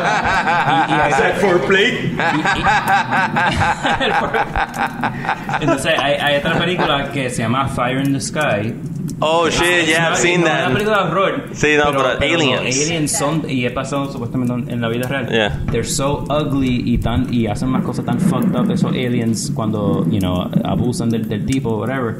Y, 0.88 0.92
foreplay. 1.42 1.90
entonces 5.62 5.94
hay, 6.00 6.14
hay 6.16 6.36
otra 6.38 6.54
película 6.58 7.12
que 7.12 7.30
se 7.30 7.42
llama 7.44 7.68
Fire 7.68 8.02
in 8.06 8.14
the 8.14 8.20
Sky. 8.22 8.74
Oh 9.22 9.50
shit, 9.50 9.88
yeah, 9.88 10.10
I've 10.12 10.18
seen 10.18 10.42
no, 10.42 10.48
Es 10.48 10.54
una 10.54 10.62
that. 10.64 10.74
película 10.74 10.98
de 10.98 11.04
horror. 11.12 11.44
Sí, 11.54 11.68
no, 11.78 11.84
pero 11.92 12.04
los 12.04 12.22
aliens. 12.22 12.62
aliens 12.86 13.12
son, 13.12 13.44
y 13.50 13.66
he 13.66 13.72
pasado 13.72 14.12
supuestamente 14.12 14.72
en- 14.72 14.82
la 14.82 14.88
vida 14.90 15.08
real. 15.08 15.28
Yeah. 15.30 15.60
They're 15.72 15.84
so 15.84 16.26
ugly 16.30 16.84
y 16.86 16.98
tan 17.00 17.34
y 17.34 17.48
hacen 17.48 17.70
más 17.70 17.84
cosas 17.84 18.06
tan 18.06 18.20
fucked 18.20 18.56
up 18.56 18.70
esos 18.72 18.92
aliens 18.92 19.52
cuando, 19.54 20.06
you 20.10 20.20
know, 20.20 20.50
abusan 20.64 21.10
del, 21.10 21.28
del 21.28 21.46
tipo, 21.46 21.78
whatever. 21.78 22.20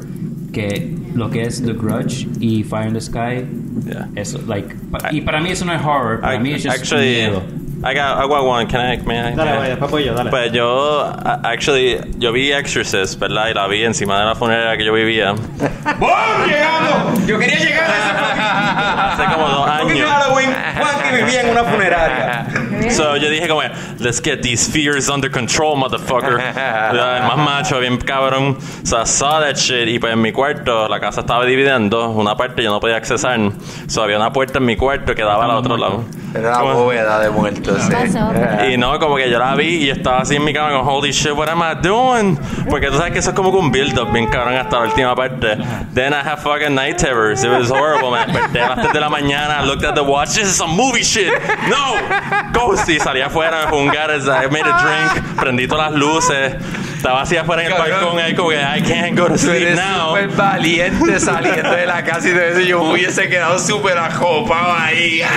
Que 0.52 0.94
lo 1.14 1.30
que 1.30 1.42
es 1.42 1.62
The 1.62 1.72
Grudge 1.74 2.26
y 2.40 2.64
Fire 2.64 2.88
in 2.88 2.94
the 2.94 3.00
Sky, 3.00 3.44
Yeah. 3.86 4.08
eso, 4.16 4.40
like, 4.48 4.74
pa- 4.90 5.10
y 5.12 5.20
para 5.22 5.40
mí 5.40 5.50
eso 5.50 5.64
no 5.64 5.72
es 5.72 5.80
horror, 5.80 6.20
para 6.20 6.34
I- 6.36 6.40
mí 6.40 6.52
es 6.52 6.64
just 6.64 6.76
actually, 6.76 7.06
miedo. 7.16 7.42
I 7.82 7.94
got, 7.94 8.18
I 8.18 8.26
got 8.28 8.44
one. 8.44 8.66
Can 8.66 8.80
I, 8.80 8.96
may 9.06 9.18
I? 9.20 9.34
Dale, 9.34 9.56
vaya, 9.56 9.68
después 9.70 9.90
voy 9.90 10.04
yo, 10.04 10.14
dale. 10.14 10.28
Pues 10.30 10.52
yo, 10.52 11.12
actually, 11.42 11.98
yo 12.18 12.30
vi 12.30 12.52
Exorcist, 12.52 13.18
¿verdad? 13.18 13.48
Y 13.48 13.54
la 13.54 13.66
vi 13.68 13.84
encima 13.84 14.18
de 14.20 14.26
la 14.26 14.34
funeraria 14.34 14.76
que 14.76 14.84
yo 14.84 14.92
vivía. 14.92 15.32
¡Bum! 15.98 16.10
¡Llegamos! 16.46 17.26
Yo 17.26 17.38
quería 17.38 17.58
llegar 17.58 17.90
a 17.90 19.12
Hace 19.12 19.24
como 19.34 19.48
dos 19.48 19.66
ese 19.66 19.92
años. 19.92 20.08
Halloween. 20.10 20.50
Juanqui 20.76 21.16
vivía 21.24 21.40
en 21.42 21.50
una 21.50 21.64
funeraria. 21.64 22.46
So 22.90 23.16
yo 23.16 23.30
dije 23.30 23.48
como, 23.48 23.62
let's 23.98 24.20
get 24.22 24.42
these 24.42 24.70
fears 24.70 25.08
under 25.08 25.30
control, 25.30 25.76
motherfucker. 25.76 26.38
El 26.90 27.22
más 27.22 27.36
macho, 27.36 27.78
bien 27.80 27.96
cabrón. 27.98 28.58
So 28.84 29.00
I 29.00 29.04
saw 29.06 29.40
that 29.40 29.56
shit 29.56 29.88
y 29.88 29.98
pues 29.98 30.12
en 30.12 30.20
mi 30.20 30.32
cuarto, 30.32 30.86
la 30.88 31.00
casa 31.00 31.20
estaba 31.20 31.44
dividida 31.46 31.76
en 31.76 31.88
dos. 31.88 32.14
Una 32.14 32.36
parte 32.36 32.62
yo 32.62 32.70
no 32.70 32.80
podía 32.80 32.96
accesar. 32.96 33.38
So 33.86 34.02
había 34.02 34.16
una 34.16 34.32
puerta 34.32 34.58
en 34.58 34.64
mi 34.66 34.76
cuarto 34.76 35.14
que 35.14 35.22
daba 35.22 35.44
al 35.44 35.50
otro 35.52 35.76
lado. 35.76 36.04
Era 36.34 36.50
la 36.52 36.58
Como- 36.58 36.74
bóveda 36.74 37.18
de 37.20 37.28
sí. 37.78 37.92
Pasó. 37.92 38.32
Y 38.70 38.76
no, 38.76 38.98
como 38.98 39.16
que 39.16 39.30
yo 39.30 39.38
la 39.38 39.54
vi 39.54 39.84
y 39.84 39.90
estaba 39.90 40.20
así 40.20 40.36
en 40.36 40.44
mi 40.44 40.52
cama 40.52 40.70
con 40.70 40.88
holy 40.88 41.12
shit, 41.12 41.32
what 41.32 41.48
am 41.48 41.60
I 41.60 41.74
doing? 41.80 42.38
Porque 42.68 42.88
tú 42.88 42.96
sabes 42.96 43.12
que 43.12 43.18
eso 43.18 43.30
es 43.30 43.36
como 43.36 43.50
que 43.52 43.58
un 43.58 43.70
build 43.70 43.98
up 43.98 44.12
bien 44.12 44.26
cabrón 44.26 44.54
hasta 44.54 44.78
la 44.78 44.86
última 44.86 45.14
parte. 45.14 45.56
Then 45.94 46.12
I 46.12 46.16
have 46.16 46.42
fucking 46.42 46.74
night 46.74 46.98
terrors. 46.98 47.42
It 47.44 47.50
was 47.50 47.70
horrible, 47.70 48.10
man. 48.10 48.32
Desperté 48.32 48.60
a 48.60 48.68
las 48.68 48.80
3 48.80 48.92
de 48.92 49.00
la 49.00 49.08
mañana, 49.08 49.62
looked 49.64 49.84
at 49.84 49.94
the 49.94 50.02
watch, 50.02 50.30
this 50.34 50.48
is 50.48 50.56
some 50.56 50.74
movie 50.76 51.02
shit. 51.02 51.32
No! 51.68 51.96
Ghost. 52.52 52.88
Y 52.88 52.98
salí 52.98 53.20
afuera, 53.20 53.66
me 53.70 53.76
un 53.76 53.88
garage, 53.88 54.28
I 54.28 54.48
made 54.50 54.66
a 54.66 54.78
drink, 54.82 55.36
prendí 55.36 55.68
todas 55.68 55.90
las 55.90 56.00
luces. 56.00 56.54
Estaba 57.00 57.22
así 57.22 57.34
afuera 57.34 57.62
en 57.64 57.72
el 57.72 57.76
Cabrón. 57.78 57.98
balcón 57.98 58.18
ahí 58.18 58.34
como 58.34 58.50
que 58.50 58.56
I 58.60 58.82
can't 58.82 59.18
go 59.18 59.26
to 59.26 59.38
sleep 59.38 59.62
eres 59.62 59.76
now. 59.76 60.08
súper 60.10 60.28
valiente 60.28 61.18
saliendo 61.20 61.70
de 61.70 61.86
la 61.86 62.04
casa 62.04 62.28
y 62.28 62.32
todo 62.32 62.42
eso. 62.42 62.60
Yo 62.60 62.82
hubiese 62.82 63.26
quedado 63.30 63.58
súper 63.58 63.96
acopado 63.96 64.74
ahí. 64.78 65.22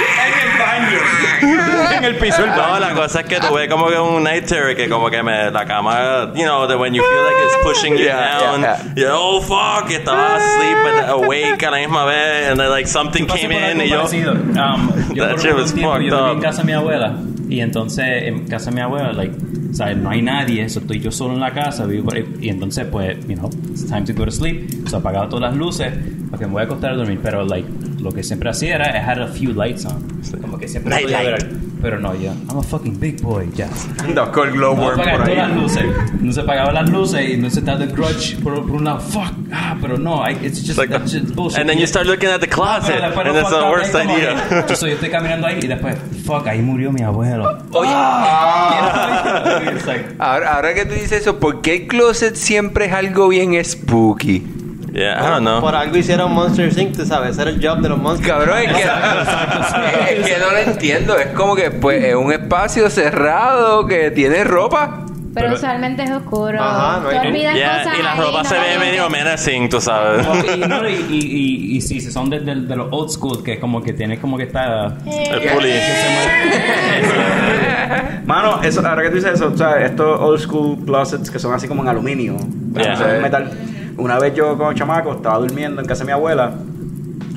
En 1.97 2.03
el 2.03 2.15
piso 2.15 2.41
del 2.41 2.51
No, 2.51 2.79
la 2.79 2.93
cosa 2.93 3.21
es 3.21 3.25
que 3.27 3.39
tuve 3.39 3.67
como 3.69 3.87
que 3.87 3.97
un 3.97 4.23
night 4.23 4.45
terror 4.45 4.75
que 4.75 4.89
como 4.89 5.09
que 5.09 5.23
me 5.23 5.51
la 5.51 5.65
cama, 5.65 6.31
you 6.35 6.43
know, 6.43 6.67
that 6.67 6.77
when 6.77 6.93
you 6.93 7.01
feel 7.01 7.23
like 7.23 7.35
it's 7.45 7.57
pushing 7.63 7.93
you 7.97 8.05
Yeah, 8.05 8.39
down, 8.39 8.61
yeah, 8.61 8.77
you're 8.95 9.11
oh 9.13 9.41
fuck, 9.41 9.89
y 9.89 9.95
estaba 9.95 10.35
asleep 10.35 10.77
but 10.83 11.09
awake 11.09 11.63
a 11.63 11.71
la 11.71 11.77
misma 11.77 12.05
vez, 12.05 12.49
and 12.49 12.59
then 12.59 12.69
like 12.69 12.87
something 12.87 13.25
Pasé 13.25 13.41
came 13.41 13.51
por 13.53 13.61
in 13.71 13.81
algo 13.81 13.83
y 13.83 13.89
yo, 13.89 13.97
parecido. 14.01 14.31
Um, 14.33 15.13
yo 15.13 15.23
That 15.25 15.31
por 15.35 15.39
shit 15.41 15.51
un 15.51 15.57
was 15.61 15.73
tiempo 15.73 15.91
fucked 15.93 16.05
yo 16.09 16.15
viví 16.17 16.29
up. 16.29 16.35
en 16.35 16.41
casa 16.41 16.57
de 16.61 16.63
mi 16.65 16.73
abuela 16.73 17.13
y 17.49 17.59
entonces 17.61 18.05
en 18.23 18.47
casa 18.47 18.69
de 18.69 18.75
mi 18.75 18.81
abuela 18.81 19.13
like 19.13 19.33
o 19.73 19.75
sea, 19.75 19.91
no 19.95 20.11
hay 20.11 20.21
nadie 20.21 20.69
so 20.69 20.81
estoy 20.81 20.99
yo 20.99 21.11
solo 21.11 21.33
en 21.33 21.39
la 21.39 21.51
casa 21.51 21.87
vivo 21.87 22.05
por 22.05 22.15
ahí, 22.15 22.25
y 22.39 22.49
entonces 22.49 22.85
pues 22.85 23.17
you 23.27 23.35
know 23.35 23.49
it's 23.71 23.87
time 23.87 24.03
to 24.03 24.13
go 24.13 24.23
to 24.23 24.31
sleep. 24.31 24.87
So 24.87 24.97
apagaba 24.97 25.27
todas 25.27 25.49
las 25.49 25.57
luces 25.57 25.91
porque 26.29 26.45
me 26.45 26.53
voy 26.53 26.61
a 26.61 26.65
acostar 26.65 26.91
a 26.91 26.95
dormir. 26.95 27.19
Pero 27.23 27.43
like 27.43 27.67
lo 27.99 28.11
que 28.11 28.21
siempre 28.21 28.51
hacía 28.51 28.75
era 28.75 28.95
I 28.95 29.01
had 29.03 29.19
a 29.19 29.27
few 29.27 29.51
lights 29.51 29.85
on. 29.85 30.03
Como 30.41 30.59
que 30.59 30.67
siempre 30.67 31.01
light. 31.01 31.25
ver 31.25 31.72
pero 31.83 31.99
no 31.99 32.15
ya 32.15 32.31
I'm 32.49 32.57
a 32.57 32.63
fucking 32.63 32.99
big 32.99 33.21
boy 33.21 33.47
ya 33.53 33.67
Dos 34.15 34.29
con 34.29 34.47
no 34.49 34.55
glowworm 34.55 34.99
apagar 34.99 35.17
por 35.17 35.25
todas 35.27 35.37
las 35.37 35.51
ahí. 35.51 35.61
luces 35.61 35.85
no 36.21 36.31
se 36.31 36.41
apagaban 36.41 36.73
las 36.73 36.89
luces 36.89 37.29
y 37.29 37.37
no 37.37 37.49
se 37.49 37.59
está 37.59 37.77
the 37.77 37.85
grudge 37.87 38.37
por, 38.41 38.55
por 38.65 38.71
un 38.71 38.85
lado 38.85 38.99
fuck 39.01 39.33
ah 39.51 39.75
pero 39.81 39.97
no 39.97 40.23
I, 40.27 40.31
it's 40.41 40.65
just 40.65 40.77
like, 40.79 40.89
that 40.91 41.05
shit's 41.07 41.31
bullshit 41.31 41.59
and 41.59 41.69
then 41.69 41.77
you 41.77 41.85
start 41.85 42.07
looking 42.07 42.29
at 42.29 42.39
the 42.39 42.47
closet, 42.47 42.95
pero 42.95 43.09
después 43.09 43.27
and 43.27 43.35
that's 43.35 43.49
the 43.49 43.69
worst 43.69 43.95
idea. 43.95 44.65
Yo 44.69 44.75
soy, 44.75 44.91
estoy 44.91 45.09
caminando 45.09 45.47
ahí 45.47 45.59
y 45.61 45.67
después, 45.67 45.95
fuck, 46.25 46.47
ahí 46.47 46.61
murió 46.61 46.91
mi 46.91 47.01
abuelo. 47.01 47.57
Oye, 47.71 47.89
It's 49.75 49.85
like, 49.85 50.15
ahora, 50.19 50.55
ahora 50.55 50.73
que 50.73 50.85
tú 50.85 50.93
dices 50.93 51.21
eso, 51.21 51.39
¿por 51.39 51.61
qué 51.61 51.75
el 51.75 51.87
closet 51.87 52.35
siempre 52.35 52.85
es 52.85 52.93
algo 52.93 53.27
bien 53.27 53.53
spooky? 53.63 54.52
Yeah, 54.93 55.17
I 55.19 55.29
don't 55.31 55.41
know. 55.41 55.59
Por 55.59 55.73
algo 55.75 55.97
hicieron 55.97 56.31
Monster 56.33 56.71
Inc., 56.77 56.95
tú 56.95 57.03
sabes, 57.05 57.37
era 57.39 57.49
el 57.49 57.59
job 57.65 57.79
de 57.79 57.89
los 57.89 57.97
monsters. 57.97 58.31
Cabrón, 58.31 58.59
es 58.59 58.73
que, 58.73 58.83
es 60.21 60.27
que 60.27 60.37
no 60.39 60.51
lo 60.51 60.57
entiendo. 60.59 61.17
Es 61.17 61.27
como 61.29 61.55
que 61.55 61.71
pues 61.71 62.03
es 62.03 62.13
un 62.15 62.31
espacio 62.31 62.87
cerrado 62.91 63.87
que 63.87 64.11
tiene 64.11 64.43
ropa. 64.43 64.99
Pero, 65.33 65.47
Pero- 65.47 65.55
usualmente 65.55 66.03
es 66.03 66.11
oscuro. 66.11 66.61
Ajá, 66.61 66.99
no 67.01 67.09
hay- 67.09 67.33
Yeah, 67.33 67.79
cosas 67.83 67.99
y 67.99 68.03
la 68.03 68.13
ahí, 68.13 68.19
ropa 68.19 68.43
no 68.43 68.49
se 68.49 68.53
ve 68.53 68.61
hay- 68.61 68.77
medio 68.79 69.09
menacing, 69.09 69.67
tú 69.67 69.81
sabes. 69.81 70.27
y, 70.55 70.59
no, 70.59 70.87
y, 70.87 70.93
y, 70.93 71.73
y, 71.73 71.77
y 71.77 71.81
si 71.81 71.99
son 72.01 72.29
de, 72.29 72.39
de, 72.41 72.53
de 72.53 72.75
los 72.75 72.87
old 72.91 73.09
school, 73.09 73.43
que 73.43 73.59
como 73.59 73.81
que 73.81 73.93
tiene 73.93 74.19
como 74.19 74.37
que 74.37 74.43
está... 74.43 74.95
El 75.07 75.41
puli. 75.55 75.71
Mano, 78.25 78.61
eso, 78.61 78.85
ahora 78.87 79.01
que 79.03 79.09
tú 79.09 79.15
dices 79.15 79.33
eso, 79.33 79.51
o 79.53 79.57
sea, 79.57 79.83
estos 79.83 80.19
old 80.19 80.39
school 80.39 80.77
closets 80.85 81.31
que 81.31 81.39
son 81.39 81.51
así 81.53 81.67
como 81.67 81.81
en 81.81 81.89
aluminio, 81.89 82.37
Yeah. 82.75 83.15
en 83.15 83.21
metal. 83.23 83.51
Una 83.97 84.19
vez 84.19 84.33
yo 84.33 84.57
como 84.57 84.73
chamaco 84.73 85.13
estaba 85.13 85.37
durmiendo 85.39 85.81
en 85.81 85.87
casa 85.87 86.03
de 86.03 86.07
mi 86.07 86.11
abuela 86.11 86.53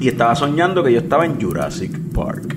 y 0.00 0.08
estaba 0.08 0.34
soñando 0.34 0.82
que 0.82 0.92
yo 0.92 1.00
estaba 1.00 1.24
en 1.24 1.40
Jurassic 1.40 1.92
Park. 2.14 2.54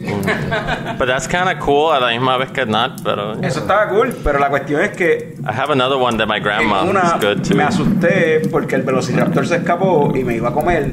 But 0.98 1.06
that's 1.06 1.28
kind 1.28 1.48
of 1.48 1.58
cool 1.58 1.92
a 1.92 2.00
la 2.00 2.08
misma 2.08 2.38
vez 2.38 2.50
que 2.52 2.64
not, 2.64 3.02
pero... 3.02 3.34
Eso 3.42 3.60
estaba 3.60 3.88
cool, 3.88 4.14
pero 4.24 4.38
la 4.38 4.48
cuestión 4.48 4.80
es 4.80 4.90
que 4.96 5.36
I 5.40 5.52
have 5.52 5.70
another 5.70 5.98
one 5.98 6.16
that 6.16 6.26
my 6.26 6.40
grandma 6.40 6.82
una 6.84 7.00
is 7.00 7.24
good 7.24 7.42
too. 7.42 7.54
me 7.54 7.64
asusté 7.64 8.40
porque 8.50 8.76
el 8.76 8.82
velociraptor 8.82 9.46
se 9.46 9.56
escapó 9.56 10.12
y 10.16 10.24
me 10.24 10.36
iba 10.36 10.48
a 10.48 10.52
comer. 10.52 10.92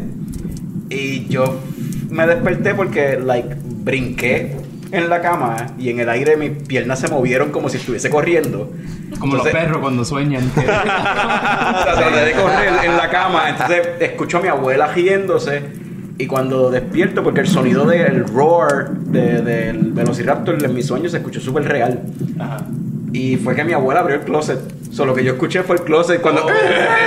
Y 0.90 1.28
yo 1.28 1.60
me 2.10 2.28
desperté 2.28 2.74
porque, 2.74 3.18
like, 3.20 3.56
brinqué 3.64 4.56
en 4.92 5.10
la 5.10 5.22
cama 5.22 5.68
y 5.78 5.90
en 5.90 6.00
el 6.00 6.10
aire 6.10 6.38
mis 6.38 6.52
piernas 6.52 7.00
se 7.00 7.08
movieron 7.10 7.52
como 7.52 7.70
si 7.70 7.78
estuviese 7.78 8.10
corriendo. 8.10 8.72
Como 9.20 9.36
los 9.36 9.48
perros 9.48 9.80
cuando 9.80 10.04
sueñan. 10.06 10.50
o 10.58 10.62
sea, 10.62 11.94
traté 11.96 12.26
de 12.26 12.32
correr 12.34 12.74
en 12.86 12.98
la 12.98 13.10
cama. 13.10 13.50
Entonces 13.50 13.88
escucho 14.00 14.38
a 14.38 14.42
mi 14.42 14.48
abuela 14.48 14.88
riéndose. 14.88 15.62
Y 16.20 16.26
cuando 16.26 16.72
despierto, 16.72 17.22
porque 17.24 17.42
el 17.42 17.48
sonido 17.48 17.86
del 17.86 18.28
roar 18.28 18.90
de- 18.92 19.42
del 19.44 19.92
Velociraptor 19.94 20.64
en 20.64 20.74
mi 20.74 20.82
sueño 20.82 21.10
se 21.10 21.18
escuchó 21.18 21.40
súper 21.40 21.66
real. 21.66 22.02
Y 23.18 23.36
fue 23.38 23.56
que 23.56 23.64
mi 23.64 23.74
abuela 23.74 24.02
abrió 24.02 24.18
el 24.18 24.22
closet. 24.24 24.60
Solo 24.92 25.14
que 25.16 25.24
yo 25.24 25.34
escuché 25.34 25.64
fue 25.64 25.78
el 25.78 25.82
closet 25.84 26.22
cuando. 26.22 26.46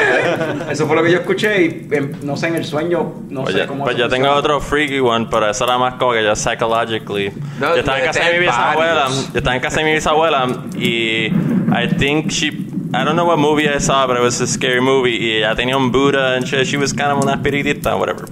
Eso 0.71 0.87
fue 0.87 0.97
lo 0.97 1.03
que 1.03 1.13
yo 1.13 1.19
escuché. 1.19 1.63
Y 1.63 1.89
em, 1.95 2.13
no 2.23 2.37
sé, 2.37 2.49
en 2.49 2.57
el 2.57 2.65
sueño, 2.65 3.15
no 3.29 3.43
Pues, 3.45 3.55
sé 3.55 3.67
cómo. 3.67 3.85
pues 3.85 3.97
yo 3.97 4.09
tengo 4.09 4.27
funciona. 4.27 4.39
otro 4.39 4.61
freaky 4.61 4.99
one, 5.01 5.29
pero 5.31 5.49
eso 5.49 5.65
era 5.65 5.79
más 5.79 5.95
como 5.95 6.13
que 6.13 6.25
yo 6.25 6.35
psychologically. 6.35 7.31
No, 7.61 7.75
yo 7.75 7.81
estaba 7.81 7.99
en 8.01 8.05
casa 8.07 8.25
de 8.25 8.33
mi 8.33 8.39
bisabuela. 8.47 9.07
Yo 9.33 9.39
estaba 9.39 9.57
en 9.57 9.63
casa 9.63 9.79
de 9.81 9.85
mi 9.85 9.93
bisabuela 9.93 10.47
y 10.77 11.27
I 11.27 11.89
think 11.99 12.29
she. 12.31 12.49
I 12.93 13.05
don't 13.05 13.15
know 13.15 13.25
what 13.27 13.37
movie 13.39 13.69
I 13.69 13.79
saw, 13.79 14.07
but 14.09 14.17
it 14.17 14.23
was 14.23 14.41
a 14.41 14.47
scary 14.49 14.81
movie. 14.81 15.17
Y 15.17 15.37
ella 15.39 15.55
tenía 15.55 15.77
un 15.77 15.93
Buddha 15.93 16.35
and 16.37 16.45
shit. 16.45 16.65
She 16.67 16.77
was 16.77 16.93
kind 16.93 17.13
of 17.13 17.23
una 17.23 17.35
espiritista, 17.35 17.95
whatever. 17.97 18.25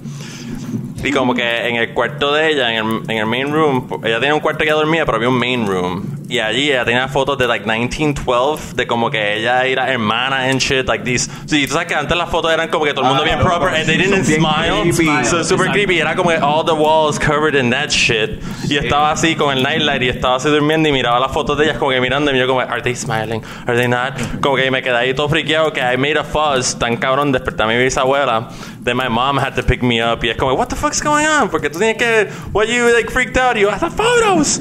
Y 1.04 1.12
como 1.12 1.32
que 1.32 1.68
en 1.68 1.76
el 1.76 1.94
cuarto 1.94 2.32
de 2.34 2.50
ella, 2.50 2.74
en 2.74 2.84
el, 2.84 3.02
en 3.08 3.18
el 3.18 3.26
main 3.26 3.52
room, 3.52 3.86
ella 4.04 4.18
tenía 4.18 4.34
un 4.34 4.40
cuarto 4.40 4.58
que 4.58 4.64
ella 4.64 4.74
dormía, 4.74 5.04
pero 5.06 5.16
había 5.16 5.28
un 5.28 5.38
main 5.38 5.64
room. 5.64 6.17
Y 6.28 6.40
allí 6.40 6.70
ella 6.70 6.84
tenía 6.84 7.08
fotos 7.08 7.38
de 7.38 7.46
like 7.46 7.64
1912, 7.66 8.74
de 8.74 8.86
como 8.86 9.10
que 9.10 9.36
ella 9.38 9.64
era 9.64 9.90
hermana 9.90 10.44
and 10.50 10.60
shit, 10.60 10.86
like 10.86 11.02
these. 11.04 11.30
Sí, 11.46 11.66
tú 11.66 11.72
sabes 11.72 11.88
que 11.88 11.94
antes 11.94 12.16
las 12.16 12.28
fotos 12.28 12.52
eran 12.52 12.68
como 12.68 12.84
que 12.84 12.92
todo 12.92 13.02
el 13.02 13.08
mundo 13.08 13.22
Ah, 13.22 13.24
bien 13.24 13.38
loco, 13.38 13.50
proper, 13.50 13.74
and 13.74 13.86
they 13.86 13.96
didn't 13.96 14.24
smile. 14.26 14.82
creepy. 14.92 15.24
So 15.24 15.42
super 15.42 15.66
Exacto. 15.66 15.72
creepy. 15.72 15.98
Era 16.00 16.14
como 16.14 16.30
que 16.30 16.36
all 16.36 16.64
the 16.64 16.72
walls 16.74 17.18
covered 17.18 17.54
in 17.54 17.70
that 17.70 17.88
shit. 17.88 18.42
Y 18.68 18.76
estaba 18.76 19.10
así 19.12 19.34
con 19.36 19.56
el 19.56 19.62
nightlight 19.62 20.02
y 20.02 20.08
estaba 20.10 20.36
así 20.36 20.48
durmiendo 20.50 20.88
y 20.88 20.92
miraba 20.92 21.18
las 21.18 21.32
fotos 21.32 21.56
de 21.56 21.64
ellas 21.64 21.78
como 21.78 21.92
que 21.92 22.00
mirando 22.00 22.30
y 22.34 22.38
yo 22.38 22.46
como, 22.46 22.60
are 22.60 22.82
they 22.82 22.94
smiling? 22.94 23.42
Are 23.66 23.76
they 23.76 23.88
not? 23.88 24.14
Como 24.42 24.56
que 24.56 24.70
me 24.70 24.82
quedé 24.82 24.96
ahí 24.96 25.14
todo 25.14 25.28
friqueado 25.30 25.72
que 25.72 25.80
I 25.80 25.96
made 25.96 26.18
a 26.18 26.24
fuzz 26.24 26.78
tan 26.78 26.96
cabrón 26.98 27.32
desperté 27.32 27.62
a 27.62 27.66
mi 27.66 27.76
bisabuela. 27.76 28.48
Then 28.84 28.96
my 28.98 29.08
mom 29.08 29.38
had 29.38 29.54
to 29.56 29.62
pick 29.62 29.82
me 29.82 30.02
up 30.02 30.22
y 30.24 30.28
es 30.28 30.36
como, 30.36 30.52
what 30.54 30.68
the 30.68 30.76
fuck's 30.76 31.02
going 31.02 31.26
on? 31.26 31.48
Porque 31.48 31.70
tú 31.70 31.78
tienes 31.78 31.96
que, 31.96 32.28
what 32.52 32.66
you 32.66 32.86
like 32.94 33.10
freaked 33.10 33.36
out? 33.38 33.56
Y 33.56 33.60
yo, 33.62 33.70
the 33.70 33.90
photos. 33.90 34.60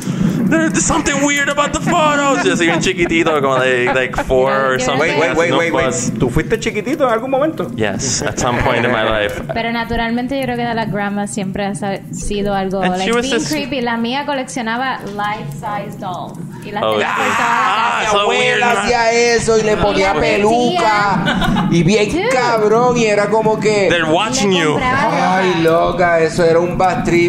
There's 0.49 0.83
something 0.83 1.25
weird 1.25 1.49
about 1.49 1.71
the 1.73 1.79
photos. 1.81 2.43
Yo 2.45 2.55
soy 2.55 2.67
bien 2.67 2.79
chiquitito, 2.81 3.41
como 3.41 3.59
de 3.59 3.85
like 3.93 4.15
four 4.23 4.51
or 4.73 4.79
something. 4.81 4.99
Wait, 5.01 5.19
wait, 5.19 5.35
wait, 5.37 5.49
No 5.51 5.57
wait, 5.57 5.73
wait. 5.73 5.93
¿Tú 6.19 6.29
fuiste 6.29 6.59
chiquitito 6.59 7.05
en 7.05 7.13
algún 7.13 7.29
momento? 7.31 7.67
Yes, 7.75 8.21
at 8.21 8.37
some 8.37 8.59
point 8.63 8.85
in 8.85 8.91
my 8.91 9.03
life. 9.03 9.41
Pero 9.53 9.71
naturalmente 9.71 10.37
yo 10.37 10.43
creo 10.43 10.57
que 10.57 10.63
de 10.65 10.73
la 10.73 10.85
grandma 10.85 11.27
siempre 11.27 11.65
ha 11.65 11.73
sido 12.13 12.53
algo 12.53 12.81
And 12.81 12.97
like, 12.97 13.11
being 13.21 13.33
just- 13.33 13.49
creepy. 13.49 13.81
La 13.81 13.97
mía 13.97 14.25
coleccionaba 14.25 14.99
life-size 15.01 15.97
dolls. 15.99 16.37
Y 16.65 16.71
las 16.71 16.83
Oh, 16.83 16.97
la 16.97 17.07
Ah, 17.09 18.03
so 18.11 18.23
Mi 18.23 18.35
weird. 18.37 18.61
abuela 18.61 18.81
hacía 18.81 19.11
eso 19.11 19.57
y 19.57 19.63
le 19.63 19.77
ponía 19.77 20.13
peluca 20.13 21.67
y 21.71 21.83
bien 21.83 22.09
Dude. 22.11 22.29
cabrón 22.29 22.97
y 22.97 23.05
era 23.05 23.29
como 23.29 23.59
que 23.59 23.87
They're 23.89 24.03
watching 24.11 24.51
you. 24.51 24.77
ay 24.81 25.61
loca 25.63 26.19
eso 26.19 26.43
era 26.43 26.59
un 26.59 26.77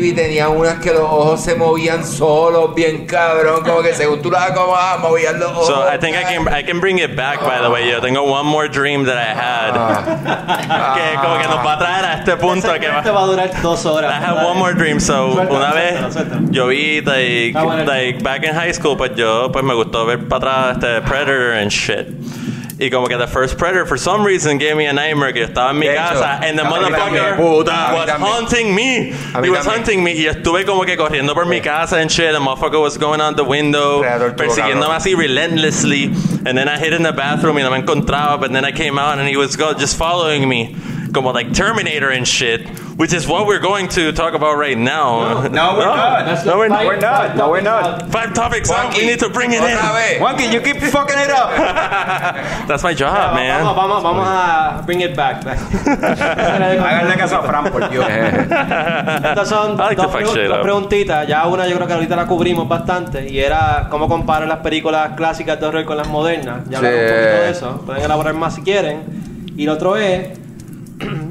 y 0.05 0.13
tenía 0.13 0.49
unas 0.49 0.75
que 0.81 0.91
los 0.93 1.03
ojos 1.03 1.41
se 1.43 1.55
movían 1.55 2.05
solos 2.07 2.75
bien 2.75 3.07
cabrón 3.09 3.63
como 3.65 3.83
que 3.83 3.93
según 3.95 4.23
tú 4.23 4.31
los 5.39 5.51
ojos 5.51 5.67
So 5.67 5.83
I 5.93 5.99
think 5.99 6.17
I 6.17 6.23
can 6.23 6.47
I 6.49 6.63
can 6.63 6.79
bring 6.81 6.99
it 6.99 7.17
back 7.17 7.41
by 7.41 7.61
the 7.61 7.69
way. 7.71 7.89
Yo 7.91 8.01
tengo 8.01 8.23
one 8.23 8.47
more 8.47 8.69
dream 8.69 9.05
that 9.07 9.17
I 9.19 9.35
had. 9.35 9.73
que 10.95 11.19
como 11.21 11.39
que 11.39 11.49
nos 11.49 11.67
va 11.67 11.73
a 11.73 11.79
traer 11.79 12.05
a 12.05 12.15
este 12.19 12.37
punto 12.37 12.69
que 12.79 12.89
va 12.89 12.99
Este 12.99 13.11
va 13.11 13.23
a 13.23 13.27
durar 13.27 13.51
dos 13.63 13.85
horas. 13.87 14.13
I 14.13 14.25
have 14.25 14.45
one 14.47 14.59
more 14.59 14.75
dream. 14.75 15.01
So 15.01 15.33
Suéltalo, 15.35 15.57
una 15.57 15.73
suéltalo, 15.73 16.05
vez 16.05 16.13
suéltalo. 16.15 16.51
yo 16.53 16.67
vi 16.69 17.01
like, 17.01 17.57
Ah, 17.59 17.65
bueno. 17.65 17.85
like 17.85 18.23
back 18.23 18.45
in 18.45 18.55
high 18.55 18.73
school, 18.73 18.97
pues 18.97 19.13
yo 19.17 19.51
pues 19.53 19.65
me 19.65 19.75
gustó 19.75 20.05
ver 20.07 20.29
para 20.29 20.71
atrás 20.71 20.77
este 20.77 21.01
Predator 21.03 21.53
and 21.55 21.71
shit. 21.71 22.07
Y 22.81 22.91
como 22.91 23.09
que 23.09 23.17
the 23.17 23.27
first 23.27 23.59
Predator 23.59 23.87
for 23.87 23.99
some 23.99 24.25
reason 24.25 24.57
gave 24.59 24.77
me 24.77 24.87
a 24.87 24.93
nightmare 24.93 25.33
que 25.33 25.43
estaba 25.45 25.71
en 25.71 25.81
mi 25.81 25.87
De 25.87 25.95
hecho, 25.95 26.15
casa 26.15 26.39
and 26.45 26.57
the 26.57 26.63
motherfucker. 26.63 27.37
Puta, 27.37 27.91
was 27.93 28.09
hunting 28.09 28.73
me. 28.73 29.11
He 29.11 29.51
was 29.51 29.67
también. 29.67 29.79
hunting 29.79 30.05
me 30.05 30.15
y 30.15 30.27
estuve 30.27 30.65
como 30.65 30.85
que 30.85 30.97
corriendo 30.97 31.35
por 31.35 31.45
mi 31.47 31.61
casa 31.61 31.97
and 31.99 32.09
shit. 32.09 32.33
The 32.33 32.39
motherfucker 32.39 32.81
was 32.81 32.97
going 32.97 33.21
out 33.21 33.37
the 33.37 33.43
window 33.43 34.03
persiguiéndome 34.03 34.95
así 34.95 35.17
relentlessly. 35.17 36.05
And 36.47 36.57
then 36.57 36.69
I 36.69 36.79
hid 36.79 36.93
in 36.93 37.03
the 37.03 37.13
bathroom 37.13 37.57
y 37.57 37.63
no 37.63 37.71
me 37.71 37.79
encontraba. 37.83 38.39
But 38.41 38.53
then 38.53 38.65
I 38.65 38.71
came 38.71 38.97
out 38.97 39.19
and 39.19 39.29
he 39.29 39.37
was 39.37 39.57
go- 39.57 39.75
just 39.75 39.97
following 39.97 40.49
me. 40.49 40.77
Como 41.13 41.33
like 41.33 41.53
Terminator 41.53 42.11
and 42.11 42.29
shit. 42.29 42.61
Which 42.99 43.13
is 43.15 43.29
what 43.29 43.47
we're 43.47 43.61
going 43.61 43.87
to 43.91 44.11
talk 44.11 44.35
about 44.35 44.57
right 44.59 44.77
now. 44.77 45.47
No, 45.47 45.79
we're 45.79 45.87
not. 45.87 46.45
No, 46.45 46.59
we're 46.59 46.67
not. 46.67 46.85
We're 46.85 46.99
not. 46.99 47.37
No, 47.37 47.49
we're 47.49 47.61
not. 47.63 48.11
Five 48.11 48.35
topics 48.35 48.69
out. 48.73 48.93
We 48.93 49.07
need 49.07 49.21
to 49.21 49.29
bring 49.31 49.53
it 49.53 49.63
otra 49.63 50.17
in. 50.17 50.21
Juanqui, 50.21 50.53
you 50.53 50.61
keep 50.61 50.79
fucking 50.83 51.17
it 51.17 51.31
up. 51.31 51.51
That's 52.67 52.83
my 52.83 52.95
job, 52.95 53.15
Vamos, 53.15 53.35
man. 53.37 53.63
vamos, 53.65 54.03
vamos 54.03 54.27
a 54.27 54.83
bring 54.85 55.01
it 55.03 55.15
back. 55.15 55.45
Háganle 55.47 57.17
caso 57.17 57.37
a 57.39 57.43
Fran, 57.45 57.71
por 57.71 57.89
Dios. 57.89 58.05
Estas 58.11 59.49
son 59.49 59.77
like 59.77 59.95
dos, 59.95 60.13
shit 60.35 60.49
dos 60.49 60.59
preguntitas. 60.59 61.29
Ya 61.29 61.47
una 61.47 61.69
yo 61.69 61.77
creo 61.77 61.87
que 61.87 61.93
ahorita 61.95 62.17
la 62.17 62.27
cubrimos 62.27 62.67
bastante. 62.69 63.29
Y 63.31 63.39
era 63.39 63.87
cómo 63.91 64.09
comparar 64.09 64.49
las 64.49 64.59
películas 64.59 65.13
clásicas 65.17 65.61
de 65.61 65.67
horror 65.67 65.85
con 65.85 65.97
las 65.99 66.09
modernas. 66.09 66.63
Ya 66.69 66.79
hablamos 66.79 66.99
Sí. 66.99 67.05
un 67.05 67.11
poquito 67.15 67.43
de 67.45 67.51
eso. 67.51 67.83
Pueden 67.87 68.03
elaborar 68.03 68.35
más 68.35 68.57
si 68.57 68.63
quieren. 68.63 69.05
Y 69.57 69.67
lo 69.67 69.75
otro 69.75 69.97
es, 69.97 70.31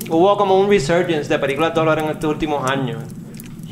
hubo 0.09 0.37
como 0.37 0.59
un 0.59 0.69
resurgence 0.69 1.29
de 1.29 1.39
películas 1.39 1.73
de 1.73 1.81
horror 1.81 1.99
en 1.99 2.05
estos 2.05 2.31
últimos 2.31 2.69
años. 2.69 3.03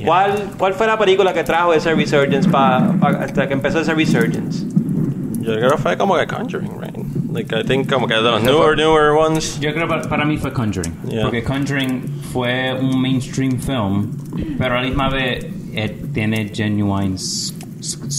¿Cuál, 0.03 0.51
¿Cuál 0.57 0.73
fue 0.73 0.87
la 0.87 0.97
película 0.97 1.33
que 1.33 1.43
trajo 1.43 1.73
ese 1.73 1.93
resurgence 1.93 2.49
para 2.49 2.89
hasta 3.19 3.47
que 3.47 3.53
empezó 3.53 3.79
ese 3.79 3.93
resurgence? 3.93 4.65
Yo 5.39 5.55
creo 5.55 5.71
que 5.71 5.77
fue 5.77 5.97
como 5.97 6.17
que 6.17 6.25
Conjuring, 6.25 6.81
right? 6.81 6.95
Like, 7.31 7.53
I 7.53 7.63
think 7.63 7.91
como 7.91 8.07
que 8.07 8.15
de 8.15 8.21
los 8.21 8.41
newer, 8.41 8.75
newer 8.75 9.11
ones. 9.11 9.59
Yo 9.59 9.73
creo 9.73 9.87
que 9.87 10.07
para, 10.07 10.25
mí 10.25 10.37
fue 10.37 10.51
Conjuring. 10.51 10.93
Yeah. 11.07 11.23
Porque 11.23 11.43
Conjuring 11.43 12.21
fue 12.33 12.73
un 12.73 12.99
mainstream 12.99 13.59
film, 13.59 14.11
pero 14.57 14.75
a 14.75 14.81
la 14.81 14.87
misma 14.87 15.09
vez 15.09 15.45
eh, 15.73 16.03
tiene 16.13 16.49
genuine 16.53 17.15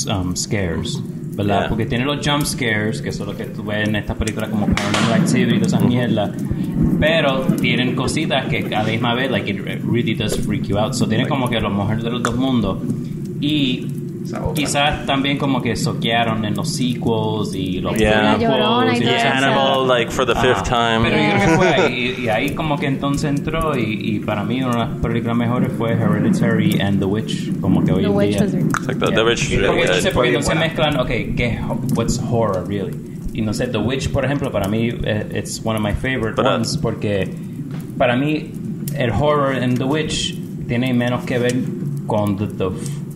um, 0.09 0.37
scares. 0.37 1.03
¿Verdad? 1.33 1.61
Yeah. 1.61 1.69
Porque 1.69 1.87
tiene 1.87 2.05
los 2.05 2.27
jump 2.27 2.45
scares, 2.45 3.03
que 3.03 3.09
eso 3.09 3.25
es 3.25 3.29
lo 3.29 3.37
que 3.37 3.47
tú 3.47 3.65
ves 3.65 3.89
en 3.89 3.97
estas 3.97 4.17
películas 4.17 4.49
como 4.51 4.67
Paranormal 4.67 5.21
Activity 5.21 5.55
y 5.55 5.59
todas 5.59 5.73
esas 5.73 5.85
mierdas. 5.85 6.31
Pero 6.99 7.41
tienen 7.61 7.95
cositas 7.95 8.47
que 8.47 8.65
a 8.75 8.83
la 8.83 8.85
misma 8.85 9.15
vez, 9.15 9.31
like, 9.31 9.51
it 9.51 9.61
really 9.85 10.15
does 10.15 10.37
freak 10.39 10.65
you 10.65 10.79
out. 10.79 10.95
So 10.95 11.07
tiene 11.07 11.27
como 11.29 11.49
que 11.49 11.61
lo 11.61 11.71
mejor 11.71 12.03
de 12.03 12.11
los 12.11 12.23
dos 12.23 12.37
mundos. 12.37 12.79
Y 13.41 13.87
quizás 14.55 15.07
también 15.07 15.39
como 15.39 15.63
que 15.63 15.77
soquearon 15.77 16.45
en 16.45 16.55
los 16.55 16.73
sequels 16.75 17.55
y 17.55 17.81
los 17.81 17.97
Yeah. 17.97 18.35
Y 18.35 18.45
prequels 18.45 19.01
eso. 19.03 19.29
Animal, 19.29 19.87
like 19.89 20.11
for 20.11 20.27
the 20.27 20.35
fifth 20.35 20.69
Ah, 20.71 20.99
time. 20.99 21.09
Pero 21.09 21.17
yo 21.23 21.35
creo 21.35 21.41
que 21.51 21.57
fue 21.57 21.69
ahí, 21.69 22.15
y, 22.19 22.23
y 22.25 22.29
ahí 22.29 22.51
como 22.55 22.77
que 22.79 22.87
entonces 22.87 23.31
entró 23.31 23.77
y, 23.79 23.83
y 24.17 24.19
para 24.21 24.43
mí 24.43 24.63
una 24.63 24.73
de 24.73 24.79
las 24.93 25.01
películas 25.01 25.37
mejores 25.37 25.71
fue 25.77 25.93
Hereditary 25.93 26.81
and 26.81 26.99
The 26.99 27.05
Witch, 27.05 27.61
como 27.61 27.85
que 27.85 27.93
hoy 27.93 28.03
The 28.03 28.09
en 28.09 28.17
Witch 28.17 28.39
día. 28.41 28.61
like 28.87 28.99
the, 28.99 29.13
the 29.13 29.23
Witch. 29.23 29.51
Y 29.51 29.57
porque 29.59 29.81
entonces, 29.83 30.13
porque 30.13 30.31
bien 30.31 30.41
entonces 30.41 30.59
mezclan, 30.59 30.99
ok, 31.01 31.09
¿qué, 31.37 31.59
what's 31.95 32.19
horror 32.31 32.67
really? 32.67 32.93
Y 33.37 33.43
no 33.43 33.53
sé, 33.53 33.67
The 33.69 33.79
Witch, 33.79 34.11
por 34.11 34.25
ejemplo, 34.25 34.51
para 34.51 34.67
mí, 34.69 34.89
eh, 35.05 35.27
it's 35.35 35.61
one 35.63 35.77
of 35.79 35.83
my 35.85 35.93
favorite 35.93 36.35
Pero- 36.37 36.55
ones 36.55 36.77
porque 36.77 37.29
para 37.99 38.17
mí 38.17 38.51
el 38.97 39.11
horror 39.11 39.55
en 39.57 39.75
The 39.77 39.85
Witch 39.85 40.35
tiene 40.67 40.93
menos 40.95 41.25
que 41.25 41.39
ver 41.39 41.55
con 42.07 42.37
the, 42.39 42.47
the, 42.47 42.65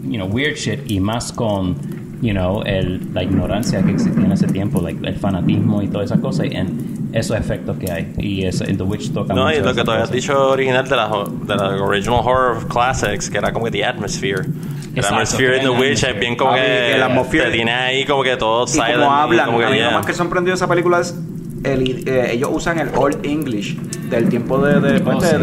you 0.04 0.16
know, 0.18 0.26
weird 0.28 0.56
shit 0.56 0.80
y 0.90 1.00
más 1.00 1.32
con 1.32 1.74
you 2.20 2.32
know, 2.32 2.62
el, 2.66 3.00
la 3.14 3.22
ignorancia 3.22 3.82
que 3.82 3.92
existía 3.92 4.26
en 4.26 4.32
ese 4.32 4.46
tiempo, 4.46 4.82
like, 4.82 5.06
el 5.08 5.14
fanatismo 5.16 5.80
y 5.80 5.88
todas 5.88 6.10
esas 6.10 6.20
cosas, 6.20 6.46
y 6.50 6.54
en 6.54 7.08
esos 7.12 7.34
efectos 7.36 7.78
que 7.78 7.90
hay. 7.90 8.12
Y 8.18 8.44
eso, 8.44 8.64
en 8.66 8.76
The 8.76 8.82
Witch 8.82 9.10
toca 9.12 9.32
No, 9.32 9.50
y 9.50 9.58
lo 9.60 9.74
que 9.74 9.82
tú 9.82 9.90
habías 9.90 10.10
dicho 10.12 10.50
original 10.50 10.86
de 10.86 10.96
la, 10.96 11.08
de 11.46 11.56
la 11.56 11.82
original 11.82 12.20
horror 12.22 12.68
classics, 12.68 13.30
que 13.30 13.38
era 13.38 13.52
como 13.54 13.64
que 13.64 13.70
the 13.70 13.84
atmosphere. 13.86 14.44
El 14.92 14.96
Exacto, 14.98 15.14
atmosphere 15.16 15.56
in 15.58 15.62
the 15.62 15.68
Witch 15.70 16.02
es 16.02 16.18
bien 16.18 16.34
como 16.36 16.50
Papi, 16.50 16.62
que 16.62 16.94
el 16.96 17.02
atmosphere. 17.02 17.44
te 17.44 17.50
tiene 17.52 17.72
ahí 17.72 18.04
como 18.04 18.22
que 18.24 18.36
todo 18.36 18.64
Y 18.64 18.68
silent. 18.68 18.94
como 18.96 19.12
hablan, 19.14 19.46
como 19.46 19.58
que, 19.58 19.64
a 19.66 19.70
mí 19.70 19.76
yeah. 19.76 19.86
lo 19.86 19.92
más 19.92 20.06
que 20.06 20.12
sorprendió 20.14 20.52
de 20.52 20.56
esa 20.56 20.66
película 20.68 20.98
es 21.00 21.14
el, 21.62 22.08
eh, 22.08 22.32
ellos 22.32 22.50
usan 22.52 22.78
el 22.80 22.88
Old 22.96 23.24
English 23.24 23.76
del 23.78 24.28
tiempo 24.28 24.58
de, 24.58 24.80
de, 24.80 25.00
pues, 25.00 25.16
Oh, 25.16 25.20
de- 25.20 25.28
sí. 25.28 25.36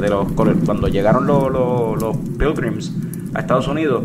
de- 0.00 0.08
los 0.08 0.32
cuando 0.32 0.88
llegaron 0.88 1.26
los, 1.26 1.50
los, 1.52 2.00
los 2.00 2.16
Pilgrims 2.38 2.92
a 3.34 3.40
Estados 3.40 3.68
Unidos 3.68 4.04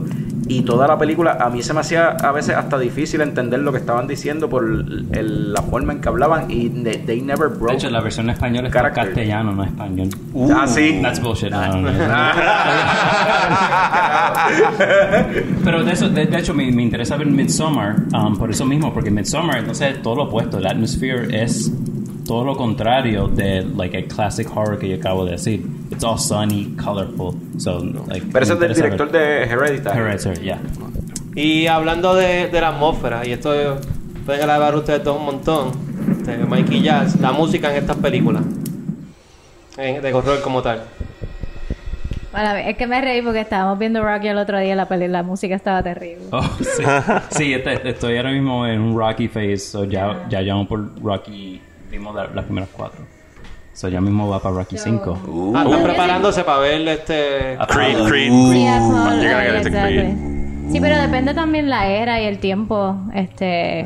Y 0.53 0.63
toda 0.63 0.85
la 0.87 0.97
película, 0.97 1.37
a 1.39 1.49
mí 1.49 1.63
se 1.63 1.73
me 1.73 1.79
hacía 1.79 2.09
a 2.09 2.31
veces 2.33 2.55
hasta 2.55 2.77
difícil 2.77 3.21
entender 3.21 3.59
lo 3.61 3.71
que 3.71 3.77
estaban 3.77 4.05
diciendo 4.07 4.49
por 4.49 4.65
el- 4.65 5.53
la 5.53 5.61
forma 5.61 5.93
en 5.93 6.01
que 6.01 6.09
hablaban 6.09 6.45
y 6.49 6.67
they, 6.69 6.97
they 7.05 7.21
never 7.21 7.49
De 7.49 7.57
broke. 7.57 7.73
hecho, 7.75 7.89
la 7.89 8.01
versión 8.01 8.25
en 8.27 8.31
español 8.35 8.65
está 8.65 8.79
en 8.79 8.83
Character. 8.85 9.05
castellano, 9.13 9.53
no 9.53 9.63
español. 9.63 10.09
ah, 10.53 10.67
sí. 10.67 10.99
That's 11.01 11.21
bullshit. 11.21 11.51
No, 11.51 11.67
no, 11.77 11.91
no. 11.91 11.91
Pero 15.63 15.83
de 15.83 15.91
eso, 15.93 16.09
de, 16.09 16.25
de 16.25 16.37
hecho, 16.37 16.53
me, 16.53 16.71
me 16.71 16.83
interesa 16.83 17.15
ver 17.17 17.27
Midsommar, 17.27 17.95
um, 18.13 18.37
por 18.37 18.49
eso 18.51 18.65
mismo, 18.65 18.93
porque 18.93 19.11
Midsommar, 19.11 19.59
entonces, 19.59 19.95
es 19.95 20.01
todo 20.01 20.15
lo 20.15 20.23
opuesto. 20.23 20.57
El 20.57 20.67
atmosphere 20.67 21.43
es 21.43 21.71
todo 22.31 22.45
lo 22.45 22.55
contrario 22.55 23.27
de, 23.27 23.61
like, 23.75 23.97
el 23.97 24.05
classic 24.07 24.47
horror 24.55 24.79
que 24.79 24.87
yo 24.87 24.95
acabo 24.95 25.25
de 25.25 25.31
decir. 25.31 25.65
It's 25.91 26.01
all 26.01 26.17
sunny, 26.17 26.73
colorful. 26.81 27.35
So, 27.57 27.83
like, 28.07 28.25
Pero 28.31 28.43
ese 28.45 28.53
es 28.53 28.59
del 28.61 28.73
director 28.73 29.11
ver. 29.11 29.49
de 29.49 29.53
Hereditary. 29.53 29.99
Hereditary, 29.99 30.41
yeah. 30.41 30.59
Y 31.35 31.67
hablando 31.67 32.15
de, 32.15 32.47
de 32.47 32.61
la 32.61 32.69
atmósfera, 32.69 33.27
y 33.27 33.33
esto 33.33 33.51
pueden 34.25 34.41
grabar 34.43 34.73
ustedes 34.75 35.03
dos 35.03 35.17
un 35.19 35.25
montón, 35.25 35.71
este, 36.19 36.37
Mikey 36.37 36.81
Jazz, 36.81 37.19
la 37.19 37.33
música 37.33 37.69
en 37.69 37.77
estas 37.83 37.97
películas, 37.97 38.43
en- 39.77 40.01
de 40.01 40.13
horror 40.13 40.41
como 40.41 40.61
tal. 40.61 40.83
Bueno, 42.31 42.51
es 42.55 42.77
que 42.77 42.87
me 42.87 43.01
reí 43.01 43.21
porque 43.21 43.41
estábamos 43.41 43.77
viendo 43.77 44.01
Rocky 44.01 44.29
el 44.29 44.37
otro 44.37 44.57
día 44.57 44.71
y 44.71 44.75
la, 44.75 44.87
peli- 44.87 45.09
la 45.09 45.21
música 45.21 45.53
estaba 45.53 45.83
terrible. 45.83 46.27
Oh, 46.31 46.41
sí. 46.61 46.83
sí, 47.31 47.53
este- 47.53 47.89
estoy 47.89 48.15
ahora 48.15 48.31
mismo 48.31 48.65
en 48.65 48.79
un 48.79 48.97
Rocky 48.97 49.27
phase. 49.27 49.57
So 49.57 49.83
ya, 49.83 50.27
ya 50.29 50.39
llevamos 50.41 50.67
por 50.67 51.03
Rocky. 51.03 51.59
Vimos 51.91 52.15
la- 52.15 52.27
las 52.27 52.45
primeras 52.45 52.69
cuatro. 52.71 53.01
So 53.73 53.87
ya 53.87 54.01
mismo 54.01 54.27
va 54.29 54.39
para 54.41 54.55
Rocky 54.55 54.77
5. 54.77 55.19
Uh. 55.27 55.53
Ah, 55.55 55.63
están 55.65 55.83
preparándose 55.83 56.43
para 56.43 56.59
ver 56.59 56.87
este... 56.87 57.57
Creed, 57.67 57.97
Creed. 58.07 58.31
Exactly. 59.55 59.97
Creed. 59.97 60.71
Sí, 60.71 60.79
pero 60.79 60.97
depende 61.01 61.33
también 61.33 61.69
la 61.69 61.87
era 61.87 62.21
y 62.21 62.25
el 62.25 62.39
tiempo, 62.39 62.95
este... 63.13 63.85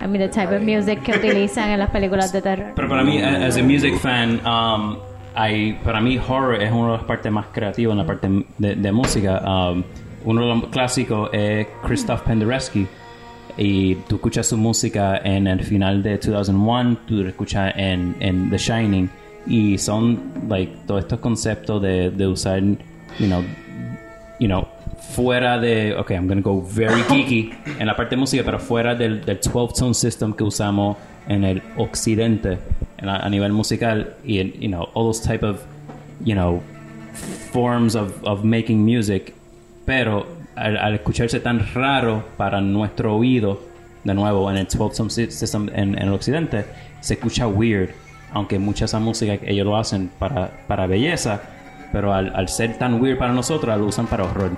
I 0.00 0.06
mean, 0.06 0.18
the 0.18 0.28
type 0.28 0.54
of 0.54 0.62
music 0.62 1.02
que 1.02 1.12
utilizan 1.12 1.70
en 1.70 1.78
las 1.78 1.90
películas 1.90 2.32
de 2.32 2.42
terror. 2.42 2.72
Pero 2.74 2.88
para 2.88 3.02
mí, 3.04 3.20
a- 3.22 3.46
as 3.46 3.56
a 3.56 3.62
music 3.62 3.96
fan, 3.98 4.40
um, 4.46 4.96
hay, 5.34 5.74
para 5.84 6.00
mí 6.00 6.18
horror 6.18 6.60
es 6.62 6.70
una 6.72 6.92
de 6.92 6.96
las 6.98 7.04
partes 7.04 7.30
más 7.32 7.46
creativas 7.52 7.92
en 7.92 7.98
la 7.98 8.06
parte 8.06 8.28
de, 8.58 8.74
de 8.76 8.92
música. 8.92 9.40
Um, 9.44 9.82
uno 10.24 10.40
de 10.42 10.46
los 10.48 10.64
clásicos 10.68 11.30
es 11.32 11.66
Christoph 11.84 12.22
Penderecki. 12.22 12.86
Y 13.58 13.96
tú 14.08 14.16
escuchas 14.16 14.46
su 14.46 14.56
música 14.56 15.18
en 15.22 15.46
el 15.46 15.62
final 15.62 16.02
de 16.02 16.16
2001, 16.18 16.98
tú 17.06 17.14
lo 17.16 17.28
escuchas 17.28 17.72
en, 17.76 18.16
en 18.20 18.48
The 18.50 18.58
Shining. 18.58 19.10
Y 19.46 19.76
son, 19.78 20.20
like, 20.48 20.72
todos 20.86 21.00
estos 21.02 21.18
conceptos 21.18 21.82
de, 21.82 22.10
de 22.10 22.26
usar, 22.28 22.60
you 22.62 23.26
know, 23.26 23.42
you 24.38 24.46
know, 24.46 24.66
fuera 25.14 25.58
de, 25.58 25.94
ok, 25.96 26.10
I'm 26.12 26.28
gonna 26.28 26.40
go 26.40 26.62
very 26.62 27.02
geeky 27.10 27.50
en 27.78 27.86
la 27.86 27.96
parte 27.96 28.14
de 28.14 28.20
música, 28.20 28.42
pero 28.44 28.58
fuera 28.58 28.94
del, 28.94 29.24
del 29.24 29.38
12 29.42 29.74
tone 29.78 29.94
system 29.94 30.32
que 30.32 30.44
usamos 30.44 30.96
en 31.28 31.44
el 31.44 31.62
occidente 31.76 32.58
en 32.98 33.06
la- 33.06 33.16
a 33.18 33.28
nivel 33.28 33.52
musical 33.52 34.14
y, 34.24 34.38
en, 34.38 34.52
you 34.60 34.68
know, 34.68 34.82
all 34.94 35.04
those 35.12 35.20
type 35.22 35.44
of, 35.44 35.60
you 36.24 36.34
know, 36.34 36.62
forms 37.52 37.94
of, 37.96 38.12
of 38.24 38.44
making 38.44 38.84
music, 38.84 39.34
pero 39.84 40.26
al, 40.56 40.76
al 40.76 40.94
escucharse 40.94 41.40
tan 41.40 41.66
raro 41.74 42.24
para 42.36 42.60
nuestro 42.60 43.16
oído, 43.16 43.60
de 44.04 44.14
nuevo, 44.14 44.50
en 44.50 44.56
el 44.58 44.66
12 44.66 44.78
tone 44.96 45.10
sy- 45.10 45.30
system 45.30 45.68
en, 45.74 45.96
en 45.98 46.08
el 46.08 46.12
occidente, 46.12 46.64
se 47.00 47.14
escucha 47.14 47.46
weird, 47.46 47.90
aunque 48.32 48.58
mucha 48.58 48.80
de 48.80 48.86
esa 48.86 48.98
música 49.00 49.36
que 49.38 49.50
ellos 49.50 49.64
lo 49.66 49.76
hacen 49.76 50.10
para, 50.18 50.50
para 50.66 50.86
belleza, 50.86 51.40
pero 51.92 52.12
al, 52.12 52.32
al 52.34 52.48
ser 52.48 52.78
tan 52.78 53.00
weird 53.00 53.18
para 53.18 53.32
nosotros, 53.32 53.76
lo 53.78 53.86
usan 53.86 54.06
para 54.06 54.24
horror. 54.24 54.50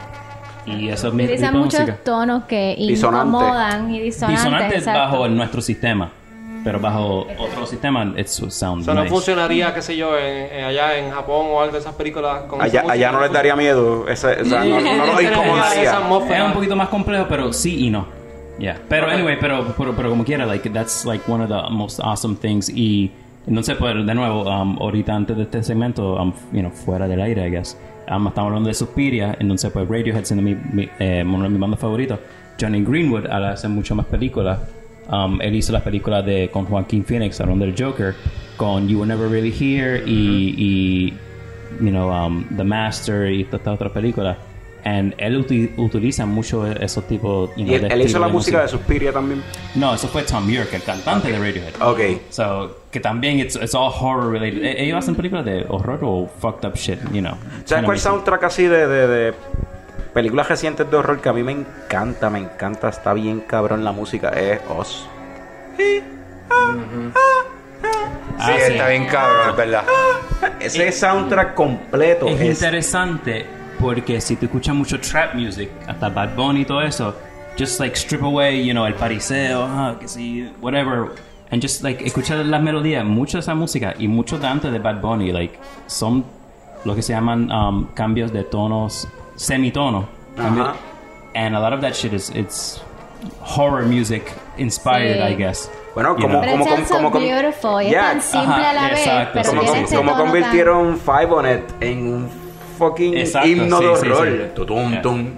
Y 0.67 0.89
eso 0.89 1.09
es 1.09 1.15
mi 1.15 1.25
Utilizan 1.25 1.59
muchos 1.59 1.81
música. 1.81 1.99
tonos 2.05 2.45
que 2.45 2.75
Disonante. 2.79 3.29
incomodan 3.29 3.95
y 3.95 4.01
disonantes. 4.01 4.45
Disonante 4.45 4.77
exacto. 4.79 4.99
bajo 5.01 5.27
el- 5.27 5.37
nuestro 5.37 5.61
sistema, 5.61 6.11
pero 6.65 6.81
bajo 6.81 7.27
otro 7.39 7.67
sistema, 7.67 8.13
it 8.17 8.27
sounds 8.27 8.63
O 8.83 8.85
sea, 8.85 8.95
no 8.95 9.03
nice. 9.03 9.13
funcionaría, 9.15 9.73
qué 9.75 9.83
sé 9.83 9.97
yo, 9.97 10.19
en, 10.19 10.53
en- 10.53 10.65
allá 10.65 10.99
en 10.99 11.11
Japón 11.13 11.47
o 11.51 11.61
algo 11.61 11.73
de 11.75 11.79
esas 11.81 11.95
películas 11.95 12.43
con 12.49 12.59
esa 12.61 12.65
Allá, 12.65 12.81
música, 12.83 12.93
allá 12.95 13.13
no 13.13 13.21
les 13.21 13.33
daría 13.33 13.55
miedo. 13.55 14.09
Ese, 14.09 14.41
o 14.41 14.45
sea, 14.47 14.65
no, 14.65 14.81
no 14.81 15.07
los 15.07 15.21
Esa 15.21 15.31
incomodaría. 15.31 15.97
atmósfera. 15.99 16.39
Es 16.39 16.45
un 16.47 16.53
poquito 16.55 16.75
más 16.77 16.89
complejo, 16.89 17.27
pero 17.29 17.53
sí 17.53 17.87
y 17.87 17.91
no. 17.91 18.07
Yeah. 18.59 18.81
Pero 18.89 19.09
anyway, 19.11 19.37
pero, 19.41 19.75
pero, 19.77 19.95
pero 19.95 20.11
como 20.11 20.25
quiera, 20.25 20.47
like, 20.47 20.69
that's 20.71 21.05
like 21.05 21.31
one 21.31 21.43
of 21.45 21.51
the 21.51 21.71
most 21.75 22.01
awesome 22.01 22.37
things. 22.37 22.69
Y 22.69 23.11
entonces, 23.47 23.77
pues, 23.77 23.95
de 24.07 24.15
nuevo, 24.15 24.43
um, 24.45 24.79
ahorita 24.81 25.13
antes 25.15 25.37
de 25.37 25.43
este 25.43 25.63
segmento, 25.63 26.15
um, 26.15 26.33
you 26.53 26.61
know, 26.61 26.71
fuera 26.71 27.07
del 27.09 27.21
aire, 27.21 27.47
I 27.47 27.51
guess, 27.51 27.77
um, 28.09 28.27
estamos 28.29 28.49
hablando 28.49 28.69
de 28.69 28.75
Suspiria, 28.75 29.37
entonces, 29.41 29.71
pues, 29.73 29.89
Radiohead 29.89 30.25
siendo 30.25 30.43
mi, 30.43 30.55
mi, 30.55 30.89
eh, 30.99 31.23
uno 31.27 31.43
de 31.43 31.49
mis 31.51 31.61
bandas 31.61 31.81
favoritos. 31.81 32.19
Johnny 32.61 32.83
Greenwood, 32.85 33.27
al 33.27 33.45
hacer 33.47 33.69
mucho 33.71 33.97
más 33.97 34.07
películas, 34.07 34.61
um, 35.11 35.41
él 35.41 35.55
hizo 35.55 35.73
las 35.73 35.83
películas 35.83 36.25
de, 36.25 36.49
con 36.53 36.65
Joaquin 36.67 37.05
Phoenix, 37.05 37.41
hablando 37.41 37.65
del 37.67 37.75
Joker, 37.79 38.15
con 38.57 38.89
You 38.89 39.01
Were 39.01 39.09
Never 39.09 39.29
Really 39.29 39.51
Here 39.53 40.03
y, 40.07 40.55
y 40.57 41.15
you 41.85 41.91
know, 41.91 42.11
um, 42.11 42.45
The 42.57 42.65
Master 42.65 43.31
y 43.31 43.45
todas 43.45 43.61
estas 43.61 43.75
otras 43.75 43.93
películas. 43.93 44.37
And 44.87 45.15
él 45.17 45.39
uti- 45.39 45.73
utiliza 45.79 46.27
mucho 46.27 46.67
esos 46.67 47.09
tipos. 47.09 47.49
You 47.57 47.65
know, 47.65 47.73
Y 47.73 47.75
él, 47.77 47.91
él 47.91 48.03
hizo 48.03 48.19
la 48.19 48.27
de 48.27 48.33
música 48.35 48.61
de 48.61 48.69
Suspiria 48.69 49.13
también. 49.15 49.43
No, 49.75 49.95
eso 49.95 50.09
fue 50.09 50.25
Tom 50.25 50.47
York, 50.47 50.69
el 50.75 50.83
cantante 50.83 51.33
de 51.33 51.39
Radiohead. 51.39 51.81
Ok. 51.81 52.21
So, 52.29 52.81
que 52.91 53.01
también 53.01 53.39
it's, 53.41 53.57
it's 53.57 53.75
all 53.75 53.91
horror 53.91 54.31
related. 54.31 54.63
E- 54.63 54.85
Ellos 54.85 54.99
hacen 54.99 55.15
películas 55.15 55.47
de 55.47 55.65
horror 55.71 56.01
o 56.03 56.29
fucked 56.39 56.69
up 56.69 56.75
shit, 56.77 56.99
you 57.15 57.23
know. 57.23 57.33
¿Sabes 57.65 57.87
cuál 57.87 57.99
soundtrack 57.99 58.45
así 58.45 58.65
de, 58.65 58.87
de, 58.87 59.07
de 59.09 59.35
películas 60.15 60.49
recientes 60.49 60.89
de 60.89 60.97
horror 60.97 61.21
que 61.21 61.29
a 61.29 61.33
mí 61.33 61.43
me 61.43 61.53
encanta, 61.53 62.31
me 62.31 62.39
encanta, 62.39 62.89
está 62.89 63.13
bien 63.13 63.41
cabrón 63.41 63.85
la 63.85 63.93
música? 63.93 64.31
Es 64.31 64.61
Oz. 64.69 65.07
Ah, 68.39 68.47
sí, 68.47 68.73
está 68.73 68.89
bien 68.89 69.07
cabrón, 69.07 69.51
es 69.51 69.57
verdad. 69.57 69.85
Ese 70.61 70.93
soundtrack 70.93 71.55
completo 71.55 72.27
Es 72.27 72.41
es, 72.41 72.63
interesante 72.63 73.47
porque 73.81 74.21
si 74.21 74.37
tú 74.37 74.47
escuchas 74.47 74.75
mucho 74.75 75.01
trap 75.01 75.35
music, 75.35 75.71
hasta 75.87 76.09
Bad 76.09 76.37
Bunny 76.37 76.61
y 76.61 76.65
todo 76.65 76.81
eso, 76.81 77.15
just 77.59 77.81
like 77.81 77.97
strip 77.97 78.23
away, 78.23 78.65
you 78.65 78.73
know, 78.73 78.87
el 78.87 78.95
pariseo, 78.95 79.65
ah, 79.65 79.97
que 79.99 80.07
sí, 80.07 80.51
whatever, 80.61 81.11
and 81.51 81.61
just 81.61 81.83
like 81.83 82.05
escuchar 82.05 82.39
las 82.39 82.63
melodías, 82.63 83.05
mucha 83.05 83.39
de 83.39 83.43
esa 83.43 83.55
música 83.55 83.95
y 83.99 84.07
mucho 84.07 84.39
de 84.39 84.47
antes 84.47 84.71
de 84.71 84.79
Bad 84.79 85.01
Bunny, 85.01 85.33
like 85.33 85.59
son 85.87 86.25
lo 86.85 86.95
que 86.95 87.03
se 87.03 87.13
llaman 87.13 87.51
um, 87.51 87.87
cambios 87.95 88.33
de 88.33 88.45
tonos, 88.45 89.09
semitono, 89.37 90.07
Ajá. 90.39 90.75
and 91.35 91.55
a 91.57 91.61
lot 91.61 91.73
of 91.73 91.81
that 91.81 91.93
shit 91.95 92.13
is 92.13 92.31
it's 92.35 92.81
horror 93.41 93.85
music 93.87 94.33
inspired, 94.57 95.17
Sí. 95.27 95.33
I 95.33 95.37
guess. 95.37 95.71
Bueno, 95.95 96.17
como- 96.17 96.41
como- 96.41 96.67
como- 96.89 97.11
como- 97.13 97.25
beautiful 97.27 97.81
y 97.83 97.91
Yeah. 97.91 98.01
es 98.01 98.09
tan 98.09 98.21
simple 98.43 98.53
Ajá, 98.65 98.71
a 98.71 98.73
la 98.75 98.89
vez, 98.89 99.09
pero 99.33 99.49
como, 99.51 99.61
como, 99.63 99.73
como 99.75 99.87
tono 99.89 100.13
tan- 100.13 100.21
convirtieron 100.21 100.99
Five 100.99 101.27
on 101.31 101.47
It 101.49 101.63
en 101.81 102.09
un 102.13 102.29
fucking 102.79 103.17
Exacto, 103.17 103.49
himno 103.49 103.81
de 103.81 103.97
sí, 103.97 104.09
horror. 104.09 104.29
sí. 104.57 105.01
Tum. 105.03 105.31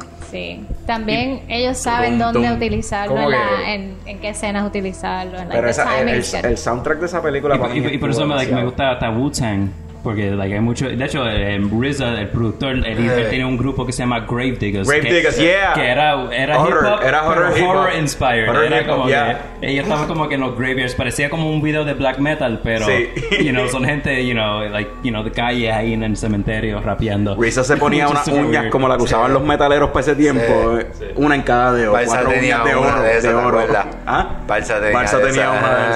También 0.86 1.42
ellos 1.48 1.78
saben 1.78 2.12
Tum, 2.18 2.32
dónde 2.32 2.48
tum. 2.48 2.56
utilizarlo, 2.56 3.14
¿Cómo 3.14 3.30
en, 3.30 3.38
la- 3.38 3.74
en, 3.74 3.96
en 4.06 4.18
qué 4.18 4.28
escenas 4.30 4.66
utilizarlo, 4.66 5.38
en 5.38 5.48
Pero 5.48 5.62
the 5.62 5.70
esa- 5.70 6.00
el, 6.48 6.58
soundtrack 6.58 6.98
de 7.00 7.06
esa 7.06 7.22
película 7.22 7.58
para 7.58 7.74
Y, 7.74 7.80
mí 7.80 7.88
y- 7.90 7.94
y 7.94 7.98
por 7.98 8.10
eso 8.10 8.26
me, 8.26 8.34
like, 8.34 8.52
me 8.54 8.64
gusta 8.64 8.92
hasta 8.92 9.10
Wu-Tang. 9.10 9.68
Porque 10.06 10.30
like, 10.30 10.54
hay 10.54 10.60
mucho. 10.60 10.88
De 10.88 11.04
hecho, 11.04 11.28
eh, 11.28 11.58
RZA, 11.58 12.20
el 12.20 12.28
productor, 12.28 12.70
él, 12.76 12.86
él 12.86 13.10
Eh. 13.10 13.26
tiene 13.28 13.44
un 13.44 13.56
grupo 13.56 13.84
que 13.84 13.90
se 13.92 14.04
llama 14.04 14.20
Gravediggers. 14.20 14.86
Grave 14.88 15.02
que, 15.02 15.12
Diggers, 15.14 15.36
yeah. 15.36 15.72
Que 15.74 15.88
era, 15.88 16.28
era 16.32 16.60
Horror, 16.60 16.84
hip 16.86 16.92
hop, 17.00 17.02
era 17.04 17.26
horror 17.26 17.44
pero 17.52 17.56
hip 17.58 17.64
hop. 17.64 17.76
horror 17.76 17.90
inspired. 17.98 18.48
Horror 18.48 18.64
era 18.66 18.80
hip 18.82 18.88
hop, 18.88 18.94
como 18.96 19.08
yeah. 19.08 19.40
que. 19.60 19.66
Ellos 19.66 19.82
estaban 19.82 20.06
como 20.06 20.28
que 20.28 20.36
en 20.36 20.42
los 20.42 20.56
graveyards. 20.56 20.94
Parecía 20.94 21.28
como 21.28 21.50
un 21.50 21.60
video 21.60 21.84
de 21.84 21.94
black 21.94 22.18
metal, 22.18 22.60
pero. 22.62 22.86
Sí. 22.86 23.08
You 23.44 23.50
know, 23.50 23.68
son 23.68 23.84
gente, 23.84 24.24
you 24.24 24.32
know, 24.34 24.60
like, 24.68 24.88
you 25.02 25.10
know, 25.10 25.24
de 25.24 25.32
calle 25.32 25.72
ahí 25.72 25.92
en 25.94 26.04
el 26.04 26.16
cementerio 26.16 26.80
rapeando. 26.80 27.34
Risa 27.34 27.64
se 27.64 27.76
ponía 27.76 28.08
unas 28.08 28.28
uñas 28.28 28.60
weird. 28.62 28.70
como 28.70 28.86
la 28.86 28.96
que 28.96 29.02
usaban 29.02 29.32
los 29.32 29.42
metaleros 29.42 29.88
para 29.90 30.00
ese 30.02 30.14
tiempo. 30.14 30.78
Sí, 30.92 31.04
Una 31.16 31.34
en 31.34 31.42
cada 31.42 31.72
dedo. 31.72 31.90
Balsa 31.92 32.22
tenía 32.28 32.58
de 32.60 32.76
una 32.76 32.92
oro. 32.94 33.02
de 33.02 33.10
esas, 33.10 33.22
de 33.24 33.28
¿te 33.30 33.34
oro. 33.34 33.60
¿Ah? 34.06 34.28
Balsa 34.46 34.74
tenía 34.80 34.92
Balsa 34.94 35.16
tenía 35.18 35.30
esas. 35.42 35.58
una 35.58 35.74
de 35.74 35.90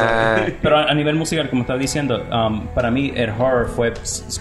esas. 0.47 0.53
Pero 0.63 0.77
a, 0.79 0.83
a 0.91 0.95
nivel 0.95 1.15
musical, 1.15 1.49
como 1.49 1.63
estaba 1.63 1.79
diciendo, 1.79 2.27
um, 2.33 2.67
para 2.75 2.91
mí 2.91 3.13
el 3.15 3.31
horror 3.31 3.69
fue, 3.69 3.93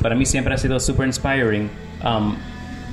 para 0.01 0.15
mí 0.15 0.25
siempre 0.25 0.53
ha 0.53 0.57
sido 0.57 0.79
super 0.79 1.05
inspiring. 1.05 1.69
Um, 2.03 2.35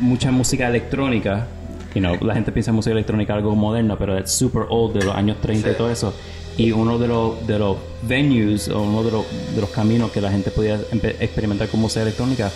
mucha 0.00 0.30
música 0.30 0.68
electrónica, 0.68 1.46
you 1.94 2.00
know, 2.00 2.16
la 2.20 2.34
gente 2.34 2.52
piensa 2.52 2.70
en 2.70 2.76
música 2.76 2.92
electrónica 2.92 3.34
algo 3.34 3.54
moderno, 3.54 3.96
pero 3.98 4.18
es 4.18 4.30
super 4.30 4.64
old 4.68 4.94
de 4.98 5.04
los 5.04 5.14
años 5.14 5.38
30 5.40 5.70
y 5.70 5.74
todo 5.74 5.90
eso. 5.90 6.12
Y 6.58 6.72
uno 6.72 6.98
de 6.98 7.06
los, 7.08 7.46
de 7.46 7.58
los 7.58 7.76
venues 8.02 8.68
o 8.68 8.82
uno 8.82 9.02
de 9.02 9.10
los, 9.10 9.24
de 9.54 9.60
los 9.60 9.70
caminos 9.70 10.10
que 10.10 10.20
la 10.20 10.30
gente 10.30 10.50
podía 10.50 10.78
experimentar 11.20 11.68
con 11.68 11.80
música 11.80 12.02
electrónica 12.02 12.48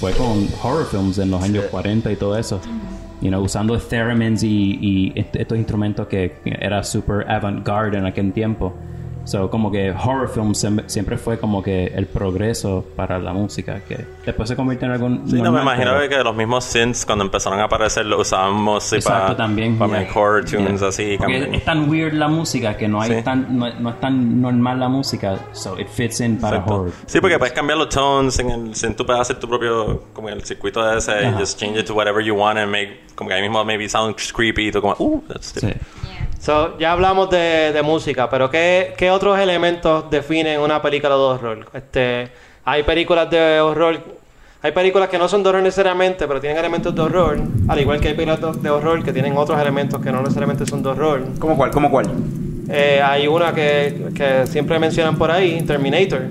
fue 0.00 0.12
con 0.12 0.48
horror 0.62 0.86
films 0.88 1.18
en 1.18 1.30
los 1.30 1.42
años 1.42 1.64
40 1.70 2.12
y 2.12 2.16
todo 2.16 2.38
eso. 2.38 2.60
You 3.20 3.30
know, 3.30 3.42
usando 3.42 3.76
theremins 3.78 4.44
y, 4.44 4.78
y 4.80 5.12
est- 5.18 5.34
estos 5.34 5.58
instrumentos 5.58 6.06
que 6.06 6.36
que 6.44 6.56
era 6.60 6.84
super 6.84 7.28
avant-garde 7.28 7.98
en 7.98 8.06
aquel 8.06 8.32
tiempo. 8.32 8.72
So, 9.28 9.50
como 9.50 9.70
que 9.70 9.90
horror 9.90 10.26
film 10.30 10.54
siempre 10.54 11.18
fue 11.18 11.38
como 11.38 11.62
que 11.62 11.84
el 11.88 12.06
progreso 12.06 12.82
para 12.96 13.18
la 13.18 13.34
música, 13.34 13.80
que 13.86 14.02
después 14.24 14.48
se 14.48 14.56
convirtió 14.56 14.86
en 14.86 14.92
algo 14.94 15.08
Sí, 15.26 15.34
no, 15.36 15.42
me 15.42 15.42
normal, 15.42 15.62
imagino 15.64 15.90
pero- 15.98 16.08
que 16.08 16.24
los 16.24 16.34
mismos 16.34 16.64
synths 16.64 17.04
cuando 17.04 17.24
empezaron 17.26 17.60
a 17.60 17.64
aparecer 17.64 18.06
lo 18.06 18.20
usábamos 18.20 18.90
para, 19.04 19.36
también. 19.36 19.76
para 19.78 20.00
yeah. 20.04 20.10
horror 20.14 20.46
tunes 20.46 20.80
Yeah. 20.80 20.88
así. 20.88 21.18
Cambian. 21.18 21.54
es 21.54 21.62
tan 21.64 21.90
weird 21.90 22.14
la 22.14 22.28
música 22.28 22.74
que 22.78 22.88
no 22.88 23.02
hay 23.02 23.16
Sí. 23.18 23.22
tan 23.22 23.58
no, 23.58 23.70
no 23.78 23.90
es 23.90 24.00
tan 24.00 24.40
normal 24.40 24.80
la 24.80 24.88
música, 24.88 25.38
so 25.52 25.78
it 25.78 25.88
fits 25.88 26.20
in 26.20 26.38
para 26.38 26.56
Exacto. 26.56 26.74
horror. 26.76 26.92
Sí, 27.04 27.20
porque 27.20 27.38
puedes 27.38 27.52
cambiar 27.52 27.76
los 27.78 27.90
tones 27.90 28.38
en 28.38 28.50
el, 28.50 28.74
sin 28.74 28.94
tú 28.94 29.04
puedes 29.04 29.20
hacer 29.20 29.38
tu 29.38 29.46
propio, 29.46 30.04
como 30.14 30.30
el 30.30 30.42
circuito 30.42 30.82
de 30.82 30.96
ese, 30.96 31.12
y 31.22 31.24
Ajá. 31.26 31.38
just 31.38 31.60
change 31.60 31.78
it 31.80 31.86
to 31.86 31.92
whatever 31.94 32.24
you 32.24 32.34
want 32.34 32.58
and 32.58 32.72
make, 32.72 33.00
como 33.14 33.28
que 33.28 33.34
ahí 33.34 33.42
mismo 33.42 33.62
maybe 33.62 33.86
sound 33.90 34.16
creepy 34.34 34.68
y 34.68 34.72
tú 34.72 34.80
como, 34.80 34.96
uh, 34.98 35.22
that's 35.28 35.52
Sí. 35.54 35.68
So, 36.40 36.78
ya 36.78 36.92
hablamos 36.92 37.30
de, 37.30 37.72
de 37.72 37.82
música, 37.82 38.30
pero 38.30 38.48
¿qué, 38.48 38.94
qué 38.96 39.10
otros 39.10 39.38
elementos 39.38 40.08
definen 40.08 40.60
una 40.60 40.80
película 40.80 41.14
de 41.14 41.20
horror? 41.20 41.68
Este, 41.74 42.28
hay 42.64 42.84
películas 42.84 43.28
de 43.28 43.60
horror, 43.60 43.98
hay 44.62 44.72
películas 44.72 45.08
que 45.08 45.18
no 45.18 45.28
son 45.28 45.42
de 45.42 45.48
horror 45.48 45.62
necesariamente, 45.62 46.28
pero 46.28 46.40
tienen 46.40 46.56
elementos 46.58 46.94
de 46.94 47.00
horror, 47.00 47.38
al 47.66 47.80
igual 47.80 48.00
que 48.00 48.08
hay 48.08 48.14
películas 48.14 48.62
de 48.62 48.70
horror 48.70 49.02
que 49.02 49.12
tienen 49.12 49.36
otros 49.36 49.60
elementos 49.60 50.00
que 50.00 50.12
no 50.12 50.20
necesariamente 50.20 50.64
son 50.64 50.80
de 50.82 50.90
horror. 50.90 51.22
¿Cómo 51.40 51.56
cuál? 51.56 51.70
¿Cómo 51.72 51.90
cuál? 51.90 52.06
Eh, 52.70 53.02
hay 53.02 53.26
una 53.26 53.52
que, 53.52 54.10
que 54.14 54.46
siempre 54.46 54.78
mencionan 54.78 55.18
por 55.18 55.32
ahí, 55.32 55.60
Terminator. 55.62 56.22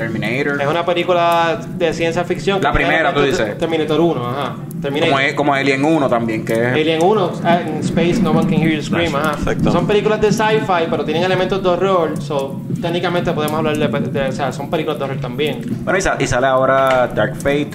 Terminator. 0.00 0.60
Es 0.60 0.66
una 0.68 0.84
película 0.84 1.60
de 1.76 1.92
ciencia 1.92 2.24
ficción. 2.24 2.60
La 2.62 2.72
primera, 2.72 3.12
tú 3.14 3.20
dices. 3.22 3.56
Terminator 3.58 4.00
1, 4.00 4.28
ajá. 4.28 4.56
Terminator. 4.82 5.12
Como, 5.14 5.20
es- 5.20 5.34
como 5.34 5.54
Alien 5.54 5.84
1 5.84 6.08
también, 6.08 6.44
que 6.44 6.52
es... 6.54 6.72
Alien 6.72 7.02
1, 7.02 7.32
ah, 7.44 7.58
in 7.66 7.76
Space, 7.80 8.20
No 8.22 8.30
One 8.30 8.42
Can 8.50 8.62
Hear 8.62 8.70
You 8.76 8.82
Scream. 8.82 9.14
Ajá. 9.14 9.32
Exacto. 9.38 9.70
Son 9.72 9.86
películas 9.86 10.20
de 10.20 10.32
sci-fi, 10.32 10.86
pero 10.90 11.04
tienen 11.04 11.22
elementos 11.22 11.62
de 11.62 11.68
horror. 11.68 12.20
So, 12.22 12.60
técnicamente 12.80 13.32
podemos 13.32 13.58
hablar 13.58 13.76
de, 13.76 13.88
de- 14.10 14.28
O 14.28 14.32
sea, 14.32 14.52
son 14.52 14.70
películas 14.70 14.98
de 14.98 15.04
horror 15.04 15.18
también. 15.20 15.60
Bueno, 15.84 15.98
y, 15.98 16.02
sa- 16.02 16.16
y 16.18 16.26
sale 16.26 16.46
ahora 16.46 17.08
Dark 17.14 17.36
Fate. 17.36 17.70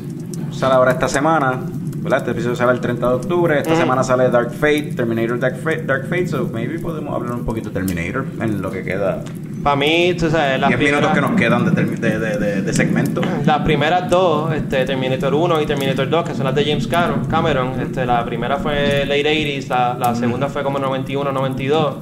Sale 0.52 0.74
ahora 0.74 0.92
esta 0.92 1.08
semana. 1.08 1.60
¿Verdad? 1.98 2.20
Este 2.20 2.32
episodio 2.32 2.56
sale 2.56 2.72
el 2.74 2.80
30 2.82 3.08
de 3.10 3.14
octubre. 3.16 3.60
Esta 3.60 3.76
semana 3.76 4.04
sale 4.04 4.30
Dark 4.30 4.52
Fate, 4.52 4.94
Terminator 4.96 5.40
Dark 5.40 5.58
Fate, 5.58 5.84
Dark 5.88 6.04
Fate. 6.04 6.28
So 6.28 6.48
maybe 6.54 6.78
podemos 6.78 7.16
hablar 7.16 7.34
un 7.34 7.46
poquito 7.46 7.70
de 7.70 7.74
Terminator 7.80 8.26
en 8.42 8.62
lo 8.62 8.70
que 8.70 8.84
queda. 8.84 9.24
Para 9.66 9.78
mí, 9.78 10.14
tú 10.14 10.30
sabes, 10.30 10.60
las 10.60 10.70
10 10.70 10.80
minutos 10.80 11.10
que 11.12 11.22
nos 11.22 11.32
quedan 11.32 11.74
de, 11.74 11.84
de, 11.86 12.20
de, 12.20 12.38
de- 12.38 12.62
de 12.62 12.74
segmento. 12.74 13.20
las 13.46 13.62
primeras 13.62 14.08
dos, 14.12 14.54
este, 14.54 14.86
Terminator 14.86 15.34
1 15.34 15.60
y 15.60 15.66
Terminator 15.66 16.08
2, 16.08 16.24
que 16.24 16.36
son 16.36 16.44
las 16.46 16.54
de 16.54 16.64
James 16.66 16.86
Cameron, 16.86 17.26
Cameron 17.26 17.80
este, 17.82 18.06
la 18.06 18.24
primera 18.24 18.58
fue 18.58 19.06
late 19.08 19.24
80s, 19.24 19.68
la, 19.68 19.98
la 20.00 20.14
segunda 20.14 20.50
fue 20.50 20.62
como 20.62 20.78
91, 20.78 21.32
92. 21.32 21.96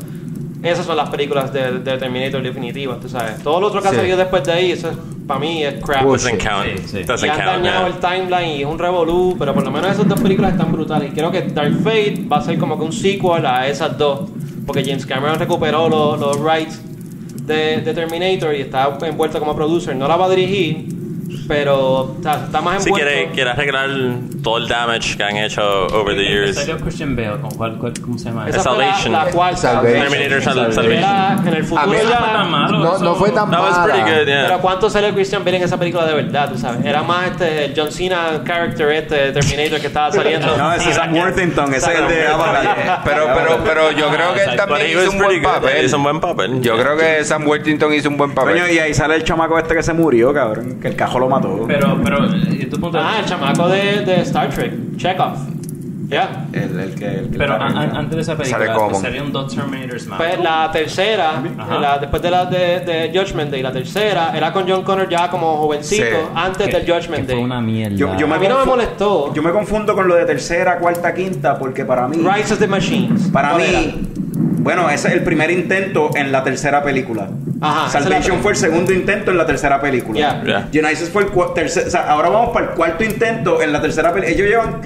Esas 0.61 0.85
son 0.85 0.97
las 0.97 1.09
películas 1.09 1.53
de, 1.53 1.79
de 1.79 1.97
Terminator 1.97 2.43
definitivas, 2.43 2.99
tú 2.99 3.07
sabes. 3.07 3.37
Todo 3.41 3.61
lo 3.61 3.67
otro 3.67 3.81
que 3.81 3.87
ha 3.87 3.91
Sí. 3.91 3.95
salido 3.97 4.17
después 4.17 4.43
de 4.43 4.51
ahí, 4.51 4.71
eso 4.73 4.89
es, 4.89 4.97
para 5.25 5.39
mí 5.39 5.63
es 5.63 5.75
crap. 5.81 6.03
Doesn't 6.03 6.43
count. 6.43 6.65
Sí, 6.65 6.83
sí. 6.87 6.97
Y 6.99 7.03
Doesn't 7.03 7.31
han 7.31 7.37
count. 7.37 7.63
dañado 7.63 7.87
yeah. 7.87 7.95
el 7.95 7.99
timeline 8.27 8.57
y 8.57 8.61
es 8.63 8.67
un 8.67 8.77
revolú, 8.77 9.37
pero 9.39 9.53
por 9.53 9.63
lo 9.63 9.71
menos 9.71 9.89
esas 9.91 10.05
dos 10.05 10.19
películas 10.19 10.51
están 10.51 10.69
brutales. 10.69 11.11
Y 11.11 11.15
creo 11.15 11.31
que 11.31 11.43
Dark 11.43 11.73
Fate 11.81 12.25
va 12.29 12.37
a 12.37 12.41
ser 12.41 12.57
como 12.59 12.77
que 12.77 12.83
un 12.83 12.91
sequel 12.91 13.45
a 13.45 13.67
esas 13.69 13.97
dos, 13.97 14.29
porque 14.65 14.83
James 14.83 15.05
Cameron 15.05 15.39
recuperó 15.39 15.87
los, 15.87 16.19
los 16.19 16.37
rights 16.41 16.81
de, 17.45 17.81
de 17.81 17.93
Terminator 17.93 18.55
y 18.55 18.61
está 18.61 18.97
envuelto 19.01 19.39
como 19.39 19.55
producer. 19.55 19.95
No 19.95 20.07
la 20.07 20.15
va 20.15 20.25
a 20.25 20.29
dirigir, 20.29 20.87
pero 21.53 21.77
o 21.79 22.17
sea, 22.21 22.45
está 22.45 22.61
más 22.61 22.83
Si 22.83 22.89
envuelto. 22.89 23.07
quiere, 23.09 23.31
quiere 23.31 23.49
arreglar 23.51 23.89
todo 24.41 24.57
el 24.57 24.67
damage 24.67 25.15
que 25.17 25.23
han 25.23 25.37
hecho 25.37 25.61
over 25.87 26.15
the 26.15 26.23
years. 26.23 26.55
Salió 26.55 26.77
Christian 26.79 27.15
Bale, 27.15 27.39
¿con 27.41 27.51
cuál, 27.51 27.77
cuál- 27.77 27.93
¿cómo 28.01 28.17
se 28.17 28.25
llama? 28.25 28.49
Esa 28.49 28.61
fue 28.63 28.77
la, 28.79 28.91
Salvation. 28.93 29.13
la 29.13 29.25
cuarta. 29.25 29.57
Salvation. 29.57 30.09
Terminator 30.09 30.41
Sal- 30.41 30.73
Salvation. 30.73 30.73
Salvation. 30.73 31.03
Era- 31.03 31.41
en 31.43 31.47
el 31.55 31.63
A 31.63 31.65
futuro 31.65 31.87
mí 31.87 31.97
ya... 31.97 32.03
no 32.03 32.09
fue 32.17 32.33
tan 32.33 32.51
malo. 32.51 32.77
No, 32.79 32.97
no 32.99 33.15
fue 33.15 33.29
tan 33.31 33.51
yeah. 33.51 34.45
Pero 34.47 34.59
¿cuánto 34.59 34.89
salió 34.89 35.13
Christian 35.13 35.43
Bale 35.45 35.57
en 35.57 35.63
esa 35.63 35.77
película 35.77 36.05
de 36.05 36.13
verdad, 36.13 36.49
tú 36.51 36.57
sabes? 36.57 36.83
Era 36.85 37.03
más 37.03 37.31
este 37.31 37.65
el 37.65 37.73
John 37.75 37.91
Cena 37.91 38.41
character 38.45 38.89
este 38.89 39.15
de 39.15 39.31
Terminator 39.31 39.79
que 39.79 39.87
estaba 39.87 40.11
saliendo. 40.11 40.57
No, 40.57 40.73
ese 40.73 40.89
es 40.89 40.95
Sam 40.95 41.13
Worthington, 41.15 41.73
ese 41.73 41.93
es 41.93 41.99
el 41.99 42.07
de 42.07 42.27
Avatar. 42.27 43.01
Pero, 43.03 43.25
pero, 43.35 43.63
pero 43.63 43.91
yo 43.91 44.07
creo 44.09 44.33
que 44.33 44.43
él 44.43 44.55
también 44.55 44.87
hizo 44.89 45.11
un 45.11 45.17
buen 45.17 45.41
papel. 45.41 45.85
Hizo 45.85 45.97
un 45.97 46.03
buen 46.03 46.19
papel. 46.19 46.61
Yo 46.61 46.77
creo 46.77 46.97
que 46.97 47.23
Sam 47.23 47.45
Worthington 47.47 47.93
hizo 47.93 48.09
un 48.09 48.17
buen 48.17 48.33
papel. 48.33 48.53
Coño, 48.59 48.67
y 48.71 48.79
ahí 48.79 48.93
sale 48.93 49.15
el 49.15 49.23
chamaco 49.23 49.57
este 49.59 49.75
que 49.75 49.83
se 49.83 49.93
murió, 49.93 50.33
cabrón. 50.33 50.79
Que 50.81 50.87
el 50.89 50.95
cajo 50.95 51.19
lo 51.19 51.27
mató. 51.29 51.42
Pero, 51.67 51.99
pero, 52.03 52.25
¿y 52.51 52.65
tu 52.65 52.79
punto? 52.79 52.99
Ah, 53.01 53.17
el 53.19 53.25
chamaco 53.25 53.67
de, 53.67 54.01
de 54.05 54.21
Star 54.21 54.49
Trek, 54.49 54.73
Chekhov. 54.97 55.33
Ya. 56.09 56.45
El, 56.53 56.79
el 56.79 56.93
que. 56.95 57.05
El 57.07 57.29
que 57.31 57.37
pero 57.39 57.53
antes 57.55 58.15
de 58.15 58.21
esa 58.21 58.35
Sale 58.35 58.49
película, 58.49 58.73
Common. 58.75 59.01
salieron 59.01 59.31
dos 59.31 59.55
Terminators 59.55 60.05
más. 60.07 60.17
Pues 60.19 60.39
la 60.39 60.69
tercera, 60.71 61.41
Ajá. 61.57 61.79
la- 61.79 61.97
después 61.97 62.21
de 62.21 62.29
la 62.29 62.45
de, 62.45 62.79
de 62.81 63.11
Judgment 63.17 63.49
Day, 63.49 63.63
la 63.63 63.71
tercera 63.71 64.31
era 64.35 64.51
con 64.53 64.69
John 64.69 64.83
Connor 64.83 65.09
ya 65.09 65.29
como 65.31 65.57
jovencito, 65.57 66.03
Sí. 66.05 66.27
antes 66.35 66.67
Que- 66.67 66.73
del 66.73 66.81
Judgment 66.85 67.21
que 67.21 67.27
Day. 67.27 67.35
fue 67.37 67.45
una 67.45 67.61
mierda. 67.61 67.95
Yo, 67.95 68.15
yo 68.17 68.27
me 68.27 68.35
A 68.35 68.39
mí 68.39 68.47
no 68.47 68.57
me 68.57 68.61
confu- 68.63 68.67
molestó. 68.67 69.33
Yo 69.33 69.41
me 69.41 69.51
confundo 69.51 69.95
con 69.95 70.07
lo 70.07 70.13
de 70.15 70.25
tercera, 70.25 70.77
cuarta, 70.77 71.13
quinta, 71.15 71.57
porque 71.57 71.83
para 71.83 72.07
mí. 72.07 72.17
Rise 72.17 72.53
of 72.53 72.59
the 72.59 72.67
Machines. 72.67 73.29
Para 73.29 73.55
mí, 73.55 73.63
bueno, 74.63 74.89
ese 74.89 75.09
es 75.09 75.13
el 75.13 75.23
primer 75.23 75.51
intento 75.51 76.09
en 76.15 76.31
la 76.31 76.43
tercera 76.43 76.81
película. 76.81 77.29
Ajá, 77.59 77.89
Salvation 77.89 78.39
fue 78.41 78.53
el 78.53 78.57
segundo 78.57 78.93
intento 78.93 79.31
en 79.31 79.37
la 79.37 79.45
tercera 79.45 79.81
película. 79.81 80.19
Ya. 80.19 80.43
Ya. 80.45 80.69
Genesis 80.71 81.09
fue 81.09 81.23
el 81.23 81.53
tercer, 81.53 81.87
o 81.87 81.91
sea, 81.91 82.09
ahora 82.09 82.29
vamos 82.29 82.49
para 82.53 82.67
el 82.67 82.71
cuarto 82.71 83.03
intento 83.03 83.61
en 83.61 83.73
la 83.73 83.81
tercera 83.81 84.13
película. 84.13 84.33
Ellos 84.33 84.47
llevan 84.47 84.81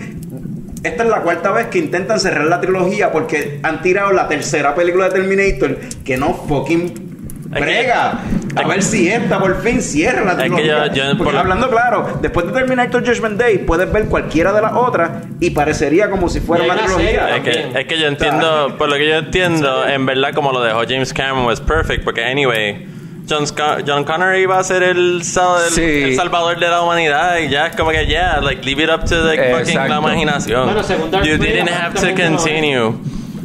esta 0.84 1.04
es 1.04 1.10
la 1.10 1.22
cuarta 1.22 1.52
vez 1.52 1.68
que 1.68 1.80
intentan 1.80 2.20
cerrar 2.20 2.46
la 2.46 2.62
trilogía 2.62 3.12
porque 3.12 3.60
han 3.64 3.82
tirado 3.82 4.14
la 4.14 4.28
tercera 4.28 4.76
película 4.76 5.10
de 5.10 5.20
Terminator 5.20 5.78
que 6.04 6.18
no 6.18 6.34
fucking 6.34 7.17
brega. 7.50 8.20
A 8.56 8.68
ver 8.68 8.82
si 8.82 9.08
esta 9.08 9.38
por 9.40 9.62
fin 9.62 9.82
cierra 9.82 10.24
la 10.26 10.32
Es 10.32 10.38
que 10.38 10.44
trilogía. 10.50 10.88
yo- 10.88 10.94
yo- 10.94 11.04
Porque 11.10 11.24
por 11.26 11.34
la- 11.36 11.40
hablando 11.42 11.70
claro, 11.70 12.18
después 12.22 12.48
de 12.48 12.54
Terminator 12.54 13.06
Judgment 13.06 13.38
Day 13.40 13.60
puedes 13.60 13.92
ver 13.92 14.06
cualquiera 14.06 14.52
de 14.52 14.62
las 14.62 14.74
otras 14.74 15.12
y 15.40 15.52
parecería 15.52 16.10
como 16.10 16.28
si 16.28 16.40
fuera 16.40 16.64
una 16.64 16.76
trilogía. 16.76 17.28
serie 17.28 17.38
Es 17.38 17.42
que, 17.74 17.80
es 17.82 17.86
que 17.88 18.00
yo 18.00 18.08
entiendo, 18.08 18.76
por 18.78 18.90
lo 18.90 18.96
que 18.96 19.08
yo 19.08 19.16
entiendo, 19.18 19.88
en 19.88 20.06
verdad 20.06 20.34
como 20.34 20.52
lo 20.52 20.62
dejó 20.62 20.82
James 20.88 21.14
Cameron 21.14 21.46
was 21.46 21.62
perfect, 21.62 22.04
porque 22.04 22.24
anyway, 22.26 22.88
John, 23.30 23.44
John 23.86 24.04
Connor 24.06 24.36
iba 24.38 24.58
a 24.58 24.64
ser 24.64 24.82
el, 24.84 25.22
sal- 25.24 25.62
el- 25.68 25.74
Sí. 25.74 25.82
el 26.06 26.16
salvador 26.16 26.58
de 26.60 26.68
la 26.70 26.82
humanidad 26.82 27.38
y 27.38 27.50
ya 27.50 27.68
es 27.68 27.76
como 27.76 27.92
que 27.92 28.08
yeah, 28.08 28.40
like 28.42 28.64
leave 28.64 28.82
it 28.84 28.90
up 28.90 29.02
to 29.04 29.28
the 29.30 29.38
fucking 29.54 29.76
la 29.90 29.98
imaginación. 30.00 30.66
Bueno, 30.74 31.24
you 31.24 31.38
didn't 31.38 31.70
have 31.70 31.94
to 31.94 32.08
continue. 32.16 32.94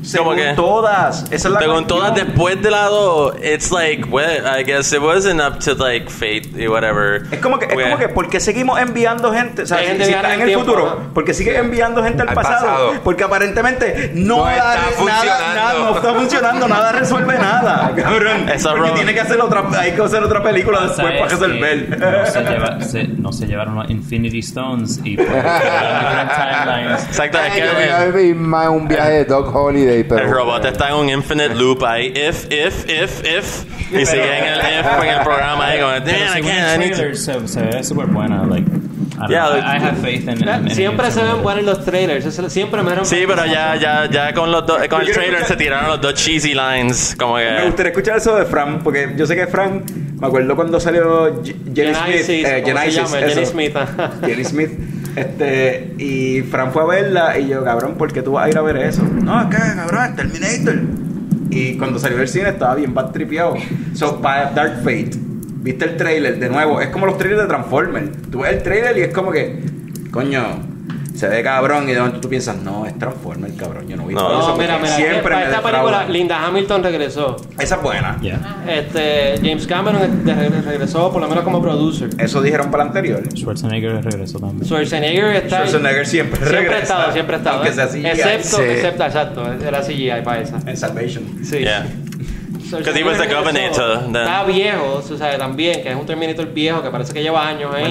Según 0.02 0.34
como 0.34 0.36
que 0.36 0.52
todas. 0.54 1.24
Esa 1.30 1.48
es 1.48 1.54
la 1.54 1.60
según 1.60 1.86
todas 1.86 2.14
después 2.14 2.60
de 2.62 2.70
la 2.70 2.86
2, 2.86 3.36
it's 3.42 3.70
like, 3.70 4.04
well, 4.10 4.44
I 4.46 4.64
guess 4.64 4.92
it 4.92 5.00
wasn't 5.00 5.40
up 5.40 5.58
to 5.60 5.74
like 5.74 6.10
fate 6.10 6.50
y 6.56 6.66
whatever. 6.68 7.22
Es 7.30 7.40
como 7.40 7.58
que, 7.58 7.66
es 7.66 7.72
como 7.74 7.96
que, 7.98 8.08
¿por 8.08 8.28
qué 8.28 8.40
seguimos 8.40 8.78
enviando 8.80 9.32
gente? 9.32 9.62
O 9.62 9.66
sea, 9.66 9.78
si, 9.78 9.84
gente 9.86 10.04
si 10.04 10.10
viajando 10.10 10.28
está 10.32 10.34
en 10.34 10.42
el 10.42 10.48
el 10.54 10.58
futuro, 10.58 10.82
tiempo, 10.84 11.02
¿no? 11.08 11.14
¿por 11.14 11.24
qué 11.24 11.34
sigue 11.34 11.56
enviando 11.56 12.02
gente 12.02 12.22
al, 12.22 12.28
Al 12.30 12.34
pasado? 12.34 12.66
pasado. 12.66 12.92
Porque 13.04 13.24
aparentemente 13.24 14.10
no, 14.14 14.38
No 14.38 14.44
da- 14.44 14.52
está 14.56 14.64
nada, 14.74 14.90
funcionando. 14.96 15.54
nada- 15.54 15.72
no 15.78 15.96
está 15.96 16.14
funcionando, 16.14 16.68
nada 16.68 16.92
resuelve 16.92 17.38
nada, 17.38 17.92
cabrón. 17.96 18.48
Eso 18.48 18.70
Porque 18.74 18.90
tiene 18.92 19.14
que 19.14 19.20
hacer 19.20 19.40
otra, 19.40 19.64
hay 19.78 19.92
que 19.92 20.02
hacer 20.02 20.22
otra 20.22 20.42
película 20.42 20.80
después 20.80 20.96
¿Sabes 20.96 21.20
para 21.20 21.28
que 21.28 21.34
resolver. 21.36 21.98
No 21.98 22.26
se, 22.26 22.40
lleva- 22.42 22.80
se- 22.80 23.08
no 23.08 23.32
se 23.32 23.46
llevaron 23.46 23.74
los 23.76 23.88
Infinity 23.90 24.40
Stones 24.40 25.00
y 25.04 25.16
timelines. 25.16 27.04
Exacto, 27.04 27.38
es 27.38 27.52
que 27.52 27.60
yo 27.60 28.34
más 28.36 28.68
un 28.68 28.88
viaje 28.88 29.10
de 29.12 29.24
Dog 29.24 29.54
Holiday, 29.54 29.91
pero. 30.08 30.22
El 30.24 30.30
robot 30.30 30.64
está 30.64 30.88
en 30.90 30.94
un 30.96 31.08
infinite 31.10 31.54
loop 31.54 31.84
ahí, 31.84 32.12
if, 32.16 32.46
if, 32.50 32.84
if, 32.88 33.22
if, 33.24 33.64
y 33.92 34.06
sigue 34.06 34.38
en 34.38 34.44
el 34.44 34.58
if 34.60 35.02
en 35.02 35.08
el 35.08 35.22
programa 35.22 35.66
ahí 35.66 35.78
como, 35.80 35.90
damn, 35.92 36.38
I 36.38 36.42
can't, 36.42 36.46
I 36.46 36.74
el 36.74 36.78
need 36.80 37.10
to-" 37.10 37.16
se, 37.16 37.48
se 37.48 37.62
ve 37.62 37.82
súper 37.84 38.06
buena. 38.06 38.44
Like, 38.46 38.66
Yeah, 39.28 39.50
like- 39.50 39.64
I, 39.64 39.76
I 39.76 39.78
have 39.78 39.98
faith 40.02 40.26
in, 40.26 40.42
in- 40.48 40.70
Siempre 40.74 41.08
se 41.12 41.22
ven 41.22 41.42
buenos 41.42 41.62
los 41.64 41.84
trailers. 41.84 42.24
eso 42.26 42.50
siempre 42.50 42.82
me 42.82 43.04
Sí, 43.04 43.22
pero 43.26 43.44
ya, 43.46 43.76
ya, 43.76 44.08
ya 44.10 44.32
con 44.34 44.50
los 44.50 44.66
dos, 44.66 44.78
con 44.88 45.00
el 45.02 45.12
trailer 45.12 45.42
escuchar- 45.42 45.46
se 45.48 45.56
tiraron 45.56 45.90
los 45.90 46.00
dos 46.00 46.14
cheesy 46.14 46.54
lines, 46.54 47.14
como 47.16 47.34
Me 47.36 47.44
que, 47.56 47.62
gustaría 47.66 47.90
escuchar 47.92 48.16
eso 48.16 48.34
de 48.36 48.44
Fran, 48.46 48.80
porque 48.82 49.14
yo 49.16 49.24
sé 49.26 49.36
que 49.36 49.46
Fran, 49.46 49.84
me 50.18 50.26
acuerdo 50.26 50.56
cuando 50.56 50.80
salió 50.80 51.40
Jenny 51.44 51.94
Smith, 51.94 52.28
eh. 52.28 52.62
Jenny 52.64 53.46
Smith. 53.46 53.76
Jenny 54.26 54.44
Smith. 54.44 54.70
Este, 55.16 55.94
y 55.98 56.42
Fran 56.42 56.72
fue 56.72 56.82
a 56.82 56.86
verla 56.86 57.38
y 57.38 57.48
yo, 57.48 57.62
cabrón, 57.64 57.96
¿por 57.96 58.12
qué 58.12 58.22
tú 58.22 58.32
vas 58.32 58.46
a 58.46 58.50
ir 58.50 58.58
a 58.58 58.62
ver 58.62 58.76
eso? 58.78 59.02
No, 59.02 59.48
que, 59.50 59.56
cabrón, 59.56 60.16
Terminator. 60.16 60.80
Y 61.50 61.76
cuando 61.76 61.98
salió 61.98 62.18
del 62.18 62.28
cine 62.28 62.48
estaba 62.48 62.74
bien 62.74 62.94
bad 62.94 63.10
tripeado. 63.10 63.56
So, 63.94 64.22
para 64.22 64.50
Dark 64.52 64.78
Fate, 64.78 65.10
viste 65.62 65.84
el 65.84 65.96
trailer 65.96 66.38
de 66.38 66.48
nuevo, 66.48 66.80
es 66.80 66.88
como 66.88 67.06
los 67.06 67.18
trailers 67.18 67.42
de 67.42 67.48
Transformers. 67.48 68.10
Tú 68.30 68.40
ves 68.40 68.54
el 68.54 68.62
trailer 68.62 68.96
y 68.96 69.02
es 69.02 69.12
como 69.12 69.30
que, 69.30 69.62
coño, 70.10 70.71
se 71.14 71.28
ve 71.28 71.42
cabrón 71.42 71.88
y 71.88 71.92
de 71.92 71.98
momento 72.00 72.20
tú 72.20 72.28
piensas, 72.28 72.56
no, 72.56 72.86
es 72.86 72.98
Transformers, 72.98 73.54
cabrón, 73.54 73.86
yo 73.88 73.96
no 73.96 74.06
vi 74.06 74.14
No, 74.14 74.22
todo 74.26 74.40
eso 74.40 74.56
mira, 74.56 74.78
mira. 74.78 74.96
siempre 74.96 75.22
para 75.22 75.36
me 75.36 75.44
esta 75.44 75.62
película. 75.62 76.04
Linda 76.08 76.46
Hamilton 76.46 76.82
regresó. 76.82 77.36
Esa 77.58 77.74
es 77.76 77.82
buena. 77.82 78.18
Yeah. 78.20 78.62
Este, 78.68 79.34
James 79.42 79.66
Cameron 79.66 80.24
regresó 80.64 81.12
por 81.12 81.20
lo 81.22 81.28
menos 81.28 81.44
como 81.44 81.60
producer. 81.60 82.10
Eso 82.18 82.40
dijeron 82.42 82.70
para 82.70 82.84
la 82.84 82.88
anterior. 82.90 83.22
Schwarzenegger 83.36 84.02
regresó 84.04 84.38
también. 84.38 84.64
Schwarzenegger 84.64 85.36
está 85.36 85.56
Schwarzenegger 85.66 86.06
siempre 86.06 86.46
siempre 86.46 86.74
ha 86.74 86.78
estado, 86.78 87.12
siempre 87.12 87.36
ha 87.36 87.38
estado. 87.38 87.56
aunque 87.58 87.72
sea 87.72 87.86
CGI. 87.88 88.06
Excepto, 88.06 88.56
Sí. 88.56 88.62
excepto, 88.68 89.04
exacto, 89.04 89.52
era 89.66 89.80
CGI 89.82 90.10
para 90.24 90.40
esa. 90.40 90.58
En 90.66 90.76
Salvation. 90.76 91.24
Sí. 91.44 91.58
yeah. 91.58 91.86
Because 92.78 92.98
he 92.98 93.04
was 93.04 93.18
the 93.18 93.26
Governator, 93.28 94.00
then- 94.12 94.16
Está 94.16 94.44
viejo, 94.44 94.94
o 94.96 95.16
sea, 95.16 95.36
también, 95.38 95.82
que 95.82 95.90
es 95.90 95.96
un 95.96 96.06
Terminator 96.06 96.46
viejo 96.52 96.82
que 96.82 96.90
parece 96.90 97.12
que 97.12 97.22
lleva 97.22 97.46
años 97.46 97.74
ahí. 97.74 97.84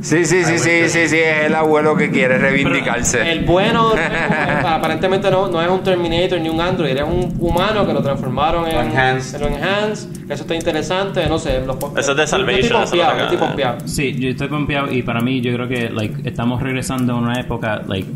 Sí, 0.00 0.24
sí, 0.24 0.44
sí, 0.44 0.58
sí, 0.58 0.88
sí, 0.88 1.08
sí, 1.08 1.16
es 1.18 1.44
el 1.46 1.54
abuelo 1.54 1.96
que 1.96 2.10
quiere 2.10 2.38
reivindicarse. 2.38 3.30
El 3.30 3.44
bueno 3.44 3.92
eh, 3.96 3.98
aparentemente 4.66 5.30
no, 5.30 5.48
no 5.48 5.60
es 5.62 5.68
un 5.68 5.82
Terminator 5.82 6.40
ni 6.40 6.48
un 6.48 6.60
Android, 6.60 6.96
es 6.96 7.02
un 7.02 7.36
humano 7.38 7.86
que 7.86 7.92
lo 7.92 8.02
transformaron 8.02 8.66
en 8.68 8.76
enhanced. 8.90 9.34
en 9.36 9.40
lo 9.40 9.56
enhanced, 9.56 10.26
que 10.26 10.34
eso 10.34 10.42
está 10.42 10.54
interesante, 10.54 11.26
no 11.28 11.38
sé. 11.38 11.60
Los, 11.64 11.76
Eso 11.96 12.10
es 12.12 12.16
de 12.16 12.26
Salvation, 12.26 12.82
estoy 12.82 12.98
pompeado, 13.00 13.16
que- 13.16 13.22
estoy 13.24 13.36
pompeado. 13.38 13.78
Sí, 13.86 14.16
yo 14.18 14.28
estoy 14.30 14.48
pompeado 14.48 14.92
y 14.92 15.02
para 15.02 15.20
mí 15.20 15.40
yo 15.40 15.52
creo 15.54 15.68
que 15.68 15.90
like 15.90 16.28
estamos 16.28 16.62
regresando 16.62 17.14
a 17.14 17.16
una 17.16 17.40
época 17.40 17.82
like 17.86 18.06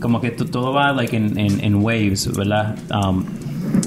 como 0.00 0.20
que 0.20 0.30
to- 0.32 0.46
todo 0.46 0.72
va 0.72 0.92
like 0.92 1.16
en, 1.16 1.38
en, 1.38 1.62
en 1.64 1.74
waves, 1.76 2.28
¿verdad? 2.36 2.74
Um, 2.90 3.24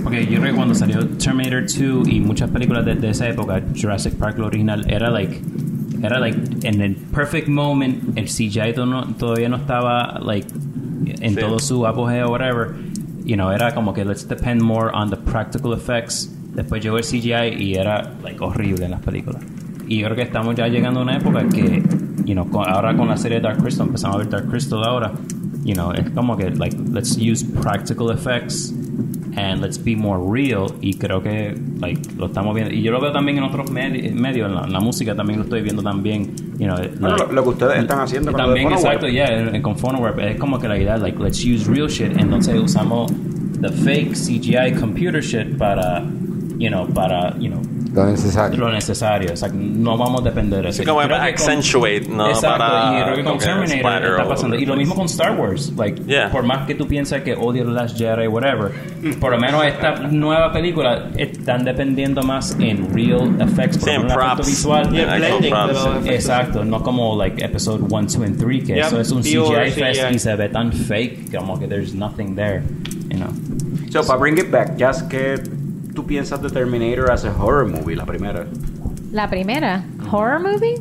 porque 0.06 0.26
yo 0.26 0.40
creo 0.40 0.52
que 0.52 0.56
cuando 0.56 0.74
salió 0.76 1.06
Terminator 1.18 1.64
2 1.64 2.08
y 2.08 2.20
muchas 2.22 2.50
películas 2.50 2.86
de, 2.86 2.96
de 2.96 3.10
esa 3.10 3.28
época, 3.28 3.62
Jurassic 3.76 4.14
Park 4.16 4.38
lo 4.38 4.46
original 4.46 4.86
era 4.90 5.10
like 5.10 5.42
era 6.04 6.20
like 6.20 6.38
en 6.68 6.82
el 6.82 6.96
perfect 6.96 7.48
moment 7.50 8.18
el 8.18 8.26
CGI 8.26 8.74
todavía 9.18 9.50
no 9.50 9.58
estaba 9.58 10.20
like 10.20 10.48
en 11.22 11.34
Sí. 11.34 11.40
todo 11.40 11.58
su 11.60 11.86
apogeo 11.88 12.30
whatever 12.30 12.76
you 13.26 13.36
know 13.36 13.50
era 13.52 13.74
como 13.74 13.94
que 13.94 14.06
let's 14.06 14.28
depend 14.28 14.62
more 14.62 14.92
on 14.94 15.10
the 15.10 15.18
practical 15.18 15.74
effects 15.74 16.32
después 16.54 16.84
llegó 16.84 16.98
el 17.00 17.04
CGI 17.04 17.56
y 17.60 17.76
era 17.76 18.14
like 18.24 18.38
horrible 18.44 18.86
en 18.86 18.92
las 18.92 19.02
películas 19.02 19.42
y 19.88 19.98
yo 20.00 20.06
creo 20.06 20.16
que 20.16 20.22
estamos 20.24 20.54
ya 20.56 20.68
llegando 20.68 21.00
a 21.00 21.04
una 21.04 21.18
época 21.18 21.48
que 21.50 21.82
you 22.26 22.34
know 22.34 22.48
con- 22.50 22.68
ahora 22.70 22.96
con 22.96 23.08
la 23.08 23.18
serie 23.18 23.40
Dark 23.40 23.58
Crystal 23.64 23.88
empezamos 23.88 24.16
a 24.16 24.20
ver 24.20 24.30
Dark 24.30 24.48
Crystal 24.50 24.84
ahora 24.84 25.12
you 25.64 25.74
know 25.74 25.92
es 25.94 26.08
como 26.12 26.38
que 26.38 26.52
like 26.52 26.76
let's 26.92 27.18
use 27.18 27.44
practical 27.64 28.12
effects 28.12 28.74
and 29.38 29.62
let's 29.62 29.78
be 29.78 29.96
more 29.96 30.18
real 30.32 30.68
y 30.82 30.94
creo 30.94 31.22
que 31.22 31.56
like 31.80 32.00
lo 32.18 32.28
estamos 32.28 32.56
viendo. 32.56 32.74
Y 32.74 32.82
yo 32.82 32.92
lo 32.92 33.02
veo 33.02 33.12
también 33.12 33.38
en 33.38 33.44
otros 33.44 33.70
medi- 33.72 34.12
medios 34.14 34.48
en 34.50 34.56
la, 34.56 34.64
en 34.64 34.72
la 34.74 34.80
música 34.80 35.14
también 35.16 35.40
lo 35.40 35.44
estoy 35.44 35.62
viendo 35.62 35.82
también 35.84 36.34
you 36.58 36.66
know 36.68 36.78
Bueno, 37.00 37.18
lo, 37.18 37.32
lo 37.34 37.44
que 37.44 37.50
ustedes 37.50 37.80
están 37.80 38.00
haciendo 38.00 38.32
con 38.32 38.42
lo 38.42 38.48
de 38.54 38.62
también 38.62 38.72
exacto 38.72 39.08
en- 39.08 39.62
con 39.62 39.78
Phonoweb 39.78 40.20
es 40.20 40.38
como 40.40 40.58
que 40.60 40.68
la 40.68 40.78
idea 40.78 40.98
like 40.98 41.22
let's 41.22 41.44
use 41.46 41.70
real 41.70 41.88
shit 41.90 42.18
entonces 42.18 42.58
usamos 42.60 43.12
the 43.62 43.70
fake 43.70 44.14
CGI 44.14 44.74
computer 44.80 45.22
shit 45.22 45.58
para 45.58 46.02
you 46.58 46.70
know 46.70 46.88
para 46.88 47.36
you 47.40 47.50
know 47.50 47.62
Lo 47.96 48.06
necesario. 48.06 48.60
lo 48.60 48.72
necesario 48.72 49.32
o 49.34 49.36
sea, 49.38 49.50
no 49.54 49.98
vamos 49.98 50.22
a 50.22 50.24
depender 50.26 50.62
de 50.64 50.70
eso 50.70 50.80
Sí, 50.82 50.86
como 50.86 51.00
Creo 51.00 51.10
para 51.18 51.26
que 51.28 51.36
con- 51.36 51.50
accentuate, 51.52 52.08
¿no? 52.10 52.28
exacto 52.30 52.58
Para 52.58 53.00
y 53.00 53.04
creo 53.04 53.16
que 53.16 53.24
con 53.24 53.38
que 53.40 53.46
Terminator 53.46 54.12
está 54.12 54.28
pasando 54.28 54.56
y 54.58 54.66
lo 54.66 54.76
mismo 54.76 54.96
con 54.96 55.06
Star 55.06 55.38
Wars 55.40 55.72
like 55.78 56.02
Yeah. 56.06 56.30
por 56.32 56.44
más 56.44 56.68
que 56.68 56.76
tú 56.76 56.88
pienses 56.88 57.22
que 57.24 57.34
odio 57.36 57.64
The 57.66 57.72
Last 57.72 57.98
Jedi 57.98 58.28
whatever 58.28 58.72
por 59.20 59.32
lo 59.32 59.38
menos 59.40 59.64
esta 59.66 59.94
nueva 60.10 60.52
película 60.52 61.10
están 61.18 61.64
dependiendo 61.64 62.22
más 62.24 62.56
en 62.60 62.94
real 62.94 63.36
effects 63.40 63.78
por 63.78 63.90
Sí, 63.90 63.96
en 63.96 64.08
props. 64.08 64.48
visual 64.48 64.92
Yeah, 64.92 65.16
blending 65.16 65.50
props. 65.52 66.06
Exacto, 66.06 66.66
no 66.66 66.82
como 66.84 67.16
like 67.18 67.44
episode 67.44 67.82
1, 67.82 68.08
2 68.08 68.16
and 68.26 68.38
3 68.38 68.64
que 68.66 68.76
Yep, 68.76 68.86
eso 68.88 69.00
es 69.00 69.12
un 69.12 69.22
CGI 69.24 69.72
fest 69.72 70.12
y 70.12 70.20
se 70.20 70.36
ve 70.36 70.50
tan 70.50 70.72
fake 70.74 71.36
como 71.38 71.58
que 71.60 71.68
there's 71.68 71.94
nothing 71.96 72.36
there, 72.36 72.62
you 73.10 73.18
know. 73.18 73.30
So, 73.90 74.06
para 74.06 74.20
bring 74.20 74.38
it 74.38 74.52
back, 74.52 74.76
Jazz, 74.78 75.04
¿qué 75.04 75.36
tú 75.96 76.06
piensas 76.06 76.42
de 76.42 76.50
Terminator 76.50 77.10
as 77.12 77.26
a 77.26 77.32
horror 77.32 77.66
movie, 77.66 77.96
la 77.96 78.06
primera? 78.06 78.46
La 79.12 79.30
primera, 79.30 79.84
horror 80.12 80.40
movie. 80.42 80.76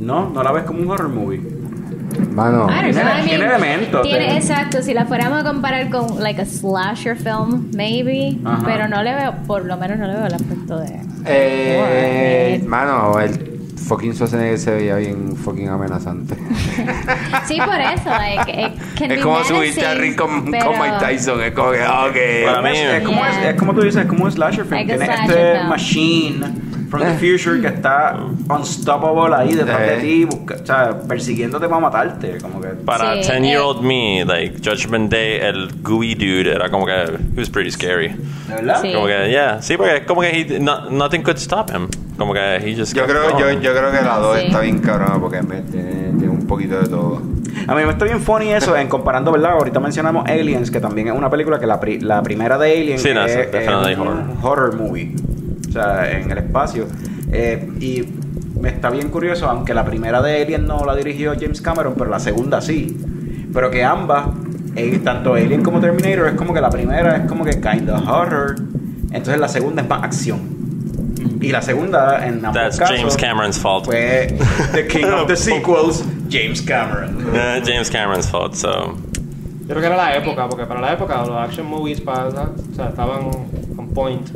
No, 0.00 0.30
no 0.30 0.42
la 0.42 0.50
ves 0.52 0.64
como 0.64 0.80
un 0.80 0.90
horror 0.90 1.08
movie. 1.08 1.40
Mano, 2.32 2.66
know, 2.66 2.68
Tiene- 2.80 3.00
I 3.00 3.04
mean, 3.04 3.24
tiene 3.26 3.44
elementos, 3.46 4.02
tiene- 4.02 4.36
exacto, 4.36 4.82
si 4.82 4.94
la 4.94 5.04
fuéramos 5.04 5.40
a 5.40 5.44
comparar 5.44 5.90
con 5.90 6.20
like 6.22 6.40
a 6.40 6.44
slasher 6.44 7.16
film, 7.16 7.70
maybe, 7.74 8.38
Ajá. 8.44 8.62
pero 8.64 8.88
no 8.88 9.02
le 9.02 9.14
veo, 9.14 9.34
por 9.46 9.64
lo 9.64 9.76
menos 9.76 9.98
no 9.98 10.06
le 10.06 10.14
veo 10.14 10.26
el 10.26 10.34
aspecto 10.34 10.78
de 10.78 11.00
eh, 11.26 12.58
horror. 12.58 12.68
mano, 12.68 13.20
el 13.20 13.53
fucking 13.86 14.14
Schwarzenegger 14.14 14.58
se 14.58 14.70
veía 14.72 14.96
bien 14.96 15.36
fucking 15.36 15.68
amenazante. 15.68 16.34
Sí, 17.46 17.58
por 17.58 17.74
eso, 17.78 18.08
like, 18.10 18.72
can 18.98 19.10
es 19.10 19.20
como 19.22 19.42
subirte 19.44 19.84
al 19.86 19.98
ring 19.98 20.14
con, 20.16 20.50
pero- 20.50 20.66
con 20.66 20.78
Mike 20.80 20.96
Tyson. 21.00 21.42
Es 21.42 21.52
como 21.52 21.70
que, 21.72 21.82
ok. 21.82 22.46
Para 22.46 22.62
mí- 22.62 22.70
Es, 22.78 22.94
es 22.94 23.02
como, 23.04 23.18
Yeah. 23.20 23.42
es, 23.42 23.54
es 23.54 23.54
como 23.60 23.74
tú 23.74 23.82
dices, 23.82 24.02
es 24.02 24.06
como 24.08 24.24
un 24.24 24.32
slasher 24.32 24.64
film. 24.64 24.70
Like 24.76 24.96
Tiene 24.96 25.14
este 25.14 25.54
film. 25.56 25.68
machine 25.68 26.46
from 26.90 27.02
the 27.02 27.14
future 27.14 27.60
que 27.60 27.68
está 27.68 28.16
unstoppable 28.48 29.34
ahí 29.34 29.54
detrás 29.54 29.80
de 29.80 29.96
ti, 29.98 30.24
busca- 30.24 30.56
o 30.62 30.66
sea, 30.66 30.98
persiguiéndote 31.08 31.68
para 31.68 31.80
matarte. 31.80 32.38
Como 32.40 32.60
que. 32.60 32.68
Para 32.68 33.22
Sí, 33.22 33.30
10 33.32 33.42
year 33.42 33.56
eh. 33.56 33.58
old 33.58 33.82
me, 33.82 34.24
like 34.26 34.58
Judgment 34.64 35.10
Day, 35.10 35.38
el 35.40 35.70
gooey 35.82 36.14
dude 36.14 36.52
era 36.54 36.70
como 36.70 36.86
que 36.86 36.92
he 36.92 37.38
was 37.40 37.50
pretty 37.50 37.70
scary. 37.70 38.08
¿De 38.48 38.54
verdad? 38.56 38.78
Sí. 38.82 38.92
Como 38.92 39.06
que, 39.06 39.30
yeah, 39.30 39.60
sí, 39.62 39.76
porque 39.76 39.96
es 39.98 40.02
como 40.04 40.20
que 40.20 40.30
he, 40.40 40.60
no- 40.60 40.90
nothing 40.90 41.22
could 41.22 41.38
stop 41.38 41.70
him. 41.70 41.88
Como 42.16 42.32
que 42.32 42.56
he 42.56 42.76
just. 42.76 42.94
Yo 42.94 43.04
creo, 43.06 43.38
yo, 43.38 43.50
yo 43.60 43.72
creo 43.72 43.90
que 43.90 44.00
la 44.02 44.18
2 44.18 44.38
Sí. 44.40 44.46
está 44.46 44.60
bien 44.60 44.78
cabrona 44.78 45.18
porque 45.20 45.42
me- 45.42 45.62
tiene, 45.62 45.92
tiene 46.18 46.28
un 46.28 46.46
poquito 46.46 46.80
de 46.80 46.88
todo. 46.88 47.22
A 47.66 47.74
mí 47.74 47.82
me 47.84 47.90
está 47.92 48.04
bien 48.04 48.20
funny 48.20 48.52
eso, 48.52 48.76
en 48.76 48.88
comparando, 48.88 49.32
¿verdad? 49.32 49.52
Ahorita 49.52 49.80
mencionamos 49.80 50.28
Aliens, 50.28 50.70
que 50.70 50.80
también 50.80 51.08
es 51.08 51.14
una 51.14 51.30
película 51.30 51.58
que 51.58 51.66
la, 51.66 51.80
pri- 51.80 52.00
la 52.00 52.22
primera 52.22 52.58
de 52.58 52.70
Aliens 52.72 53.00
Sí, 53.02 53.10
no, 53.14 53.24
es, 53.24 53.34
es 53.34 53.54
es 53.54 53.68
un 53.68 53.74
horror. 53.74 54.22
horror 54.42 54.76
movie. 54.76 55.14
O 55.74 55.76
sea, 55.76 56.08
en 56.08 56.30
el 56.30 56.38
espacio. 56.38 56.86
Eh, 57.32 57.68
y 57.80 58.04
me 58.60 58.68
está 58.68 58.90
bien 58.90 59.08
curioso, 59.08 59.48
aunque 59.48 59.74
la 59.74 59.84
primera 59.84 60.22
de 60.22 60.40
Alien 60.40 60.68
no 60.68 60.84
la 60.84 60.94
dirigió 60.94 61.32
James 61.38 61.60
Cameron, 61.60 61.94
pero 61.98 62.10
la 62.10 62.20
segunda 62.20 62.60
sí. 62.60 62.96
Pero 63.52 63.72
que 63.72 63.82
ambas, 63.82 64.28
eh, 64.76 65.00
tanto 65.02 65.34
Alien 65.34 65.64
como 65.64 65.80
Terminator, 65.80 66.28
es 66.28 66.34
como 66.34 66.54
que 66.54 66.60
la 66.60 66.70
primera 66.70 67.16
es 67.16 67.28
como 67.28 67.44
que 67.44 67.60
kind 67.60 67.90
of 67.90 68.08
horror. 68.08 68.54
Entonces 69.10 69.40
la 69.40 69.48
segunda 69.48 69.82
es 69.82 69.88
más 69.88 70.04
acción. 70.04 70.40
Y 71.40 71.50
la 71.50 71.60
segunda, 71.60 72.24
en 72.24 72.36
ambos 72.44 72.54
That's 72.54 72.78
casos, 72.78 72.96
James 72.96 73.16
Cameron's 73.16 73.58
fault. 73.58 73.86
fue 73.86 74.32
The 74.72 74.86
King 74.86 75.06
of 75.06 75.26
the 75.26 75.36
Sequels, 75.36 76.04
James 76.30 76.62
Cameron. 76.62 77.18
Eh, 77.34 77.62
James 77.66 77.90
Cameron's 77.90 78.30
fault, 78.30 78.54
so. 78.54 78.94
Yo 79.62 79.68
creo 79.70 79.80
que 79.80 79.86
era 79.86 79.96
la 79.96 80.16
época, 80.16 80.46
porque 80.48 80.66
para 80.66 80.80
la 80.80 80.92
época 80.92 81.16
los 81.26 81.36
action 81.36 81.66
movies 81.66 82.00
para, 82.00 82.28
o 82.28 82.74
sea, 82.76 82.88
estaban 82.90 83.26
on 83.76 83.88
point. 83.88 84.28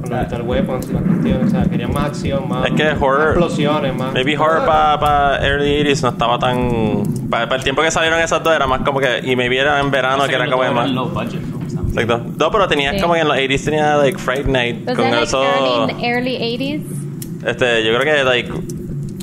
Con 0.00 0.10
los 0.10 0.20
Lethal 0.20 0.42
Weapons 0.42 0.88
y 0.88 0.92
las 0.92 1.02
cuestiones, 1.02 1.46
o 1.46 1.50
sea, 1.50 1.62
querían 1.64 1.92
más 1.92 2.04
acción, 2.04 2.48
más, 2.48 2.66
Es 2.66 2.72
que 2.72 2.84
más 2.84 3.02
horror- 3.02 3.28
explosiones, 3.30 3.94
más. 3.96 4.12
Maybe 4.14 4.36
horror 4.38 4.64
para 4.64 5.46
early 5.46 5.82
80s 5.84 6.02
no 6.02 6.08
estaba 6.08 6.38
tan. 6.38 7.02
Para 7.30 7.54
el 7.56 7.62
tiempo 7.62 7.82
que 7.82 7.90
salieron 7.90 8.18
esas 8.20 8.42
dos 8.42 8.54
era 8.54 8.66
más 8.66 8.80
como 8.82 9.00
que. 9.00 9.20
Y 9.24 9.36
maybe 9.36 9.58
era 9.58 9.78
en 9.80 9.90
verano 9.90 10.26
que 10.26 10.34
era 10.34 10.48
como 10.50 10.62
que 10.62 10.70
más. 10.70 10.90
low 10.90 11.08
budget 11.08 11.40
films. 11.40 11.74
Exacto. 11.92 12.22
No, 12.38 12.50
pero 12.50 12.68
tenías 12.68 12.94
Sí. 12.96 13.00
como 13.02 13.14
que 13.14 13.20
en 13.20 13.28
los 13.28 13.36
80s 13.36 13.64
tenía 13.64 13.96
like 13.96 14.18
Fright 14.18 14.46
Night. 14.46 14.86
Was 14.86 14.96
con 14.96 15.04
that 15.06 15.12
like 15.12 15.22
eso. 15.24 15.42
early, 15.42 16.04
early 16.04 16.36
80s? 16.36 16.82
Este, 17.46 17.84
yo 17.84 17.98
creo 17.98 18.16
que 18.16 18.24
like. 18.24 18.50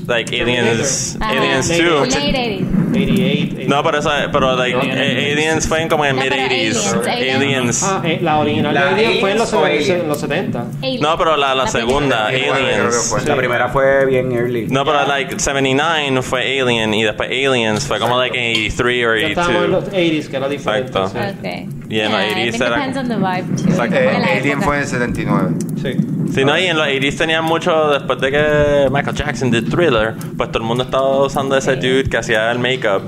Like 0.08 0.42
Aliens. 0.42 1.18
Ajá. 1.20 1.32
Aliens 1.32 1.70
Late 1.70 1.84
2. 1.84 2.08
Late 2.08 2.32
80s. 2.32 2.66
88. 2.94 3.56
No, 3.68 3.84
pero 3.84 3.98
eso, 4.00 4.10
pero 4.32 4.56
like 4.56 4.76
No, 4.78 4.84
eh, 4.84 4.92
Aliens. 4.92 5.34
Aliens 5.38 5.68
fue 5.68 5.82
en 5.82 5.90
como 5.90 6.06
en 6.06 6.16
No, 6.16 6.22
mid 6.22 6.30
pero 6.30 6.42
80s. 6.44 7.08
Aliens, 7.12 7.36
Aliens. 7.36 7.84
Ah, 7.84 8.02
eh, 8.06 8.20
la 8.22 8.40
original 8.40 8.74
La 8.74 8.90
Alien 8.90 9.20
fue 9.20 9.32
en 9.34 9.38
los, 9.38 9.54
Aliens 9.54 9.90
o 9.90 9.94
en 9.94 10.08
los 10.08 10.20
70. 10.22 10.66
Alien. 10.82 11.02
No, 11.02 11.18
pero 11.18 11.36
la, 11.36 11.54
la, 11.54 11.68
segunda, 11.68 12.28
primera. 12.28 12.54
Creo 12.56 12.66
que 12.66 12.74
Aliens. 12.74 13.26
La 13.28 13.36
primera 13.36 13.68
fue 13.70 14.06
bien 14.06 14.32
early. 14.32 14.68
No, 14.70 14.86
pero 14.86 15.06
like 15.06 15.38
79 15.38 16.22
fue 16.22 16.62
Alien 16.62 16.94
y 16.94 17.04
después 17.04 17.30
Aliens 17.30 17.86
fue 17.86 18.00
como 18.00 18.18
like 18.18 18.38
83 18.38 19.06
o 19.06 19.16
Ya 19.18 19.28
estábamos 19.28 19.66
en 19.66 19.72
los 19.72 19.84
82. 19.84 20.26
80s, 20.26 20.30
que 20.30 20.38
era 20.38 20.48
diferente. 20.50 20.88
Exacto. 20.88 21.10
sí. 21.10 21.38
Okay. 21.40 21.70
Y 21.90 22.00
en 22.00 22.12
los 22.12 22.22
Yeah, 22.22 22.30
I 22.30 22.34
80s 22.34 22.52
think 22.52 22.62
era- 22.62 22.70
depends 22.78 22.98
on 22.98 23.08
the 23.10 23.16
vibe 23.16 23.58
too. 23.62 23.70
Exacto. 23.70 23.96
Eh, 23.98 24.20
la 24.20 24.28
Alien 24.40 24.62
fue 24.62 24.76
en 24.78 24.82
el 24.84 24.88
79. 24.88 25.50
Sí. 25.82 26.17
Sí, 26.34 26.46
no, 26.46 26.58
y 26.58 26.66
en 26.66 26.78
los 26.78 26.86
80s 26.88 27.18
tenían 27.18 27.44
mucho, 27.44 27.90
después 27.90 28.20
de 28.20 28.32
que 28.32 28.88
Michael 28.92 29.16
Jackson 29.16 29.50
did 29.52 29.70
Thriller, 29.70 30.14
pues 30.38 30.52
todo 30.52 30.60
el 30.62 30.68
mundo 30.68 30.84
estaba 30.84 31.26
usando 31.26 31.58
ese 31.58 31.76
dude 31.76 32.06
que 32.10 32.18
hacía 32.18 32.52
el 32.52 32.60
make-up. 32.60 33.02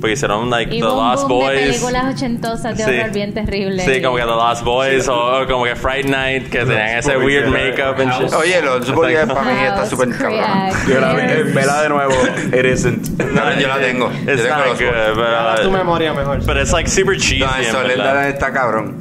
Porque 0.00 0.14
hicieron 0.14 0.50
like 0.50 0.74
Y 0.74 0.80
The 0.80 0.84
un 0.88 0.96
Lost 0.96 1.28
boom 1.28 1.46
de 1.46 1.46
Boys. 1.46 1.60
películas 1.76 2.14
ochentosas 2.16 2.76
de 2.76 2.82
Sí. 2.84 2.90
horror 2.90 3.12
bien 3.12 3.32
terribles. 3.34 3.84
Sí, 3.84 4.02
como 4.02 4.16
que 4.16 4.22
The 4.22 4.26
Lost 4.26 4.64
Boys 4.64 5.06
o, 5.06 5.42
o 5.42 5.46
como 5.46 5.62
que 5.62 5.76
Fright 5.76 6.06
Night, 6.06 6.48
que 6.50 6.58
tenían 6.64 6.98
ese 6.98 7.14
Boys, 7.14 7.24
weird 7.24 7.48
make-up 7.50 8.00
and 8.00 8.12
shit. 8.14 8.32
Oye, 8.32 8.60
los 8.62 8.90
Boys 8.92 9.12
Exacto. 9.12 9.34
para 9.34 9.52
mí 9.54 9.60
está 9.64 9.86
súper 9.86 10.08
cabrón. 10.18 10.40
Yo 10.88 11.00
la 11.00 11.12
eh, 11.24 11.42
vela 11.44 11.82
de 11.82 11.88
nuevo. 11.88 12.14
It 12.52 12.64
isn't. 12.64 13.08
No, 13.32 13.60
yo 13.60 13.68
la 13.68 13.78
tengo. 13.78 14.10
Yo 14.26 14.32
It's 14.32 14.42
tengo 14.42 14.56
not 14.56 14.76
good, 14.80 15.14
but, 15.14 15.24
Ahora 15.24 15.62
tu 15.62 15.68
uh, 15.68 15.72
memoria 15.72 16.12
mejor. 16.12 16.38
but 16.46 16.56
it's 16.56 16.72
like 16.72 16.88
super 16.90 17.16
cheesy. 17.16 17.38
No, 17.44 17.54
eso. 17.60 17.82
Linda 17.86 18.28
está 18.28 18.52
cabrón. 18.52 18.98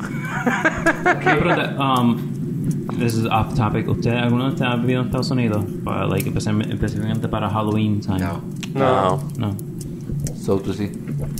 Qué 1.03 1.29
pregunta, 1.35 1.75
um, 1.79 2.40
this 2.97 3.15
is 3.15 3.25
off 3.25 3.53
topic. 3.55 3.87
¿Usted, 3.87 4.11
alguno 4.15 4.45
de 4.45 4.49
ustedes 4.51 4.71
ha 4.71 4.75
vivido 4.77 5.01
en 5.01 5.05
Estados 5.07 5.31
Unidos? 5.31 5.65
Para, 5.83 6.05
like, 6.07 6.27
especialmente, 6.27 6.73
específicamente 6.73 7.27
para 7.27 7.49
Halloween 7.49 7.99
time. 8.01 8.19
No. 8.19 8.41
No. 8.73 9.21
No. 9.37 9.55
So 10.35 10.57
tú 10.59 10.73
sí. 10.73 10.89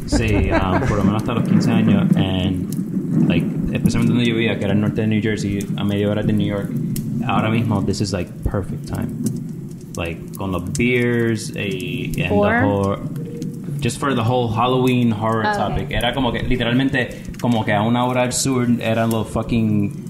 Sí, 0.06 0.50
um, 0.52 0.80
por 0.88 0.98
lo 0.98 1.04
menos 1.04 1.22
hasta 1.22 1.34
los 1.34 1.44
15 1.48 1.72
años. 1.72 2.16
And, 2.16 3.28
like, 3.28 3.46
especialmente 3.74 4.14
donde 4.14 4.26
yo 4.30 4.36
vivía, 4.36 4.58
que 4.60 4.66
era 4.66 4.74
el 4.74 4.82
norte 4.82 5.02
de 5.02 5.08
New 5.08 5.22
Jersey, 5.22 5.60
a 5.78 5.84
media 5.84 6.10
hora 6.10 6.24
de 6.24 6.34
New 6.34 6.48
York. 6.48 6.70
Ahora 7.26 7.50
mismo, 7.50 7.84
this 7.86 8.02
is 8.02 8.14
like 8.14 8.30
perfect 8.44 8.88
time. 8.88 9.10
Like, 9.96 10.20
con 10.38 10.52
los 10.52 10.64
beers 10.78 11.52
y 11.56 12.14
and 12.22 12.30
For? 12.30 12.48
the 12.50 12.66
whole, 12.66 12.98
just 13.82 14.00
for 14.00 14.14
the 14.16 14.24
whole 14.24 14.50
Halloween 14.50 15.12
horror 15.12 15.46
Okay. 15.46 15.58
topic. 15.58 15.92
Era 15.92 16.14
como 16.14 16.32
que, 16.32 16.44
literalmente, 16.44 17.24
como 17.42 17.66
que 17.66 17.74
a 17.74 17.82
una 17.82 18.06
hora 18.06 18.22
al 18.24 18.34
sur 18.34 18.68
eran 18.80 19.10
los 19.10 19.28
fucking 19.28 20.01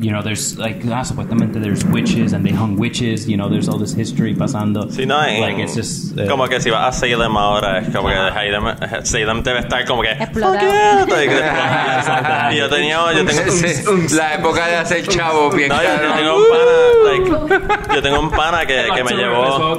you 0.00 0.10
know, 0.10 0.22
there's 0.22 0.58
like 0.58 0.84
ah, 0.86 1.02
supuestamente 1.02 1.60
there's 1.62 1.84
witches 1.84 2.32
and 2.32 2.44
they 2.44 2.52
hung 2.52 2.76
witches. 2.76 3.28
You 3.28 3.36
know, 3.36 3.48
there's 3.48 3.68
all 3.68 3.78
this 3.78 3.92
history 3.94 4.34
pasando. 4.34 4.90
Si 4.90 5.04
no, 5.06 5.20
en- 5.20 5.40
like 5.40 5.58
it's 5.58 5.74
just 5.74 6.18
uh, 6.18 6.26
como 6.28 6.46
que 6.48 6.60
si 6.60 6.70
vas 6.70 6.96
a 6.96 6.98
Salem 6.98 7.36
ahora, 7.36 7.78
es 7.80 7.92
como 7.94 8.08
que 8.08 8.14
Salem, 8.16 9.04
Salem 9.04 9.42
debe 9.42 9.60
estar 9.60 9.86
como 9.86 10.02
que. 10.02 10.10
Explotado. 10.10 10.54
"Fuck 10.54 10.62
yeah", 10.62 11.04
like, 11.08 11.30
y 12.54 12.58
yo 12.58 12.68
tenía. 12.68 12.94
Yo 13.14 13.24
tengo, 13.24 14.16
la 14.16 14.34
época 14.34 14.66
de 14.66 14.76
hacer 14.76 15.06
chavo 15.06 15.50
bien 15.50 15.68
no, 15.68 15.82
yo, 15.82 15.88
yo 16.02 16.14
tengo 16.14 16.36
un 16.36 16.44
pana, 16.50 17.56
like, 17.58 17.94
yo 17.94 18.02
tengo 18.02 18.20
un 18.20 18.30
pana 18.30 18.66
que, 18.66 18.88
que 18.94 19.04
me 19.04 19.12
llevó. 19.12 19.76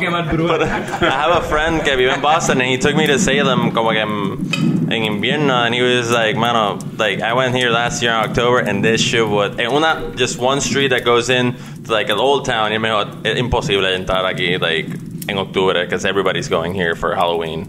I 1.02 1.10
have 1.10 1.32
a 1.38 1.42
friend 1.42 1.84
que 1.84 1.96
vive 1.96 2.14
en 2.14 2.22
Boston 2.22 2.62
and 2.62 2.70
he 2.70 2.78
took 2.78 2.96
me 2.96 3.08
to 3.08 3.18
Salem 3.20 3.72
como 3.72 3.92
que 3.92 4.00
en, 4.02 4.92
en 4.92 5.04
invierno 5.04 5.66
and 5.66 5.74
he 5.76 5.82
was 5.82 6.12
like, 6.12 6.36
mano, 6.36 6.78
like 6.98 7.22
I 7.22 7.34
went 7.34 7.56
here 7.56 7.70
last 7.70 8.02
year 8.02 8.12
in 8.12 8.18
October 8.30 8.60
and 8.60 8.84
this 8.84 9.02
shit 9.02 9.28
was 9.28 9.58
en 9.58 9.72
una 9.72 10.05
just 10.15 10.40
one 10.40 10.60
street 10.61 10.90
that 10.90 11.03
goes 11.03 11.30
in 11.30 11.56
to 11.86 11.91
like 11.91 12.10
an 12.11 12.18
old 12.19 12.45
town 12.45 12.72
y 12.73 12.80
me 12.80 12.90
dijo, 12.90 13.06
es 13.23 13.38
imposible 13.38 13.94
entrar 13.95 14.26
aquí 14.26 14.57
like 14.60 14.90
en 15.27 15.38
octubre 15.38 15.84
because 15.84 16.06
everybody's 16.06 16.48
going 16.49 16.73
here 16.73 16.95
for 16.95 17.15
Halloween. 17.15 17.65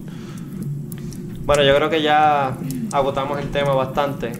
Bueno, 1.44 1.62
yo 1.62 1.74
creo 1.76 1.88
que 1.88 2.02
ya 2.02 2.56
agotamos 2.92 3.38
el 3.38 3.50
tema 3.50 3.72
bastante. 3.74 4.32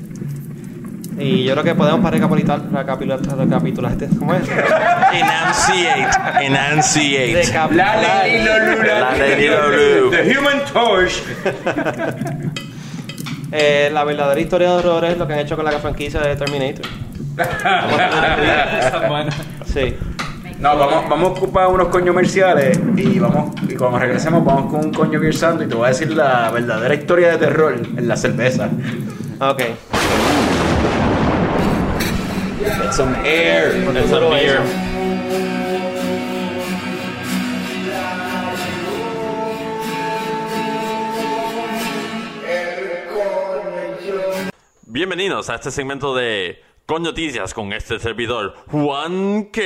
Y 1.19 1.45
yo 1.45 1.53
creo 1.53 1.65
que 1.65 1.75
podemos 1.75 2.01
para 2.01 2.17
recapitular, 2.19 2.61
recapitular, 2.71 3.21
recapitular 3.39 3.93
este- 3.93 4.09
¿cómo 4.19 4.35
es? 4.35 4.43
Enunciate, 5.13 6.45
enunciate. 6.45 7.43
Recapitular. 7.47 8.03
La 8.03 9.17
Lady 9.17 9.49
Lulu. 9.49 10.11
The 10.11 10.37
Human 10.37 10.61
Torch. 10.73 11.23
Eh, 13.53 13.89
la 13.93 14.03
verdadera 14.05 14.41
historia 14.41 14.69
de 14.71 14.75
horror 14.75 15.05
es 15.05 15.17
lo 15.17 15.27
que 15.27 15.33
han 15.35 15.39
hecho 15.39 15.57
con 15.57 15.65
la 15.65 15.73
franquicia 15.79 16.21
de 16.21 16.35
Terminator. 16.37 16.85
Sí. 19.67 19.95
No, 20.59 20.75
vamos, 20.79 21.07
vamos 21.11 21.29
a 21.29 21.33
ocupar 21.33 21.69
unos 21.69 21.89
coños 21.89 22.09
comerciales 22.09 22.81
y 22.97 23.19
vamos 23.19 23.51
y 23.69 23.75
cuando 23.75 23.99
regresemos 23.99 24.43
vamos 24.43 24.73
con 24.73 24.87
un 24.87 24.95
coño 24.95 25.21
Gear 25.21 25.35
Santo 25.35 25.65
y 25.65 25.69
te 25.69 25.75
voy 25.75 25.85
a 25.85 25.89
decir 25.89 26.17
la 26.17 26.51
verdadera 26.51 26.95
historia 26.95 27.33
de 27.33 27.37
terror 27.37 27.75
en 27.75 28.09
la 28.09 28.17
cerveza. 28.17 28.71
Ok. 29.39 29.59
Get 32.59 32.93
some 32.93 33.15
air. 33.27 33.87
It's 33.95 34.13
a 34.13 34.21
beer. 34.21 34.63
Bienvenidos 44.87 45.51
a 45.51 45.57
este 45.57 45.71
segmento 45.71 46.17
de 46.17 46.65
Con 46.87 47.03
Noticias 47.03 47.53
con 47.53 47.73
este 47.73 47.99
servidor, 47.99 48.55
Juan 48.69 49.51
K. 49.51 49.61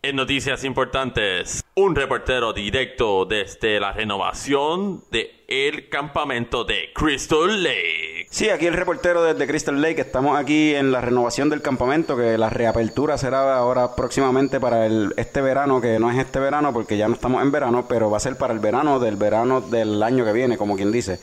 En 0.00 0.16
noticias 0.16 0.64
importantes, 0.64 1.62
un 1.74 1.94
reportero 1.94 2.54
directo 2.54 3.26
desde 3.26 3.78
la 3.78 3.92
renovación 3.92 5.04
de 5.10 5.44
el 5.46 5.90
campamento 5.90 6.64
de 6.64 6.90
Crystal 6.94 7.62
Lake. 7.62 8.21
Sí, 8.32 8.48
aquí 8.48 8.64
el 8.66 8.72
reportero 8.72 9.22
desde 9.22 9.46
Crystal 9.46 9.78
Lake. 9.78 10.00
Estamos 10.00 10.40
aquí 10.40 10.74
en 10.74 10.90
la 10.90 11.02
renovación 11.02 11.50
del 11.50 11.60
campamento, 11.60 12.16
que 12.16 12.38
la 12.38 12.48
reapertura 12.48 13.18
será 13.18 13.58
ahora 13.58 13.94
próximamente 13.94 14.58
para 14.58 14.86
el, 14.86 15.12
este 15.18 15.42
verano, 15.42 15.82
que 15.82 15.98
no 15.98 16.10
es 16.10 16.16
este 16.16 16.40
verano 16.40 16.72
porque 16.72 16.96
ya 16.96 17.08
no 17.08 17.14
estamos 17.14 17.42
en 17.42 17.52
verano, 17.52 17.84
pero 17.86 18.10
va 18.10 18.16
a 18.16 18.20
ser 18.20 18.36
para 18.36 18.54
el 18.54 18.58
verano 18.58 18.98
del 18.98 19.16
verano 19.16 19.60
del 19.60 20.02
año 20.02 20.24
que 20.24 20.32
viene, 20.32 20.56
como 20.56 20.76
quien 20.76 20.90
dice. 20.90 21.20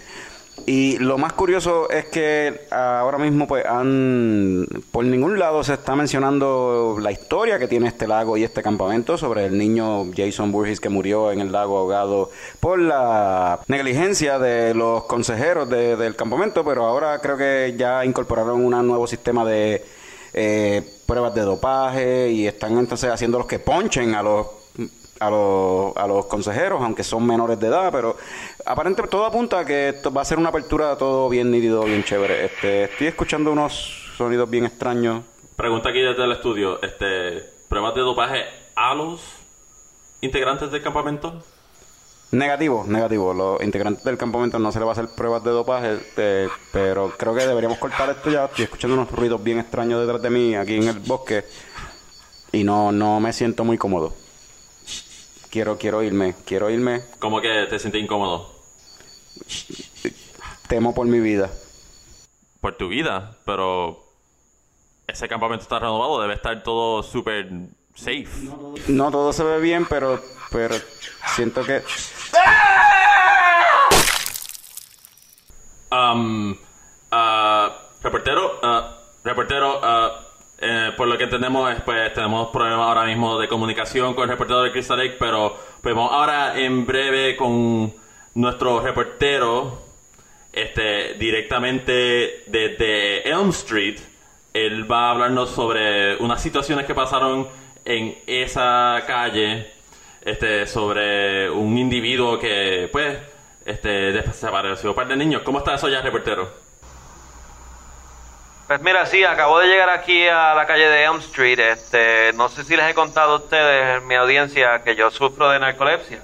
Y 0.65 0.97
lo 0.99 1.17
más 1.17 1.33
curioso 1.33 1.89
es 1.89 2.05
que 2.05 2.61
ahora 2.71 3.17
mismo 3.17 3.47
pues 3.47 3.65
han 3.65 4.67
por 4.91 5.03
ningún 5.05 5.39
lado 5.39 5.63
se 5.63 5.73
está 5.73 5.95
mencionando 5.95 6.97
la 7.01 7.11
historia 7.11 7.57
que 7.57 7.67
tiene 7.67 7.87
este 7.87 8.07
lago 8.07 8.37
y 8.37 8.43
este 8.43 8.61
campamento 8.61 9.17
sobre 9.17 9.45
el 9.45 9.57
niño 9.57 10.11
Jason 10.15 10.51
Burgess 10.51 10.79
que 10.79 10.89
murió 10.89 11.31
en 11.31 11.39
el 11.39 11.51
lago 11.51 11.77
ahogado 11.79 12.29
por 12.59 12.77
la 12.79 13.59
negligencia 13.67 14.37
de 14.39 14.73
los 14.73 15.05
consejeros 15.05 15.69
de- 15.69 15.95
del 15.95 16.15
campamento, 16.15 16.63
pero 16.63 16.85
ahora 16.85 17.19
creo 17.19 17.37
que 17.37 17.73
ya 17.77 18.05
incorporaron 18.05 18.63
un 18.63 18.87
nuevo 18.87 19.07
sistema 19.07 19.43
de 19.45 19.83
eh, 20.33 20.83
pruebas 21.07 21.33
de 21.33 21.41
dopaje 21.41 22.29
y 22.29 22.45
están 22.45 22.77
entonces 22.77 23.09
haciendo 23.09 23.39
los 23.39 23.47
que 23.47 23.57
ponchen 23.57 24.13
a 24.13 24.21
los 24.21 24.45
a 25.19 25.29
los, 25.29 25.95
a 25.97 26.07
los 26.07 26.25
consejeros, 26.25 26.81
aunque 26.81 27.03
son 27.03 27.25
menores 27.25 27.59
de 27.59 27.67
edad, 27.67 27.91
pero 27.91 28.17
aparentemente 28.65 29.11
todo 29.11 29.25
apunta 29.25 29.59
a 29.59 29.65
que 29.65 29.89
esto 29.89 30.11
va 30.11 30.21
a 30.21 30.25
ser 30.25 30.37
una 30.37 30.49
apertura 30.49 30.97
todo 30.97 31.29
bien 31.29 31.51
nítido, 31.51 31.83
bien 31.83 32.03
chévere. 32.03 32.45
Este, 32.45 32.83
estoy 32.85 33.07
escuchando 33.07 33.51
unos 33.51 34.13
sonidos 34.17 34.49
bien 34.49 34.65
extraños. 34.65 35.23
Pregunta 35.55 35.89
aquí 35.89 35.99
desde 35.99 36.23
el 36.23 36.31
estudio, 36.31 36.81
este, 36.81 37.43
¿pruebas 37.67 37.95
de 37.95 38.01
dopaje 38.01 38.45
a 38.75 38.93
los 38.93 39.21
integrantes 40.21 40.71
del 40.71 40.81
campamento? 40.81 41.41
Negativo, 42.31 42.85
negativo. 42.87 43.33
Los 43.33 43.61
integrantes 43.63 44.03
del 44.03 44.17
campamento 44.17 44.59
no 44.59 44.71
se 44.71 44.79
le 44.79 44.85
va 44.85 44.91
a 44.91 44.93
hacer 44.93 45.09
pruebas 45.15 45.43
de 45.43 45.49
dopaje, 45.49 45.95
este, 45.95 46.47
pero 46.71 47.11
creo 47.17 47.33
que 47.33 47.45
deberíamos 47.45 47.79
cortar 47.79 48.09
esto 48.09 48.29
ya. 48.29 48.45
Estoy 48.45 48.65
escuchando 48.65 48.95
unos 48.95 49.11
ruidos 49.11 49.43
bien 49.43 49.59
extraños 49.59 49.99
detrás 49.99 50.21
de 50.21 50.29
mí 50.29 50.55
aquí 50.55 50.75
en 50.75 50.87
el 50.87 50.99
bosque 50.99 51.43
y 52.51 52.63
no, 52.63 52.91
no 52.91 53.19
me 53.19 53.33
siento 53.33 53.63
muy 53.63 53.77
cómodo. 53.77 54.13
Quiero, 55.49 55.77
quiero 55.77 56.03
irme, 56.03 56.35
quiero 56.45 56.69
irme. 56.69 57.03
¿Cómo 57.19 57.41
que 57.41 57.65
te 57.69 57.79
sientes 57.79 58.01
incómodo? 58.01 58.53
Temo 60.67 60.93
por 60.93 61.07
mi 61.07 61.19
vida. 61.19 61.49
Por 62.61 62.75
tu 62.77 62.89
vida, 62.89 63.37
pero 63.45 64.03
ese 65.07 65.27
campamento 65.27 65.63
está 65.63 65.79
renovado, 65.79 66.21
debe 66.21 66.35
estar 66.35 66.61
todo 66.61 67.01
súper 67.01 67.49
safe. 67.95 68.27
No 68.87 69.09
todo 69.11 69.33
se 69.33 69.43
ve 69.43 69.59
bien, 69.59 69.85
pero, 69.89 70.21
pero 70.51 70.75
siento 71.35 71.63
que 71.63 71.81
Um, 75.91 76.55
ah, 77.11 77.89
reportero, 78.03 78.59
ah, 78.61 78.95
reportero, 79.23 79.79
ah, 79.81 80.28
eh, 80.61 80.91
por 80.97 81.07
lo 81.07 81.17
que 81.17 81.23
entendemos, 81.23 81.71
es, 81.71 81.81
pues 81.81 82.13
tenemos 82.13 82.49
problemas 82.49 82.87
ahora 82.87 83.05
mismo 83.05 83.39
de 83.39 83.47
comunicación 83.47 84.13
con 84.13 84.23
el 84.23 84.29
reportero 84.29 84.61
de 84.61 84.71
Crystal 84.71 84.97
Lake, 84.97 85.15
pero 85.17 85.57
pues 85.81 85.95
vamos 85.95 86.11
ahora 86.11 86.59
en 86.59 86.85
breve 86.85 87.37
con 87.37 87.93
nuestro 88.35 88.81
reportero, 88.81 89.81
este, 90.51 91.13
directamente 91.13 92.43
desde 92.47 93.29
Elm 93.29 93.49
Street. 93.49 93.99
Él 94.53 94.91
va 94.91 95.07
a 95.07 95.11
hablarnos 95.11 95.51
sobre 95.51 96.17
unas 96.17 96.41
situaciones 96.41 96.85
que 96.85 96.93
pasaron 96.93 97.47
en 97.85 98.17
esa 98.27 99.01
calle, 99.07 99.71
este, 100.21 100.67
sobre 100.67 101.49
un 101.49 101.77
individuo 101.77 102.37
que, 102.37 102.89
pues, 102.91 103.17
este, 103.65 104.11
desapareció 104.11 104.89
un 104.89 104.95
par 104.95 105.07
de 105.07 105.15
niños. 105.15 105.41
¿Cómo 105.43 105.59
está 105.59 105.75
eso 105.75 105.87
ya, 105.87 106.01
reportero? 106.01 106.58
Pues 108.69 108.83
mira, 108.83 109.03
sí, 109.07 109.23
acabo 109.23 109.57
de 109.57 109.67
llegar 109.67 109.89
aquí 109.89 110.27
a 110.27 110.53
la 110.53 110.67
calle 110.67 110.87
de 110.87 111.03
Elm 111.03 111.17
Street. 111.17 111.57
Este, 111.57 112.31
no 112.33 112.49
sé 112.49 112.63
si 112.63 112.75
les 112.75 112.87
he 112.87 112.93
contado 112.93 113.33
a 113.33 113.37
ustedes, 113.37 114.03
mi 114.03 114.13
audiencia, 114.13 114.83
que 114.83 114.95
yo 114.95 115.09
sufro 115.09 115.49
de 115.49 115.57
narcolepsia. 115.57 116.21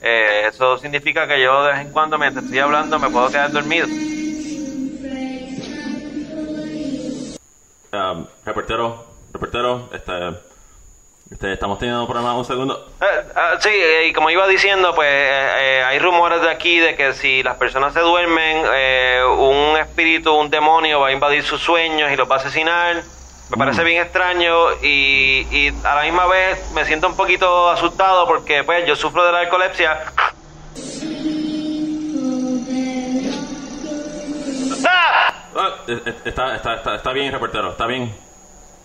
Eh, 0.00 0.44
eso 0.46 0.78
significa 0.78 1.26
que 1.26 1.42
yo 1.42 1.64
de 1.64 1.72
vez 1.72 1.80
en 1.80 1.90
cuando, 1.90 2.16
mientras 2.16 2.44
estoy 2.44 2.60
hablando, 2.60 2.96
me 3.00 3.10
puedo 3.10 3.28
quedar 3.28 3.50
dormido. 3.50 3.88
Um, 7.92 8.24
reportero, 8.44 9.04
reportero, 9.32 9.90
este, 9.92 10.12
estamos 11.30 11.78
teniendo 11.78 12.06
problemas 12.06 12.36
un 12.36 12.44
segundo. 12.44 12.88
Eh, 13.00 13.04
ah, 13.34 13.54
sí, 13.58 13.70
eh, 13.70 14.06
y 14.08 14.12
como 14.12 14.30
iba 14.30 14.46
diciendo, 14.46 14.94
pues 14.94 15.08
eh, 15.08 15.78
eh, 15.78 15.84
hay 15.84 15.98
rumores 15.98 16.40
de 16.42 16.50
aquí 16.50 16.78
de 16.78 16.94
que 16.96 17.12
si 17.12 17.42
las 17.42 17.56
personas 17.56 17.92
se 17.92 18.00
duermen, 18.00 18.64
un 19.38 19.76
espíritu, 19.78 20.34
un 20.34 20.50
demonio 20.50 21.00
va 21.00 21.08
a 21.08 21.12
invadir 21.12 21.42
sus 21.42 21.60
sueños 21.60 22.10
y 22.12 22.16
los 22.16 22.30
va 22.30 22.36
a 22.36 22.38
asesinar. 22.38 23.02
Me 23.50 23.58
parece 23.58 23.84
bien 23.84 24.02
extraño 24.02 24.72
y, 24.82 25.46
y 25.50 25.74
a 25.84 25.96
la 25.96 26.02
misma 26.02 26.26
vez 26.26 26.70
me 26.72 26.84
siento 26.86 27.08
un 27.08 27.16
poquito 27.16 27.68
asustado 27.68 28.26
porque 28.26 28.64
pues 28.64 28.86
yo 28.86 28.96
sufro 28.96 29.24
de 29.24 29.32
la 29.32 29.42
narcolepsia. 29.42 30.00
¡Ah! 34.86 35.34
Está, 36.24 36.56
está, 36.56 36.74
está, 36.74 36.94
está 36.96 37.12
bien, 37.12 37.32
reportero, 37.32 37.70
está 37.70 37.86
bien. 37.86 38.14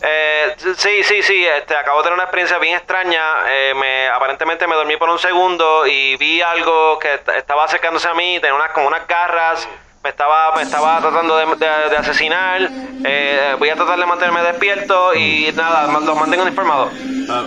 Eh, 0.02 0.56
sí, 0.78 1.04
sí, 1.04 1.22
sí, 1.22 1.46
este, 1.46 1.76
acabo 1.76 1.98
de 2.00 2.04
tener 2.04 2.14
una 2.14 2.24
experiencia 2.24 2.58
bien 2.58 2.76
extraña. 2.78 3.22
Eh, 3.50 3.74
me, 3.76 4.08
aparentemente 4.08 4.66
me 4.68 4.76
dormí 4.76 4.96
por 4.98 5.10
un 5.10 5.20
segundo 5.20 5.86
y 5.86 6.16
vi 6.16 6.42
algo 6.42 6.98
que 7.00 7.16
est- 7.16 7.30
estaba 7.30 7.66
acercándose 7.66 8.08
a 8.08 8.14
mí, 8.14 8.40
tenía 8.40 8.54
unas, 8.56 8.72
como 8.72 8.88
unas 8.88 9.06
garras, 9.08 9.68
me 10.04 10.10
estaba, 10.10 10.56
me 10.56 10.62
estaba 10.62 11.02
tratando 11.02 11.36
de, 11.38 11.46
de- 11.48 11.90
de 11.90 11.98
asesinar. 11.98 12.72
Eh, 13.04 13.56
voy 13.60 13.70
a 13.70 13.76
tratar 13.76 14.00
de 14.00 14.06
mantenerme 14.06 14.42
despierto 14.44 15.14
y 15.16 15.52
nada, 15.56 15.88
los 16.00 16.16
mantengo 16.18 16.48
informados. 16.48 16.94
Ah, 17.30 17.44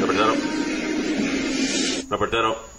reportero. 0.00 0.34
Reportero. 2.10 2.74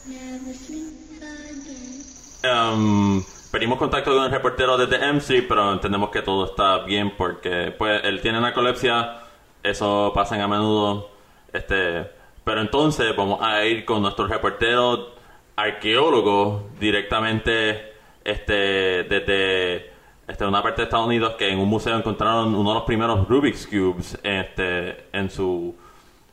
Um, 2.44 3.24
pedimos 3.56 3.80
contacto 3.80 4.14
con 4.14 4.26
el 4.26 4.32
reportero 4.32 4.76
desde 4.76 4.98
M 4.98 5.20
Street, 5.20 5.46
pero 5.48 5.72
entendemos 5.72 6.10
que 6.10 6.22
todo 6.22 6.44
está 6.44 6.80
bien 6.80 7.14
porque 7.16 7.74
pues 7.78 8.02
él 8.04 8.20
tiene 8.20 8.42
narcolepsia, 8.42 9.22
eso 9.64 10.12
pasa 10.14 10.36
a 10.44 10.46
menudo. 10.46 11.10
Este, 11.54 12.06
pero 12.44 12.60
entonces 12.60 13.16
vamos 13.16 13.40
a 13.42 13.64
ir 13.64 13.86
con 13.86 14.02
nuestro 14.02 14.28
reportero 14.28 15.16
arqueólogo 15.56 16.68
directamente 16.82 17.94
este 18.26 19.06
desde 19.06 19.90
este, 20.28 20.46
una 20.46 20.62
parte 20.62 20.82
de 20.82 20.84
Estados 20.88 21.08
Unidos 21.08 21.36
que 21.38 21.48
en 21.48 21.58
un 21.58 21.70
museo 21.70 21.96
encontraron 21.96 22.54
uno 22.54 22.72
de 22.72 22.76
los 22.76 22.84
primeros 22.84 23.26
Rubik's 23.30 23.68
cubes 23.68 24.20
este 24.22 25.08
en 25.14 25.30
su 25.30 25.74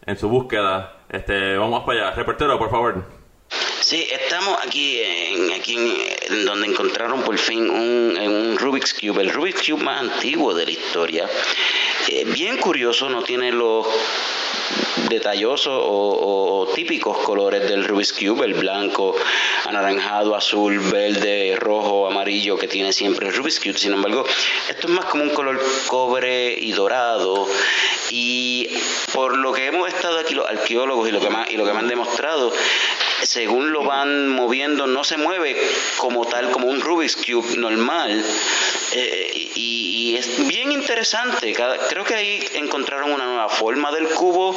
en 0.04 0.16
su 0.16 0.28
búsqueda. 0.28 0.96
Este, 1.08 1.56
vamos 1.56 1.84
para 1.84 2.08
allá, 2.08 2.16
reportero, 2.16 2.58
por 2.58 2.68
favor. 2.68 3.21
Sí, 3.80 4.06
estamos 4.10 4.56
aquí 4.62 5.00
en, 5.02 5.52
aquí 5.52 5.74
en, 5.76 6.44
donde 6.46 6.68
encontraron 6.68 7.22
por 7.22 7.36
fin 7.38 7.68
un, 7.68 8.16
un 8.18 8.56
Rubik's 8.58 8.94
Cube, 8.94 9.20
el 9.22 9.30
Rubik's 9.30 9.62
Cube 9.68 9.82
más 9.82 10.00
antiguo 10.00 10.54
de 10.54 10.64
la 10.64 10.70
historia. 10.70 11.28
Eh, 12.08 12.24
bien 12.26 12.56
curioso, 12.58 13.08
no 13.10 13.22
tiene 13.22 13.52
los 13.52 13.86
detallosos 15.08 15.72
o- 15.84 16.60
o 16.62 16.66
típicos 16.74 17.18
colores 17.18 17.68
del 17.68 17.84
Rubik's 17.84 18.12
Cube, 18.12 18.44
el 18.46 18.54
blanco, 18.54 19.14
anaranjado, 19.66 20.34
azul, 20.34 20.78
verde, 20.78 21.56
rojo, 21.58 22.06
amarillo 22.06 22.56
que 22.56 22.68
tiene 22.68 22.92
siempre 22.92 23.28
el 23.28 23.34
Rubik's 23.34 23.60
Cube. 23.60 23.76
Sin 23.76 23.92
embargo, 23.92 24.24
esto 24.68 24.86
es 24.86 24.92
más 24.92 25.04
como 25.06 25.24
un 25.24 25.30
color 25.30 25.60
cobre 25.88 26.54
y 26.58 26.72
dorado. 26.72 27.46
Y 28.10 28.68
por 29.12 29.36
lo 29.36 29.52
que 29.52 29.66
hemos 29.66 29.88
estado 29.92 30.18
aquí 30.18 30.34
los 30.34 30.46
arqueólogos 30.48 31.08
y 31.08 31.12
lo 31.12 31.20
que 31.20 31.30
más, 31.30 31.50
y 31.50 31.56
lo 31.56 31.64
que 31.64 31.72
me 31.72 31.78
han 31.80 31.88
demostrado, 31.88 32.52
según 33.22 33.72
lo 33.72 33.84
van 33.84 34.28
moviendo, 34.28 34.86
no 34.86 35.04
se 35.04 35.16
mueve 35.16 35.56
como 35.98 36.26
tal, 36.26 36.50
como 36.50 36.66
un 36.68 36.80
Rubik's 36.80 37.16
Cube 37.16 37.56
normal. 37.56 38.24
Eh, 38.94 39.50
y, 39.54 40.16
es 40.18 40.46
bien 40.46 40.72
interesante. 40.72 41.54
Creo 41.88 42.04
que 42.04 42.14
ahí 42.14 42.44
encontraron 42.54 43.12
una 43.12 43.24
nueva 43.24 43.48
forma 43.48 43.90
del 43.92 44.08
cubo. 44.08 44.54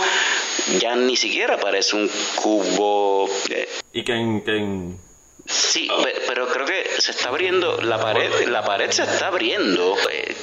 Ya 0.80 0.96
ni 0.96 1.16
siquiera 1.16 1.58
parece 1.58 1.96
un 1.96 2.10
cubo. 2.36 3.30
eh, 3.50 3.68
Y 3.94 4.04
que 4.04 4.14
en- 4.14 5.00
Sí, 5.48 5.88
pe- 6.04 6.24
pero 6.28 6.48
creo 6.48 6.66
que 6.66 6.90
se 7.00 7.12
está 7.12 7.30
abriendo 7.30 7.80
la 7.82 8.00
pared, 8.00 8.48
la 8.48 8.64
pared 8.64 8.90
se 8.90 9.04
está 9.04 9.28
abriendo. 9.28 9.96
Eh, 10.12 10.36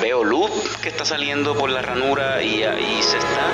veo 0.00 0.22
luz 0.22 0.50
que 0.82 0.88
está 0.90 1.04
saliendo 1.04 1.56
por 1.56 1.70
la 1.70 1.82
ranura 1.82 2.40
y, 2.42 2.62
y 2.62 3.02
se 3.02 3.18
está. 3.18 3.50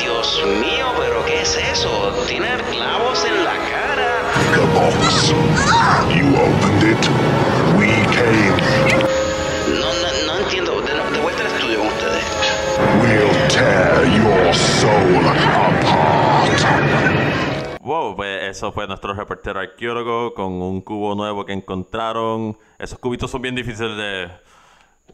Dios 0.00 0.42
mío, 0.60 0.92
pero 0.98 1.24
¿qué 1.24 1.42
es 1.42 1.56
eso? 1.56 2.12
Tiene 2.26 2.48
clavos 2.70 3.24
en 3.24 3.44
la 3.44 3.52
cara. 3.52 4.22
The 4.52 4.60
box. 4.74 5.28
You 6.14 6.34
opened 6.36 6.82
it. 6.82 7.08
We 7.78 7.88
came. 8.12 8.56
No, 9.78 9.92
no, 9.92 10.08
no 10.26 10.38
entiendo. 10.44 10.80
De, 10.80 10.94
de 10.94 11.20
vuelta 11.20 11.42
al 11.42 11.46
estudio 11.48 11.78
con 11.78 11.86
ustedes. 11.88 12.24
We'll 13.00 13.48
tear 13.48 14.04
your 14.16 14.52
soul 14.54 15.26
apart. 15.28 17.21
Wow, 17.82 18.14
pues 18.14 18.44
eso 18.44 18.70
fue 18.70 18.86
nuestro 18.86 19.12
reportero 19.12 19.58
arqueólogo 19.58 20.34
con 20.34 20.52
un 20.52 20.82
cubo 20.82 21.16
nuevo 21.16 21.44
que 21.44 21.52
encontraron. 21.52 22.56
Esos 22.78 22.96
cubitos 22.96 23.28
son 23.28 23.42
bien 23.42 23.56
difíciles 23.56 24.30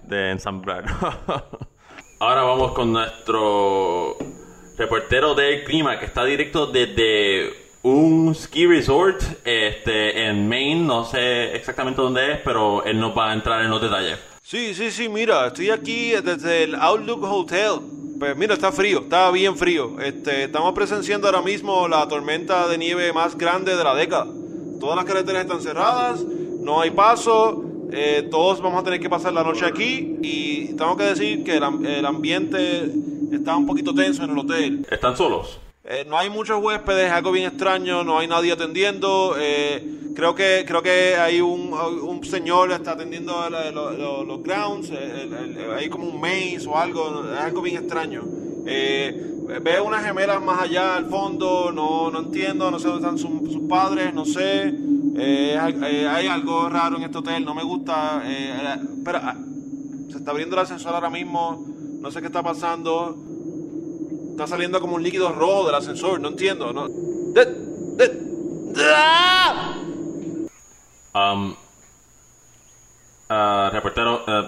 de, 0.02 0.30
ensamblar. 0.30 0.84
Ahora 2.20 2.42
vamos 2.42 2.72
con 2.72 2.92
nuestro 2.92 4.18
reportero 4.76 5.34
del 5.34 5.64
clima 5.64 5.98
que 5.98 6.04
está 6.04 6.26
directo 6.26 6.66
desde 6.66 7.54
un 7.84 8.34
ski 8.34 8.66
resort 8.66 9.22
este, 9.46 10.26
en 10.26 10.46
Maine. 10.46 10.82
No 10.82 11.06
sé 11.06 11.56
exactamente 11.56 12.02
dónde 12.02 12.32
es, 12.32 12.40
pero 12.44 12.84
él 12.84 13.00
nos 13.00 13.16
va 13.16 13.30
a 13.30 13.32
entrar 13.32 13.62
en 13.62 13.70
los 13.70 13.80
detalles. 13.80 14.18
Sí, 14.50 14.72
sí, 14.72 14.90
sí, 14.90 15.10
mira, 15.10 15.48
estoy 15.48 15.68
aquí 15.68 16.12
desde 16.24 16.64
el 16.64 16.74
Outlook 16.74 17.22
Hotel. 17.22 17.80
Pues 18.18 18.34
mira, 18.34 18.54
está 18.54 18.72
frío, 18.72 19.00
está 19.00 19.30
bien 19.30 19.54
frío. 19.58 20.00
Este, 20.00 20.44
estamos 20.44 20.72
presenciando 20.72 21.26
ahora 21.26 21.42
mismo 21.42 21.86
la 21.86 22.08
tormenta 22.08 22.66
de 22.66 22.78
nieve 22.78 23.12
más 23.12 23.36
grande 23.36 23.76
de 23.76 23.84
la 23.84 23.94
década. 23.94 24.26
Todas 24.80 24.96
las 24.96 25.04
carreteras 25.04 25.42
están 25.42 25.60
cerradas, 25.60 26.24
no 26.62 26.80
hay 26.80 26.92
paso, 26.92 27.62
eh, 27.92 28.26
todos 28.30 28.62
vamos 28.62 28.80
a 28.80 28.84
tener 28.84 29.00
que 29.00 29.10
pasar 29.10 29.34
la 29.34 29.44
noche 29.44 29.66
aquí 29.66 30.16
y 30.22 30.68
tengo 30.76 30.96
que 30.96 31.04
decir 31.04 31.44
que 31.44 31.58
el, 31.58 31.84
el 31.84 32.06
ambiente 32.06 32.90
está 33.30 33.54
un 33.54 33.66
poquito 33.66 33.94
tenso 33.94 34.24
en 34.24 34.30
el 34.30 34.38
hotel. 34.38 34.86
¿Están 34.90 35.14
solos? 35.14 35.58
Eh, 35.90 36.04
no 36.06 36.18
hay 36.18 36.28
muchos 36.28 36.62
huéspedes, 36.62 37.10
algo 37.10 37.32
bien 37.32 37.46
extraño, 37.46 38.04
no 38.04 38.18
hay 38.18 38.26
nadie 38.26 38.52
atendiendo. 38.52 39.36
eh, 39.38 40.12
creo 40.14 40.34
que 40.34 40.64
creo 40.66 40.82
que 40.82 41.16
hay 41.16 41.40
un, 41.40 41.72
un 41.72 42.22
señor 42.24 42.68
que 42.68 42.74
está 42.74 42.92
atendiendo 42.92 43.32
los 43.48 44.42
grounds, 44.42 44.90
hay 45.74 45.88
como 45.88 46.08
un 46.08 46.20
maze 46.20 46.66
o 46.66 46.76
algo, 46.76 47.24
es 47.32 47.40
algo 47.40 47.62
bien 47.62 47.78
extraño. 47.78 48.22
Eh, 48.66 49.58
veo 49.62 49.86
unas 49.86 50.04
gemelas 50.04 50.42
más 50.42 50.60
allá 50.60 50.96
al 50.96 51.06
fondo, 51.06 51.72
no, 51.72 52.10
no 52.10 52.18
entiendo, 52.18 52.70
no 52.70 52.78
sé 52.78 52.88
dónde 52.88 53.08
están 53.08 53.18
sus, 53.18 53.66
padres, 53.66 54.12
no 54.12 54.26
sé. 54.26 54.74
Eh, 55.16 55.56
hay, 55.58 56.26
algo 56.26 56.68
raro 56.68 56.98
en 56.98 57.04
este 57.04 57.16
hotel, 57.16 57.46
no 57.46 57.54
me 57.54 57.62
gusta. 57.62 58.22
Espera, 58.28 59.22
ah, 59.24 59.36
se 60.10 60.18
está 60.18 60.32
abriendo 60.32 60.54
el 60.54 60.60
ascensor 60.60 60.94
ahora 60.94 61.08
mismo, 61.08 61.64
no 61.98 62.10
sé 62.10 62.20
qué 62.20 62.26
está 62.26 62.42
pasando. 62.42 63.27
Está 64.38 64.46
saliendo 64.46 64.80
como 64.80 64.94
un 64.94 65.02
líquido 65.02 65.32
rojo 65.32 65.66
del 65.66 65.74
ascensor, 65.74 66.20
no 66.20 66.28
entiendo. 66.28 66.72
No. 66.72 66.86
De- 66.88 67.44
de- 67.96 68.84
¡Ah! 68.94 69.74
Um, 71.12 71.56
ah, 73.28 73.68
reportero, 73.72 74.22
eh, 74.28 74.44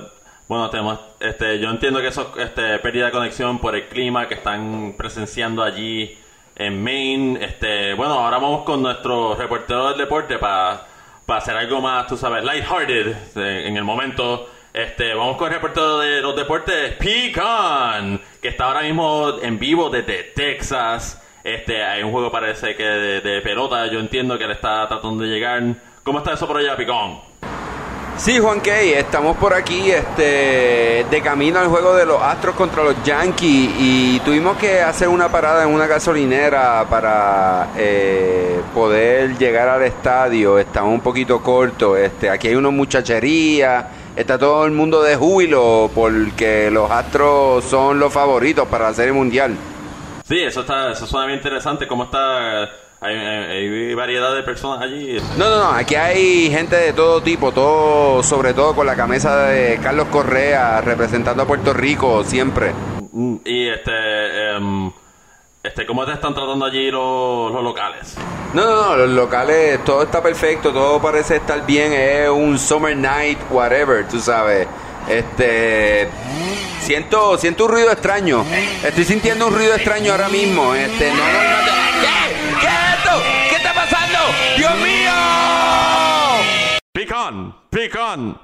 bueno, 0.47 0.71
tenemos, 0.71 1.01
este, 1.19 1.59
yo 1.59 1.71
entiendo 1.71 2.01
que 2.01 2.07
eso 2.07 2.33
es 2.37 2.45
este, 2.45 2.79
pérdida 2.79 3.07
de 3.07 3.11
conexión 3.11 3.59
por 3.59 3.75
el 3.75 3.89
clima 3.89 4.29
que 4.29 4.35
están 4.35 4.95
presenciando 4.97 5.65
allí 5.65 6.17
en 6.55 6.85
Maine. 6.85 7.45
Este, 7.45 7.95
bueno, 7.95 8.13
ahora 8.15 8.39
vamos 8.39 8.63
con 8.63 8.81
nuestro 8.83 9.35
reportero 9.35 9.89
del 9.89 9.99
deporte 9.99 10.39
para 10.39 10.87
hacer 11.27 11.57
algo 11.57 11.81
más, 11.81 12.07
tú 12.07 12.17
sabes, 12.17 12.45
lighthearted 12.45 13.09
eh, 13.35 13.67
en 13.67 13.77
el 13.77 13.83
momento. 13.83 14.49
Este, 14.73 15.15
vamos 15.15 15.37
con 15.37 15.49
el 15.49 15.55
reportero 15.55 15.99
de 15.99 16.21
los 16.21 16.37
deportes, 16.37 16.93
Pecan, 16.93 18.21
que 18.41 18.49
está 18.49 18.67
ahora 18.67 18.83
mismo 18.83 19.35
en 19.43 19.59
vivo 19.59 19.91
desde 19.91 20.23
Texas. 20.23 21.21
Este, 21.43 21.83
hay 21.83 22.05
un 22.05 22.13
juego 22.13 22.31
parece 22.31 22.77
que 22.77 22.85
de, 22.85 23.41
pelota, 23.41 23.89
yo 23.89 23.99
entiendo 23.99 24.39
que 24.39 24.47
le 24.47 24.53
está 24.53 24.87
tratando 24.87 25.25
de 25.25 25.31
llegar. 25.31 25.61
¿Cómo 26.05 26.19
está 26.19 26.35
eso 26.35 26.47
por 26.47 26.59
allá, 26.59 26.77
Picón? 26.77 27.19
Sí, 28.17 28.39
Juan 28.39 28.61
Key, 28.61 28.93
estamos 28.93 29.37
por 29.39 29.55
aquí 29.55 29.91
este, 29.91 31.07
de 31.11 31.21
camino 31.25 31.59
al 31.59 31.69
juego 31.69 31.97
de 31.97 32.07
los 32.07 32.23
Astros 32.23 32.55
contra 32.55 32.85
los 32.85 33.03
Yankees 33.03 33.71
y 33.79 34.21
tuvimos 34.21 34.57
que 34.59 34.83
hacer 34.83 35.09
una 35.09 35.33
parada 35.33 35.65
en 35.65 35.71
una 35.71 35.87
gasolinera 35.87 36.87
para 36.89 37.71
eh, 37.77 38.61
poder 38.73 39.37
llegar 39.37 39.69
al 39.69 39.83
estadio. 39.83 40.59
Estamos 40.59 40.93
un 40.93 41.01
poquito 41.01 41.43
cortos. 41.43 41.99
Este, 41.99 42.29
aquí 42.29 42.49
hay 42.49 42.57
una 42.57 42.71
muchachería, 42.71 43.89
está 44.17 44.39
todo 44.39 44.65
el 44.67 44.73
mundo 44.73 45.03
de 45.03 45.17
júbilo 45.17 45.91
porque 45.95 46.71
los 46.71 46.91
Astros 46.91 47.65
son 47.65 47.99
los 47.99 48.13
favoritos 48.13 48.67
para 48.69 48.89
la 48.89 48.95
Serie 48.95 49.13
Mundial. 49.13 49.57
Sí, 50.27 50.39
eso 50.41 50.61
está, 50.61 50.93
eso 50.93 51.07
suena 51.07 51.27
bien 51.27 51.39
interesante. 51.39 51.87
¿Cómo 51.89 52.05
está? 52.05 52.63
Hay, 53.03 53.17
hay- 53.17 53.69
hay 53.69 53.95
variedad 53.95 54.35
de 54.35 54.43
personas 54.43 54.83
allí. 54.83 55.17
No, 55.39 55.49
no, 55.49 55.57
no, 55.65 55.71
aquí 55.73 55.95
hay 55.95 56.51
gente 56.51 56.77
de 56.77 56.93
todo 56.93 57.23
tipo, 57.23 57.51
todo, 57.51 58.23
sobre 58.23 58.53
todo 58.53 58.75
con 58.75 58.87
la 58.87 58.95
camisa 58.95 59.47
de 59.47 59.79
Carlos 59.83 60.09
Correa 60.09 60.81
representando 60.83 61.43
a 61.43 61.47
Puerto 61.47 61.73
Rico 61.73 62.23
siempre. 62.25 62.73
Mm, 63.13 63.37
Y 63.45 63.69
este, 63.69 64.51
em, 64.57 64.93
este, 65.71 65.87
¿cómo 65.87 66.05
te 66.05 66.13
están 66.13 66.35
tratando 66.35 66.65
allí 66.65 66.91
los, 66.91 67.53
los 67.53 67.63
locales? 67.63 68.17
No, 68.53 68.65
no, 68.65 68.87
no, 68.89 68.97
los 68.97 69.11
locales, 69.11 69.85
todo 69.85 70.03
está 70.03 70.21
perfecto, 70.21 70.73
todo 70.73 71.01
parece 71.01 71.37
estar 71.37 71.65
bien, 71.65 71.93
es 71.93 72.29
un 72.29 72.59
summer 72.59 72.97
night, 72.97 73.39
whatever, 73.51 74.07
tú 74.09 74.19
sabes. 74.19 74.67
Este, 75.09 76.09
siento, 76.81 77.39
siento 77.39 77.67
un 77.67 77.71
ruido 77.71 77.93
extraño. 77.93 78.45
Estoy 78.83 79.05
sintiendo 79.05 79.47
un 79.47 79.55
ruido 79.55 79.75
extraño 79.75 80.11
ahora 80.11 80.29
mismo. 80.29 80.75
Este, 80.75 81.09
no, 81.11 81.17
no, 81.17 81.23
no, 81.23 81.73
¿Qué? 82.01 82.61
¿Qué 82.61 82.67
es 82.67 82.99
esto? 82.99 83.23
¿Qué 83.49 83.57
está 83.57 83.73
pasando? 83.73 84.19
¡Dios 84.57 84.77
mío! 84.79 85.13
¡Picón! 86.93 87.55
¡Picón! 87.71 88.41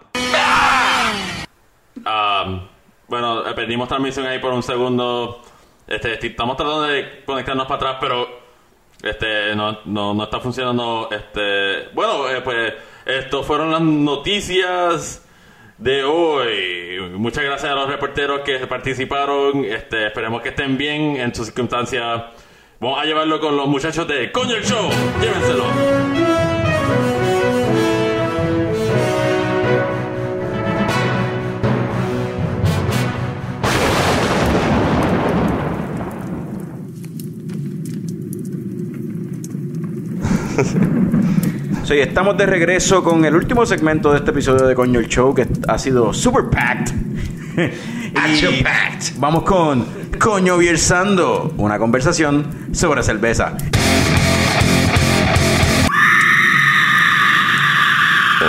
Um, 1.97 2.69
bueno, 3.09 3.49
eh, 3.49 3.55
perdimos 3.55 3.89
transmisión 3.89 4.27
ahí 4.27 4.39
por 4.39 4.53
un 4.53 4.63
segundo. 4.63 5.43
Este, 5.87 6.27
estamos 6.27 6.57
tratando 6.57 6.83
de 6.83 7.23
conectarnos 7.25 7.67
para 7.67 7.77
atrás, 7.77 7.97
pero 8.01 8.47
este 9.03 9.55
no, 9.55 9.79
no, 9.85 10.15
no 10.15 10.25
está 10.25 10.41
funcionando. 10.41 11.09
Este, 11.11 11.89
bueno, 11.95 12.29
eh, 12.29 12.41
pues 12.43 12.75
esto 13.05 13.43
fueron 13.43 13.71
las 13.71 13.81
noticias 13.81 15.25
de 15.79 16.05
hoy. 16.05 16.99
Muchas 17.13 17.45
gracias 17.45 17.71
a 17.71 17.75
los 17.75 17.89
reporteros 17.89 18.41
que 18.41 18.59
participaron. 18.67 19.65
Este, 19.65 20.07
esperemos 20.07 20.43
que 20.43 20.49
estén 20.51 20.77
bien 20.77 21.17
en 21.17 21.35
sus 21.35 21.47
circunstancias. 21.47 22.25
Vamos 22.81 23.01
a 23.01 23.05
llevarlo 23.05 23.41
con 23.41 23.57
los 23.57 23.67
muchachos 23.67 24.07
de 24.09 24.33
Coño 24.33 24.57
el 24.57 24.65
Show. 24.65 24.91
Llévenselo. 25.21 26.26
Sí, 41.85 41.95
estamos 42.01 42.37
de 42.37 42.47
regreso 42.47 43.05
con 43.05 43.25
el 43.25 43.35
último 43.37 43.65
segmento 43.65 44.11
de 44.11 44.19
este 44.19 44.33
episodio 44.33 44.67
de 44.67 44.75
Coño 44.75 44.99
el 44.99 45.07
Show 45.07 45.33
que 45.33 45.47
ha 45.69 45.79
sido 45.79 46.13
super 46.13 46.47
packed. 46.51 46.93
y 48.51 48.65
vamos 49.19 49.45
con 49.45 49.87
Coño 50.19 50.59
Viersando, 50.59 51.55
una 51.59 51.79
conversación 51.79 52.47
sobre 52.73 53.05
cerveza. 53.05 53.57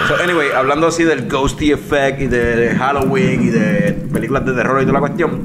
So, 0.08 0.16
anyway, 0.24 0.50
hablando 0.56 0.88
así 0.88 1.04
del 1.04 1.28
ghosty 1.28 1.74
effect 1.74 2.22
y 2.22 2.28
de 2.28 2.76
Halloween 2.76 3.44
y 3.44 3.50
de 3.50 3.92
películas 4.12 4.46
de 4.46 4.54
terror 4.54 4.82
y 4.82 4.86
toda 4.86 4.94
la 4.94 5.00
cuestión, 5.00 5.44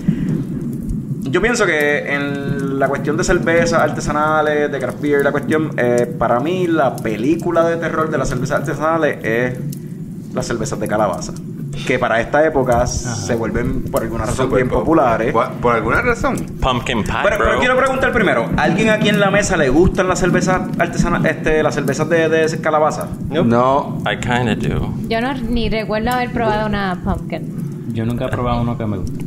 yo 1.33 1.41
pienso 1.43 1.65
que 1.67 2.15
en 2.15 2.79
la 2.79 2.87
cuestión 2.89 3.17
de 3.17 3.25
cervezas 3.25 3.81
artesanales, 3.81 4.71
de 4.71 4.79
craft 4.79 5.01
beer, 5.01 5.25
la 5.25 5.33
cuestión, 5.33 5.71
eh, 5.79 6.07
para 6.19 6.39
mí 6.41 6.67
la 6.67 6.95
película 6.95 7.65
de 7.65 7.77
terror 7.79 8.11
de 8.11 8.19
las 8.19 8.29
cervezas 8.29 8.61
artesanales 8.61 9.19
es 9.25 9.59
las 10.35 10.47
cervezas 10.47 10.79
de 10.79 10.87
calabaza. 10.87 11.33
Que 11.87 11.99
para 11.99 12.21
esta 12.21 12.45
época 12.47 12.87
se 12.87 13.35
vuelven 13.35 13.85
por 13.85 14.03
alguna 14.03 14.27
razón 14.27 14.53
bien 14.53 14.69
pop- 14.69 14.81
populares. 14.81 15.33
Por, 15.33 15.49
por 15.53 15.75
alguna 15.75 16.03
razón. 16.03 16.37
Pumpkin 16.61 17.03
pie, 17.03 17.15
Pero, 17.25 17.39
pero 17.39 17.59
quiero 17.61 17.77
preguntar 17.79 18.13
primero, 18.13 18.51
¿alguien 18.59 18.91
aquí 18.91 19.09
en 19.09 19.19
la 19.19 19.31
mesa 19.31 19.57
le 19.57 19.71
gustan 19.71 20.07
las 20.07 20.19
cervezas 20.19 20.61
artesanales, 20.79 21.37
este, 21.37 21.63
las 21.63 21.75
cervezas 21.75 22.09
de, 22.11 22.29
de 22.29 22.61
calabaza? 22.61 23.09
No. 23.31 24.03
I 24.05 24.19
kinda 24.21 24.55
do. 24.55 24.93
Yo 25.09 25.21
no 25.23 25.33
ni 25.35 25.71
recuerdo 25.71 26.11
haber 26.11 26.31
probado 26.31 26.67
una 26.67 27.01
pumpkin. 27.03 27.89
Yo 27.95 28.05
nunca 28.05 28.27
he 28.27 28.29
probado 28.29 28.61
uno 28.61 28.77
que 28.77 28.85
me 28.87 28.99
guste. 28.99 29.25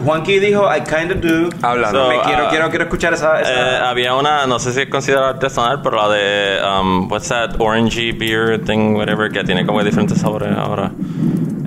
Juanqui 0.00 0.38
dijo, 0.38 0.68
I 0.74 0.80
kinda 0.82 1.14
do. 1.14 1.50
Hablando. 1.62 2.04
So, 2.04 2.08
Me 2.08 2.20
quiero, 2.22 2.46
ah, 2.46 2.50
quiero, 2.50 2.68
quiero 2.70 2.84
escuchar 2.84 3.12
esa... 3.14 3.40
esa- 3.40 3.50
Eh, 3.52 3.76
había 3.84 4.14
una, 4.14 4.46
no 4.46 4.58
sé 4.58 4.72
si 4.72 4.80
es 4.82 4.88
considerada 4.88 5.30
artesanal, 5.30 5.82
pero 5.82 5.96
la 5.96 6.08
de, 6.08 6.58
um, 6.64 7.10
what's 7.10 7.28
that, 7.28 7.56
orangey 7.58 8.12
beer 8.12 8.58
thing, 8.64 8.94
whatever, 8.96 9.30
que 9.30 9.44
tiene 9.44 9.66
como 9.66 9.82
diferentes 9.84 10.18
sabores 10.18 10.48
ahora. 10.56 10.92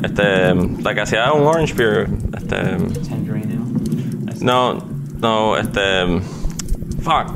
Este, 0.03 0.53
la 0.81 0.93
que 0.93 1.01
hacía 1.01 1.31
un 1.33 1.45
orange 1.47 1.73
beer, 1.73 2.07
este, 2.35 2.77
no, 4.41 4.77
no, 5.19 5.57
este, 5.57 6.19
fuck. 7.01 7.27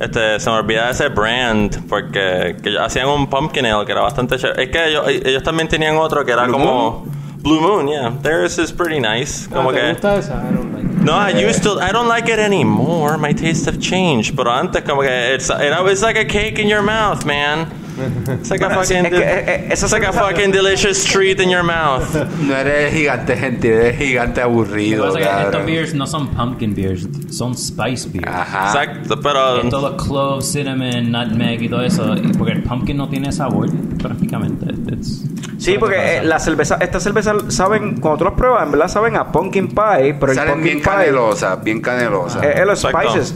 Este, 0.00 0.40
se 0.40 0.50
me 0.50 0.56
olvida 0.56 0.90
ese 0.90 1.08
brand 1.08 1.86
porque 1.88 2.56
que 2.60 2.76
hacían 2.76 3.08
un 3.08 3.28
pumpkin 3.28 3.66
ale 3.66 3.86
que 3.86 3.92
era 3.92 4.00
bastante 4.00 4.36
chévere. 4.36 4.64
Es 4.64 4.68
que 4.70 4.88
ellos, 4.88 5.04
ellos 5.06 5.42
también 5.44 5.68
tenían 5.68 5.96
otro 5.96 6.24
que 6.24 6.32
era 6.32 6.44
Blue 6.44 6.52
como 6.54 7.06
Blue 7.42 7.60
Moon, 7.60 7.88
yeah. 7.88 8.10
Theirs 8.22 8.58
is 8.58 8.70
pretty 8.70 9.00
nice. 9.00 9.46
Como 9.48 9.70
Ah, 9.70 9.72
que 9.72 9.92
gusta 9.92 10.08
esa? 10.18 10.34
I 10.48 10.52
don't 10.54 10.72
like 10.72 10.84
it. 10.84 11.02
no, 11.04 11.12
I 11.12 11.30
used 11.30 11.62
to. 11.64 11.72
I 11.80 11.90
don't 11.90 12.06
like 12.08 12.28
it 12.28 12.38
anymore. 12.38 13.18
My 13.18 13.32
tastes 13.32 13.66
have 13.66 13.80
changed. 13.80 14.36
Pero 14.36 14.50
antes, 14.50 14.82
como 14.84 15.02
que 15.02 15.10
it's, 15.10 15.50
it 15.50 15.82
was 15.82 16.02
like 16.02 16.16
a 16.16 16.24
cake 16.24 16.58
in 16.60 16.68
your 16.68 16.82
mouth, 16.82 17.24
man. 17.26 17.66
It's 18.40 18.50
like 18.50 18.62
a 18.64 18.70
fucking. 18.70 19.06
es 19.06 19.10
que, 19.10 19.18
eh, 19.18 19.44
eh, 19.46 19.68
esa 19.70 19.86
it's 19.86 19.92
like 19.92 20.06
a 20.06 20.12
fucking 20.12 20.50
delicious 20.52 21.04
treat 21.04 21.40
in 21.40 21.50
your 21.50 21.62
mouth. 21.62 22.02
No 22.42 22.56
eres 22.56 22.92
gigante 22.94 23.36
gentil, 23.36 23.72
eres 23.72 23.98
gigante 23.98 24.40
aburrido, 24.40 25.16
estos 25.16 25.66
beers 25.66 25.94
no 25.94 26.06
son 26.06 26.28
pumpkin 26.28 26.74
beers, 26.74 27.06
son 27.30 27.54
spice 27.56 28.08
beers. 28.10 28.26
Ajá. 28.26 28.66
Exacto, 28.68 29.20
pero 29.20 29.58
Es 29.62 29.68
todo 29.70 29.96
clove, 29.96 30.42
cinnamon, 30.42 31.10
nutmeg 31.10 31.62
y 31.62 31.68
todo 31.68 31.82
eso. 31.82 32.14
y 32.16 32.32
Porque 32.32 32.52
el 32.52 32.62
pumpkin 32.62 32.96
no 32.96 33.08
tiene 33.08 33.30
sabor, 33.32 33.68
prácticamente. 33.98 34.66
It's- 34.92 35.24
Sí, 35.58 35.76
porque 35.78 36.16
eh, 36.18 36.24
la 36.24 36.40
cerveza, 36.40 36.76
estas 36.80 37.04
cervezas 37.04 37.36
saben, 37.54 38.00
cuando 38.00 38.18
tú 38.18 38.24
las 38.24 38.32
pruebas, 38.34 38.64
en 38.64 38.72
verdad 38.72 38.88
saben 38.88 39.16
a 39.16 39.30
pumpkin 39.30 39.68
pie, 39.68 40.14
pero 40.18 40.32
el 40.32 40.36
Salen 40.36 40.54
pumpkin 40.54 40.64
bien 40.64 40.82
pie 40.82 40.92
canelosas, 40.92 41.62
bien 41.62 41.80
canelosas. 41.80 42.42
es, 42.42 42.56
es 42.58 42.66
los 42.66 42.84
Exacto. 42.84 43.10
spices. 43.12 43.34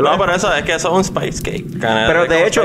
No, 0.00 0.18
pero 0.18 0.34
eso 0.34 0.52
es 0.54 0.62
que 0.62 0.74
eso 0.74 0.88
es 0.90 0.94
un 0.96 1.04
spice 1.04 1.42
cake. 1.42 1.70
Kinda 1.72 2.04
pero 2.06 2.24
de 2.26 2.46
hecho, 2.46 2.62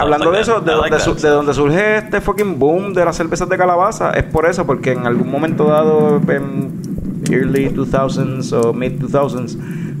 hablando 0.00 0.32
like 0.32 0.36
de 0.36 0.40
eso, 0.42 0.60
de 0.60 0.72
donde, 0.72 0.90
like 0.90 1.00
su- 1.00 1.14
that. 1.14 1.22
de 1.22 1.28
donde 1.28 1.54
surge 1.54 1.98
este 1.98 2.20
fucking 2.20 2.58
boom 2.58 2.92
de 2.92 3.04
las 3.04 3.16
cervezas 3.16 3.48
de 3.48 3.56
calabaza, 3.56 4.10
es 4.12 4.24
por 4.24 4.46
eso, 4.46 4.66
porque 4.66 4.92
en 4.92 5.06
algún 5.06 5.30
momento 5.30 5.64
dado, 5.64 6.20
en 6.28 6.80
early 7.30 7.68
2000s 7.70 8.52
o 8.52 8.72
mid 8.72 8.92
2000s, 9.00 9.56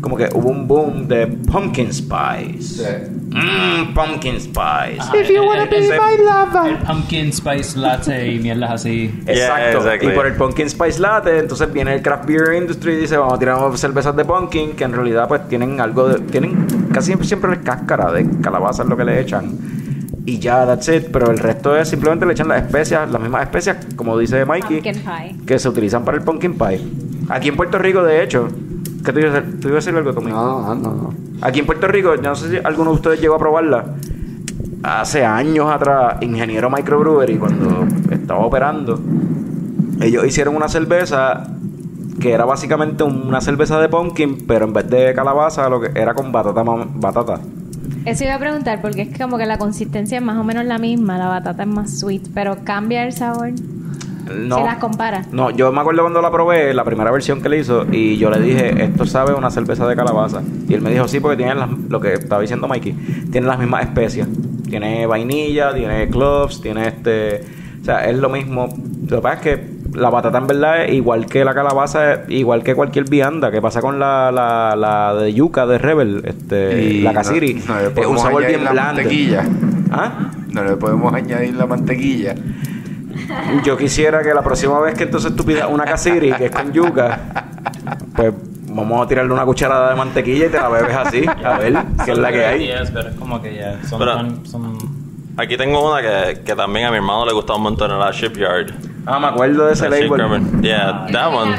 como 0.06 0.16
que 0.16 0.28
hubo 0.34 0.50
un 0.50 0.68
boom 0.68 1.08
de 1.08 1.26
pumpkin 1.26 1.92
spice. 1.92 3.10
Mmm, 3.30 3.92
pumpkin 3.92 4.40
spice. 4.40 5.00
Ajá, 5.00 5.12
el- 5.16 5.26
el- 5.26 5.90
el- 5.90 6.70
El 6.70 6.76
pumpkin 6.86 7.32
spice 7.32 7.76
latte 7.76 8.32
y 8.32 8.38
mierdas 8.38 8.70
así. 8.70 9.12
Exacto. 9.26 9.78
exactly. 9.78 10.12
Y 10.12 10.14
por 10.14 10.26
el 10.28 10.34
pumpkin 10.34 10.70
spice 10.70 11.00
latte, 11.00 11.40
entonces 11.40 11.72
viene 11.72 11.94
el 11.94 12.02
craft 12.02 12.24
beer 12.26 12.54
industry 12.62 12.92
y 12.92 12.96
dice, 12.98 13.16
vamos 13.16 13.34
a 13.34 13.38
tirar 13.40 13.58
cervezas 13.76 14.14
de 14.14 14.24
pumpkin 14.24 14.76
que 14.76 14.84
en 14.84 14.92
realidad 14.92 15.26
pues 15.26 15.48
tienen 15.48 15.80
algo 15.80 16.06
de 16.08 16.20
tienen 16.20 16.66
casi 16.92 17.06
siempre, 17.06 17.26
siempre 17.26 17.50
la 17.50 17.60
cáscara 17.62 18.12
de 18.12 18.28
calabaza 18.40 18.84
es 18.84 18.88
lo 18.88 18.96
que 18.96 19.04
le 19.04 19.20
echan. 19.20 19.58
Y 20.24 20.38
ya 20.38 20.64
that's 20.66 20.86
it, 20.88 21.08
pero 21.12 21.32
el 21.32 21.38
resto 21.38 21.76
es 21.76 21.88
simplemente 21.88 22.26
le 22.26 22.32
echan 22.32 22.46
las 22.46 22.62
especias, 22.62 23.10
las 23.10 23.20
mismas 23.20 23.42
especias 23.42 23.78
como 23.96 24.16
dice 24.16 24.44
Mikey, 24.44 24.82
Pumpkin 24.82 25.02
pie. 25.02 25.36
que 25.44 25.58
se 25.58 25.68
utilizan 25.68 26.04
para 26.04 26.16
el 26.16 26.22
pumpkin 26.22 26.56
pie. 26.56 26.80
Aquí 27.28 27.48
en 27.48 27.56
Puerto 27.56 27.76
Rico, 27.78 28.04
de 28.04 28.22
hecho, 28.22 28.48
¿qué 29.06 29.12
tú 29.12 29.20
ibas 29.20 29.34
a 29.34 29.38
a 29.38 29.70
decir 29.72 29.94
algo, 29.94 30.12
Tommy? 30.12 30.30
No, 30.30 30.74
no, 30.74 30.90
no. 30.92 31.14
Aquí 31.40 31.60
en 31.60 31.66
Puerto 31.66 31.86
Rico, 31.86 32.14
yo 32.14 32.22
no 32.22 32.34
sé 32.34 32.50
si 32.50 32.56
alguno 32.62 32.90
de 32.90 32.96
ustedes 32.96 33.20
llegó 33.20 33.36
a 33.36 33.38
probarla. 33.38 33.84
Hace 34.82 35.24
años 35.24 35.70
atrás, 35.70 36.16
Ingeniero 36.20 36.68
Microbrewery, 36.70 37.38
cuando 37.38 37.86
estaba 38.10 38.44
operando, 38.44 39.00
ellos 40.00 40.26
hicieron 40.26 40.56
una 40.56 40.68
cerveza 40.68 41.48
que 42.20 42.32
era 42.32 42.44
básicamente 42.44 43.04
una 43.04 43.40
cerveza 43.40 43.80
de 43.80 43.88
pumpkin, 43.88 44.46
pero 44.46 44.66
en 44.66 44.72
vez 44.72 44.88
de 44.88 45.14
calabaza, 45.14 45.68
lo 45.68 45.80
que 45.80 45.98
era 45.98 46.14
con 46.14 46.32
batata. 46.32 46.62
batata. 46.62 47.40
Eso 48.04 48.24
iba 48.24 48.34
a 48.34 48.38
preguntar 48.38 48.80
porque 48.80 49.02
es 49.02 49.18
como 49.18 49.36
que 49.36 49.46
la 49.46 49.58
consistencia 49.58 50.18
es 50.18 50.24
más 50.24 50.38
o 50.38 50.44
menos 50.44 50.64
la 50.64 50.78
misma, 50.78 51.18
la 51.18 51.26
batata 51.26 51.62
es 51.64 51.68
más 51.68 51.98
sweet, 51.98 52.28
pero 52.34 52.58
cambia 52.64 53.04
el 53.04 53.12
sabor. 53.12 53.50
No, 54.26 54.58
Si 54.58 54.62
las 54.64 54.76
comparas. 54.78 55.32
no, 55.32 55.50
yo 55.50 55.70
me 55.72 55.80
acuerdo 55.80 56.02
cuando 56.02 56.20
la 56.20 56.30
probé, 56.30 56.74
la 56.74 56.84
primera 56.84 57.10
versión 57.10 57.40
que 57.40 57.48
le 57.48 57.58
hizo, 57.58 57.86
y 57.92 58.16
yo 58.16 58.28
le 58.30 58.40
dije, 58.40 58.84
esto 58.84 59.06
sabe 59.06 59.34
una 59.34 59.50
cerveza 59.50 59.86
de 59.86 59.94
calabaza. 59.96 60.42
Y 60.68 60.74
él 60.74 60.80
me 60.82 60.90
dijo, 60.90 61.06
sí, 61.08 61.20
porque 61.20 61.36
tiene 61.36 61.54
las- 61.54 61.70
lo 61.88 62.00
que 62.00 62.14
estaba 62.14 62.40
diciendo 62.42 62.66
Mikey, 62.68 62.92
tiene 63.30 63.46
las 63.46 63.58
mismas 63.58 63.84
especias. 63.84 64.28
Tiene 64.68 65.06
vainilla, 65.06 65.72
tiene 65.74 66.08
cloves, 66.08 66.60
tiene 66.60 66.88
este... 66.88 67.42
O 67.82 67.84
sea, 67.84 68.04
es 68.10 68.16
lo 68.18 68.28
mismo. 68.28 68.68
Lo 69.08 69.16
que 69.18 69.22
pasa 69.22 69.34
es 69.36 69.40
que 69.42 69.76
la 69.96 70.10
batata 70.10 70.38
en 70.38 70.48
verdad 70.48 70.84
es 70.86 70.92
igual 70.94 71.26
que 71.26 71.44
la 71.44 71.54
calabaza, 71.54 72.22
igual 72.28 72.64
que 72.64 72.74
cualquier 72.74 73.08
vianda. 73.08 73.52
que 73.52 73.62
pasa 73.62 73.80
con 73.80 74.00
la, 74.00 74.32
la, 74.32 74.74
la 74.74 75.14
de 75.14 75.32
yuca 75.32 75.66
de 75.66 75.78
Rebel? 75.78 76.22
Este, 76.24 76.82
Y 76.82 77.02
la 77.02 77.12
no- 77.12 77.14
casiri. 77.20 77.62
no 77.68 77.76
le 77.76 77.82
es 77.82 77.88
un 77.90 77.94
podemos 77.94 78.22
sabor 78.22 78.42
añadir 78.42 78.56
bien 78.56 78.64
la 78.64 78.72
blando. 78.72 78.94
mantequilla. 79.02 79.44
¿Ah? 79.92 80.30
No 80.50 80.64
le 80.64 80.76
podemos 80.76 81.14
añadir 81.14 81.54
la 81.54 81.66
mantequilla. 81.66 82.34
Yo 83.64 83.76
quisiera 83.76 84.22
que 84.22 84.32
la 84.34 84.42
próxima 84.42 84.78
vez 84.80 84.94
que 84.94 85.04
entonces 85.04 85.34
tú 85.36 85.44
pidas 85.44 85.68
una 85.70 85.84
casiri 85.84 86.32
que 86.32 86.46
es 86.46 86.50
con 86.50 86.72
yuca, 86.72 87.18
pues 88.14 88.32
vamos 88.68 89.04
a 89.04 89.08
tirarle 89.08 89.32
una 89.32 89.44
cucharada 89.44 89.90
de 89.90 89.96
mantequilla 89.96 90.46
y 90.46 90.48
te 90.48 90.56
la 90.58 90.68
bebes 90.68 90.96
así, 90.96 91.24
a 91.44 91.58
ver 91.58 91.74
qué 92.04 92.12
es 92.12 92.18
la 92.18 92.30
que 92.32 92.44
hay. 92.46 92.70
Pero 92.92 93.08
es 93.08 93.14
como 93.16 93.40
que 93.40 93.54
ya. 93.54 93.78
Son, 93.88 93.98
Pero- 93.98 94.16
tan- 94.16 94.46
son- 94.46 95.06
Aquí 95.38 95.54
tengo 95.58 95.92
una 95.92 96.00
que, 96.00 96.40
que 96.46 96.54
también 96.56 96.86
a 96.86 96.90
mi 96.90 96.96
hermano 96.96 97.26
le 97.26 97.34
gustaba 97.34 97.58
un 97.58 97.64
montón 97.64 97.90
en 97.90 97.98
la 97.98 98.10
Shipyard. 98.10 98.72
Ah, 99.04 99.18
me 99.20 99.26
acuerdo 99.26 99.66
de 99.66 99.74
ese 99.74 99.84
Ship 99.84 99.90
label. 99.90 100.16
Carbon. 100.18 100.62
Yeah, 100.62 101.06
that 101.12 101.30
one. 101.30 101.54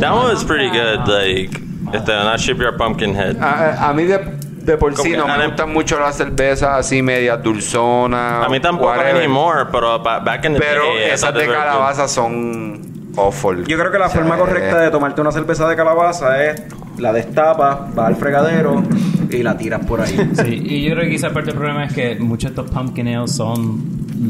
That 0.00 0.12
one 0.12 0.32
was 0.32 0.44
pretty 0.44 0.68
good. 0.68 1.06
Like, 1.06 1.60
este, 1.92 2.10
una 2.10 2.36
Shipyard 2.36 2.76
Pumpkinhead. 2.76 3.36
A, 3.40 3.88
a 3.88 3.92
mí 3.94 4.02
de, 4.02 4.18
de 4.64 4.76
por 4.76 4.96
sí 4.96 5.10
no 5.16 5.26
me 5.26 5.46
gustan 5.46 5.72
mucho 5.72 5.98
las 5.98 6.16
cervezas 6.16 6.70
así 6.78 7.02
media 7.02 7.36
dulzonas. 7.36 8.46
A 8.46 8.48
mí 8.48 8.60
tampoco 8.60 8.90
whatever. 8.90 9.16
anymore, 9.16 9.66
pero 9.72 9.98
ba- 10.02 10.20
back 10.20 10.44
in 10.44 10.54
the 10.54 10.58
Pero 10.60 10.84
day. 10.94 11.10
Esas 11.12 11.34
de 11.34 11.46
calabaza 11.46 12.06
son 12.08 12.80
awful. 13.16 13.64
Yo 13.66 13.78
creo 13.78 13.90
que 13.90 13.98
la 13.98 14.06
O 14.06 14.10
sea, 14.10 14.20
forma 14.20 14.36
correcta 14.38 14.78
de 14.78 14.90
tomarte 14.90 15.20
una 15.20 15.32
cerveza 15.32 15.68
de 15.68 15.76
calabaza 15.76 16.42
es 16.44 16.62
la 16.98 17.12
destapas, 17.12 17.94
vas 17.94 18.06
al 18.06 18.16
fregadero 18.16 18.82
y 19.30 19.42
la 19.42 19.56
tiras 19.56 19.84
por 19.86 20.00
ahí. 20.00 20.30
Sí, 20.42 20.62
y 20.64 20.82
yo 20.82 20.92
creo 20.94 21.04
que 21.04 21.10
quizá 21.10 21.30
parte 21.30 21.50
del 21.50 21.58
problema 21.58 21.84
es 21.86 21.92
que 21.92 22.16
muchos 22.20 22.54
de 22.54 22.60
estos 22.62 22.70
pumpkin 22.74 23.08
ales 23.08 23.32
son 23.32 23.82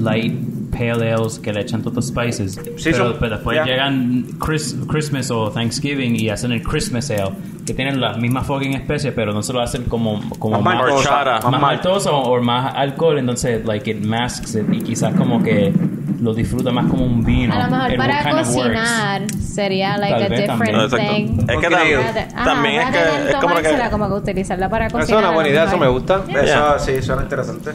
light 0.02 0.34
pale 0.72 1.12
ales 1.12 1.38
que 1.38 1.52
le 1.52 1.60
echan 1.60 1.82
todos 1.82 1.94
los 1.96 2.06
spices. 2.08 2.58
pero, 2.82 2.96
son- 2.96 3.16
pero 3.20 3.36
después 3.36 3.56
ya. 3.58 3.64
llegan 3.64 4.24
Chris- 4.40 4.76
Christmas 4.88 5.30
o 5.30 5.50
Thanksgiving 5.50 6.16
y 6.18 6.30
hacen 6.30 6.50
el 6.52 6.62
Christmas 6.62 7.10
ale, 7.10 7.30
que 7.66 7.74
tienen 7.74 8.00
las 8.00 8.16
mismas 8.18 8.46
fucking 8.46 8.72
especies, 8.74 9.12
pero 9.14 9.32
no 9.32 9.42
se 9.42 9.52
lo 9.52 9.60
hacen 9.60 9.84
como, 9.84 10.20
como 10.38 10.60
Más 10.60 10.74
más 10.76 11.04
más 11.04 11.44
mal- 11.52 11.60
maltoso 11.60 12.16
o 12.16 12.40
más 12.42 12.74
alcohol, 12.74 13.18
entonces 13.18 13.64
like 13.66 13.88
it 13.90 14.04
masks 14.04 14.54
it 14.56 14.64
y 14.72 14.80
quizás 14.80 15.14
como 15.14 15.42
que 15.42 15.72
lo 16.20 16.32
disfruta 16.34 16.70
más 16.70 16.86
como 16.86 17.04
un 17.04 17.22
vino. 17.24 17.52
A 17.52 17.64
lo 17.68 17.76
mejor 17.76 17.96
para 17.96 18.30
cocinar 18.30 19.22
sería 19.40 19.98
like 19.98 20.14
Tal 20.14 20.22
a 20.32 20.36
different 20.36 20.62
exacto. 20.62 20.96
thing. 20.96 21.26
Es 21.32 21.46
que 21.46 21.52
Porque 21.54 21.66
tam- 21.68 22.02
Rather- 22.02 22.28
ajá, 22.34 22.44
también 22.44 22.80
es 22.82 22.90
que 22.90 22.98
es 23.30 23.36
como 23.36 23.54
que 23.56 23.90
como 23.90 24.08
que 24.08 24.14
utilizarla 24.14 24.68
para 24.68 24.86
Eso 24.86 24.98
cocinar. 24.98 25.20
es 25.20 25.26
una 25.26 25.34
buena 25.34 25.50
idea, 25.50 25.64
eso 25.64 25.78
me 25.78 25.88
gusta. 25.88 26.22
Eso 26.28 26.44
Yeah. 26.44 26.78
sí, 26.78 27.02
suena 27.02 27.22
interesante. 27.22 27.70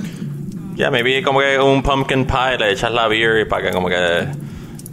Yeah, 0.77 0.91
maybe 0.91 1.23
como 1.23 1.39
que 1.39 1.59
un 1.59 1.81
pumpkin 1.81 2.25
pie 2.25 2.57
le 2.59 2.71
echas 2.71 2.91
la 2.91 3.07
beer 3.07 3.39
y 3.41 3.45
para 3.45 3.63
que 3.63 3.71
como 3.71 3.89
que 3.89 3.95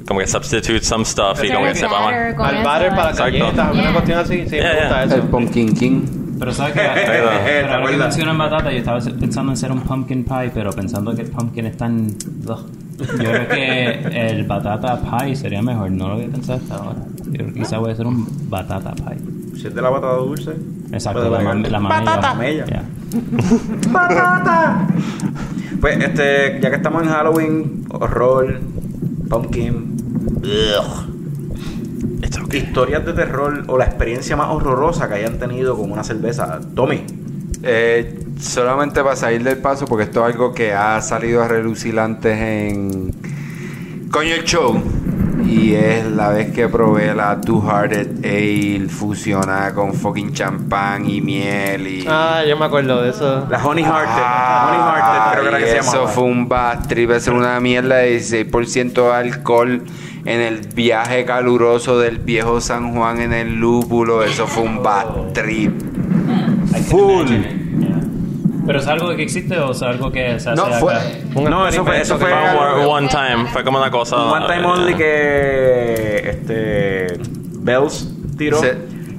como 0.06 0.20
que 0.20 0.26
substitute 0.26 0.82
some 0.82 1.04
stuff 1.04 1.42
y 1.44 1.48
como 1.50 1.64
que 1.64 1.70
el 1.70 1.76
sepa 1.76 2.08
Al 2.08 2.54
eso, 2.56 2.64
batter 2.64 2.90
para 2.94 3.12
galletas, 3.12 3.70
una 3.72 3.82
Yeah. 3.82 3.92
cuestión 3.92 4.18
así. 4.18 4.44
Sí, 4.48 4.56
Yeah, 4.56 4.62
me 4.62 4.80
gusta 4.80 4.88
yeah. 4.88 5.02
El 5.04 5.12
eso. 5.12 5.30
Pumpkin 5.30 5.74
King. 5.74 6.02
Pero 6.38 6.52
sabes 6.52 6.72
que 6.74 6.80
¿te 7.00 7.06
pero 7.06 7.72
ahora 7.74 7.90
que 7.90 7.96
mencionan 7.96 8.38
batata, 8.38 8.72
yo 8.72 8.78
estaba 8.78 8.98
pensando 8.98 9.52
en 9.52 9.58
hacer 9.58 9.70
un 9.72 9.80
pumpkin 9.82 10.24
pie, 10.24 10.50
pero 10.52 10.70
pensando 10.72 11.14
que 11.14 11.22
el 11.22 11.30
pumpkin 11.30 11.66
es 11.66 11.76
tan 11.76 12.06
ugh. 12.46 12.66
yo 12.98 13.30
creo 13.30 13.48
que 13.48 14.30
el 14.30 14.44
batata 14.44 14.98
pie 15.00 15.36
sería 15.36 15.62
mejor, 15.62 15.90
no 15.90 16.08
lo 16.08 16.14
había 16.14 16.28
pensado 16.28 16.58
hasta 16.62 16.74
ahora. 16.76 16.98
Yo 17.26 17.32
creo 17.32 17.46
que 17.52 17.60
quizá 17.60 17.78
voy 17.78 17.90
a 17.90 17.92
hacer 17.92 18.06
un 18.06 18.26
batata 18.50 18.92
pie. 18.94 19.16
Si 19.56 19.66
es 19.68 19.74
de 19.74 19.80
la 19.82 19.88
batata 19.90 20.14
dulce. 20.16 20.52
Exacto, 20.92 21.28
la, 21.30 21.40
mam- 21.40 21.66
la. 21.68 21.80
Mamella. 21.80 22.64
Yeah. 22.66 22.84
Pues 25.80 25.98
este, 26.02 26.60
ya 26.62 26.70
que 26.70 26.76
estamos 26.76 27.02
en 27.02 27.08
Halloween, 27.10 27.84
horror, 27.90 28.58
pumpkin, 29.28 29.96
It's 32.22 32.38
okay. 32.38 32.60
historias 32.60 33.04
de 33.04 33.12
terror 33.12 33.64
o 33.66 33.76
la 33.76 33.84
experiencia 33.84 34.34
más 34.36 34.48
horrorosa 34.50 35.08
que 35.08 35.14
hayan 35.14 35.38
tenido 35.38 35.76
con 35.76 35.90
una 35.92 36.04
cerveza. 36.04 36.60
Tommy, 36.74 37.04
Eh, 37.62 38.24
solamente 38.40 39.02
para 39.02 39.16
salir 39.16 39.42
del 39.42 39.58
paso, 39.58 39.86
porque 39.86 40.04
esto 40.04 40.26
es 40.26 40.32
algo 40.34 40.54
que 40.54 40.72
ha 40.72 41.00
salido 41.02 41.42
a 41.42 41.48
relucir 41.48 41.98
antes 41.98 42.38
en 42.38 43.14
Coño 44.10 44.34
el 44.34 44.44
Show. 44.44 44.80
Y 45.46 45.74
es 45.74 46.06
la 46.10 46.30
vez 46.30 46.52
que 46.52 46.68
probé 46.68 47.14
la 47.14 47.40
Two 47.40 47.60
Hearted 47.62 48.24
Ale 48.24 48.88
fusionada 48.88 49.74
con 49.74 49.92
fucking 49.92 50.32
champán 50.32 51.08
y 51.08 51.20
miel 51.20 51.86
y. 51.86 52.04
Ah, 52.08 52.42
yo 52.48 52.56
me 52.56 52.64
acuerdo 52.64 53.02
de 53.02 53.10
eso. 53.10 53.46
la 53.50 53.64
Honey 53.64 53.84
Hearted. 53.84 54.22
Ah, 54.24 54.66
Honey 54.68 54.80
Hearted, 54.80 55.32
creo 55.32 55.42
que 55.42 55.48
era 55.48 55.58
que 55.58 55.66
se 55.72 55.78
eso 55.78 55.92
llamaba. 55.92 56.08
fue 56.10 56.24
un 56.24 56.48
bad 56.48 56.86
trip, 56.88 57.10
eso 57.10 57.30
era 57.30 57.38
una 57.40 57.60
mierda 57.60 57.96
de 57.96 58.16
16% 58.18 58.92
de 58.94 59.12
alcohol 59.12 59.82
en 60.24 60.40
el 60.40 60.60
viaje 60.68 61.24
caluroso 61.24 61.98
del 61.98 62.18
viejo 62.18 62.60
San 62.60 62.94
Juan 62.94 63.20
en 63.20 63.32
el 63.32 63.54
lúpulo, 63.56 64.22
eso 64.22 64.46
fue 64.46 64.62
un 64.62 64.82
bad 64.82 65.32
trip. 65.34 65.72
Full. 66.88 67.63
¿Pero 68.66 68.78
es 68.78 68.86
algo 68.86 69.14
que 69.14 69.22
existe 69.22 69.58
o 69.58 69.72
es 69.72 69.82
algo 69.82 70.10
que 70.10 70.40
se 70.40 70.50
hace 70.50 70.56
No, 70.60 70.66
fue- 70.78 70.94
acá? 70.94 71.04
Un 71.34 71.44
No, 71.44 71.68
eso 71.68 71.84
fue, 71.84 72.00
eso 72.00 72.18
fue 72.18 72.32
algo- 72.32 72.90
one, 72.90 73.08
time, 73.08 73.46
fue 73.52 73.62
como 73.64 73.78
una 73.78 73.90
cosa. 73.90 74.16
un 74.16 74.30
one 74.30 74.46
time 74.46 74.64
only 74.66 74.94
que 74.94 76.30
este 76.30 77.18
Bells 77.58 78.08
tiró, 78.38 78.58
Sí. 78.58 78.68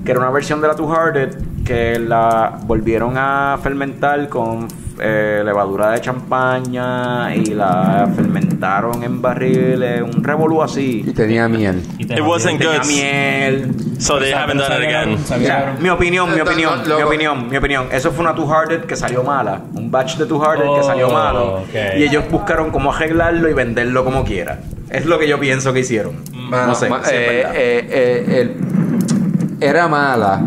que 0.03 0.11
era 0.11 0.19
una 0.19 0.31
versión 0.31 0.61
de 0.61 0.67
la 0.67 0.75
Two 0.75 0.91
Hearted 0.91 1.37
que 1.65 1.99
la 1.99 2.59
volvieron 2.63 3.15
a 3.17 3.57
fermentar 3.61 4.29
con 4.29 4.67
eh, 5.01 5.41
levadura 5.43 5.89
de 5.91 5.99
champaña 5.99 7.35
y 7.35 7.47
la 7.47 8.07
fermentaron 8.15 9.03
en 9.03 9.21
barriles, 9.21 10.01
un 10.01 10.23
revolú 10.23 10.59
Y 10.61 10.63
así. 10.63 11.13
tenía 11.15 11.49
miel. 11.49 11.81
Y 11.97 12.05
te 12.05 12.13
It 12.13 12.21
wasn't 12.21 12.59
Tenía 12.59 12.77
good. 12.79 12.87
miel. 12.87 13.71
So 13.99 14.19
they 14.19 14.31
haven't 14.31 14.59
done 14.61 14.81
it 14.81 14.87
again. 14.87 15.77
Mi 15.81 15.89
opinión, 15.89 16.33
mi 16.33 16.39
opinión, 16.39 16.81
mi 16.85 17.01
opinión, 17.03 17.49
mi 17.49 17.57
opinión. 17.57 17.87
Eso 17.91 18.11
fue 18.11 18.23
una 18.23 18.33
Two 18.35 18.47
Hearted 18.47 18.85
que 18.85 18.95
salió 18.95 19.23
mala. 19.23 19.61
Un 19.73 19.89
batch 19.91 20.15
de 20.17 20.25
Two 20.27 20.39
Hearted 20.41 20.63
que 20.63 20.69
Oh, 20.69 20.83
salió 20.83 21.09
malo. 21.09 21.63
Y 21.97 22.03
ellos 22.03 22.23
buscaron 22.31 22.69
cómo 22.71 22.93
arreglarlo 22.93 23.49
y 23.49 23.53
venderlo 23.53 24.05
como 24.05 24.23
quiera. 24.23 24.59
Es 24.89 25.05
lo 25.05 25.17
que 25.19 25.27
yo 25.27 25.39
pienso 25.39 25.73
que 25.73 25.79
hicieron. 25.81 26.13
Mano, 26.31 26.67
no 26.67 26.75
sé. 26.75 26.87
ma- 26.89 27.03
si 27.03 27.13
es 27.15 27.19
eh, 27.21 27.41
eh, 27.53 27.85
eh, 27.89 28.41
el- 28.41 29.57
era 29.63 29.87
mala. 29.87 30.41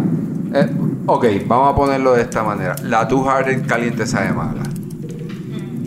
Eh, 1.09 1.11
ok, 1.11 1.27
vamos 1.47 1.73
a 1.73 1.77
ponerlo 1.77 2.15
de 2.15 2.23
esta 2.23 2.43
manera. 2.43 2.77
La 2.83 3.07
Two 3.09 3.25
Hearted 3.25 3.67
caliente 3.67 4.07
sabe 4.07 4.33
mala. 4.33 4.63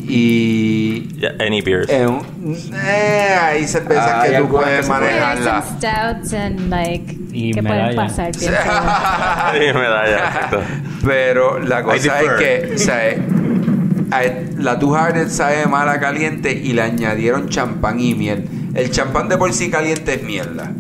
Y 0.07 1.07
Yeah, 1.19 1.35
any 1.39 1.61
beers. 1.61 1.88
en 1.89 2.07
un- 2.10 2.26
eh, 2.73 3.38
hay 3.41 3.65
cervezas 3.68 4.23
Hay 4.23 4.31
que 4.31 4.38
tú 4.38 4.43
algunas 4.43 4.64
puedes 4.65 4.88
pueden. 4.88 5.03
Hay 5.03 5.19
manejarla. 5.19 5.64
stouts 5.77 6.34
and 6.34 6.69
like 6.69 7.18
Y 7.31 7.53
que 7.53 7.61
pueden 7.64 7.77
medalla. 7.77 7.95
pasar 8.07 8.31
bien. 8.39 8.52
Sí, 8.52 9.77
medalla, 9.80 10.18
exacto. 10.18 10.60
Pero 11.06 11.60
la 11.60 11.84
cosa 11.84 12.22
es 12.22 12.30
que, 12.39 12.72
o 12.76 12.77
sea, 12.77 13.10
eh, 13.10 14.49
la 14.57 14.80
Two 14.80 14.93
Hearted 14.95 15.30
sabe 15.30 15.65
mala 15.68 15.99
caliente 15.99 16.52
y 16.52 16.73
le 16.73 16.81
añadieron 16.81 17.48
champán 17.48 17.99
y 17.99 18.14
miel. 18.15 18.49
El 18.73 18.89
champán 18.91 19.30
de 19.30 19.38
por 19.38 19.53
sí 19.53 19.69
caliente 19.69 20.15
es 20.15 20.23
mierda. 20.23 20.72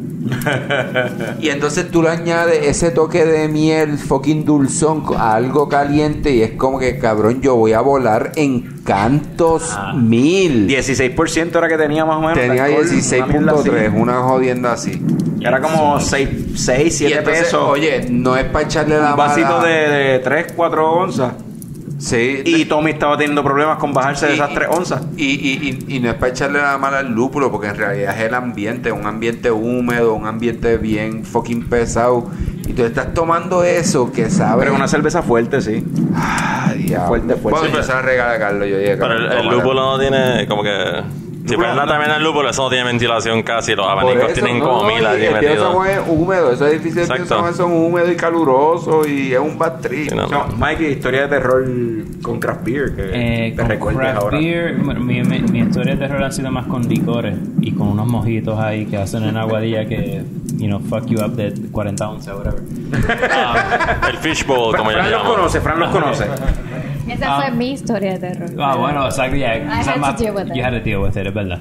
Y 1.39 1.49
entonces 1.49 1.89
tú 1.91 2.01
le 2.03 2.09
añades 2.09 2.65
ese 2.67 2.91
toque 2.91 3.25
de 3.25 3.47
miel 3.47 3.97
fucking 3.97 4.45
dulzón 4.45 5.03
a 5.17 5.35
algo 5.35 5.67
caliente 5.69 6.31
y 6.31 6.41
es 6.41 6.51
como 6.51 6.79
que 6.79 6.97
cabrón 6.99 7.41
yo 7.41 7.55
voy 7.55 7.73
a 7.73 7.81
volar 7.81 8.31
en 8.35 8.81
cantos 8.83 9.77
mil. 9.95 10.67
16% 10.67 11.55
era 11.57 11.67
que 11.67 11.77
tenía 11.77 12.05
más 12.05 12.17
o 12.17 12.21
menos. 12.21 12.35
Tenía 12.37 12.63
de 12.65 12.75
alcohol, 12.75 12.85
una 12.87 13.25
mierda 13.27 13.53
16.3, 13.53 13.87
así. 13.87 13.97
una 13.97 14.13
jodienda 14.21 14.73
así. 14.73 15.01
Era 15.39 15.59
como 15.61 15.99
6, 15.99 16.29
6 16.55 16.85
Y 16.85 16.91
7 16.97 17.17
entonces, 17.17 17.43
pesos. 17.45 17.63
oye, 17.67 18.07
no 18.09 18.37
es 18.37 18.45
para 18.45 18.65
echarle 18.65 18.97
la 18.99 19.11
un 19.11 19.17
vasito 19.17 19.47
mala- 19.47 19.63
de, 19.67 19.89
de 19.89 20.19
3, 20.19 20.53
4 20.55 20.91
onzas. 20.91 21.33
Sí, 22.01 22.41
Y 22.43 22.65
Tommy 22.65 22.91
estaba 22.91 23.15
teniendo 23.15 23.43
problemas 23.43 23.77
con 23.77 23.93
bajarse 23.93 24.25
de 24.25 24.33
esas 24.33 24.51
3 24.55 24.69
onzas. 24.71 25.03
Y, 25.17 25.25
y, 25.25 25.85
y, 25.87 25.95
y 25.95 25.99
no 25.99 26.09
es 26.09 26.15
para 26.15 26.31
echarle 26.31 26.59
la 26.59 26.79
mala 26.79 26.97
al 26.97 27.11
lúpulo, 27.11 27.51
porque 27.51 27.67
en 27.67 27.75
realidad 27.75 28.17
es 28.17 28.25
el 28.25 28.33
ambiente, 28.33 28.91
un 28.91 29.05
ambiente 29.05 29.51
húmedo, 29.51 30.15
un 30.15 30.25
ambiente 30.25 30.77
bien 30.77 31.23
fucking 31.23 31.69
pesado. 31.69 32.27
Y 32.67 32.73
tú 32.73 32.83
estás 32.83 33.13
tomando 33.13 33.63
eso 33.63 34.11
que 34.11 34.31
sabe. 34.31 34.63
Pero 34.63 34.75
una 34.75 34.87
cerveza 34.87 35.21
fuerte, 35.21 35.61
sí. 35.61 35.85
Ah, 36.15 36.73
diablo. 36.75 37.07
Fuerte, 37.07 37.35
fuerte. 37.35 37.59
Puedo 37.59 37.65
empezar 37.65 37.97
a 37.97 38.01
regalar 38.01 38.35
a 38.35 38.39
Carlos. 38.39 38.67
Yo 38.67 38.77
dije, 38.79 38.97
Pero 38.97 39.13
el, 39.13 39.47
lúpulo 39.47 39.75
no 39.75 39.99
tiene 39.99 40.47
como 40.47 40.63
que. 40.63 41.03
Si 41.51 41.57
prenda 41.57 41.85
no- 41.85 41.91
también 41.91 42.11
el 42.11 42.23
lúpulo, 42.23 42.49
eso 42.49 42.63
no 42.63 42.69
tiene 42.69 42.85
ventilación 42.85 43.43
casi. 43.43 43.75
Los 43.75 43.87
abanicos 43.87 44.25
eso, 44.31 44.33
tienen 44.33 44.59
no, 44.59 44.65
como 44.65 44.81
no, 44.83 44.87
mil 44.87 45.01
y 45.03 45.05
allí 45.05 45.25
el 45.25 45.29
Pío 45.29 45.31
San 45.39 45.49
metidos. 45.49 45.73
Juan 45.75 45.89
es 45.89 45.99
húmedo, 46.07 46.51
esos 46.51 46.67
edificios 46.69 47.07
de. 47.09 47.25
San 47.25 47.39
Juan 47.41 47.53
son 47.53 47.71
húmedos 47.73 48.09
y 48.11 48.15
calurosos 48.15 49.07
y 49.07 49.33
es 49.33 49.39
un 49.39 49.57
bad 49.57 49.79
trip. 49.81 50.09
Sí, 50.09 50.15
no. 50.15 50.27
No, 50.27 50.47
Mikey, 50.57 50.87
historia 50.93 51.21
de 51.23 51.27
terror 51.27 51.65
con 52.21 52.39
craft 52.39 52.63
beer 52.63 52.95
que 52.95 53.47
Eh, 53.47 53.53
te 53.55 53.79
craft 53.79 54.17
ahora. 54.17 54.37
beer, 54.37 54.73
mi, 54.75 55.21
mi, 55.23 55.39
mi 55.39 55.59
historia 55.59 55.93
de 55.95 55.99
terror 56.07 56.23
ha 56.23 56.31
sido 56.31 56.51
más 56.51 56.65
con 56.67 56.87
licores 56.87 57.35
y 57.61 57.71
con 57.73 57.87
unos 57.89 58.07
mojitos 58.07 58.57
ahí 58.59 58.85
que 58.85 58.97
hacen 58.97 59.23
en 59.23 59.37
aguadilla 59.37 59.85
que, 59.87 60.23
you 60.57 60.67
know, 60.67 60.79
fuck 60.79 61.05
you 61.07 61.19
up 61.19 61.31
de 61.35 61.53
40 61.71 62.09
onzas, 62.09 62.35
whatever. 62.35 62.61
Ah, 63.31 63.97
el 64.09 64.17
fishbowl, 64.17 64.75
como 64.75 64.89
Fran 64.91 65.05
ya 65.05 65.11
los 65.11 65.21
llaman. 65.21 65.35
conoce, 65.35 65.61
Fran 65.61 65.79
los 65.79 65.89
conoce. 65.89 66.25
Esa 67.07 67.37
Ah. 67.37 67.41
fue 67.41 67.51
mi 67.51 67.71
historia 67.71 68.13
de 68.13 68.19
terror. 68.19 68.49
Ah, 68.59 68.75
bueno, 68.75 69.05
exacto, 69.05 69.35
yeah. 69.35 69.55
I 69.55 69.83
had 69.83 70.15
to 70.17 70.23
deal 70.23 70.33
with 70.35 70.47
it. 70.47 70.55
You 70.55 70.63
had 70.63 70.71
to 70.71 70.79
deal 70.79 71.01
with 71.01 71.17
it, 71.17 71.27
es 71.27 71.33
verdad. 71.33 71.59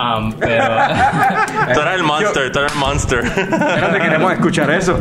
Um, 0.00 0.32
pero... 0.38 0.64
Tú 1.74 1.80
eres 1.80 1.94
el 1.96 2.02
monster, 2.04 2.50
tú 2.52 2.58
eres 2.60 2.72
el 2.72 2.78
monster. 2.78 3.18
Espérate, 3.24 4.00
queremos 4.00 4.32
escuchar 4.32 4.70
eso. 4.70 4.98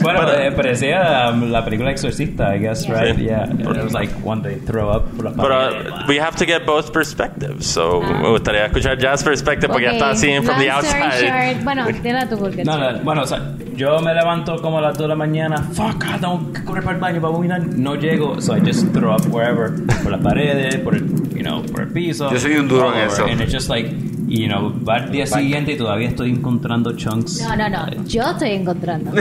bueno, 0.00 0.30
eh, 0.32 0.52
parecía 0.52 1.30
um, 1.30 1.50
la 1.50 1.64
película 1.64 1.90
Exorcista, 1.90 2.54
I 2.54 2.60
guess, 2.60 2.86
Yeah. 2.86 3.00
right? 3.00 3.16
Sí. 3.16 3.24
Yeah. 3.24 3.44
It 3.44 3.66
was 3.66 3.92
like 3.92 4.12
when 4.22 4.42
they 4.42 4.56
throw 4.56 4.90
up 4.90 5.04
paredes. 5.36 5.90
uh, 5.90 6.04
we 6.08 6.18
have 6.18 6.36
to 6.36 6.44
get 6.46 6.66
both 6.66 6.92
perspectives. 6.92 7.66
So 7.66 8.00
me 8.00 8.28
gustaría 8.28 8.66
escuchar 8.66 8.98
Jazz 8.98 9.22
perspective 9.24 9.68
porque 9.72 9.84
ya 9.86 9.90
Ok, 9.92 9.94
está 9.96 10.14
seeing 10.16 10.42
from 10.42 10.58
the 10.58 10.70
outside. 10.70 11.20
short- 11.20 11.64
bueno, 11.64 11.86
dila 12.02 12.28
tú 12.28 12.38
porque 12.38 12.64
No, 12.64 12.76
no, 12.78 12.98
bueno, 13.02 13.22
o 13.22 13.26
sea, 13.26 13.40
yo 13.74 13.98
me 14.00 14.14
levanto 14.14 14.56
como 14.60 14.78
a 14.78 14.82
las 14.82 14.92
2 14.94 15.02
de 15.04 15.08
la 15.08 15.16
mañana, 15.16 15.56
fuck, 15.72 16.04
ah, 16.06 16.18
tengo 16.20 16.52
que 16.52 16.64
correr 16.64 16.82
para 16.84 16.94
el 16.96 17.00
baño 17.00 17.20
para 17.20 17.32
vomitar, 17.32 17.60
no 17.62 17.94
llego, 17.94 18.40
so 18.40 18.56
I 18.56 18.60
just 18.60 18.92
throw 18.92 19.14
up 19.14 19.22
wherever, 19.32 19.70
por 20.02 20.10
las 20.12 20.20
paredes, 20.20 20.76
por 20.76 20.94
el, 20.94 21.06
you 21.34 21.42
know, 21.42 21.62
por 21.66 21.82
el 21.82 21.88
piso. 21.88 22.30
Yo 22.30 22.38
soy 22.38 22.56
un 22.56 22.68
duro 22.68 22.92
en 22.94 23.00
eso. 23.08 23.26
Just 23.54 23.68
like, 23.68 23.88
you 24.26 24.48
know, 24.48 24.72
va 24.84 24.96
al 24.96 25.10
día 25.12 25.26
siguiente 25.26 25.72
y 25.72 25.76
todavía 25.76 26.08
estoy 26.08 26.30
encontrando 26.30 26.96
chunks. 26.96 27.40
No, 27.40 27.54
no, 27.54 27.68
no. 27.68 28.04
Yo 28.04 28.22
estoy 28.30 28.50
encontrando. 28.50 29.12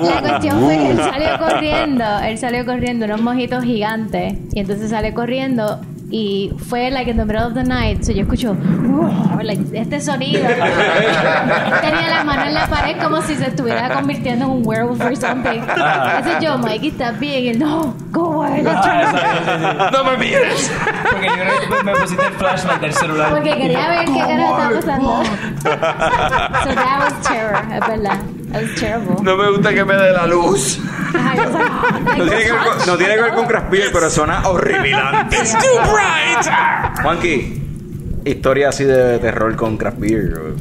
So, 0.00 0.14
la 0.14 0.20
cuestión 0.20 0.60
fue 0.60 0.76
que 0.76 0.90
él 0.90 0.96
salió 0.98 1.38
corriendo. 1.38 2.04
Él 2.24 2.38
salió 2.38 2.64
corriendo 2.64 3.04
unos 3.06 3.20
mojitos 3.22 3.64
gigantes. 3.64 4.34
Y 4.52 4.60
entonces 4.60 4.90
sale 4.90 5.12
corriendo. 5.12 5.80
Y 6.12 6.50
fue 6.68 6.90
like 6.90 7.08
in 7.08 7.16
the 7.16 7.24
middle 7.24 7.46
of 7.46 7.54
the 7.54 7.62
night. 7.62 8.02
So 8.04 8.10
yo 8.12 8.22
escucho 8.24 8.56
like, 9.42 9.60
este 9.72 10.00
sonido. 10.00 10.42
Tenía 11.80 12.08
la 12.10 12.24
mano 12.24 12.44
en 12.46 12.54
la 12.54 12.66
pared 12.66 12.96
como 13.00 13.22
si 13.22 13.36
se 13.36 13.46
estuviera 13.46 13.90
convirtiendo 13.94 14.46
en 14.46 14.50
un 14.50 14.62
werewolf 14.66 15.00
or 15.00 15.16
something. 15.16 15.60
Entonces 15.60 16.40
yo, 16.40 16.58
Mikey, 16.58 16.88
¿estás 16.88 17.18
bien? 17.20 17.44
Y 17.44 17.48
él, 17.50 17.58
no, 17.60 17.94
go 18.10 18.42
away. 18.42 18.62
let's 18.62 18.80
turn 18.82 18.96
Ah, 18.96 19.02
it 19.02 19.06
off". 19.06 19.14
exacto, 19.14 19.44
sí, 19.46 19.52
sí. 19.54 19.96
¡No 19.96 20.04
me 20.10 20.16
mires! 20.16 20.72
Porque 21.10 21.26
yo 21.28 21.76
que 21.78 21.84
me 21.84 21.92
pusiste 21.94 22.26
el 22.26 22.32
flashlight 22.32 22.80
del 22.80 22.92
celular. 22.92 23.30
Porque 23.30 23.56
quería 23.56 23.88
ver 23.88 24.04
qué 24.06 24.18
cara 24.18 24.44
estaba 24.50 24.70
pasando. 24.80 25.22
so 25.62 26.74
that 26.74 26.98
was 27.04 27.14
terror, 27.26 27.62
es 27.72 27.80
verdad. 27.86 28.18
No 29.22 29.36
me 29.36 29.50
gusta 29.50 29.72
que 29.72 29.84
me 29.84 29.94
dé 29.94 30.12
la 30.12 30.26
luz. 30.26 30.80
No 32.16 32.24
tiene, 32.24 32.44
que 32.44 32.52
ver 32.52 32.62
con, 32.62 32.86
no 32.86 32.96
tiene 32.96 33.14
que 33.14 33.22
ver 33.22 33.34
con 33.34 33.46
craft 33.46 33.70
beer, 33.70 33.90
pero 33.92 34.10
suena 34.10 34.48
horripilante. 34.48 35.36
It's 35.36 35.52
too 35.52 35.80
bright. 35.90 37.00
Juanqui, 37.02 37.62
historia 38.24 38.70
así 38.70 38.84
de 38.84 39.18
terror 39.18 39.54
con 39.56 39.76
craft 39.76 39.98
beer. 39.98 40.54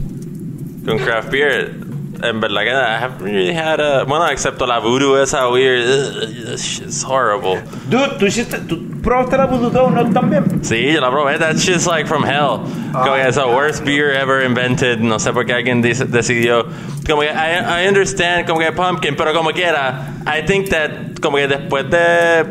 Con 0.85 0.97
craft 0.99 1.31
beer, 1.31 1.75
en 2.21 2.39
verdad 2.39 2.61
que 2.61 2.71
I 2.71 3.03
haven't 3.03 3.21
really 3.21 3.55
had 3.55 3.79
a... 3.79 4.03
Bueno, 4.03 4.27
excepto 4.29 4.65
la 4.67 4.79
voodoo 4.79 5.21
esa 5.21 5.47
weird. 5.49 6.57
Shit's 6.57 7.03
horrible. 7.03 7.61
Dude, 7.89 8.17
¿tú, 8.19 8.25
hiciste, 8.25 8.59
¿tú 8.59 8.88
probaste 9.01 9.37
la 9.37 9.45
Voodoo 9.45 9.69
Donut 9.69 10.13
también? 10.13 10.63
Sí, 10.63 10.93
yo 10.93 11.01
la 11.01 11.09
probé. 11.09 11.37
That 11.37 11.57
shit's 11.57 11.87
like 11.87 12.07
from 12.07 12.23
hell. 12.23 12.61
Ah. 12.93 13.03
Como 13.03 13.15
que 13.15 13.27
es 13.27 13.35
the 13.35 13.47
worst 13.47 13.83
beer 13.85 14.11
ever 14.11 14.43
invented. 14.43 14.99
No 14.99 15.17
sé 15.19 15.33
por 15.33 15.45
qué 15.45 15.53
alguien 15.53 15.81
decidió. 15.81 16.65
Como 17.07 17.21
que 17.21 17.29
I, 17.29 17.83
I 17.83 17.87
understand 17.87 18.47
como 18.47 18.59
que 18.59 18.71
pumpkin, 18.71 19.15
pero 19.15 19.33
como 19.33 19.51
quiera, 19.51 20.13
I 20.25 20.41
think 20.45 20.69
that 20.69 21.19
como 21.21 21.37
que 21.37 21.47
después 21.47 21.89
de 21.89 22.45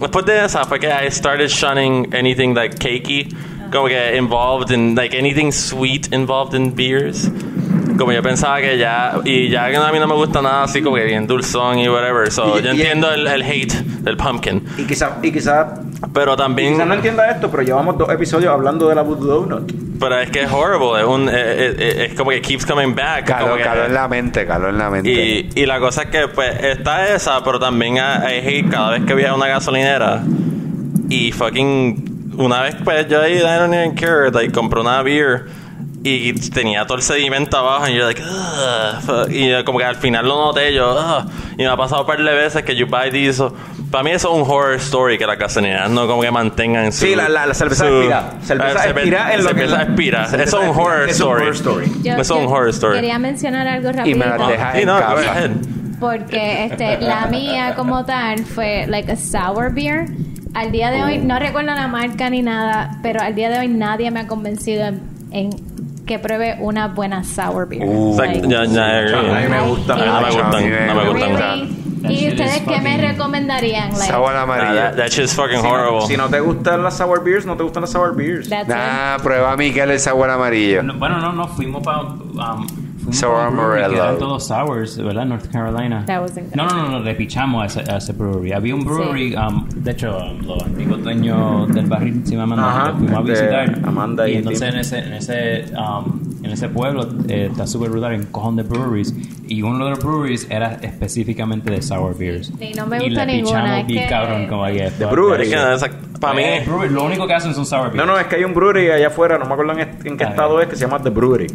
después 0.00 0.24
de 0.26 0.44
esa 0.44 0.64
fue 0.64 0.80
que 0.80 0.88
I 0.88 1.10
started 1.10 1.48
shunning 1.48 2.14
anything 2.14 2.54
like 2.54 2.78
cakey, 2.78 3.28
como 3.70 3.86
que 3.88 4.16
involved 4.16 4.72
in 4.72 4.94
like 4.94 5.16
anything 5.16 5.52
sweet 5.52 6.12
involved 6.12 6.54
in 6.54 6.74
beers. 6.74 7.30
Como 8.02 8.12
yo 8.12 8.22
pensaba 8.22 8.60
que 8.60 8.76
ya 8.78 9.20
y 9.24 9.48
ya 9.48 9.70
que 9.70 9.76
a 9.76 9.92
mí 9.92 9.98
no 10.00 10.06
me 10.08 10.14
gusta 10.14 10.42
nada 10.42 10.64
así 10.64 10.82
como 10.82 10.96
que 10.96 11.04
bien 11.04 11.26
dulzón 11.26 11.78
y 11.78 11.88
whatever. 11.88 12.30
So 12.32 12.58
Y- 12.58 12.62
yo 12.62 12.68
y- 12.68 12.76
entiendo 12.80 13.10
el, 13.12 13.26
el 13.26 13.42
hate 13.42 13.72
del 13.72 14.16
pumpkin, 14.16 14.64
Y 14.76 14.84
quizás 14.84 15.12
y 15.22 15.30
quizá, 15.30 15.74
pero 16.12 16.36
también 16.36 16.72
quizá 16.74 16.84
no 16.84 16.94
entienda 16.94 17.30
esto, 17.30 17.48
pero 17.50 17.62
llevamos 17.62 17.96
dos 17.96 18.08
episodios 18.10 18.52
hablando 18.52 18.88
de 18.88 18.94
la 18.96 19.02
Voodoo 19.02 19.46
Donut. 19.46 19.72
Pero 20.00 20.18
es 20.18 20.30
que 20.30 20.42
es 20.42 20.50
horrible, 20.50 21.00
es, 21.00 21.06
un, 21.06 21.28
eh, 21.28 21.32
eh, 21.34 21.74
eh, 21.78 22.06
es 22.10 22.14
como 22.18 22.30
que 22.30 22.42
keeps 22.42 22.66
coming 22.66 22.92
back. 22.92 23.24
como 23.26 23.38
Calor, 23.38 23.58
que- 23.58 23.62
calor 23.64 23.86
en 23.86 23.94
la 23.94 24.08
mente, 24.08 24.46
calor 24.46 24.70
en 24.70 24.78
la 24.78 24.90
mente. 24.90 25.10
y, 25.10 25.50
y 25.54 25.64
la 25.66 25.78
cosa 25.78 26.02
es 26.02 26.08
que 26.08 26.26
pues 26.26 26.60
está 26.60 27.14
esa, 27.14 27.42
pero 27.44 27.60
también 27.60 27.98
hay 28.00 28.38
hate 28.40 28.68
cada 28.68 28.90
vez 28.90 29.04
que 29.04 29.14
voy 29.14 29.24
a 29.24 29.32
una 29.34 29.46
gasolinera. 29.46 30.22
Y 31.08 31.30
fucking 31.30 32.34
una 32.38 32.62
vez 32.62 32.74
pues 32.82 33.06
yo 33.08 33.20
ahí, 33.20 33.34
I 33.36 33.58
don't 33.58 33.72
even 33.74 33.94
care, 33.94 34.30
like 34.32 34.52
compré 34.52 34.80
una 34.80 35.02
beer 35.02 35.44
y 36.04 36.32
tenía 36.50 36.84
todo 36.86 36.96
el 36.98 37.02
sedimento 37.02 37.56
abajo 37.58 37.88
y 37.88 37.94
yo 37.94 38.04
like, 38.06 38.22
y 39.30 39.48
yo 39.50 39.64
como 39.64 39.78
que 39.78 39.84
al 39.84 39.96
final 39.96 40.26
lo 40.26 40.36
noté 40.46 40.74
yo, 40.74 40.92
"Ugh". 40.94 41.30
y 41.58 41.62
me 41.62 41.68
ha 41.68 41.76
pasado 41.76 42.00
un 42.02 42.06
par 42.06 42.18
de 42.22 42.34
veces 42.34 42.62
que 42.64 42.74
you 42.74 42.86
buy 42.86 43.10
these. 43.10 43.34
so- 43.34 43.54
Para 43.90 44.04
mí 44.04 44.10
eso 44.10 44.32
es 44.34 44.42
un 44.42 44.50
horror 44.50 44.74
story 44.76 45.18
que 45.18 45.26
las 45.26 45.38
gasolineras 45.38 45.90
no 45.90 46.06
como 46.06 46.22
que 46.22 46.30
mantengan 46.30 46.90
su 46.92 47.04
Sí, 47.04 47.14
la- 47.14 47.28
la- 47.28 47.46
la 47.46 47.52
cerveza 47.54 47.86
su- 47.86 47.92
expira. 47.94 48.32
Cerveza 48.42 48.74
la 48.74 48.80
cerve- 48.84 49.00
expira 49.00 49.34
en 49.34 49.44
lo 49.44 49.50
que- 49.50 49.54
cerveza 49.60 49.82
expira. 49.82 50.26
cerveza 50.28 50.48
Eso 50.48 50.62
es 50.62 50.68
un 50.70 50.80
horror 50.80 51.00
Es 51.02 51.04
un 51.04 51.10
story. 51.10 51.42
horror 51.42 51.54
story. 51.54 51.92
Yo- 52.02 52.12
Eso 52.16 52.20
es 52.20 52.30
un 52.30 52.52
horror 52.52 52.68
story. 52.70 52.94
Quería 52.96 53.18
mencionar 53.18 53.68
algo 53.68 53.90
Y 54.04 54.14
me 54.14 54.24
las 54.26 54.48
deja 54.48 54.80
en 54.80 54.86
casa. 54.86 55.50
Porque 56.00 56.64
este, 56.64 57.00
la 57.00 57.26
mía 57.26 57.74
como 57.76 58.04
tal 58.04 58.40
fue 58.44 58.86
like 58.88 59.12
a 59.12 59.16
sour 59.16 59.72
beer. 59.72 60.06
Al 60.54 60.72
día 60.72 60.90
de 60.90 61.02
hoy, 61.04 61.18
no 61.18 61.38
recuerdo 61.38 61.72
la 61.74 61.86
marca 61.86 62.28
ni 62.28 62.42
nada, 62.42 62.98
pero 63.02 63.20
al 63.20 63.34
día 63.34 63.50
de 63.50 63.58
hoy 63.60 63.68
nadie 63.68 64.10
me 64.10 64.20
ha 64.20 64.26
convencido 64.26 64.84
en, 64.86 65.00
en 65.30 65.50
que 66.06 66.18
pruebe 66.18 66.56
una 66.60 66.88
buena 66.88 67.22
sour 67.24 67.68
beer. 67.68 67.82
Sea, 68.16 68.26
Like, 68.26 68.48
ya- 68.48 68.64
ya, 68.64 69.36
A 69.36 69.40
mí 69.40 69.48
me 69.48 69.60
gusta. 69.60 69.96
No 69.96 70.20
me 70.20 70.30
gustan, 70.30 70.86
no 70.86 70.94
me 70.94 71.08
gustan. 71.10 71.60
really. 71.60 71.82
¿Y 72.08 72.28
ustedes 72.30 72.62
qué 72.66 72.80
me 72.80 72.96
recomendarían? 72.98 73.90
Like, 73.92 74.06
Sabor 74.10 74.32
Nah, 74.34 74.42
amarillo. 74.42 74.74
that, 74.74 74.96
that 74.96 75.08
shit's 75.10 75.34
fucking 75.36 75.58
Si 75.58 75.62
no, 75.62 75.70
horrible. 75.72 76.06
si 76.08 76.16
no 76.16 76.28
te 76.28 76.40
gustan 76.40 76.82
las 76.82 76.96
sour 76.96 77.22
beers, 77.22 77.46
no 77.46 77.56
te 77.56 77.62
gustan 77.62 77.82
las 77.82 77.90
sour 77.92 78.16
beers. 78.16 78.48
that's 78.48 78.68
it. 78.68 78.74
Nah, 78.74 79.18
prueba 79.22 79.56
Miguel 79.56 79.90
el 79.92 80.00
sabor 80.00 80.28
amarillo. 80.28 80.82
No, 80.82 80.94
bueno, 80.98 81.18
no, 81.20 81.32
no, 81.32 81.46
fuimos 81.46 81.80
para. 81.84 82.00
Um, 82.00 82.66
fuimos 83.02 83.16
Sour 83.18 83.36
que 83.36 83.46
Amarillo. 83.82 84.02
eran 84.04 84.18
todos 84.18 84.46
sours, 84.46 84.96
¿verdad? 84.98 85.24
North 85.26 85.46
Carolina. 85.50 86.04
That 86.06 86.22
was 86.22 86.32
no, 86.54 86.66
no, 86.66 86.74
no, 86.76 86.88
no, 86.90 87.00
le 87.00 87.14
pichamos 87.14 87.62
a 87.62 87.66
ese, 87.80 87.90
a 87.92 87.96
ese 87.98 88.12
brewery. 88.12 88.52
Había 88.52 88.74
un 88.74 88.84
brewery, 88.84 89.34
um, 89.36 89.68
de 89.68 89.90
hecho, 89.90 90.16
um, 90.18 90.46
los 90.46 90.62
antiguos 90.62 91.02
dueños 91.02 91.68
del 91.74 91.86
barril 91.86 92.22
se 92.24 92.36
me 92.36 92.46
mandaron 92.46 92.72
Ajá, 92.74 92.92
que 92.92 92.98
fuimos 92.98 93.16
a 93.18 93.22
visitar. 93.22 93.78
Amanda 93.84 94.28
y 94.28 94.36
entonces 94.36 94.60
Tim. 94.60 94.74
en 94.74 94.80
ese, 94.80 94.98
en 94.98 95.12
ese, 95.14 95.64
um, 95.76 96.20
en 96.44 96.50
ese 96.50 96.68
pueblo 96.68 97.08
eh, 97.28 97.48
está 97.50 97.66
súper 97.66 97.90
brutal, 97.90 98.12
en 98.14 98.24
cojón 98.26 98.56
de 98.56 98.62
breweries. 98.62 99.14
Y 99.48 99.62
uno 99.62 99.84
de 99.84 99.90
los 99.90 99.98
breweries 100.02 100.46
era 100.50 100.74
específicamente 100.80 101.70
de 101.70 101.82
sour 101.82 102.16
beers. 102.16 102.52
Sí, 102.58 102.72
no 102.76 102.86
me 102.86 102.98
y 102.98 103.08
gusta 103.08 103.24
le 103.26 103.32
ninguna, 103.36 103.58
pichamos 103.62 103.80
es 103.80 103.86
bien 103.86 104.02
que- 104.04 104.08
cabrón 104.08 104.46
como 104.48 104.64
ahí. 104.64 104.78
De 104.78 105.06
brewery. 105.06 105.50
Like, 105.50 105.96
para 106.20 106.34
mí, 106.34 106.42
Eh, 106.42 106.62
brewery, 106.66 106.94
lo 106.94 107.04
único 107.04 107.26
que 107.26 107.34
hacen 107.34 107.52
son 107.54 107.66
sour 107.66 107.90
beers. 107.90 107.96
No, 107.96 108.06
no, 108.06 108.18
es 108.18 108.26
que 108.26 108.36
hay 108.36 108.44
un 108.44 108.54
brewery 108.54 108.90
allá 108.90 109.08
afuera, 109.08 109.38
no 109.38 109.44
me 109.46 109.52
acuerdo 109.52 109.72
en, 109.72 109.80
en 110.04 110.16
qué 110.16 110.24
Ah, 110.24 110.28
estado 110.30 110.60
es, 110.60 110.68
que 110.68 110.76
se 110.76 110.84
llama 110.86 111.00
The 111.02 111.10
Brewery. 111.10 111.46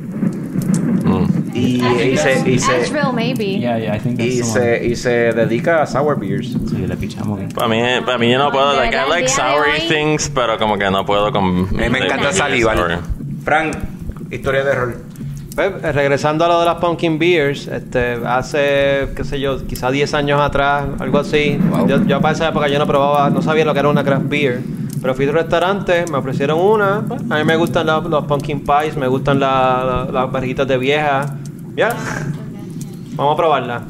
Y, 1.58 2.12
y 2.14 2.18
se, 2.18 2.50
y, 2.50 2.60
se, 2.60 2.72
Asheville, 2.76 3.14
maybe. 3.14 3.60
Yeah, 3.60 3.78
yeah, 3.80 3.96
I 3.96 4.00
think 4.00 4.18
that's 4.18 4.30
y, 4.30 4.44
se, 4.44 4.86
y 4.86 4.96
se 4.96 5.10
dedica 5.34 5.82
a 5.82 5.86
sour 5.88 6.20
beers. 6.20 6.50
Sí, 6.70 6.86
le 6.88 6.96
pichamos 6.98 7.40
para 7.54 7.68
mí, 7.68 7.82
para 8.06 8.18
mí 8.18 8.32
yo 8.32 8.38
no 8.38 8.52
puedo, 8.52 8.74
like, 8.76 8.96
I 8.96 9.10
like 9.10 9.28
sour 9.30 9.66
things, 9.88 10.30
pero 10.34 10.58
como 10.58 10.78
que 10.78 10.90
no 10.92 11.06
puedo 11.06 11.32
con... 11.32 11.64
Mí 11.76 11.90
me 11.90 12.00
encanta 12.00 12.32
salivar. 12.32 13.00
Frank, 13.44 13.76
historia 14.32 14.64
de 14.64 14.70
terror. 14.72 14.96
Pues, 15.56 15.82
regresando 15.96 16.46
a 16.46 16.48
lo 16.50 16.60
de 16.60 16.66
las 16.68 16.76
pumpkin 16.76 17.18
beers, 17.18 17.66
este, 17.68 18.20
hace, 18.28 19.08
qué 19.16 19.24
sé 19.24 19.40
yo, 19.40 19.66
quizá 19.66 19.90
10 19.90 20.14
años 20.14 20.40
atrás, 20.40 20.86
algo 21.00 21.18
así. 21.20 21.58
Yo, 21.88 22.04
yo 22.06 22.22
para 22.22 22.36
esa 22.36 22.50
época 22.50 22.68
yo 22.68 22.78
no 22.78 22.86
probaba, 22.86 23.30
no 23.32 23.42
sabía 23.42 23.66
lo 23.66 23.74
que 23.74 23.80
era 23.80 23.90
una 23.90 24.04
craft 24.04 24.30
beer. 24.30 24.62
Pero 25.02 25.14
fui 25.16 25.26
a 25.26 25.30
un 25.30 25.36
restaurante, 25.36 26.06
me 26.12 26.18
ofrecieron 26.18 26.60
una. 26.60 27.02
pues, 27.08 27.22
A 27.30 27.38
mí 27.38 27.44
me 27.44 27.56
gustan 27.56 27.88
la- 27.88 28.00
los 28.02 28.26
pumpkin 28.26 28.64
pies, 28.64 28.96
me 28.98 29.08
gustan 29.08 29.40
la- 29.40 30.06
la- 30.06 30.12
las 30.12 30.32
barritas 30.32 30.68
de 30.68 30.78
vieja. 30.78 31.26
Ya. 31.78 31.96
Vamos 33.16 33.34
a 33.34 33.38
probarla. 33.38 33.82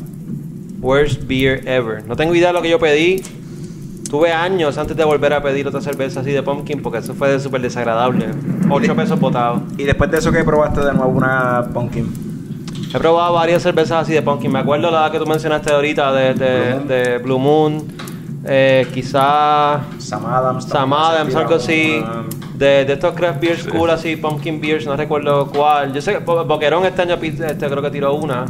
Worst 0.82 1.24
beer 1.26 1.68
ever. 1.68 2.06
No 2.06 2.16
tengo 2.16 2.36
idea 2.36 2.48
de 2.50 2.54
lo 2.54 2.62
que 2.62 2.70
yo 2.70 2.78
pedí. 2.80 3.24
Tuve 4.10 4.32
años 4.32 4.78
antes 4.78 4.96
de 4.96 5.04
volver 5.04 5.34
a 5.34 5.42
pedir 5.42 5.68
otra 5.68 5.82
cerveza 5.82 6.20
así 6.20 6.32
de 6.32 6.44
pumpkin 6.44 6.82
porque 6.82 7.00
eso 7.00 7.14
fue 7.14 7.40
súper 7.40 7.62
desagradable. 7.62 8.28
8 8.70 8.96
pesos 8.96 9.20
botados. 9.20 9.62
Y 9.78 9.84
después 9.84 10.12
de 10.12 10.18
eso 10.18 10.32
que 10.32 10.44
probaste 10.44 10.82
de 10.82 10.94
nuevo 10.94 11.10
una 11.12 11.66
pumpkin. 11.74 12.14
He 12.94 13.00
probado 13.00 13.34
varias 13.34 13.64
cervezas 13.64 14.04
así 14.04 14.14
de 14.14 14.22
pumpkin. 14.22 14.52
Me 14.52 14.60
acuerdo 14.60 14.92
la 14.92 15.10
que 15.12 15.20
tú 15.20 15.26
mencionaste 15.26 15.74
ahorita 15.74 16.12
de, 16.14 16.34
de, 16.34 16.48
Blue 16.58 16.78
Moon. 16.78 16.88
de 16.88 17.18
Blue 17.20 17.40
Moon. 17.40 17.84
Eh, 18.46 18.88
quizá 18.94 19.82
Sam 19.98 20.26
Adams. 20.26 20.66
Sam 20.66 20.94
Adams, 20.94 21.36
algo 21.36 21.56
así. 21.56 22.02
una- 22.02 22.24
De, 22.58 22.86
de 22.86 22.94
estos 22.94 23.14
craft 23.14 23.40
beers 23.40 23.68
cool 23.68 23.90
así, 23.92 24.16
pumpkin 24.16 24.60
beers, 24.60 24.86
no 24.88 24.96
recuerdo 24.96 25.48
cuál. 25.48 25.94
Yo 25.94 26.02
sé 26.02 26.14
que 26.14 26.20
Bo- 26.20 26.44
Boquerón 26.44 26.86
este 26.86 27.04
año 27.04 27.18
pi- 27.18 27.28
este, 27.40 27.68
creo 27.68 27.82
que 27.82 27.92
tiró 27.92 28.14
una. 28.16 28.46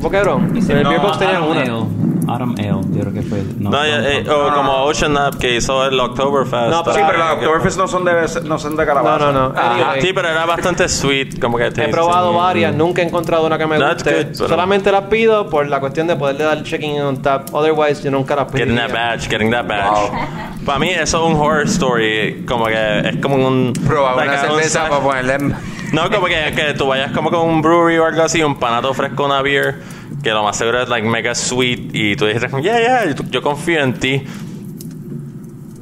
Boquerón. 0.00 0.56
En 0.56 0.70
el 0.76 0.82
No, 0.84 0.90
Beer 0.90 1.00
Box 1.02 1.18
tenían 1.18 1.42
Autumn 1.42 1.50
una. 1.56 2.11
Autumn 2.28 2.54
Ale, 2.58 2.68
yo 2.68 3.00
creo 3.00 3.12
que 3.12 3.22
fue. 3.22 3.42
No, 3.58 3.70
No, 3.70 3.84
ya, 3.86 3.98
eh, 4.08 4.24
o 4.28 4.54
como 4.54 4.84
Ocean 4.84 5.16
Up 5.16 5.38
que 5.38 5.56
hizo 5.56 5.84
el 5.86 5.98
Oktoberfest. 5.98 6.68
No, 6.70 6.82
pero- 6.84 6.96
Sí, 6.96 7.02
pero 7.06 7.22
Ah, 7.22 7.32
Oktoberfest 7.34 7.78
no 7.78 7.88
son 7.88 8.04
de, 8.04 8.12
no 8.44 8.58
son 8.58 8.76
de 8.76 8.82
No, 8.84 8.86
calabaza. 8.86 9.26
no, 9.26 9.32
no. 9.32 9.54
Ah, 9.56 9.72
Anyway. 9.74 10.00
sí, 10.02 10.12
pero 10.14 10.28
era 10.28 10.44
bastante 10.46 10.88
sweet, 10.88 11.40
como 11.40 11.58
que 11.58 11.66
He 11.66 11.88
probado 11.88 12.32
varias, 12.34 12.74
nunca 12.74 13.02
he 13.02 13.06
encontrado 13.06 13.46
una 13.46 13.58
que 13.58 13.66
me 13.66 13.78
That's 13.78 14.02
guste. 14.04 14.24
good, 14.24 14.48
Solamente 14.48 14.90
las 14.92 15.04
pido 15.04 15.48
por 15.48 15.66
la 15.66 15.80
cuestión 15.80 16.06
de 16.06 16.16
poderle 16.16 16.44
dar 16.44 16.62
checking 16.62 17.00
on 17.00 17.22
tap. 17.22 17.48
Otherwise, 17.52 18.02
yo 18.02 18.10
nunca 18.10 18.36
las 18.36 18.46
pido. 18.46 18.58
Getting 18.58 18.76
that 18.76 18.92
badge, 18.92 19.28
getting 19.28 19.50
that 19.50 19.66
badge. 19.66 20.10
Para 20.66 20.78
mí 20.78 20.90
eso 20.90 21.26
es 21.26 21.34
un 21.34 21.40
horror 21.40 21.64
story, 21.66 22.44
como 22.46 22.66
que 22.66 22.98
es 23.08 23.16
como 23.16 23.34
un... 23.34 23.72
Probar 23.86 24.14
like 24.16 24.32
una 24.32 24.42
un 24.42 24.48
cerveza 24.60 24.88
para 24.88 25.02
ponerle. 25.02 25.54
No, 25.92 26.08
como 26.10 26.26
que, 26.26 26.52
que 26.54 26.72
tú 26.74 26.86
vayas 26.86 27.10
como 27.12 27.30
con 27.30 27.40
un 27.48 27.60
brewery 27.60 27.98
o 27.98 28.06
algo 28.06 28.22
así, 28.22 28.42
un 28.42 28.54
panato 28.58 28.90
ofrezca 28.90 29.22
una 29.24 29.42
beer, 29.42 29.82
que 30.22 30.30
lo 30.30 30.42
más 30.42 30.56
seguro 30.56 30.82
es 30.82 30.88
like 30.88 31.06
mega 31.06 31.34
sweet 31.34 31.90
y 31.92 32.16
tú 32.16 32.26
dices, 32.26 32.50
yeah, 32.62 32.78
yeah, 32.78 33.04
yo, 33.06 33.24
yo 33.30 33.42
confío 33.42 33.80
en 33.82 33.94
ti. 33.94 34.22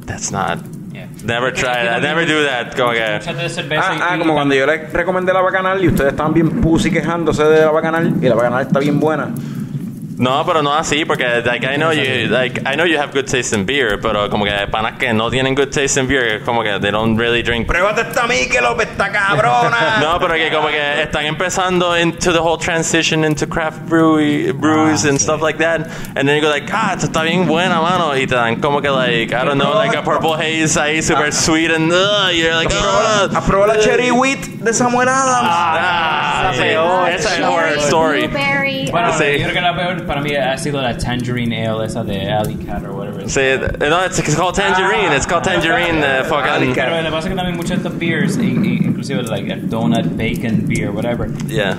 That's 0.05 0.31
not... 0.31 0.59
Yeah. 0.91 1.07
Never 1.23 1.53
try 1.53 1.85
that, 1.85 2.01
never 2.01 2.25
do 2.25 2.43
that, 2.43 2.75
como 2.75 2.91
que... 2.91 3.03
Ah, 3.77 3.97
ah, 4.01 4.15
como 4.17 4.33
cuando 4.33 4.55
yo 4.55 4.65
les 4.65 4.91
recomendé 4.91 5.31
la 5.31 5.41
bacanal 5.41 5.83
y 5.83 5.87
ustedes 5.87 6.11
estaban 6.11 6.33
bien 6.33 6.61
pussy 6.61 6.91
quejándose 6.91 7.43
de 7.43 7.61
la 7.61 7.71
bacanal 7.71 8.15
y 8.21 8.27
la 8.27 8.35
bacanal 8.35 8.63
está 8.63 8.79
bien 8.79 8.99
buena. 8.99 9.29
No, 10.21 10.45
pero 10.45 10.61
no 10.61 10.71
así, 10.71 11.03
porque 11.03 11.41
like, 11.43 11.65
I 11.65 11.77
know 11.77 11.91
you, 11.91 12.27
like, 12.29 12.61
I 12.63 12.75
know 12.75 12.85
you 12.85 12.99
have 12.99 13.11
good 13.11 13.25
taste 13.25 13.53
in 13.55 13.65
beer, 13.65 13.97
pero 13.99 14.29
como 14.29 14.45
que 14.45 14.51
panas 14.69 14.99
que 14.99 15.11
no 15.13 15.31
tienen 15.31 15.55
good 15.55 15.71
taste 15.71 15.97
in 15.99 16.07
beer, 16.07 16.41
como 16.45 16.61
que 16.61 16.79
they 16.79 16.91
don't 16.91 17.17
really 17.17 17.41
drink. 17.41 17.65
Pruébate 17.67 18.01
esta 18.01 18.27
Michelob, 18.27 18.79
esta 18.81 19.11
cabrona. 19.11 19.97
No, 19.99 20.19
pero 20.19 20.35
que 20.35 20.51
como 20.51 20.67
que 20.67 21.01
están 21.01 21.25
empezando 21.25 21.97
into 21.97 22.31
the 22.31 22.39
whole 22.39 22.57
transition 22.59 23.23
into 23.25 23.47
craft 23.47 23.87
brewery, 23.89 24.51
brews 24.51 25.03
Ah, 25.05 25.09
and 25.09 25.17
sí. 25.17 25.23
stuff 25.23 25.41
like 25.41 25.57
that, 25.57 25.87
and 26.15 26.27
then 26.29 26.35
you 26.35 26.41
go 26.41 26.49
like, 26.49 26.69
ah, 26.71 26.93
esto 26.93 27.07
está 27.07 27.23
bien 27.23 27.47
buena, 27.47 27.81
mano, 27.81 28.15
y 28.15 28.27
te 28.27 28.35
dan 28.35 28.61
como 28.61 28.79
que 28.79 28.91
like, 28.91 29.33
I 29.33 29.43
don't 29.43 29.57
know, 29.57 29.73
like 29.73 29.95
a 29.97 30.03
purple 30.03 30.35
haze 30.37 30.77
ahí 30.77 31.01
super 31.01 31.31
sweet 31.31 31.71
and 31.71 31.91
uh, 31.91 32.29
you're 32.31 32.53
like, 32.53 32.69
ah, 32.71 33.27
¿Has 33.33 33.43
probado 33.45 33.73
la 33.73 33.79
Cherry 33.81 34.11
Wheat 34.11 34.39
de 34.61 34.71
Samuel 34.71 35.09
Adams? 35.09 35.49
ah, 35.51 36.51
Esa 36.53 36.61
sí, 36.61 36.69
peor. 36.69 37.09
esa 37.09 37.35
es 37.37 37.43
horror 37.43 37.77
story. 37.79 38.27
Bueno, 38.91 39.11
Sí. 39.13 39.23
yo 39.37 39.43
creo 39.43 39.53
que 39.53 39.61
la 39.61 39.75
peor 39.75 40.05
para 40.05 40.21
mí 40.21 40.35
ha 40.35 40.57
sido 40.57 40.81
la 40.81 40.97
Tangerine 40.97 41.67
Ale, 41.67 41.85
esa 41.85 42.03
de 42.03 42.31
Alley 42.31 42.55
Cat 42.55 42.83
o 42.85 42.93
whatever. 42.95 43.29
Sí, 43.29 43.41
no, 43.79 44.05
it's, 44.05 44.19
it's 44.19 44.35
called 44.35 44.55
tangerine, 44.55 45.15
it's 45.15 45.25
called 45.27 45.43
tangerine, 45.43 45.99
uh, 45.99 46.23
fucking, 46.25 46.73
Pero 46.73 46.97
lo 46.97 47.03
que 47.03 47.11
pasa 47.11 47.19
es 47.19 47.25
que 47.29 47.35
también 47.35 47.55
muchos 47.57 47.69
de 47.71 47.75
estos 47.77 47.97
beers, 47.97 48.37
inclusive 48.37 49.23
like 49.29 49.51
a 49.51 49.55
donut, 49.57 50.05
bacon 50.17 50.65
beer, 50.67 50.89
whatever, 50.91 51.29
yeah. 51.47 51.75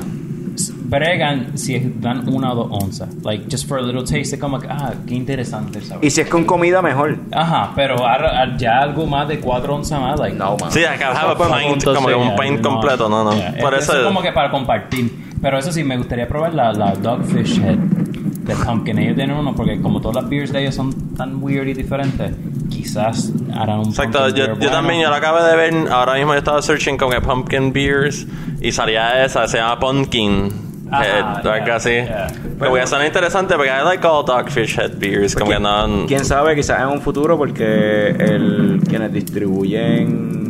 bregan 0.84 1.56
si 1.56 1.74
es- 1.76 2.00
dan 2.00 2.28
una 2.28 2.52
o 2.52 2.54
dos 2.54 2.82
onzas. 2.82 3.08
Like, 3.24 3.46
just 3.50 3.66
for 3.66 3.78
a 3.78 3.82
little 3.82 4.02
taste, 4.02 4.34
es 4.34 4.38
como 4.38 4.58
que, 4.60 4.68
ah, 4.68 4.92
qué 5.06 5.14
interesante 5.14 5.78
el 5.78 5.84
sabor. 5.84 6.04
Y 6.04 6.10
si 6.10 6.20
es 6.20 6.28
con 6.28 6.44
comida, 6.44 6.82
mejor. 6.82 7.16
Ajá, 7.32 7.72
pero 7.74 7.96
ah, 8.06 8.46
ya 8.58 8.80
algo 8.80 9.06
más 9.06 9.26
de 9.28 9.40
cuatro 9.40 9.74
onzas 9.74 10.00
más, 10.00 10.18
like, 10.20 10.36
No, 10.36 10.56
man. 10.58 10.70
Sí, 10.70 10.82
can 10.98 11.16
have 11.16 11.32
a 11.32 11.36
fue 11.36 11.46
pint, 11.60 11.84
como 11.84 12.08
que 12.08 12.14
un 12.14 12.36
pint 12.36 12.60
completo, 12.60 13.08
no, 13.08 13.24
no. 13.24 13.34
Yeah, 13.34 13.54
Por 13.60 13.72
eso 13.74 13.92
eso, 13.92 14.00
es 14.00 14.06
como 14.06 14.20
que 14.22 14.32
para 14.32 14.50
compartir. 14.50 15.31
Pero 15.42 15.58
eso 15.58 15.72
sí, 15.72 15.82
me 15.84 15.96
gustaría 15.96 16.26
probar 16.28 16.54
la, 16.54 16.72
la 16.72 16.94
Dogfish 16.94 17.60
Head 17.60 17.76
de 17.76 18.54
Pumpkin. 18.54 18.98
Ellos 18.98 19.16
tienen 19.16 19.36
uno 19.36 19.54
porque 19.54 19.80
como 19.80 20.00
todas 20.00 20.22
las 20.22 20.30
beers 20.30 20.52
de 20.52 20.62
ellos 20.62 20.74
son 20.76 21.14
tan 21.16 21.42
weird 21.42 21.66
y 21.66 21.74
diferentes, 21.74 22.32
quizás 22.70 23.32
harán 23.54 23.80
un 23.80 23.88
Exacto, 23.88 24.28
yo, 24.28 24.34
beer 24.34 24.48
yo 24.50 24.54
bueno. 24.56 24.70
también, 24.70 25.02
yo 25.02 25.08
lo 25.10 25.16
acabo 25.16 25.42
de 25.42 25.56
ver, 25.56 25.74
ahora 25.90 26.14
mismo 26.14 26.32
yo 26.32 26.38
estaba 26.38 26.62
searching 26.62 26.96
como 26.96 27.10
que 27.10 27.20
pumpkin 27.20 27.72
beers 27.72 28.26
y 28.60 28.70
salía 28.72 29.24
esa, 29.24 29.46
se 29.48 29.58
llama 29.58 29.78
pumpkin 29.80 30.48
Ajá, 30.90 31.04
head, 31.04 31.46
o 31.46 31.50
algo 31.52 31.66
yeah, 31.66 31.76
así. 31.76 31.90
yeah. 31.90 32.26
Pero 32.58 32.70
porque 32.70 32.86
son 32.86 33.04
interesantes 33.04 33.56
porque 33.56 33.70
I 33.72 33.84
like 33.84 34.06
all 34.06 34.24
dogfish 34.24 34.78
head 34.78 34.92
beers, 34.98 35.34
como 35.34 35.50
que 35.50 35.58
no... 35.58 36.06
Quién 36.06 36.24
sabe, 36.24 36.54
quizás 36.54 36.80
en 36.82 36.88
un 36.88 37.00
futuro, 37.00 37.36
porque 37.36 38.08
el, 38.08 38.80
quienes 38.88 39.12
distribuyen 39.12 40.41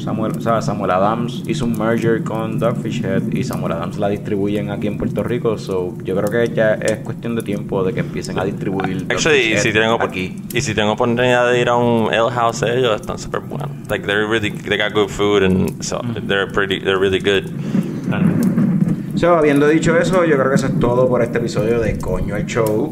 Samuel, 0.00 0.32
o 0.36 0.40
sea, 0.40 0.60
Samuel 0.62 0.90
Adams 0.90 1.42
hizo 1.46 1.64
un 1.64 1.78
merger 1.78 2.22
con 2.24 2.58
Dogfish 2.58 3.04
Head 3.04 3.32
y 3.32 3.44
Samuel 3.44 3.72
Adams 3.72 3.98
la 3.98 4.08
distribuyen 4.08 4.70
aquí 4.70 4.86
en 4.86 4.98
Puerto 4.98 5.22
Rico. 5.22 5.58
So, 5.58 5.94
yo 6.02 6.16
creo 6.16 6.30
que 6.30 6.54
ya 6.54 6.74
es 6.74 6.98
cuestión 6.98 7.36
de 7.36 7.42
tiempo 7.42 7.84
de 7.84 7.92
que 7.92 8.00
empiecen 8.00 8.38
a 8.38 8.44
distribuir. 8.44 9.06
Actually, 9.08 9.54
y 9.54 9.58
si, 9.58 9.72
tengo, 9.72 10.00
aquí. 10.02 10.36
y 10.52 10.60
si 10.60 10.74
tengo 10.74 10.92
oportunidad 10.92 11.50
de 11.50 11.60
ir 11.60 11.68
a 11.68 11.76
un 11.76 12.12
ale 12.12 12.30
house 12.30 12.62
ellos, 12.62 13.00
están 13.00 13.18
súper 13.18 13.40
buenos. 13.40 13.70
Like, 13.88 14.06
they're 14.06 14.26
really, 14.26 14.50
they 14.50 14.78
got 14.78 14.92
good 14.92 15.08
food 15.08 15.42
and 15.42 15.82
so 15.82 16.00
they're 16.26 16.50
pretty, 16.50 16.80
they're 16.80 16.98
really 16.98 17.20
good. 17.20 17.50
So, 19.16 19.36
habiendo 19.36 19.68
dicho 19.68 19.96
eso, 19.98 20.24
yo 20.24 20.36
creo 20.36 20.48
que 20.48 20.54
eso 20.54 20.66
es 20.66 20.78
todo 20.78 21.08
por 21.08 21.22
este 21.22 21.38
episodio 21.38 21.80
de 21.80 21.98
Coño 21.98 22.36
el 22.36 22.46
Show. 22.46 22.90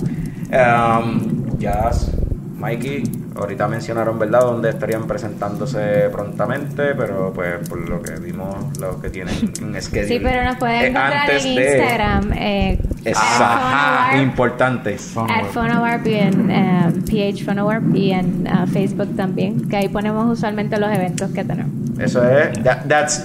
Um, 0.50 1.38
Jazz, 1.58 2.12
Mikey, 2.58 3.02
ahorita 3.36 3.68
mencionaron, 3.68 4.18
¿verdad?, 4.18 4.40
dónde 4.40 4.70
estarían 4.70 5.06
presentándose 5.06 6.08
prontamente, 6.10 6.94
pero 6.96 7.32
pues 7.32 7.68
por 7.68 7.88
lo 7.88 8.02
que 8.02 8.12
vimos, 8.18 8.76
lo 8.78 9.00
que 9.00 9.10
tienen 9.10 9.34
en 9.62 9.80
schedule. 9.80 10.08
Sí, 10.08 10.18
pero 10.20 10.42
nos 10.44 10.56
pueden 10.56 10.76
eh, 10.82 10.86
encontrar 10.88 11.30
en 11.30 11.54
de- 11.54 11.64
Instagram. 11.76 12.32
Eh, 12.34 12.78
Ajá, 13.14 14.10
at 14.12 14.20
importante. 14.22 14.94
At 14.94 15.44
Phonowarp 15.52 16.04
y 16.06 16.14
en 16.14 16.50
eh, 16.50 16.92
PH 17.08 17.44
Phonowarp 17.44 17.94
y 17.94 18.10
en 18.10 18.46
eh, 18.46 18.50
Facebook 18.72 19.14
también, 19.16 19.68
que 19.68 19.76
ahí 19.76 19.88
ponemos 19.88 20.26
usualmente 20.36 20.78
los 20.80 20.90
eventos 20.92 21.30
que 21.30 21.44
tenemos. 21.44 21.72
Eso 22.00 22.22
es, 22.28 22.60
that- 22.64 22.86
that's 22.88 23.24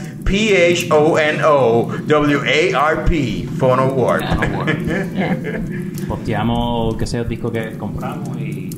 P-H-O-N-O-W-A-R-P, 2.14 3.47
Phono 3.57 3.88
Warp. 3.88 4.23
Posteamos, 6.07 6.95
qué 6.97 7.05
sé 7.07 7.18
yo, 7.18 7.23
disco 7.23 7.51
que 7.51 7.72
compramos 7.77 8.38
y... 8.39 8.69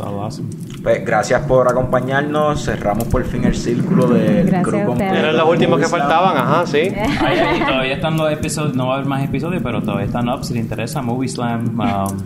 Awesome. 0.00 0.48
Pues 0.82 1.04
gracias 1.04 1.42
por 1.42 1.68
acompañarnos, 1.68 2.64
cerramos 2.64 3.04
por 3.04 3.24
fin 3.24 3.44
el 3.44 3.54
círculo 3.56 4.06
del 4.08 4.46
Gracias 4.46 4.86
completo. 4.86 5.14
Eran 5.14 5.36
los 5.36 5.48
últimos 5.48 5.80
que 5.80 5.86
faltaban, 5.86 6.36
ajá, 6.36 6.66
sí. 6.66 6.78
Ahí, 7.20 7.38
ahí, 7.38 7.60
todavía 7.66 7.94
están 7.94 8.16
los 8.16 8.32
episodios, 8.32 8.74
no 8.76 8.86
va 8.86 8.92
a 8.92 8.96
haber 8.98 9.08
más 9.08 9.24
episodios, 9.24 9.60
pero 9.62 9.82
todavía 9.82 10.06
están 10.06 10.28
up 10.28 10.44
si 10.44 10.52
te 10.54 10.60
interesa. 10.60 11.02
Movie 11.02 11.28
Slam. 11.28 11.78
Um, 11.80 12.18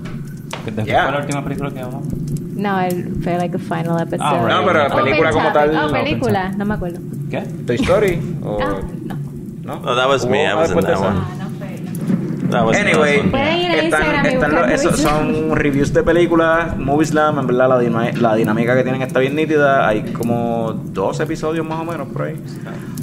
después 0.65 0.87
Yeah. 0.87 1.05
fue 1.05 1.13
la 1.13 1.19
última 1.21 1.43
película 1.45 1.71
que 1.71 1.81
hablamos. 1.81 2.07
No, 2.55 2.79
el, 2.81 3.17
fue 3.25 3.39
like 3.39 3.57
a 3.57 3.59
final 3.59 4.01
episode. 4.01 4.21
Ah, 4.23 4.39
right. 4.45 4.49
No, 4.57 4.65
pero 4.67 4.79
la 4.81 4.87
Open 4.89 5.05
película 5.05 5.31
como 5.31 5.53
topic. 5.53 5.73
tal. 5.73 5.89
Oh, 5.89 5.93
película, 5.93 6.49
no 6.51 6.65
me 6.67 6.75
acuerdo. 6.75 6.99
¿Qué? 7.31 7.41
Toy 7.67 7.77
Story. 7.77 8.21
o- 8.45 8.59
Ah, 8.61 8.81
no. 9.05 9.15
¿no? 9.63 9.81
No, 9.81 9.97
that 9.97 10.09
was 10.09 10.27
me, 10.27 10.45
I 10.45 10.53
¿Hubo 10.53 10.59
was 10.61 10.71
in 10.71 10.77
después 10.77 10.87
de 10.87 10.93
that 10.93 11.01
one. 11.01 11.19
Ah, 11.19 11.35
no 11.39 11.51
fue. 11.59 11.81
no. 11.81 11.91
That 11.91 12.41
was 12.41 12.42
Anyway, 12.55 13.21
a 13.35 13.75
están, 13.83 14.27
están 14.27 14.55
los- 14.55 14.71
esos 14.71 14.99
son 15.01 15.55
reviews 15.57 15.93
de 15.93 16.03
películas, 16.03 16.77
Movie 16.77 17.07
Slam, 17.07 17.39
en 17.39 17.47
verdad 17.47 17.69
la, 17.69 18.35
dinámica 18.35 18.77
que 18.77 18.83
tienen 18.83 19.03
está 19.03 19.19
bien 19.21 19.35
nítida, 19.35 19.87
hay 19.89 20.03
como 20.13 20.73
dos 20.73 21.21
episodios 21.21 21.67
más 21.67 21.81
o 21.81 21.85
menos 21.85 22.09
por 22.09 22.23
ahí. 22.23 22.37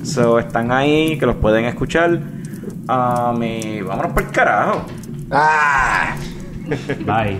So, 0.03 0.39
están 0.39 0.71
ahí, 0.71 1.17
que 1.17 1.25
los 1.25 1.35
pueden 1.35 1.65
escuchar. 1.65 2.19
Um, 2.87 3.43
y 3.43 3.81
vámonos 3.81 4.11
por 4.13 4.23
el 4.23 4.31
carajo. 4.31 4.81
¡Ah! 5.31 6.15
Bye. 7.05 7.39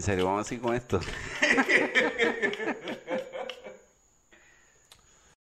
¿En 0.00 0.04
serio 0.04 0.24
vamos 0.24 0.46
así 0.46 0.56
con 0.56 0.74
esto? 0.74 0.98